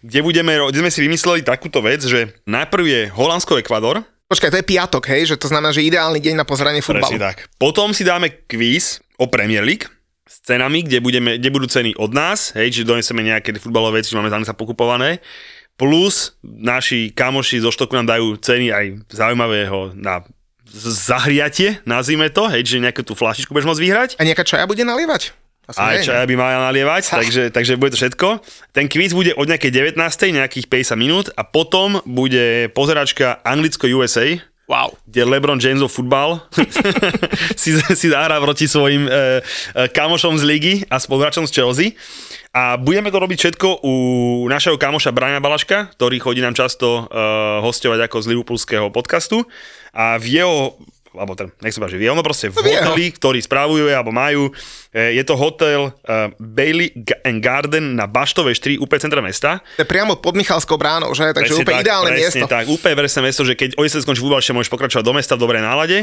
kde, 0.00 0.20
budeme, 0.24 0.64
kde 0.72 0.80
sme 0.80 0.88
si 0.96 1.04
vymysleli 1.04 1.44
takúto 1.44 1.84
vec, 1.84 2.00
že 2.00 2.40
najprv 2.48 2.84
je 2.88 3.00
Holandsko-Ekvador, 3.12 4.00
Počkaj, 4.32 4.48
to 4.48 4.60
je 4.64 4.70
piatok, 4.72 5.04
hej? 5.12 5.28
Že 5.28 5.36
to 5.44 5.52
znamená, 5.52 5.76
že 5.76 5.84
ideálny 5.84 6.16
deň 6.16 6.40
na 6.40 6.48
pozranie 6.48 6.80
futbalu. 6.80 7.04
Presne 7.04 7.20
tak. 7.20 7.52
Potom 7.60 7.92
si 7.92 8.00
dáme 8.00 8.32
kvíz 8.48 9.04
o 9.20 9.28
Premier 9.28 9.60
League 9.60 9.84
s 10.24 10.40
cenami, 10.40 10.80
kde, 10.80 11.04
budeme, 11.04 11.36
kde 11.36 11.52
budú 11.52 11.68
ceny 11.68 11.92
od 12.00 12.16
nás, 12.16 12.56
hej, 12.56 12.72
čiže 12.72 12.88
doneseme 12.88 13.20
nejaké 13.20 13.52
futbalové 13.60 14.00
veci, 14.00 14.16
máme 14.16 14.32
tam 14.32 14.40
sa 14.40 14.56
pokupované. 14.56 15.20
Plus 15.76 16.32
naši 16.40 17.12
kamoši 17.12 17.60
zo 17.60 17.68
štoku 17.68 17.92
nám 17.92 18.08
dajú 18.08 18.40
ceny 18.40 18.72
aj 18.72 18.84
zaujímavého 19.12 19.92
na 19.92 20.24
zahriatie, 20.72 21.84
nazvime 21.84 22.32
to, 22.32 22.48
hej, 22.48 22.64
čiže 22.64 22.88
nejakú 22.88 23.04
tú 23.04 23.12
flašičku 23.12 23.52
budeš 23.52 23.68
môcť 23.68 23.84
vyhrať. 23.84 24.10
A 24.16 24.24
nejaká 24.24 24.48
čaja 24.48 24.64
bude 24.64 24.80
nalievať? 24.80 25.36
Aj 25.78 25.98
čaja 26.02 26.24
by 26.28 26.34
mala 26.36 26.68
nalievať, 26.70 27.02
takže, 27.12 27.42
takže 27.52 27.80
bude 27.80 27.92
to 27.94 28.00
všetko. 28.00 28.40
Ten 28.72 28.88
kvíz 28.88 29.16
bude 29.16 29.32
od 29.36 29.46
nejakej 29.48 29.92
19. 29.94 29.96
nejakých 30.32 30.66
50 30.68 30.96
minút 30.96 31.26
a 31.36 31.42
potom 31.46 32.00
bude 32.04 32.68
pozeračka 32.72 33.40
Anglicko-USA, 33.44 34.40
Wow. 34.70 34.94
Kde 35.04 35.26
LeBron 35.26 35.60
Jamesov 35.60 35.92
futbal 35.92 36.38
si, 37.60 37.76
si 37.76 38.06
zahrá 38.08 38.40
proti 38.40 38.64
svojim 38.64 39.04
e, 39.04 39.10
e, 39.10 39.20
kamošom 39.92 40.38
z 40.38 40.44
ligy 40.48 40.74
a 40.88 40.96
spoluhráčom 40.96 41.44
z 41.44 41.52
Chelsea. 41.52 41.86
A 42.56 42.80
budeme 42.80 43.12
to 43.12 43.20
robiť 43.20 43.38
všetko 43.42 43.84
u 43.84 43.94
našeho 44.48 44.80
kamoša 44.80 45.12
Briana 45.12 45.44
Balaška, 45.44 45.92
ktorý 45.98 46.16
chodí 46.22 46.40
nám 46.40 46.56
často 46.56 47.04
e, 47.04 47.20
hostovať 47.60 48.06
ako 48.06 48.16
z 48.22 48.26
Liverpoolského 48.32 48.88
podcastu. 48.88 49.44
A 49.92 50.16
v 50.16 50.40
jeho 50.40 50.78
alebo 51.12 51.36
teda, 51.36 51.52
nech 51.60 51.76
sa 51.76 51.84
páči, 51.84 52.00
vie, 52.00 52.08
ono 52.08 52.24
proste 52.24 52.48
v 52.48 52.56
no 52.56 52.64
hoteli, 52.64 53.12
ktorý 53.12 53.38
spravujú 53.44 53.92
alebo 53.92 54.10
majú, 54.10 54.48
e, 54.92 55.16
je 55.16 55.22
to 55.28 55.36
hotel 55.36 55.92
uh, 55.92 56.32
Bailey 56.40 56.92
and 57.28 57.44
Garden 57.44 57.96
na 57.96 58.08
Baštovej 58.08 58.56
4, 58.56 58.80
úplne 58.80 59.00
centre 59.00 59.20
mesta. 59.20 59.60
To 59.76 59.84
je 59.84 59.88
priamo 59.88 60.16
pod 60.16 60.32
Michalskou 60.32 60.80
bránou, 60.80 61.12
že? 61.12 61.36
Takže 61.36 61.52
presne 61.52 61.64
úplne 61.64 61.76
tak, 61.76 61.84
ideálne 61.84 62.10
presne 62.12 62.24
miesto. 62.24 62.46
tak, 62.48 62.64
úplne 62.68 62.94
presne 62.96 63.20
miesto, 63.24 63.42
že 63.44 63.54
keď 63.54 63.70
o 63.76 63.82
sa 63.84 64.00
skončí 64.00 64.20
futbal, 64.24 64.40
môžeš 64.40 64.72
pokračovať 64.72 65.04
do 65.04 65.12
mesta 65.12 65.36
v 65.36 65.42
dobrej 65.44 65.62
nálade. 65.62 65.98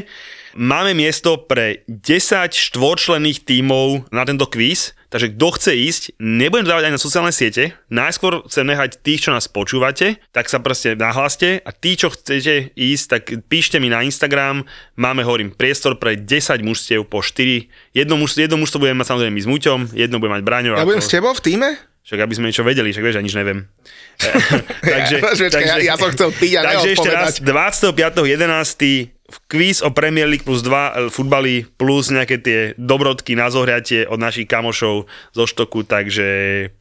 Máme 0.54 0.98
miesto 0.98 1.42
pre 1.42 1.86
10 1.86 2.54
štvorčlenných 2.54 3.46
tímov 3.46 4.10
na 4.10 4.26
tento 4.26 4.50
kvíz, 4.50 4.98
takže 5.10 5.34
kto 5.34 5.48
chce 5.58 5.72
ísť, 5.74 6.04
nebudem 6.22 6.70
dávať 6.70 6.90
aj 6.90 6.94
na 6.96 7.02
sociálne 7.02 7.34
siete, 7.34 7.74
najskôr 7.90 8.46
chcem 8.46 8.66
nehať 8.66 9.02
tých, 9.02 9.26
čo 9.28 9.34
nás 9.34 9.50
počúvate, 9.50 10.22
tak 10.32 10.48
sa 10.48 10.62
proste 10.62 10.94
nahláste 10.94 11.60
a 11.66 11.70
tí, 11.74 11.98
čo 11.98 12.14
chcete 12.14 12.74
ísť, 12.78 13.06
tak 13.10 13.24
píšte 13.50 13.82
mi 13.82 13.90
na 13.90 14.06
Instagram, 14.06 14.64
máme, 14.96 15.26
hovorím, 15.26 15.54
priestor 15.54 15.98
pre 15.98 16.16
10 16.16 16.62
mužstiev 16.62 17.10
po 17.10 17.26
4, 17.26 17.98
jedno, 17.98 18.16
muž, 18.16 18.38
jedno 18.38 18.62
mužstvo 18.62 18.82
budeme 18.86 19.02
mať 19.02 19.10
samozrejme 19.12 19.34
my 19.34 19.44
s 19.44 19.50
Muťom, 19.50 19.80
jedno 19.98 20.18
bude 20.22 20.32
mať 20.32 20.42
Braňo. 20.46 20.78
Ja 20.78 20.88
budem 20.88 21.04
s 21.04 21.12
tebou 21.12 21.34
v 21.34 21.42
týme? 21.42 21.70
Však 22.10 22.26
aby 22.26 22.34
sme 22.34 22.50
niečo 22.50 22.66
vedeli, 22.66 22.90
však 22.90 23.06
vieš, 23.06 23.18
ja 23.20 23.26
nič 23.26 23.36
neviem. 23.38 23.70
takže, 24.94 25.18
ja, 25.22 25.50
takže, 25.52 25.78
ja, 25.84 25.94
ja 25.94 25.96
som 25.98 26.10
chcel 26.10 26.30
piť 26.34 26.54
a 26.58 26.62
Takže 26.74 26.90
ešte 26.98 27.10
raz, 27.10 27.38
25.11 27.38 29.19
kvíz 29.48 29.86
o 29.86 29.94
Premier 29.94 30.26
League 30.26 30.46
plus 30.46 30.66
2 30.66 30.70
e, 30.70 30.92
futbaly 31.14 31.70
plus 31.78 32.10
nejaké 32.10 32.42
tie 32.42 32.60
dobrodky 32.76 33.38
na 33.38 33.48
zohriatie 33.54 34.06
od 34.10 34.18
našich 34.18 34.50
kamošov 34.50 35.06
zo 35.34 35.44
štoku, 35.46 35.86
takže 35.86 36.28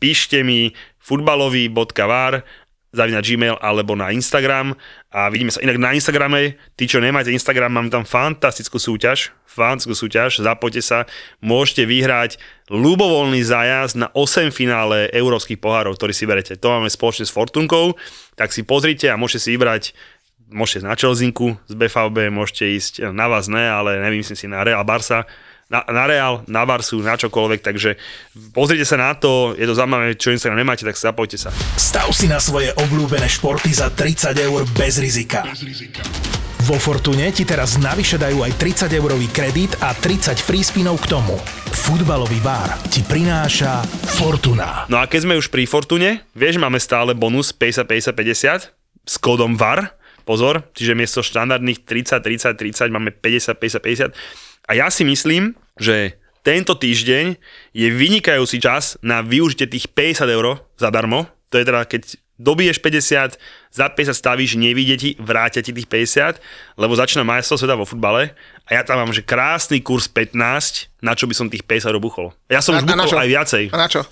píšte 0.01 0.41
mi 0.45 0.73
futbalový.var 0.99 2.45
zavina 2.93 3.21
Gmail 3.21 3.61
alebo 3.61 3.93
na 3.93 4.11
Instagram. 4.11 4.73
A 5.13 5.29
vidíme 5.29 5.53
sa 5.53 5.61
inak 5.61 5.77
na 5.77 5.93
Instagrame. 5.93 6.57
Tí, 6.77 6.89
čo 6.89 7.01
nemáte 7.01 7.33
Instagram, 7.33 7.73
mám 7.73 7.89
tam 7.93 8.05
fantastickú 8.05 8.81
súťaž, 8.81 9.33
fantastickú 9.45 9.97
súťaž, 9.97 10.41
zapojte 10.41 10.81
sa, 10.81 11.05
môžete 11.45 11.85
vyhrať 11.85 12.41
ľubovoľný 12.69 13.41
zájazd 13.45 13.97
na 13.97 14.09
8 14.13 14.53
finále 14.53 15.09
európskych 15.13 15.61
pohárov, 15.61 15.97
ktorý 15.97 16.13
si 16.13 16.29
berete. 16.29 16.57
To 16.61 16.77
máme 16.77 16.93
spoločne 16.93 17.25
s 17.25 17.33
Fortunkou, 17.33 17.97
tak 18.37 18.53
si 18.53 18.65
pozrite 18.65 19.09
a 19.09 19.21
môžete 19.21 19.41
si 19.41 19.49
vybrať 19.57 19.97
môžete 20.49 20.85
ísť 20.85 20.89
na 20.89 20.97
Čelzinku 20.97 21.47
z 21.69 21.75
BVB, 21.77 22.33
môžete 22.33 22.65
ísť, 22.73 22.93
na 23.13 23.29
vás 23.29 23.47
ne, 23.49 23.63
ale 23.63 24.01
nevymyslím 24.01 24.39
si 24.39 24.47
na 24.49 24.65
Real 24.65 24.85
Barsa, 24.85 25.29
na, 25.69 25.85
na 25.85 26.09
Real, 26.09 26.41
na 26.49 26.65
Barsu, 26.65 27.05
na 27.05 27.21
čokoľvek, 27.21 27.61
takže 27.61 28.01
pozrite 28.57 28.89
sa 28.89 28.97
na 28.97 29.13
to, 29.13 29.53
je 29.53 29.69
to 29.69 29.77
zaujímavé, 29.77 30.17
čo 30.17 30.33
Instagram 30.33 30.65
nemáte, 30.65 30.89
tak 30.89 30.97
sa 30.97 31.13
zapojte 31.13 31.37
sa. 31.37 31.53
Stav 31.77 32.09
si 32.17 32.25
na 32.25 32.41
svoje 32.41 32.73
obľúbené 32.73 33.29
športy 33.29 33.77
za 33.77 33.93
30 33.93 34.33
eur 34.49 34.65
bez 34.73 34.97
rizika. 34.97 35.45
Bez 35.45 35.61
rizika. 35.61 36.01
Vo 36.69 36.77
Fortune 36.77 37.33
ti 37.33 37.49
teraz 37.49 37.81
navyše 37.81 38.21
dajú 38.21 38.45
aj 38.45 38.53
30 38.61 38.93
eurový 38.93 39.25
kredit 39.33 39.73
a 39.81 39.97
30 39.97 40.37
free 40.37 40.61
spinov 40.61 41.01
k 41.01 41.17
tomu. 41.17 41.37
Futbalový 41.73 42.45
vár 42.45 42.77
ti 42.93 43.01
prináša 43.01 43.81
Fortuna. 44.21 44.85
No 44.93 45.01
a 45.01 45.09
keď 45.09 45.25
sme 45.25 45.41
už 45.41 45.49
pri 45.49 45.65
Fortune, 45.65 46.21
vieš, 46.37 46.61
máme 46.61 46.77
stále 46.77 47.17
bonus 47.17 47.57
50 47.57 47.89
50 48.13 48.69
50 48.69 49.09
s 49.09 49.15
kódom 49.17 49.57
VAR, 49.57 49.97
pozor, 50.29 50.61
čiže 50.77 50.93
miesto 50.93 51.25
štandardných 51.25 51.89
30, 51.89 52.21
30, 52.21 52.61
30 52.61 52.93
máme 52.93 53.17
50, 53.17 53.57
50, 53.57 54.13
50. 54.13 54.69
A 54.69 54.77
ja 54.77 54.93
si 54.93 55.09
myslím, 55.09 55.57
že 55.81 56.21
tento 56.45 56.77
týždeň 56.77 57.41
je 57.73 57.89
vynikajúci 57.89 58.61
čas 58.61 59.01
na 59.01 59.25
využitie 59.25 59.65
tých 59.65 59.89
50 59.89 60.29
eur 60.29 60.61
zadarmo. 60.77 61.25
To 61.49 61.57
je 61.57 61.65
teda, 61.65 61.89
keď 61.89 62.21
dobiješ 62.37 62.79
50, 62.85 63.41
za 63.73 63.87
50 63.89 64.15
stavíš, 64.15 64.61
nevidie 64.61 64.97
ti, 65.01 65.11
vrátia 65.19 65.65
ti 65.65 65.73
tých 65.73 65.89
50, 65.89 66.39
lebo 66.79 66.93
začína 66.95 67.25
majstvo 67.27 67.59
sveta 67.59 67.75
vo 67.75 67.89
futbale 67.89 68.37
a 68.69 68.71
ja 68.77 68.85
tam 68.85 69.03
mám, 69.03 69.11
že 69.11 69.27
krásny 69.27 69.81
kurz 69.83 70.07
15, 70.07 70.37
na 71.03 71.17
čo 71.19 71.27
by 71.27 71.35
som 71.35 71.51
tých 71.51 71.67
50 71.67 71.91
eur 71.91 71.99
buchol. 71.99 72.31
Ja 72.47 72.63
som 72.63 72.77
A- 72.77 72.81
už 72.81 72.87
a 72.87 72.95
na 72.95 73.05
buchol 73.05 73.25
aj 73.25 73.31
viacej. 73.33 73.65
A 73.73 73.77
na 73.77 73.89
čo? 73.91 74.05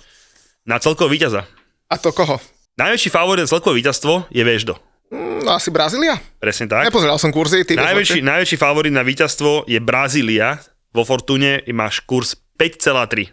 Na 0.67 0.77
celkového 0.81 1.13
víťaza. 1.13 1.41
A 1.87 1.95
to 1.95 2.11
koho? 2.11 2.37
Najväčší 2.77 3.09
favorit 3.09 3.41
na 3.41 3.49
celkové 3.49 3.81
víťazstvo 3.81 4.29
je 4.29 4.43
Veždo. 4.43 4.77
No 5.11 5.55
asi 5.55 5.71
Brazília? 5.71 6.19
Presne 6.43 6.67
tak. 6.67 6.83
Nepozeral 6.83 7.15
som 7.15 7.31
kurzy, 7.31 7.63
ty 7.63 7.79
Najväčší, 7.79 8.19
najväčší 8.19 8.57
favorit 8.59 8.91
na 8.91 9.03
víťazstvo 9.07 9.63
je 9.63 9.79
Brazília. 9.79 10.59
Vo 10.91 11.07
Fortune 11.07 11.63
máš 11.71 12.03
kurz 12.03 12.35
5,3. 12.59 13.31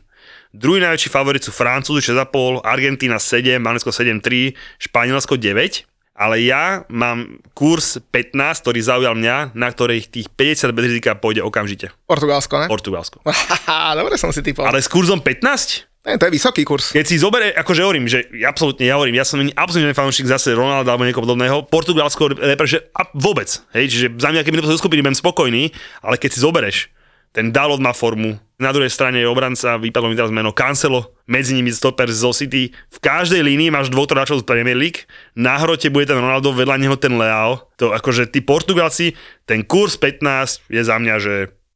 Druhý 0.55 0.79
najväčší 0.79 1.11
favorit 1.11 1.43
sú 1.43 1.51
Francúzi 1.51 2.14
6,5, 2.14 2.62
Argentína 2.62 3.18
7, 3.18 3.59
Malecko 3.59 3.91
7,3, 3.91 4.55
Španielsko 4.79 5.35
9. 5.35 5.83
Ale 6.14 6.39
ja 6.47 6.87
mám 6.87 7.43
kurz 7.59 7.99
15, 7.99 8.39
ktorý 8.62 8.79
zaujal 8.79 9.18
mňa, 9.18 9.59
na 9.59 9.66
ktorej 9.66 10.07
tých 10.07 10.31
50 10.31 10.70
bez 10.70 10.85
rizika 10.87 11.18
pôjde 11.18 11.43
okamžite. 11.43 11.91
Portugalsko, 12.07 12.62
ne? 12.62 12.66
Portugalsko. 12.70 13.18
Dobre 13.99 14.14
som 14.14 14.31
si 14.31 14.39
typol. 14.47 14.62
Ale 14.62 14.79
s 14.79 14.87
kurzom 14.87 15.18
15? 15.18 15.91
Ne, 16.05 16.20
to 16.20 16.28
je 16.28 16.36
vysoký 16.36 16.68
kurz. 16.68 16.92
Keď 16.92 17.07
si 17.09 17.16
zoberie, 17.16 17.57
akože 17.57 17.80
hovorím, 17.80 18.05
že 18.05 18.28
absolútne, 18.44 18.84
ja 18.84 19.00
hovorím, 19.00 19.16
ja 19.16 19.24
som 19.24 19.40
absolútne 19.57 19.96
fanúšik 19.96 20.28
zase 20.28 20.52
Ronalda 20.52 20.92
alebo 20.92 21.09
niekoho 21.09 21.24
podobného, 21.24 21.64
Portugalsko 21.64 22.36
repre, 22.36 22.68
že 22.68 22.84
a 22.92 23.09
vôbec, 23.16 23.48
hej, 23.72 23.88
čiže 23.88 24.07
za 24.20 24.28
mňa, 24.28 24.44
keby 24.44 24.61
do 24.61 24.68
skupiny, 24.76 25.00
budem 25.00 25.16
spokojný, 25.16 25.72
ale 26.05 26.20
keď 26.20 26.30
si 26.36 26.44
zobereš, 26.44 26.92
ten 27.32 27.48
Dalot 27.50 27.80
má 27.80 27.96
formu, 27.96 28.36
na 28.61 28.70
druhej 28.70 28.92
strane 28.92 29.18
je 29.18 29.26
obranca, 29.26 29.80
vypadlo 29.80 30.12
mi 30.12 30.14
teraz 30.14 30.28
meno 30.30 30.52
Cancelo, 30.52 31.16
medzi 31.24 31.57
nimi 31.57 31.72
stoper 31.72 32.07
zo 32.12 32.36
City, 32.36 32.70
v 32.70 32.98
každej 33.00 33.40
línii 33.40 33.72
máš 33.72 33.88
dvoch 33.88 34.07
hráčov 34.07 34.44
z 34.44 34.46
Premier 34.46 34.76
League, 34.76 35.09
na 35.34 35.57
hrote 35.57 35.88
bude 35.88 36.05
ten 36.05 36.20
Ronaldo, 36.20 36.52
vedľa 36.52 36.84
neho 36.84 37.00
ten 37.00 37.16
Leao, 37.16 37.64
to 37.80 37.96
akože 37.96 38.28
tí 38.28 38.44
Portugalci, 38.44 39.16
ten 39.48 39.64
kurz 39.64 39.96
15 39.96 40.68
je 40.68 40.82
za 40.84 41.00
mňa, 41.00 41.14
že 41.16 41.34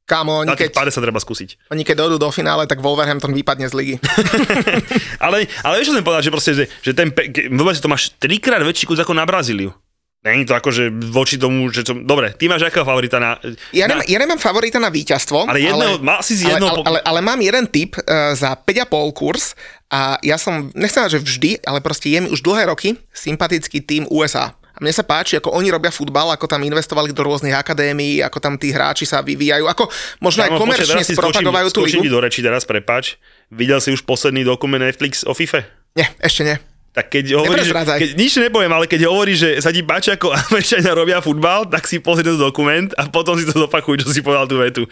Kámo, 0.09 0.41
oni 0.41 0.57
keď, 0.57 0.73
50 0.73 1.05
treba 1.05 1.21
skúsiť. 1.21 1.69
oni 1.69 1.85
keď 1.85 2.09
dojdú 2.09 2.17
do 2.17 2.33
finále, 2.33 2.65
tak 2.65 2.81
Wolverhampton 2.81 3.37
vypadne 3.37 3.69
z 3.69 3.77
ligy. 3.77 3.95
ale, 5.25 5.45
ale 5.61 5.73
vieš, 5.77 5.93
čo 5.93 6.01
som 6.01 6.01
povedal, 6.01 6.25
že 6.25 6.33
proste, 6.33 6.53
že, 6.57 6.65
že 6.81 6.97
ten, 6.97 7.13
vôbec 7.53 7.77
to 7.77 7.93
máš 7.93 8.17
trikrát 8.17 8.65
väčší 8.65 8.89
kus 8.89 8.97
ako 9.05 9.13
na 9.13 9.29
Brazíliu. 9.29 9.69
Není 10.19 10.51
to 10.51 10.59
akože 10.59 10.91
voči 11.15 11.39
tomu, 11.39 11.71
že 11.71 11.87
to... 11.87 11.95
Dobre, 11.95 12.35
ty 12.35 12.51
máš 12.51 12.67
akého 12.67 12.83
favorita 12.83 13.23
na... 13.23 13.39
Ja, 13.71 13.87
na 13.87 14.03
nemám, 14.03 14.07
ja 14.11 14.19
nemám 14.19 14.41
favorita 14.43 14.83
na 14.83 14.91
víťazstvo. 14.91 15.47
Ale 15.47 15.63
jedného- 15.63 16.03
má 16.03 16.19
si 16.27 16.35
z 16.35 16.51
ale, 16.51 16.59
jedného 16.59 16.73
ale, 16.75 16.79
po- 16.83 16.85
ale, 16.91 16.99
ale, 17.07 17.21
mám 17.23 17.39
jeden 17.39 17.65
tip 17.71 17.95
uh, 17.95 18.35
za 18.35 18.59
5,5 18.59 19.15
kurz 19.15 19.55
a 19.87 20.19
ja 20.27 20.35
som, 20.35 20.75
nechcem 20.75 21.07
že 21.07 21.23
vždy, 21.23 21.63
ale 21.63 21.79
proste 21.79 22.11
je 22.11 22.19
mi 22.19 22.29
už 22.35 22.43
dlhé 22.43 22.67
roky 22.67 22.99
sympatický 23.15 23.79
tým 23.79 24.11
USA. 24.11 24.59
A 24.79 24.87
mne 24.87 24.95
sa 24.95 25.03
páči, 25.03 25.35
ako 25.35 25.51
oni 25.59 25.74
robia 25.74 25.91
futbal, 25.91 26.31
ako 26.31 26.47
tam 26.47 26.62
investovali 26.62 27.11
do 27.11 27.26
rôznych 27.26 27.51
akadémií, 27.51 28.22
ako 28.22 28.39
tam 28.39 28.55
tí 28.55 28.70
hráči 28.70 29.11
sa 29.11 29.26
vyvíjajú, 29.26 29.66
ako 29.66 29.91
možno 30.22 30.47
aj 30.47 30.55
Kámo, 30.55 30.62
počkaj, 30.62 30.87
komerčne 30.87 31.03
si 31.03 31.14
spropagovajú 31.18 31.68
tú 31.74 31.83
ligu. 31.83 32.07
do 32.07 32.22
reči 32.22 32.47
teraz, 32.47 32.62
prepač. 32.62 33.18
Videl 33.51 33.83
si 33.83 33.91
už 33.91 34.07
posledný 34.07 34.47
dokument 34.47 34.79
Netflix 34.79 35.26
o 35.26 35.35
FIFA? 35.35 35.66
Nie, 35.99 36.07
ešte 36.22 36.47
nie. 36.47 36.57
Tak 36.95 37.11
keď 37.11 37.43
hovoríš, 37.43 37.74
keď, 37.74 38.11
nič 38.14 38.33
nepoviem, 38.39 38.70
ale 38.70 38.87
keď 38.87 39.11
hovoríš, 39.11 39.39
že 39.43 39.51
sa 39.59 39.74
ti 39.74 39.83
páči, 39.83 40.14
ako 40.14 40.31
Američania 40.55 40.95
robia 40.95 41.18
futbal, 41.18 41.66
tak 41.66 41.91
si 41.91 41.99
pozri 41.99 42.22
ten 42.22 42.39
dokument 42.39 42.95
a 42.95 43.11
potom 43.11 43.35
si 43.35 43.43
to 43.43 43.55
zopakuj, 43.55 43.99
čo 44.03 44.14
si 44.14 44.22
povedal 44.22 44.47
tú 44.47 44.62
vetu. 44.62 44.83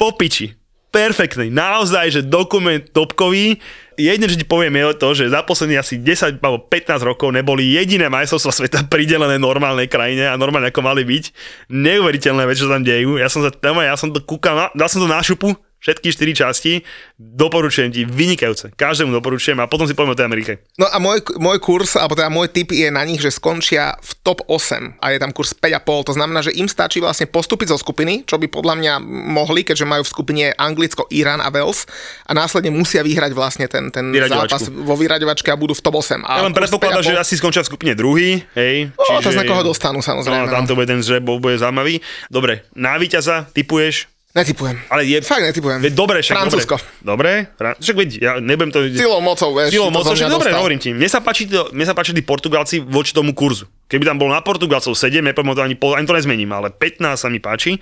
Po 0.00 0.16
piči. 0.16 0.56
Perfektný. 0.94 1.52
Naozaj, 1.52 2.06
že 2.08 2.22
dokument 2.24 2.80
topkový. 2.80 3.58
Jedine, 3.96 4.28
že 4.28 4.40
ti 4.40 4.46
poviem 4.46 4.76
je 4.76 5.00
to, 5.00 5.08
že 5.16 5.32
za 5.32 5.40
posledných 5.40 5.80
asi 5.80 5.96
10 6.00 6.36
alebo 6.40 6.60
15 6.68 7.00
rokov 7.00 7.32
neboli 7.32 7.74
jediné 7.74 8.12
majstrovstvá 8.12 8.52
sveta 8.52 8.78
pridelené 8.92 9.40
normálnej 9.40 9.88
krajine 9.88 10.28
a 10.30 10.38
normálne 10.40 10.68
ako 10.68 10.84
mali 10.84 11.02
byť. 11.02 11.24
Neuveriteľné 11.72 12.44
veci, 12.44 12.64
čo 12.64 12.72
tam 12.72 12.84
dejú. 12.84 13.18
Ja 13.18 13.32
som 13.32 13.40
sa 13.44 13.50
tam, 13.50 13.80
ja 13.80 13.96
som 13.96 14.12
to 14.12 14.20
kúkal, 14.20 14.54
na, 14.54 14.66
dal 14.76 14.88
som 14.88 15.00
to 15.02 15.08
na 15.08 15.20
šupu, 15.24 15.52
všetky 15.86 16.10
4 16.34 16.34
časti, 16.34 16.72
doporučujem 17.16 17.94
ti, 17.94 18.02
vynikajúce. 18.02 18.74
Každému 18.74 19.14
doporučujem 19.14 19.54
a 19.62 19.70
potom 19.70 19.86
si 19.86 19.94
poviem 19.94 20.12
o 20.12 20.18
tej 20.18 20.26
Amerike. 20.26 20.52
No 20.76 20.90
a 20.90 20.98
môj, 20.98 21.22
môj 21.38 21.62
kurz, 21.62 21.94
alebo 21.94 22.18
teda 22.18 22.26
môj 22.26 22.50
tip 22.50 22.74
je 22.74 22.90
na 22.90 23.06
nich, 23.06 23.22
že 23.22 23.30
skončia 23.30 23.94
v 24.02 24.10
top 24.26 24.42
8 24.50 24.98
a 24.98 25.14
je 25.14 25.18
tam 25.22 25.30
kurz 25.30 25.54
5,5. 25.54 26.10
To 26.10 26.12
znamená, 26.18 26.42
že 26.42 26.50
im 26.58 26.66
stačí 26.66 26.98
vlastne 26.98 27.30
postúpiť 27.30 27.72
zo 27.72 27.78
skupiny, 27.80 28.26
čo 28.26 28.36
by 28.36 28.50
podľa 28.50 28.74
mňa 28.76 28.92
mohli, 29.32 29.62
keďže 29.62 29.86
majú 29.86 30.02
v 30.02 30.10
skupine 30.10 30.44
Anglicko, 30.58 31.06
Irán 31.14 31.38
a 31.38 31.48
Wales 31.48 31.86
a 32.26 32.34
následne 32.34 32.74
musia 32.74 33.06
vyhrať 33.06 33.32
vlastne 33.32 33.70
ten, 33.70 33.94
ten 33.94 34.10
zápas 34.26 34.66
vo 34.66 34.98
vyraďovačke 34.98 35.54
a 35.54 35.56
budú 35.56 35.78
v 35.78 35.82
top 35.86 36.02
8. 36.02 36.26
A 36.26 36.42
Ja 36.42 36.44
len 36.44 36.52
predpokladám, 36.52 37.06
že 37.06 37.14
5,5. 37.14 37.22
asi 37.22 37.34
skončia 37.38 37.62
v 37.62 37.68
skupine 37.70 37.92
druhý, 37.94 38.42
hej. 38.58 38.90
No, 38.98 39.22
to 39.22 39.30
z 39.30 39.38
niekoho 39.38 39.62
dostanú 39.62 40.02
samozrejme. 40.02 40.50
No, 40.50 40.52
tam 40.52 40.66
No, 40.66 40.74
to 40.74 40.74
bude 40.74 40.90
ten 40.90 40.98
žreb, 40.98 41.22
bude 41.22 41.62
zaujímavý. 41.62 42.02
Dobre, 42.26 42.66
na 42.74 42.98
víťaza 42.98 43.46
typuješ, 43.54 44.10
Netypujem. 44.36 44.76
ale 44.92 45.08
je... 45.08 45.16
Fakt 45.24 45.40
netypujem. 45.48 45.80
Veď 45.80 45.92
dobre, 45.96 46.20
však 46.20 46.36
Francúzsko. 46.36 46.76
Dobre, 47.00 47.56
dobre. 47.56 47.80
Však 47.80 47.96
veď, 47.96 48.10
ja 48.20 48.32
nebudem 48.36 48.68
to... 48.68 48.84
Silou 48.92 49.24
mocou, 49.24 49.56
vieš. 49.56 49.72
Silou 49.72 49.88
mocou, 49.88 50.12
však 50.12 50.28
dobre, 50.28 50.52
hovorím 50.52 50.76
ti. 50.76 50.92
Mne 50.92 51.08
sa 51.08 51.24
páči, 51.24 51.48
to, 51.48 51.72
mne 51.72 51.88
sa 51.88 51.96
páči 51.96 52.12
tí 52.12 52.20
Portugalci 52.20 52.84
voči 52.84 53.16
tomu 53.16 53.32
kurzu. 53.32 53.64
Keby 53.88 54.04
tam 54.04 54.20
bol 54.20 54.28
na 54.28 54.44
Portugalcov 54.44 54.92
7, 54.92 55.24
nepoviem 55.24 55.56
to 55.56 55.62
ani, 55.64 55.74
ani 55.80 56.04
to 56.04 56.12
nezmením, 56.12 56.52
ale 56.52 56.68
15 56.68 57.16
sa 57.16 57.32
mi 57.32 57.40
páči. 57.40 57.80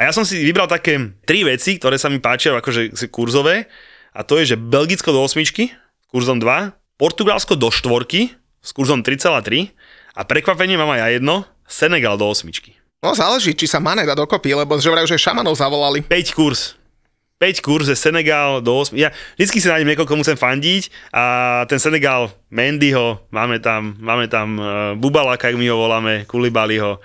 A 0.00 0.08
ja 0.08 0.10
som 0.16 0.24
si 0.24 0.40
vybral 0.40 0.72
také 0.72 0.96
tri 1.28 1.44
veci, 1.44 1.76
ktoré 1.76 2.00
sa 2.00 2.08
mi 2.08 2.16
páčia 2.16 2.56
akože 2.56 2.96
kurzové. 3.12 3.68
A 4.16 4.24
to 4.24 4.40
je, 4.40 4.54
že 4.54 4.56
Belgicko 4.56 5.12
do 5.12 5.20
osmičky, 5.20 5.68
kurzom 6.08 6.40
2, 6.40 6.96
Portugalsko 6.96 7.60
do 7.60 7.68
štvorky, 7.68 8.32
s 8.64 8.72
kurzom 8.72 9.04
3,3 9.04 9.68
a 10.16 10.20
prekvapenie 10.24 10.80
mám 10.80 10.96
aj 10.96 11.00
ja 11.04 11.08
jedno, 11.20 11.44
Senegal 11.70 12.18
do 12.18 12.26
osmičky. 12.26 12.79
No 13.00 13.16
záleží, 13.16 13.56
či 13.56 13.64
sa 13.64 13.80
Mane 13.80 14.04
dá 14.04 14.12
dokopy, 14.12 14.52
lebo 14.52 14.76
že 14.76 14.92
vraj, 14.92 15.08
že 15.08 15.16
šamanov 15.16 15.56
zavolali. 15.56 16.04
5 16.04 16.36
kurz. 16.36 16.76
5 17.40 17.64
kurz 17.64 17.88
je 17.88 17.96
Senegal 17.96 18.60
do 18.60 18.76
8. 18.76 18.92
Ja 18.92 19.08
vždycky 19.40 19.56
si 19.56 19.72
nájdem 19.72 19.88
niekoho, 19.88 20.04
komu 20.04 20.20
chcem 20.20 20.36
fandiť 20.36 20.92
a 21.08 21.24
ten 21.64 21.80
Senegal, 21.80 22.28
Mendyho, 22.52 23.24
máme 23.32 23.56
tam, 23.56 23.96
máme 23.96 24.28
tam 24.28 24.60
uh, 24.60 24.92
Bubalaka, 25.00 25.48
ak 25.48 25.56
my 25.56 25.64
ho 25.72 25.80
voláme, 25.80 26.28
Kulibaliho. 26.28 27.00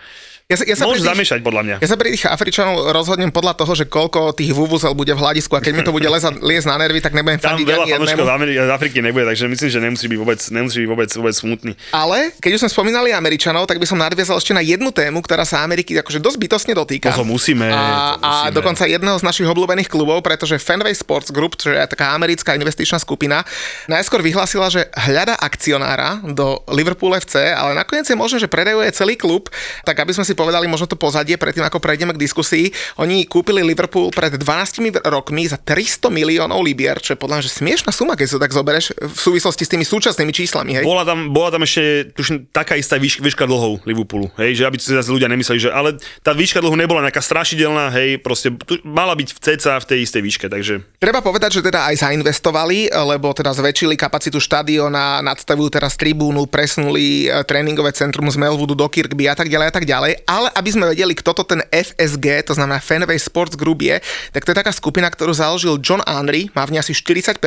Ja 0.46 0.62
sa, 0.62 0.64
ja 0.70 0.78
sa 0.78 0.86
Môžu 0.86 1.02
tých- 1.02 1.10
zamiešať 1.10 1.40
podľa 1.42 1.62
mňa. 1.66 1.76
Ja 1.82 1.90
sa 1.90 1.98
pri 1.98 2.14
tých 2.14 2.30
Afričanov 2.30 2.94
rozhodnem 2.94 3.34
podľa 3.34 3.58
toho, 3.58 3.74
že 3.74 3.90
koľko 3.90 4.30
tých 4.30 4.54
vúvuzel 4.54 4.94
bude 4.94 5.10
v 5.10 5.18
hľadisku 5.18 5.58
a 5.58 5.60
keď 5.60 5.74
mi 5.74 5.82
to 5.82 5.90
bude 5.90 6.06
leza, 6.06 6.30
liesť 6.54 6.70
na 6.70 6.78
nervy, 6.78 7.02
tak 7.02 7.18
nebudem 7.18 7.42
Tam 7.42 7.58
veľa 7.58 7.90
jednému. 7.90 8.22
z, 8.22 8.70
Afriky 8.70 9.02
nebude, 9.02 9.26
takže 9.26 9.50
myslím, 9.50 9.70
že 9.74 9.80
nemusí 9.82 10.06
byť 10.06 10.20
vôbec, 10.22 10.38
nemusí 10.54 10.78
byť 10.78 10.88
vôbec, 10.88 11.10
vôbec 11.10 11.34
smutný. 11.34 11.74
Ale 11.90 12.30
keď 12.38 12.52
už 12.52 12.60
sme 12.62 12.70
spomínali 12.70 13.10
Američanov, 13.10 13.66
tak 13.66 13.82
by 13.82 13.90
som 13.90 13.98
nadviazal 13.98 14.38
ešte 14.38 14.54
na 14.54 14.62
jednu 14.62 14.94
tému, 14.94 15.18
ktorá 15.26 15.50
sa 15.50 15.66
Ameriky 15.66 15.98
akože 15.98 16.22
dosť 16.22 16.38
bytostne 16.38 16.74
dotýka. 16.78 17.10
To 17.10 17.26
musíme, 17.26 17.66
A, 17.66 17.74
to 18.14 18.22
a 18.22 18.30
musíme. 18.46 18.54
dokonca 18.54 18.84
jedného 18.86 19.18
z 19.18 19.26
našich 19.26 19.50
obľúbených 19.50 19.90
klubov, 19.90 20.22
pretože 20.22 20.62
Fenway 20.62 20.94
Sports 20.94 21.34
Group, 21.34 21.58
čo 21.58 21.74
je 21.74 21.82
taká 21.82 22.14
americká 22.14 22.54
investičná 22.54 23.02
skupina, 23.02 23.42
najskôr 23.90 24.22
vyhlásila, 24.22 24.70
že 24.70 24.94
hľada 24.94 25.42
akcionára 25.42 26.22
do 26.24 26.62
Liverpool 26.70 27.18
FC, 27.18 27.50
ale 27.50 27.74
nakoniec 27.74 28.06
je 28.06 28.14
možné, 28.14 28.38
že 28.38 28.46
predajuje 28.46 28.94
celý 28.94 29.18
klub, 29.18 29.50
tak 29.82 29.98
aby 29.98 30.14
sme 30.14 30.22
si 30.22 30.35
si 30.36 30.44
povedali 30.44 30.68
možno 30.68 30.92
to 30.92 31.00
pozadie, 31.00 31.40
predtým 31.40 31.64
ako 31.64 31.80
prejdeme 31.80 32.12
k 32.12 32.20
diskusii. 32.20 32.76
Oni 33.00 33.24
kúpili 33.24 33.64
Liverpool 33.64 34.12
pred 34.12 34.36
12 34.36 35.00
rokmi 35.08 35.48
za 35.48 35.56
300 35.56 36.12
miliónov 36.12 36.60
libier, 36.60 37.00
čo 37.00 37.16
je 37.16 37.18
podľa 37.24 37.40
mňa 37.40 37.44
že 37.48 37.56
smiešná 37.56 37.96
suma, 37.96 38.20
keď 38.20 38.36
sa 38.36 38.38
tak 38.44 38.52
zoberieš 38.52 38.92
v 39.00 39.16
súvislosti 39.16 39.64
s 39.64 39.72
tými 39.72 39.88
súčasnými 39.88 40.36
číslami. 40.36 40.76
Hej? 40.76 40.84
Bola 40.84 41.08
tam, 41.08 41.32
bola 41.32 41.56
tam 41.56 41.64
ešte 41.64 42.12
tuším, 42.12 42.52
taká 42.52 42.76
istá 42.76 43.00
výš, 43.00 43.24
výška 43.24 43.48
dlhov 43.48 43.88
Liverpoolu, 43.88 44.28
hej, 44.36 44.60
že 44.60 44.64
aby 44.68 44.76
si 44.76 44.92
zase 44.92 45.08
ľudia 45.08 45.32
nemysleli, 45.32 45.64
že 45.64 45.72
ale 45.72 45.96
tá 46.20 46.36
výška 46.36 46.60
dlhu 46.60 46.76
nebola 46.76 47.08
nejaká 47.08 47.24
strašidelná, 47.24 47.96
hej, 47.96 48.20
proste 48.20 48.52
tu, 48.52 48.76
mala 48.84 49.16
byť 49.16 49.30
v 49.32 49.40
ceca 49.40 49.72
v 49.80 49.86
tej 49.88 50.00
istej 50.04 50.22
výške, 50.26 50.46
takže... 50.52 50.84
Treba 51.00 51.24
povedať, 51.24 51.62
že 51.62 51.62
teda 51.64 51.88
aj 51.94 52.02
zainvestovali, 52.02 52.92
lebo 52.92 53.32
teda 53.32 53.54
zväčšili 53.54 53.96
kapacitu 53.96 54.42
štadiona, 54.42 55.22
nadstavujú 55.22 55.70
teraz 55.70 55.94
tribúnu, 55.96 56.50
presunuli 56.50 57.30
e, 57.30 57.46
tréningové 57.46 57.94
centrum 57.94 58.26
z 58.26 58.42
Melwoodu 58.42 58.74
do 58.74 58.88
Kirkby 58.90 59.30
a 59.30 59.38
tak 59.38 59.48
ďalej 59.48 59.68
a 59.70 59.74
tak 59.74 59.86
ďalej, 59.86 60.25
ale 60.26 60.50
aby 60.54 60.70
sme 60.70 60.86
vedeli, 60.92 61.14
kto 61.14 61.32
to 61.38 61.44
ten 61.46 61.62
FSG, 61.70 62.50
to 62.50 62.54
znamená 62.58 62.82
Fanway 62.82 63.18
Sports 63.22 63.56
Group 63.58 63.86
je, 63.86 64.02
tak 64.34 64.46
to 64.46 64.52
je 64.52 64.58
taká 64.58 64.74
skupina, 64.74 65.08
ktorú 65.10 65.32
založil 65.34 65.78
John 65.82 66.02
Henry, 66.06 66.50
má 66.58 66.66
v 66.66 66.78
nej 66.78 66.82
asi 66.82 66.94
40%, 66.94 67.38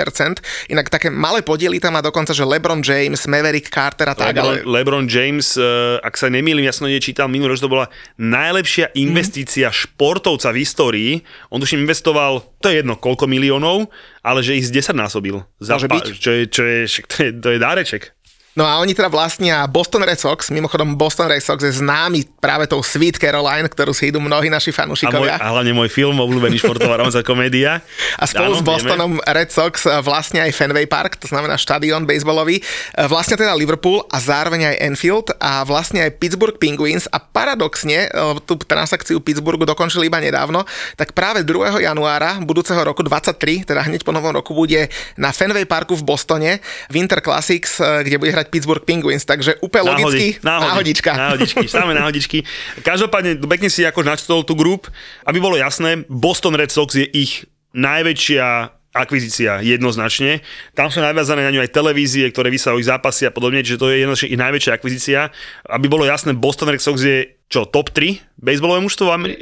inak 0.70 0.86
také 0.88 1.10
malé 1.10 1.42
podiely 1.42 1.82
tam 1.82 1.98
má 1.98 2.02
dokonca, 2.02 2.30
že 2.32 2.46
LeBron 2.46 2.80
James, 2.82 3.26
Maverick 3.26 3.70
Carter 3.70 4.10
a 4.10 4.14
tak, 4.14 4.34
LeBron, 4.34 4.46
ale... 4.46 4.54
LeBron 4.64 5.06
James, 5.10 5.58
uh, 5.58 5.98
ak 6.00 6.14
sa 6.14 6.30
nemýlim, 6.30 6.64
ja 6.66 6.74
som 6.74 6.86
nečítal 6.86 7.26
minulý 7.26 7.54
rok, 7.54 7.62
to 7.62 7.70
bola 7.70 7.86
najlepšia 8.16 8.94
investícia 8.96 9.68
mm. 9.68 9.76
športovca 9.76 10.54
v 10.54 10.56
histórii. 10.62 11.12
On 11.50 11.58
tuším 11.58 11.82
investoval, 11.82 12.42
to 12.62 12.70
je 12.70 12.82
jedno, 12.82 12.98
koľko 12.98 13.26
miliónov, 13.30 13.90
ale 14.22 14.42
že 14.42 14.58
ich 14.58 14.66
z 14.66 14.74
10 14.82 14.98
násobil. 14.98 15.42
Za, 15.62 15.78
Môže 15.78 15.88
byť. 15.88 16.06
Čo 16.18 16.30
je, 16.30 16.42
čo 16.46 16.62
je, 16.66 16.78
to 17.06 17.16
je, 17.22 17.30
to 17.38 17.48
je 17.54 17.58
dáreček. 17.58 18.17
No 18.58 18.66
a 18.66 18.82
oni 18.82 18.90
teda 18.90 19.06
vlastnia 19.06 19.62
Boston 19.70 20.02
Red 20.02 20.18
Sox, 20.18 20.50
mimochodom 20.50 20.98
Boston 20.98 21.30
Red 21.30 21.46
Sox 21.46 21.62
je 21.62 21.78
známy 21.78 22.26
práve 22.42 22.66
tou 22.66 22.82
Sweet 22.82 23.14
Caroline, 23.14 23.70
ktorú 23.70 23.94
si 23.94 24.10
idú 24.10 24.18
mnohí 24.18 24.50
naši 24.50 24.74
fanúšikovia. 24.74 25.38
A, 25.38 25.46
môj, 25.46 25.46
a 25.46 25.52
hlavne 25.54 25.72
môj 25.78 25.86
film, 25.86 26.18
obľúbený 26.18 26.58
športová 26.58 26.98
romanca 26.98 27.22
komédia. 27.22 27.86
A 28.18 28.26
spolu 28.26 28.58
Áno, 28.58 28.58
s 28.58 28.66
Bostonom 28.66 29.12
vieme. 29.14 29.30
Red 29.30 29.54
Sox 29.54 29.86
vlastne 30.02 30.42
aj 30.42 30.50
Fenway 30.50 30.90
Park, 30.90 31.22
to 31.22 31.30
znamená 31.30 31.54
štadión 31.54 32.02
baseballový, 32.02 32.58
vlastne 33.06 33.38
teda 33.38 33.54
Liverpool 33.54 34.02
a 34.10 34.18
zároveň 34.18 34.74
aj 34.74 34.76
Enfield 34.90 35.30
a 35.38 35.62
vlastne 35.62 36.02
aj 36.02 36.18
Pittsburgh 36.18 36.58
Penguins 36.58 37.06
a 37.14 37.22
paradoxne 37.22 38.10
eh, 38.10 38.36
tú 38.42 38.58
transakciu 38.58 39.22
Pittsburghu 39.22 39.70
dokončili 39.70 40.10
iba 40.10 40.18
nedávno, 40.18 40.66
tak 40.98 41.14
práve 41.14 41.46
2. 41.46 41.78
januára 41.78 42.42
budúceho 42.42 42.82
roku 42.82 43.06
23, 43.06 43.70
teda 43.70 43.86
hneď 43.86 44.02
po 44.02 44.10
novom 44.10 44.34
roku 44.34 44.50
bude 44.50 44.90
na 45.14 45.30
Fenway 45.30 45.62
Parku 45.62 45.94
v 45.94 46.02
Bostone 46.02 46.58
Winter 46.90 47.22
Classics, 47.22 47.78
kde 47.78 48.18
bude 48.18 48.34
hrať 48.34 48.47
Pittsburgh 48.48 48.82
Penguins, 48.82 49.22
takže 49.22 49.60
úplne 49.60 49.94
logicky 49.94 50.40
náhodička. 50.42 51.12
Náhodičky, 51.14 51.64
samé 51.68 51.92
náhodičky. 51.94 52.42
Každopádne, 52.82 53.38
pekne 53.44 53.68
si 53.68 53.84
ako 53.84 54.02
načtol 54.02 54.40
tú 54.42 54.56
grup, 54.56 54.90
aby 55.28 55.38
bolo 55.38 55.54
jasné, 55.54 56.08
Boston 56.08 56.56
Red 56.56 56.72
Sox 56.72 56.96
je 56.96 57.04
ich 57.04 57.46
najväčšia 57.76 58.74
akvizícia 58.98 59.62
jednoznačne. 59.62 60.42
Tam 60.74 60.90
sú 60.90 60.98
naviazané 60.98 61.46
na 61.46 61.54
ňu 61.54 61.62
aj 61.62 61.70
televízie, 61.70 62.26
ktoré 62.34 62.50
ich 62.50 62.64
zápasy 62.64 63.28
a 63.28 63.32
podobne, 63.32 63.62
čiže 63.62 63.78
to 63.78 63.92
je 63.92 64.02
jednoznačne 64.02 64.32
ich 64.34 64.42
najväčšia 64.42 64.72
akvizícia. 64.74 65.20
Aby 65.68 65.86
bolo 65.86 66.08
jasné, 66.08 66.34
Boston 66.34 66.72
Red 66.74 66.82
Sox 66.82 66.98
je 67.04 67.37
čo, 67.48 67.64
top 67.64 67.90
3 67.96 68.20
baseballové 68.36 68.80
mužstvo 68.84 69.04
v 69.08 69.12
Ameri- 69.12 69.40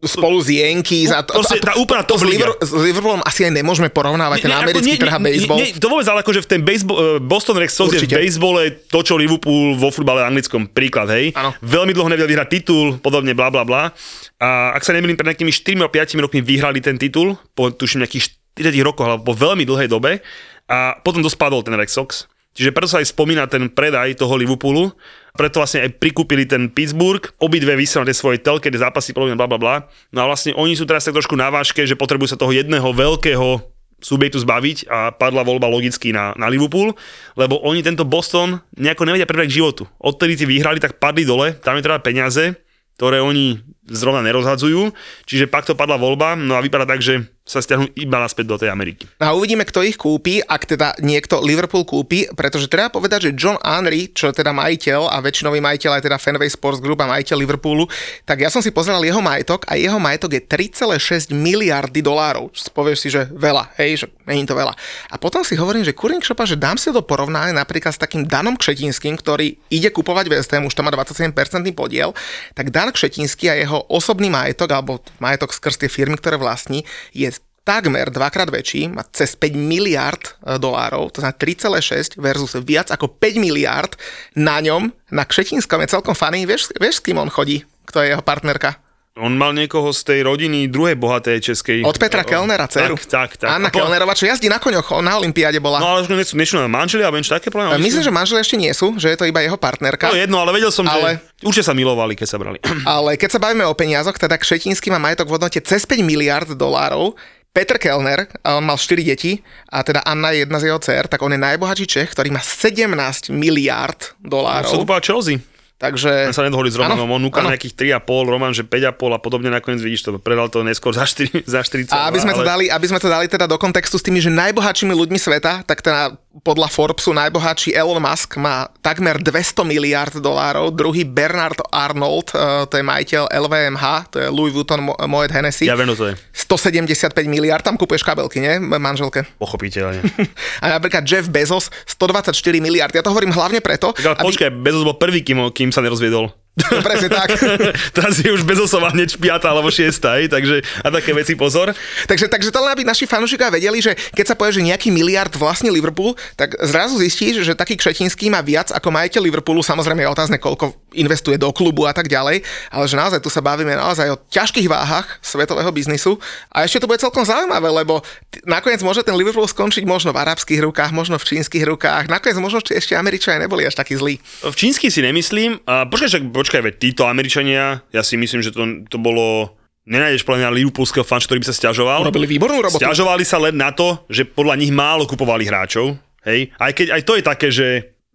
spolu 0.00 0.40
s 0.40 0.48
Yankees 0.48 1.12
a 1.12 1.20
to, 1.20 1.36
to, 1.44 1.60
tá 1.60 1.76
úplná 1.76 2.00
top 2.00 2.16
s, 2.16 2.24
Liver, 2.24 2.56
s 2.56 2.72
Liverpoolom 2.72 3.20
asi 3.20 3.44
aj 3.44 3.52
nemôžeme 3.52 3.92
porovnávať 3.92 4.48
ten 4.48 4.52
americký 4.52 4.96
trh 4.96 5.12
a 5.12 5.20
baseball. 5.20 5.60
Nie, 5.60 5.76
to 5.76 5.92
vôbec, 5.92 6.08
ale 6.08 6.24
akože 6.24 6.40
v 6.40 6.48
ten 6.48 6.60
baseball, 6.64 6.96
eh, 6.96 7.04
Boston 7.20 7.60
Red 7.60 7.68
Sox 7.68 7.92
je 7.92 8.00
v 8.00 8.08
baseballe 8.08 8.80
to, 8.88 8.98
čo 9.04 9.20
Liverpool 9.20 9.76
vo 9.76 9.92
futbale 9.92 10.24
anglickom 10.24 10.72
príklad, 10.72 11.12
hej. 11.12 11.36
Ano. 11.36 11.52
Veľmi 11.60 11.92
dlho 11.92 12.08
nevedel 12.08 12.32
vyhrať 12.32 12.48
titul, 12.48 12.96
podobne 12.96 13.36
bla 13.36 13.52
bla 13.52 13.68
bla. 13.68 13.92
A 14.40 14.72
ak 14.72 14.82
sa 14.88 14.96
nemýlim, 14.96 15.20
pred 15.20 15.36
nejakými 15.36 15.52
4 15.52 15.84
5 15.84 16.24
rokmi 16.24 16.40
vyhrali 16.40 16.80
ten 16.80 16.96
titul, 16.96 17.36
po 17.52 17.68
tuším 17.68 18.00
nejakých 18.00 18.40
40 18.56 18.80
rokoch, 18.80 19.04
alebo 19.04 19.22
po 19.30 19.34
veľmi 19.36 19.68
dlhej 19.68 19.92
dobe. 19.92 20.24
A 20.70 20.96
potom 21.02 21.20
dospadol 21.20 21.60
ten 21.60 21.76
Red 21.76 21.92
Sox. 21.92 22.24
Čiže 22.56 22.74
preto 22.74 22.90
sa 22.90 22.98
aj 23.02 23.10
spomína 23.10 23.46
ten 23.46 23.70
predaj 23.70 24.16
toho 24.18 24.34
Liverpoolu, 24.34 24.90
preto 25.34 25.62
vlastne 25.62 25.86
aj 25.86 25.98
prikúpili 25.98 26.46
ten 26.46 26.70
Pittsburgh, 26.70 27.22
obidve 27.38 27.78
vysielajú 27.78 28.04
na 28.04 28.10
tej 28.10 28.18
svojej 28.18 28.40
telke, 28.42 28.70
kde 28.70 28.82
zápasy 28.82 29.14
podobne 29.14 29.38
bla 29.38 29.46
bla 29.46 29.58
bla. 29.58 29.74
No 30.10 30.24
a 30.24 30.28
vlastne 30.30 30.56
oni 30.56 30.74
sú 30.74 30.86
teraz 30.86 31.06
tak 31.06 31.14
trošku 31.16 31.38
na 31.38 31.50
váške, 31.50 31.86
že 31.86 31.98
potrebujú 31.98 32.34
sa 32.34 32.40
toho 32.40 32.54
jedného 32.54 32.86
veľkého 32.90 33.62
subjektu 34.00 34.40
zbaviť 34.40 34.88
a 34.88 35.12
padla 35.12 35.44
voľba 35.44 35.68
logicky 35.68 36.10
na, 36.10 36.32
na 36.34 36.48
Liverpool, 36.48 36.96
lebo 37.36 37.60
oni 37.60 37.84
tento 37.84 38.08
Boston 38.08 38.58
nejako 38.74 39.04
nevedia 39.04 39.28
predať 39.28 39.52
k 39.52 39.56
životu. 39.60 39.84
Odtedy 40.00 40.40
tí 40.40 40.44
vyhrali, 40.48 40.80
tak 40.80 40.96
padli 40.96 41.28
dole, 41.28 41.52
tam 41.60 41.76
je 41.76 41.84
teda 41.84 42.00
peniaze, 42.00 42.56
ktoré 42.96 43.20
oni 43.20 43.60
zrovna 43.90 44.22
nerozhadzujú, 44.22 44.94
čiže 45.26 45.50
pak 45.50 45.66
to 45.66 45.74
padla 45.74 45.98
voľba, 45.98 46.38
no 46.38 46.54
a 46.54 46.62
vypadá 46.62 46.86
tak, 46.86 47.02
že 47.02 47.26
sa 47.50 47.58
stiahnu 47.58 47.90
iba 47.98 48.22
naspäť 48.22 48.46
do 48.46 48.56
tej 48.62 48.70
Ameriky. 48.70 49.10
No 49.18 49.24
a 49.26 49.34
uvidíme, 49.34 49.66
kto 49.66 49.82
ich 49.82 49.98
kúpi, 49.98 50.38
ak 50.38 50.70
teda 50.70 50.94
niekto 51.02 51.42
Liverpool 51.42 51.82
kúpi, 51.82 52.30
pretože 52.30 52.70
treba 52.70 52.94
povedať, 52.94 53.26
že 53.26 53.34
John 53.34 53.58
Henry, 53.58 54.14
čo 54.14 54.30
je 54.30 54.38
teda 54.38 54.54
majiteľ 54.54 55.10
a 55.10 55.18
väčšinový 55.18 55.58
majiteľ 55.58 55.98
aj 55.98 56.02
teda 56.06 56.22
Fenway 56.22 56.46
Sports 56.46 56.78
Group 56.78 57.02
a 57.02 57.10
majiteľ 57.10 57.42
Liverpoolu, 57.42 57.90
tak 58.22 58.46
ja 58.46 58.54
som 58.54 58.62
si 58.62 58.70
pozeral 58.70 59.02
jeho 59.02 59.18
majetok 59.18 59.66
a 59.66 59.74
jeho 59.74 59.98
majetok 59.98 60.38
je 60.38 60.42
3,6 60.46 61.34
miliardy 61.34 61.98
dolárov. 61.98 62.54
Povieš 62.70 62.98
si, 63.02 63.08
že 63.10 63.26
veľa, 63.34 63.74
hej, 63.82 64.04
že 64.04 64.06
není 64.30 64.46
to 64.46 64.54
veľa. 64.54 64.70
A 65.10 65.18
potom 65.18 65.42
si 65.42 65.58
hovorím, 65.58 65.82
že 65.82 65.90
Kuring 65.90 66.22
šopa, 66.22 66.46
že 66.46 66.54
dám 66.54 66.78
si 66.78 66.94
to 66.94 67.02
porovnanie 67.02 67.50
napríklad 67.50 67.90
s 67.90 67.98
takým 67.98 68.30
Danom 68.30 68.54
Kšetinským, 68.54 69.18
ktorý 69.18 69.58
ide 69.74 69.90
kupovať 69.90 70.30
West 70.30 70.54
už 70.54 70.74
to 70.74 70.82
má 70.82 70.90
27% 70.94 71.34
podiel, 71.74 72.14
tak 72.54 72.74
Dan 72.74 72.94
Kšetinský 72.94 73.50
a 73.50 73.54
jeho 73.58 73.79
osobný 73.88 74.28
majetok, 74.28 74.68
alebo 74.74 75.00
majetok 75.22 75.54
skrz 75.56 75.80
tie 75.80 75.90
firmy, 75.92 76.18
ktoré 76.18 76.36
vlastní, 76.36 76.84
je 77.14 77.30
takmer 77.64 78.10
dvakrát 78.10 78.48
väčší, 78.50 78.90
má 78.90 79.06
cez 79.14 79.36
5 79.36 79.54
miliard 79.54 80.34
e, 80.42 80.58
dolárov, 80.58 81.12
to 81.12 81.22
znamená 81.22 81.38
3,6 81.38 82.18
versus 82.18 82.56
viac 82.64 82.90
ako 82.90 83.06
5 83.20 83.38
miliard 83.38 83.94
na 84.34 84.58
ňom, 84.58 84.90
na 85.12 85.22
Kšetinskom 85.22 85.78
je 85.84 85.92
celkom 85.92 86.16
faný. 86.16 86.48
Vieš, 86.48 86.74
vieš, 86.80 86.98
s 86.98 87.04
kým 87.04 87.20
on 87.20 87.30
chodí? 87.30 87.62
Kto 87.86 88.02
je 88.02 88.16
jeho 88.16 88.24
partnerka? 88.24 88.80
On 89.20 89.32
mal 89.36 89.52
niekoho 89.52 89.92
z 89.92 90.00
tej 90.02 90.20
rodiny 90.24 90.72
druhej 90.72 90.96
bohatej 90.96 91.52
českej. 91.52 91.84
Od 91.84 91.96
Petra 92.00 92.24
Kellnera, 92.24 92.64
dceru. 92.64 92.96
Tak, 92.96 93.36
tak, 93.36 93.46
tak. 93.46 93.48
Anna 93.52 93.68
po... 93.68 93.84
Kellnerová, 93.84 94.16
čo 94.16 94.24
jazdí 94.24 94.48
na 94.48 94.56
koňoch, 94.56 94.96
on 94.96 95.04
na 95.04 95.20
Olympiáde 95.20 95.60
bola. 95.60 95.76
No 95.78 95.94
ale 95.94 96.04
už 96.04 96.08
nechcú, 96.08 96.34
nechcú 96.40 96.56
na 96.56 96.72
manželi 96.72 97.04
alebo 97.04 97.20
niečo 97.20 97.36
také? 97.36 97.52
Plne, 97.52 97.76
Myslím, 97.76 98.00
že 98.00 98.12
manželi 98.12 98.40
ešte 98.40 98.56
nie 98.56 98.72
sú, 98.72 98.96
že 98.96 99.12
je 99.12 99.16
to 99.20 99.28
iba 99.28 99.44
jeho 99.44 99.60
partnerka. 99.60 100.08
No 100.08 100.16
jedno, 100.16 100.40
ale 100.40 100.56
vedel 100.56 100.72
som, 100.72 100.88
ale... 100.88 101.20
že 101.38 101.44
určite 101.44 101.68
sa 101.68 101.74
milovali, 101.76 102.16
keď 102.16 102.26
sa 102.26 102.40
brali. 102.40 102.58
Ale 102.88 103.20
keď 103.20 103.36
sa 103.36 103.42
bavíme 103.42 103.62
o 103.68 103.76
peniazoch, 103.76 104.16
teda 104.16 104.40
Kšetinský 104.40 104.88
má 104.90 104.98
majetok 104.98 105.28
v 105.28 105.36
hodnote 105.36 105.60
cez 105.60 105.84
5 105.84 106.00
miliard 106.00 106.48
dolárov, 106.48 107.14
Peter 107.50 107.82
Kellner, 107.82 108.30
on 108.46 108.62
mal 108.62 108.78
4 108.78 109.02
deti 109.02 109.42
a 109.74 109.82
teda 109.82 110.06
Anna 110.06 110.30
je 110.30 110.46
jedna 110.46 110.62
z 110.62 110.70
jeho 110.70 110.78
dcer, 110.78 111.10
tak 111.10 111.18
on 111.18 111.34
je 111.34 111.40
najbohatší 111.42 111.86
Čech, 111.90 112.14
ktorý 112.14 112.30
má 112.30 112.38
17 112.38 112.86
miliard 113.34 114.14
dolárov. 114.22 114.70
No, 114.70 114.86
sa 114.86 115.02
Chelsea. 115.02 115.42
Takže... 115.80 116.28
Ja 116.28 116.36
sa 116.36 116.44
nedohodli 116.44 116.68
s 116.68 116.76
Romanom, 116.76 117.08
on 117.08 117.24
núkal 117.24 117.48
nejakých 117.48 118.04
3,5, 118.04 118.28
Roman, 118.28 118.52
že 118.52 118.68
5,5 118.68 119.16
a 119.16 119.18
podobne 119.18 119.48
nakoniec 119.48 119.80
vidíš 119.80 120.04
to, 120.04 120.20
predal 120.20 120.52
to 120.52 120.60
neskôr 120.60 120.92
za 120.92 121.08
4, 121.08 121.40
za 121.48 121.64
40. 121.64 121.88
A 121.96 122.12
aby 122.12 122.20
sme, 122.20 122.36
ale... 122.36 122.38
to 122.38 122.44
dali, 122.44 122.64
aby 122.68 122.84
sme 122.84 123.00
to 123.00 123.08
dali 123.08 123.24
teda 123.32 123.48
do 123.48 123.56
kontextu 123.56 123.96
s 123.96 124.04
tými, 124.04 124.20
že 124.20 124.28
najbohatšími 124.28 124.92
ľuďmi 124.92 125.16
sveta, 125.16 125.64
tak 125.64 125.80
teda 125.80 126.20
podľa 126.30 126.70
Forbesu 126.70 127.10
najbohatší 127.10 127.74
Elon 127.74 127.98
Musk 127.98 128.38
má 128.38 128.70
takmer 128.78 129.18
200 129.18 129.66
miliard 129.66 130.14
dolárov, 130.14 130.70
druhý 130.70 131.02
Bernard 131.02 131.58
Arnold, 131.74 132.30
uh, 132.38 132.62
to 132.70 132.78
je 132.78 132.84
majiteľ 132.86 133.26
LVMH, 133.34 133.84
to 134.14 134.16
je 134.22 134.26
Louis 134.30 134.54
Vuitton 134.54 134.78
Moet 134.86 135.34
Hennessy. 135.34 135.66
Ja 135.66 135.74
viem, 135.74 135.90
to 135.90 136.14
je. 136.14 136.14
175 136.30 137.26
miliard, 137.26 137.66
tam 137.66 137.74
kúpuješ 137.74 138.06
kabelky, 138.06 138.38
nie? 138.38 138.62
Manželke. 138.62 139.26
Pochopiteľne. 139.42 140.06
a 140.62 140.78
napríklad 140.78 141.02
Jeff 141.02 141.26
Bezos 141.26 141.66
124 141.90 142.30
miliard. 142.62 142.94
Ja 142.94 143.02
to 143.02 143.10
hovorím 143.10 143.34
hlavne 143.34 143.58
preto. 143.58 143.90
Tak 143.90 144.06
ale 144.06 144.16
aby... 144.22 144.26
počkaj, 144.30 144.48
Bezos 144.54 144.86
bol 144.86 144.94
prvý, 145.02 145.26
kým, 145.26 145.50
kým 145.50 145.74
sa 145.74 145.82
nerozviedol. 145.82 146.30
Presne 146.86 147.08
tak. 147.10 147.28
Teraz 147.96 148.14
je 148.20 148.30
už 148.30 148.42
bezosova 148.44 148.90
hneď 148.92 149.16
piata 149.16 149.50
alebo 149.50 149.68
šiesta, 149.68 150.20
takže 150.26 150.62
a 150.84 150.88
také 150.88 151.12
veci 151.12 151.34
pozor. 151.34 151.72
Takže, 152.06 152.26
takže 152.26 152.50
to 152.52 152.58
len 152.60 152.72
aby 152.72 152.82
naši 152.86 153.04
fanúšikovia 153.06 153.54
vedeli, 153.54 153.78
že 153.82 153.96
keď 154.14 154.24
sa 154.32 154.34
povie, 154.38 154.60
že 154.60 154.66
nejaký 154.66 154.88
miliard 154.92 155.32
vlastne 155.36 155.72
Liverpool, 155.72 156.14
tak 156.36 156.56
zrazu 156.60 156.98
zistíš, 157.00 157.42
že 157.46 157.52
taký 157.56 157.76
Kšetinský 157.76 158.28
má 158.28 158.40
viac 158.44 158.70
ako 158.70 158.88
majiteľ 158.92 159.20
Liverpoolu, 159.26 159.60
samozrejme 159.64 160.04
je 160.04 160.12
otázne, 160.12 160.36
koľko 160.36 160.74
investuje 160.94 161.36
do 161.38 161.50
klubu 161.54 161.86
a 161.86 161.92
tak 161.94 162.10
ďalej, 162.10 162.42
ale 162.70 162.84
že 162.86 162.96
naozaj 162.98 163.20
tu 163.22 163.30
sa 163.30 163.42
bavíme 163.42 163.74
naozaj 163.74 164.14
o 164.14 164.20
ťažkých 164.30 164.68
váhach 164.70 165.18
svetového 165.22 165.70
biznisu 165.70 166.18
a 166.50 166.66
ešte 166.66 166.82
to 166.82 166.88
bude 166.90 167.02
celkom 167.02 167.22
zaujímavé, 167.22 167.70
lebo 167.70 168.02
nakoniec 168.46 168.82
môže 168.82 169.04
ten 169.06 169.14
Liverpool 169.14 169.46
skončiť 169.46 169.86
možno 169.86 170.10
v 170.10 170.20
arabských 170.22 170.60
rukách, 170.62 170.90
možno 170.94 171.16
v 171.18 171.26
čínskych 171.26 171.64
rukách, 171.66 172.10
nakoniec 172.10 172.38
možno 172.38 172.62
ešte 172.62 172.94
Američania 172.94 173.46
neboli 173.46 173.66
až 173.66 173.78
takí 173.78 173.94
zlí. 173.96 174.18
V 174.42 174.56
čínsky 174.56 174.90
si 174.90 175.00
nemyslím, 175.02 175.62
a 175.66 175.86
počkaj, 175.86 176.30
počkaj, 176.30 176.60
veď 176.62 176.74
títo 176.78 177.02
Američania, 177.06 177.82
ja 177.94 178.02
si 178.02 178.18
myslím, 178.18 178.42
že 178.42 178.50
to, 178.54 178.86
to 178.86 178.98
bolo 178.98 179.56
nenájdeš 179.90 180.22
podľa 180.22 180.46
mňa 180.46 180.56
Liverpoolského 180.60 181.06
fanč, 181.06 181.26
ktorý 181.26 181.42
by 181.42 181.46
sa 181.50 181.56
stiažoval. 181.56 182.06
Robili 182.06 182.30
výbornú 182.30 182.62
robotu. 182.62 182.78
Stiažovali 182.78 183.24
sa 183.26 183.42
len 183.42 183.58
na 183.58 183.74
to, 183.74 184.06
že 184.06 184.22
podľa 184.28 184.54
nich 184.60 184.70
málo 184.70 185.08
kupovali 185.08 185.48
hráčov. 185.48 185.98
Hej? 186.22 186.52
Aj 186.60 186.70
keď 186.70 187.00
aj 187.00 187.02
to 187.02 187.12
je 187.16 187.22
také, 187.24 187.48
že 187.48 187.66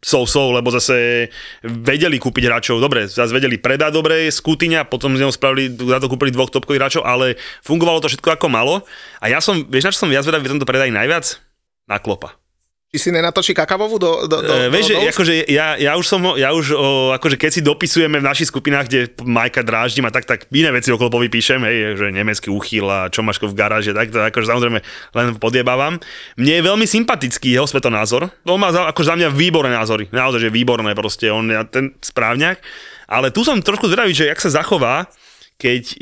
so-so, 0.05 0.53
lebo 0.53 0.69
zase 0.69 1.27
vedeli 1.65 2.21
kúpiť 2.21 2.45
hráčov, 2.45 2.77
dobre, 2.77 3.09
zase 3.09 3.33
vedeli 3.33 3.57
predať 3.57 3.89
dobre 3.97 4.29
z 4.29 4.37
Kutyňa, 4.37 4.85
potom 4.85 5.17
z 5.17 5.25
neho 5.25 5.33
spravili, 5.33 5.73
za 5.73 5.97
to 5.97 6.05
kúpili 6.05 6.29
dvoch 6.29 6.53
topkových 6.53 6.81
hráčov, 6.85 7.03
ale 7.09 7.41
fungovalo 7.65 8.05
to 8.05 8.13
všetko 8.13 8.37
ako 8.37 8.47
malo. 8.53 8.85
A 9.17 9.33
ja 9.33 9.41
som, 9.41 9.65
vieš 9.65 9.89
na 9.89 9.93
čo 9.97 10.05
som 10.05 10.13
viac 10.13 10.21
vedavý 10.21 10.45
v 10.45 10.53
tomto 10.53 10.69
predaji 10.69 10.93
najviac? 10.93 11.41
Na 11.89 11.97
klopa. 11.97 12.37
Či 12.95 13.11
si 13.11 13.11
nenatočí 13.11 13.51
kakavovú 13.51 13.99
do, 13.99 14.23
do, 14.23 14.39
do, 14.39 14.53
E, 14.55 14.71
vieš, 14.71 14.87
do, 14.87 14.89
že 14.89 14.95
do 14.95 15.11
akože 15.11 15.33
ja, 15.51 15.75
ja 15.75 15.99
už 15.99 16.05
som, 16.07 16.23
ja 16.39 16.55
už 16.55 16.71
o, 16.71 17.11
akože 17.11 17.35
keď 17.35 17.51
si 17.51 17.59
dopisujeme 17.59 18.23
v 18.23 18.25
našich 18.25 18.47
skupinách, 18.47 18.87
kde 18.87 19.11
Majka 19.27 19.67
dráždim 19.67 20.07
a 20.07 20.15
tak, 20.15 20.23
tak 20.23 20.47
iné 20.55 20.71
veci 20.71 20.95
okolo 20.95 21.19
vypíšem, 21.27 21.59
hej, 21.67 21.99
že 21.99 22.07
nemecký 22.15 22.47
uchyl 22.47 22.87
a 22.87 23.11
čo 23.11 23.19
máš 23.19 23.43
v 23.43 23.51
garáže, 23.51 23.91
tak 23.91 24.15
to 24.15 24.23
akože 24.23 24.47
samozrejme 24.47 24.79
len 25.11 25.27
podjebávam. 25.35 25.99
Mne 26.39 26.53
je 26.55 26.63
veľmi 26.63 26.87
sympatický 26.87 27.51
jeho 27.51 27.67
svetonázor, 27.67 28.31
on 28.47 28.55
má 28.55 28.71
za, 28.71 28.87
akože 28.87 29.11
za 29.11 29.15
mňa 29.19 29.29
výborné 29.35 29.75
názory, 29.75 30.07
naozaj, 30.15 30.47
že 30.47 30.55
výborné 30.55 30.95
proste, 30.95 31.27
on 31.27 31.51
je 31.51 31.59
ten 31.67 31.91
správňak, 31.99 32.63
ale 33.11 33.35
tu 33.35 33.43
som 33.43 33.59
trošku 33.59 33.91
zvedavý, 33.91 34.15
že 34.15 34.31
jak 34.31 34.39
sa 34.39 34.63
zachová, 34.63 35.11
keď 35.55 35.95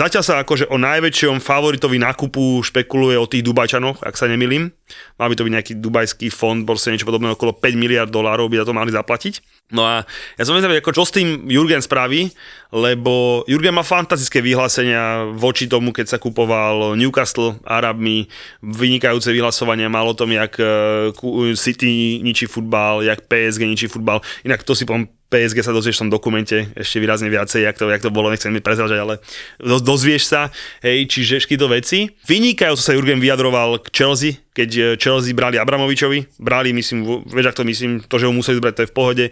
zatiaľ 0.00 0.24
sa 0.24 0.40
akože 0.40 0.72
o 0.72 0.80
najväčšom 0.80 1.36
favoritovi 1.44 2.00
nákupu 2.00 2.64
špekuluje 2.64 3.20
o 3.20 3.28
tých 3.28 3.44
Dubajčanoch, 3.44 4.00
ak 4.00 4.16
sa 4.16 4.24
nemilím. 4.24 4.72
Mal 5.20 5.28
by 5.28 5.36
to 5.36 5.44
byť 5.44 5.52
nejaký 5.52 5.74
dubajský 5.82 6.28
fond, 6.32 6.64
proste 6.64 6.94
niečo 6.94 7.04
podobné, 7.04 7.34
okolo 7.34 7.52
5 7.52 7.76
miliard 7.76 8.08
dolárov 8.08 8.48
by 8.48 8.62
za 8.62 8.66
to 8.70 8.76
mali 8.76 8.94
zaplatiť. 8.94 9.34
No 9.74 9.82
a 9.82 10.06
ja 10.38 10.42
som 10.46 10.54
vedel, 10.54 10.78
ako 10.78 10.94
čo 10.94 11.02
s 11.02 11.10
tým 11.10 11.50
Jurgen 11.50 11.82
spraví, 11.82 12.30
lebo 12.70 13.42
Jurgen 13.50 13.74
má 13.74 13.82
fantastické 13.82 14.38
vyhlásenia 14.38 15.26
voči 15.34 15.66
tomu, 15.66 15.90
keď 15.90 16.16
sa 16.16 16.18
kupoval 16.22 16.94
Newcastle 16.94 17.58
Arabmi, 17.66 18.30
vynikajúce 18.62 19.34
vyhlasovania, 19.34 19.90
mal 19.90 20.06
o 20.06 20.14
tom, 20.14 20.30
jak 20.30 20.54
eh, 20.62 21.10
City 21.58 22.22
ničí 22.22 22.46
futbal, 22.46 23.02
jak 23.02 23.26
PSG 23.26 23.66
ničí 23.66 23.86
futbal. 23.90 24.22
Inak 24.46 24.62
to 24.62 24.78
si 24.78 24.86
poviem 24.86 25.10
PSG 25.26 25.66
sa 25.66 25.74
dozvieš 25.74 25.98
v 25.98 26.02
tom 26.06 26.12
dokumente 26.14 26.70
ešte 26.78 27.02
výrazne 27.02 27.26
viacej, 27.26 27.66
jak 27.66 27.74
to, 27.74 27.90
jak 27.90 27.98
to 27.98 28.14
bolo, 28.14 28.30
nechcem 28.30 28.54
mi 28.54 28.62
prezražať, 28.62 28.98
ale 29.02 29.14
do, 29.58 29.82
dozvieš 29.82 30.30
sa, 30.30 30.54
hej, 30.86 31.10
čiže 31.10 31.42
to 31.58 31.66
veci. 31.66 32.14
Vynikajúco 32.30 32.78
sa 32.78 32.94
Jurgen 32.94 33.18
vyjadroval 33.18 33.82
k 33.82 33.90
Chelsea, 33.90 34.38
keď 34.54 34.70
eh, 34.78 34.84
Chelsea 34.94 35.34
brali 35.34 35.58
Abramovičovi, 35.58 36.38
brali, 36.38 36.70
myslím, 36.70 37.26
vieš, 37.26 37.50
ak 37.50 37.58
to 37.58 37.64
myslím, 37.66 37.90
to, 38.06 38.16
že 38.22 38.28
ho 38.30 38.32
museli 38.32 38.62
zbrať, 38.62 38.74
to 38.78 38.84
je 38.86 38.90
v 38.92 38.96
pohode. 38.96 39.24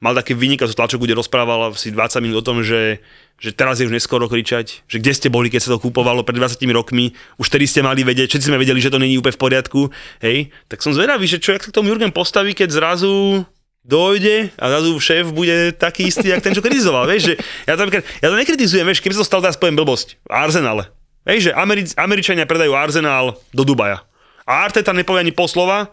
Mal 0.00 0.16
také 0.16 0.32
vynikajúcu 0.32 0.72
tlačok, 0.72 1.00
kde 1.04 1.20
rozprával 1.20 1.76
asi 1.76 1.92
20 1.92 2.24
minút 2.24 2.40
o 2.40 2.46
tom, 2.46 2.64
že 2.64 3.04
že 3.42 3.50
teraz 3.50 3.82
je 3.82 3.90
už 3.90 3.94
neskoro 3.98 4.30
kričať, 4.30 4.86
že 4.86 5.02
kde 5.02 5.12
ste 5.18 5.26
boli, 5.26 5.50
keď 5.50 5.66
sa 5.66 5.74
to 5.74 5.82
kúpovalo 5.82 6.22
pred 6.22 6.38
20 6.38 6.62
rokmi, 6.70 7.10
už 7.42 7.50
tedy 7.50 7.66
ste 7.66 7.82
mali 7.82 8.06
vedieť, 8.06 8.30
všetci 8.30 8.54
sme 8.54 8.62
vedeli, 8.62 8.78
že 8.78 8.94
to 8.94 9.02
není 9.02 9.18
úplne 9.18 9.34
v 9.34 9.42
poriadku, 9.42 9.90
hej, 10.22 10.54
tak 10.70 10.78
som 10.78 10.94
zvedavý, 10.94 11.26
že 11.26 11.42
čo, 11.42 11.50
jak 11.50 11.66
sa 11.66 11.74
k 11.74 11.74
tomu 11.74 11.90
Jurgen 11.90 12.14
postaví, 12.14 12.54
keď 12.54 12.70
zrazu 12.70 13.42
dojde 13.82 14.54
a 14.54 14.64
zrazu 14.70 14.94
šéf 14.98 15.34
bude 15.34 15.74
taký 15.74 16.08
istý, 16.10 16.30
jak 16.30 16.42
ten, 16.42 16.54
čo 16.54 16.62
kritizoval. 16.62 17.06
Vieš, 17.10 17.22
že 17.22 17.34
ja, 17.66 17.74
tam, 17.74 17.90
ja 17.90 18.28
to 18.30 18.36
nekritizujem, 18.38 18.86
vieš, 18.86 19.02
keby 19.02 19.14
sa 19.18 19.22
to 19.22 19.28
stalo, 19.28 19.42
teraz 19.42 19.58
poviem 19.58 19.78
blbosť. 19.78 20.22
Arsenale. 20.30 20.90
Vieš, 21.26 21.50
že 21.50 21.52
Ameri- 21.54 21.94
Američania 21.98 22.46
predajú 22.46 22.74
Arsenal 22.74 23.38
do 23.54 23.62
Dubaja. 23.62 24.02
A 24.46 24.66
Arteta 24.66 24.90
nepovie 24.90 25.22
ani 25.22 25.34
po 25.34 25.46
slova, 25.46 25.90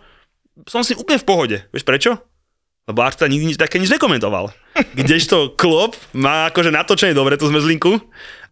som 0.66 0.82
si 0.82 0.98
úplne 0.98 1.22
v 1.22 1.28
pohode. 1.28 1.58
Vieš 1.70 1.86
prečo? 1.86 2.18
Lebo 2.90 3.06
Arteta 3.06 3.30
nikdy 3.30 3.54
nič, 3.54 3.58
také 3.62 3.78
nič 3.78 3.94
nekomentoval. 3.94 4.50
Kdežto 4.98 5.54
Klopp 5.54 5.94
má 6.18 6.50
akože 6.50 6.74
natočené 6.74 7.14
dobre 7.14 7.38
tú 7.38 7.46
zmrzlinku. 7.46 8.02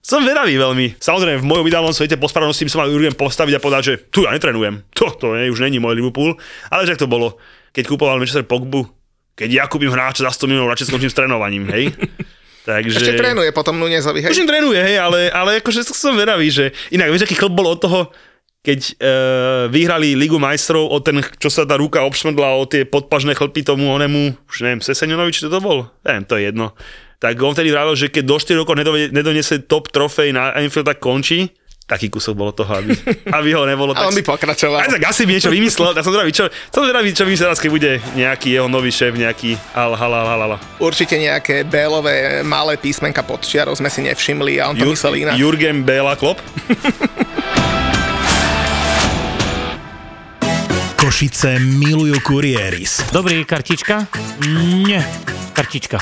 Som 0.06 0.22
vedavý 0.24 0.56
veľmi. 0.56 1.02
Samozrejme, 1.02 1.42
v 1.42 1.50
mojom 1.50 1.66
ideálnom 1.66 1.92
svete 1.92 2.22
po 2.22 2.30
spravodnosti 2.30 2.62
by 2.62 2.72
som 2.72 2.80
mal 2.86 2.94
Jurgen 2.94 3.18
postaviť 3.18 3.58
a 3.58 3.64
povedať, 3.64 3.84
že 3.84 3.94
tu 4.14 4.24
ja 4.24 4.32
netrenujem. 4.32 4.86
To, 4.94 5.10
to 5.10 5.34
je, 5.34 5.50
už 5.50 5.66
není 5.66 5.82
môj 5.82 5.98
Liverpool. 5.98 6.38
Ale 6.70 6.86
že 6.86 6.96
to 6.96 7.10
bolo, 7.10 7.42
keď 7.74 7.90
kúpoval 7.90 8.22
Manchester 8.22 8.46
Pogbu, 8.46 8.86
keď 9.38 9.50
ja 9.54 9.64
kúpim 9.70 9.94
hráča 9.94 10.26
za 10.26 10.34
100 10.34 10.50
miliónov, 10.50 10.74
radšej 10.74 10.90
skončím 10.90 11.14
s 11.14 11.18
trénovaním, 11.18 11.70
hej? 11.70 11.94
Takže... 12.68 13.00
Ešte 13.00 13.22
trénuje 13.22 13.54
potom 13.56 13.78
Nunezovi, 13.78 14.26
hej? 14.26 14.34
Už 14.34 14.44
trénuje, 14.44 14.82
hej, 14.82 14.98
ale, 15.00 15.30
ale 15.32 15.64
akože 15.64 15.88
som 15.88 16.18
vedavý, 16.18 16.50
že 16.52 16.76
inak 16.92 17.14
vieš, 17.14 17.30
aký 17.30 17.38
chlop 17.38 17.56
bol 17.56 17.70
od 17.72 17.80
toho, 17.80 18.12
keď 18.66 18.80
uh, 18.84 19.72
vyhrali 19.72 20.20
Ligu 20.20 20.36
majstrov 20.36 20.92
o 20.92 21.00
ten, 21.00 21.24
čo 21.40 21.48
sa 21.48 21.64
tá 21.64 21.80
ruka 21.80 22.04
obšmrdla 22.04 22.60
o 22.60 22.68
tie 22.68 22.84
podpažné 22.84 23.32
chlpy 23.38 23.64
tomu 23.64 23.88
onemu, 23.88 24.36
už 24.52 24.68
neviem, 24.68 24.84
Sesenionovi, 24.84 25.32
či 25.32 25.48
to, 25.48 25.54
to 25.54 25.64
bol? 25.64 25.88
Neviem, 26.04 26.26
to 26.28 26.36
je 26.36 26.52
jedno. 26.52 26.76
Tak 27.24 27.40
on 27.40 27.56
vtedy 27.56 27.72
vravil, 27.72 27.96
že 27.96 28.12
keď 28.12 28.24
do 28.28 28.36
4 28.36 28.60
rokov 28.60 28.76
nedonese 29.16 29.64
top 29.64 29.88
trofej 29.88 30.36
na 30.36 30.52
Anfield, 30.52 30.92
tak 30.92 31.00
končí 31.00 31.56
taký 31.88 32.12
kúsok 32.12 32.36
bolo 32.36 32.52
toho, 32.52 32.68
aby, 32.68 32.92
aby 33.32 33.50
ho 33.56 33.64
nebolo. 33.64 33.96
A 33.98 34.12
on 34.12 34.14
by 34.14 34.22
pokračoval. 34.22 34.84
Aj 34.84 34.92
tak 34.92 35.08
asi 35.08 35.24
by 35.24 35.40
niečo 35.40 35.48
vymyslel, 35.48 35.96
tak 35.96 36.04
som 36.04 36.12
zvedavý, 36.12 36.36
čo, 36.36 36.52
som 36.70 36.84
zvedavý, 36.84 37.10
čo 37.16 37.24
vymyslel 37.24 37.56
keď 37.56 37.72
bude 37.72 37.92
nejaký 38.14 38.60
jeho 38.60 38.68
nový 38.68 38.92
šéf, 38.92 39.16
nejaký 39.16 39.56
al, 39.72 39.96
hal, 39.96 40.12
hal, 40.12 40.28
hal, 40.28 40.42
hal. 40.44 40.54
Určite 40.84 41.16
nejaké 41.16 41.64
Bélové 41.64 42.44
malé 42.44 42.76
písmenka 42.76 43.24
pod 43.24 43.48
čiarou 43.48 43.74
sme 43.74 43.88
si 43.88 44.04
nevšimli 44.04 44.60
a 44.60 44.70
on 44.70 44.76
to 44.76 44.84
Jur, 44.84 44.94
myslel 44.94 45.14
inak. 45.24 45.34
Jurgen 45.40 45.88
Béla 45.88 46.20
Klop. 46.20 46.44
Košice 51.00 51.56
milujú 51.64 52.20
kurieris. 52.20 53.00
Dobrý, 53.16 53.48
kartička? 53.48 54.12
Nie 54.84 55.00
kartička. 55.58 55.98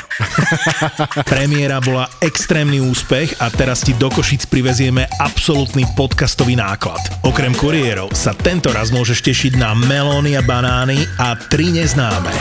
Premiéra 1.32 1.80
bola 1.80 2.12
extrémny 2.20 2.84
úspech 2.84 3.40
a 3.40 3.48
teraz 3.48 3.88
ti 3.88 3.96
do 3.96 4.12
Košic 4.12 4.52
privezieme 4.52 5.08
absolútny 5.24 5.88
podcastový 5.96 6.60
náklad. 6.60 7.00
Okrem 7.24 7.56
kuriérov 7.56 8.12
sa 8.12 8.36
tento 8.36 8.76
raz 8.76 8.92
môžeš 8.92 9.24
tešiť 9.24 9.54
na 9.56 9.72
melóny 9.72 10.36
a 10.36 10.44
banány 10.44 11.08
a 11.16 11.40
tri 11.40 11.72
neznáme. 11.72 12.36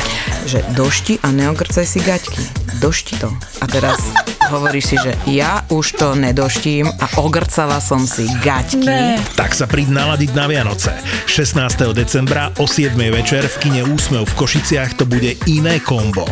Že 0.50 0.58
došti 0.74 1.14
a 1.22 1.30
neogrcaj 1.30 1.86
si 1.86 2.02
gaťky. 2.02 2.42
Došti 2.82 3.14
to. 3.22 3.30
A 3.62 3.64
teraz 3.70 4.02
hovoríš 4.50 4.84
si, 4.90 4.96
že 4.98 5.14
ja 5.30 5.62
už 5.70 5.94
to 5.94 6.18
nedoštím 6.18 6.90
a 6.90 7.06
ogrcala 7.22 7.78
som 7.78 8.02
si 8.02 8.26
gaťky. 8.42 8.90
Ne. 8.90 9.22
Tak 9.38 9.54
sa 9.54 9.70
príď 9.70 9.94
naladiť 9.94 10.34
na 10.34 10.50
Vianoce. 10.50 10.90
16. 11.30 11.94
decembra 11.94 12.50
o 12.58 12.66
7. 12.66 12.98
večer 13.14 13.46
v 13.46 13.56
kine 13.62 13.82
Úsmev 13.86 14.26
v 14.26 14.34
Košiciach 14.34 14.98
to 14.98 15.06
bude 15.06 15.38
iné 15.46 15.78
kombo 15.78 16.26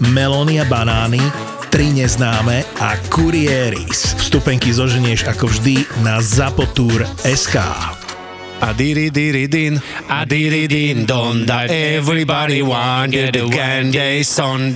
melóny 0.00 0.60
a 0.60 0.64
banány, 0.64 1.22
tri 1.70 1.90
neznáme 1.90 2.64
a 2.80 2.96
kurieris. 3.10 4.14
Vstupenky 4.18 4.74
zoženieš 4.74 5.26
ako 5.30 5.46
vždy 5.50 5.86
na 6.02 6.22
SK. 7.22 7.56
A 8.64 8.72
diri 8.72 9.10
diri 9.10 9.50
din, 9.50 9.76
a 10.08 10.24
diri 10.24 10.66
din 10.66 11.04
don, 11.04 11.44
that 11.46 11.68
everybody 11.70 12.62
want 12.62 13.12
get 13.12 13.34
the 13.34 13.44
candy 13.50 14.24
son. 14.24 14.74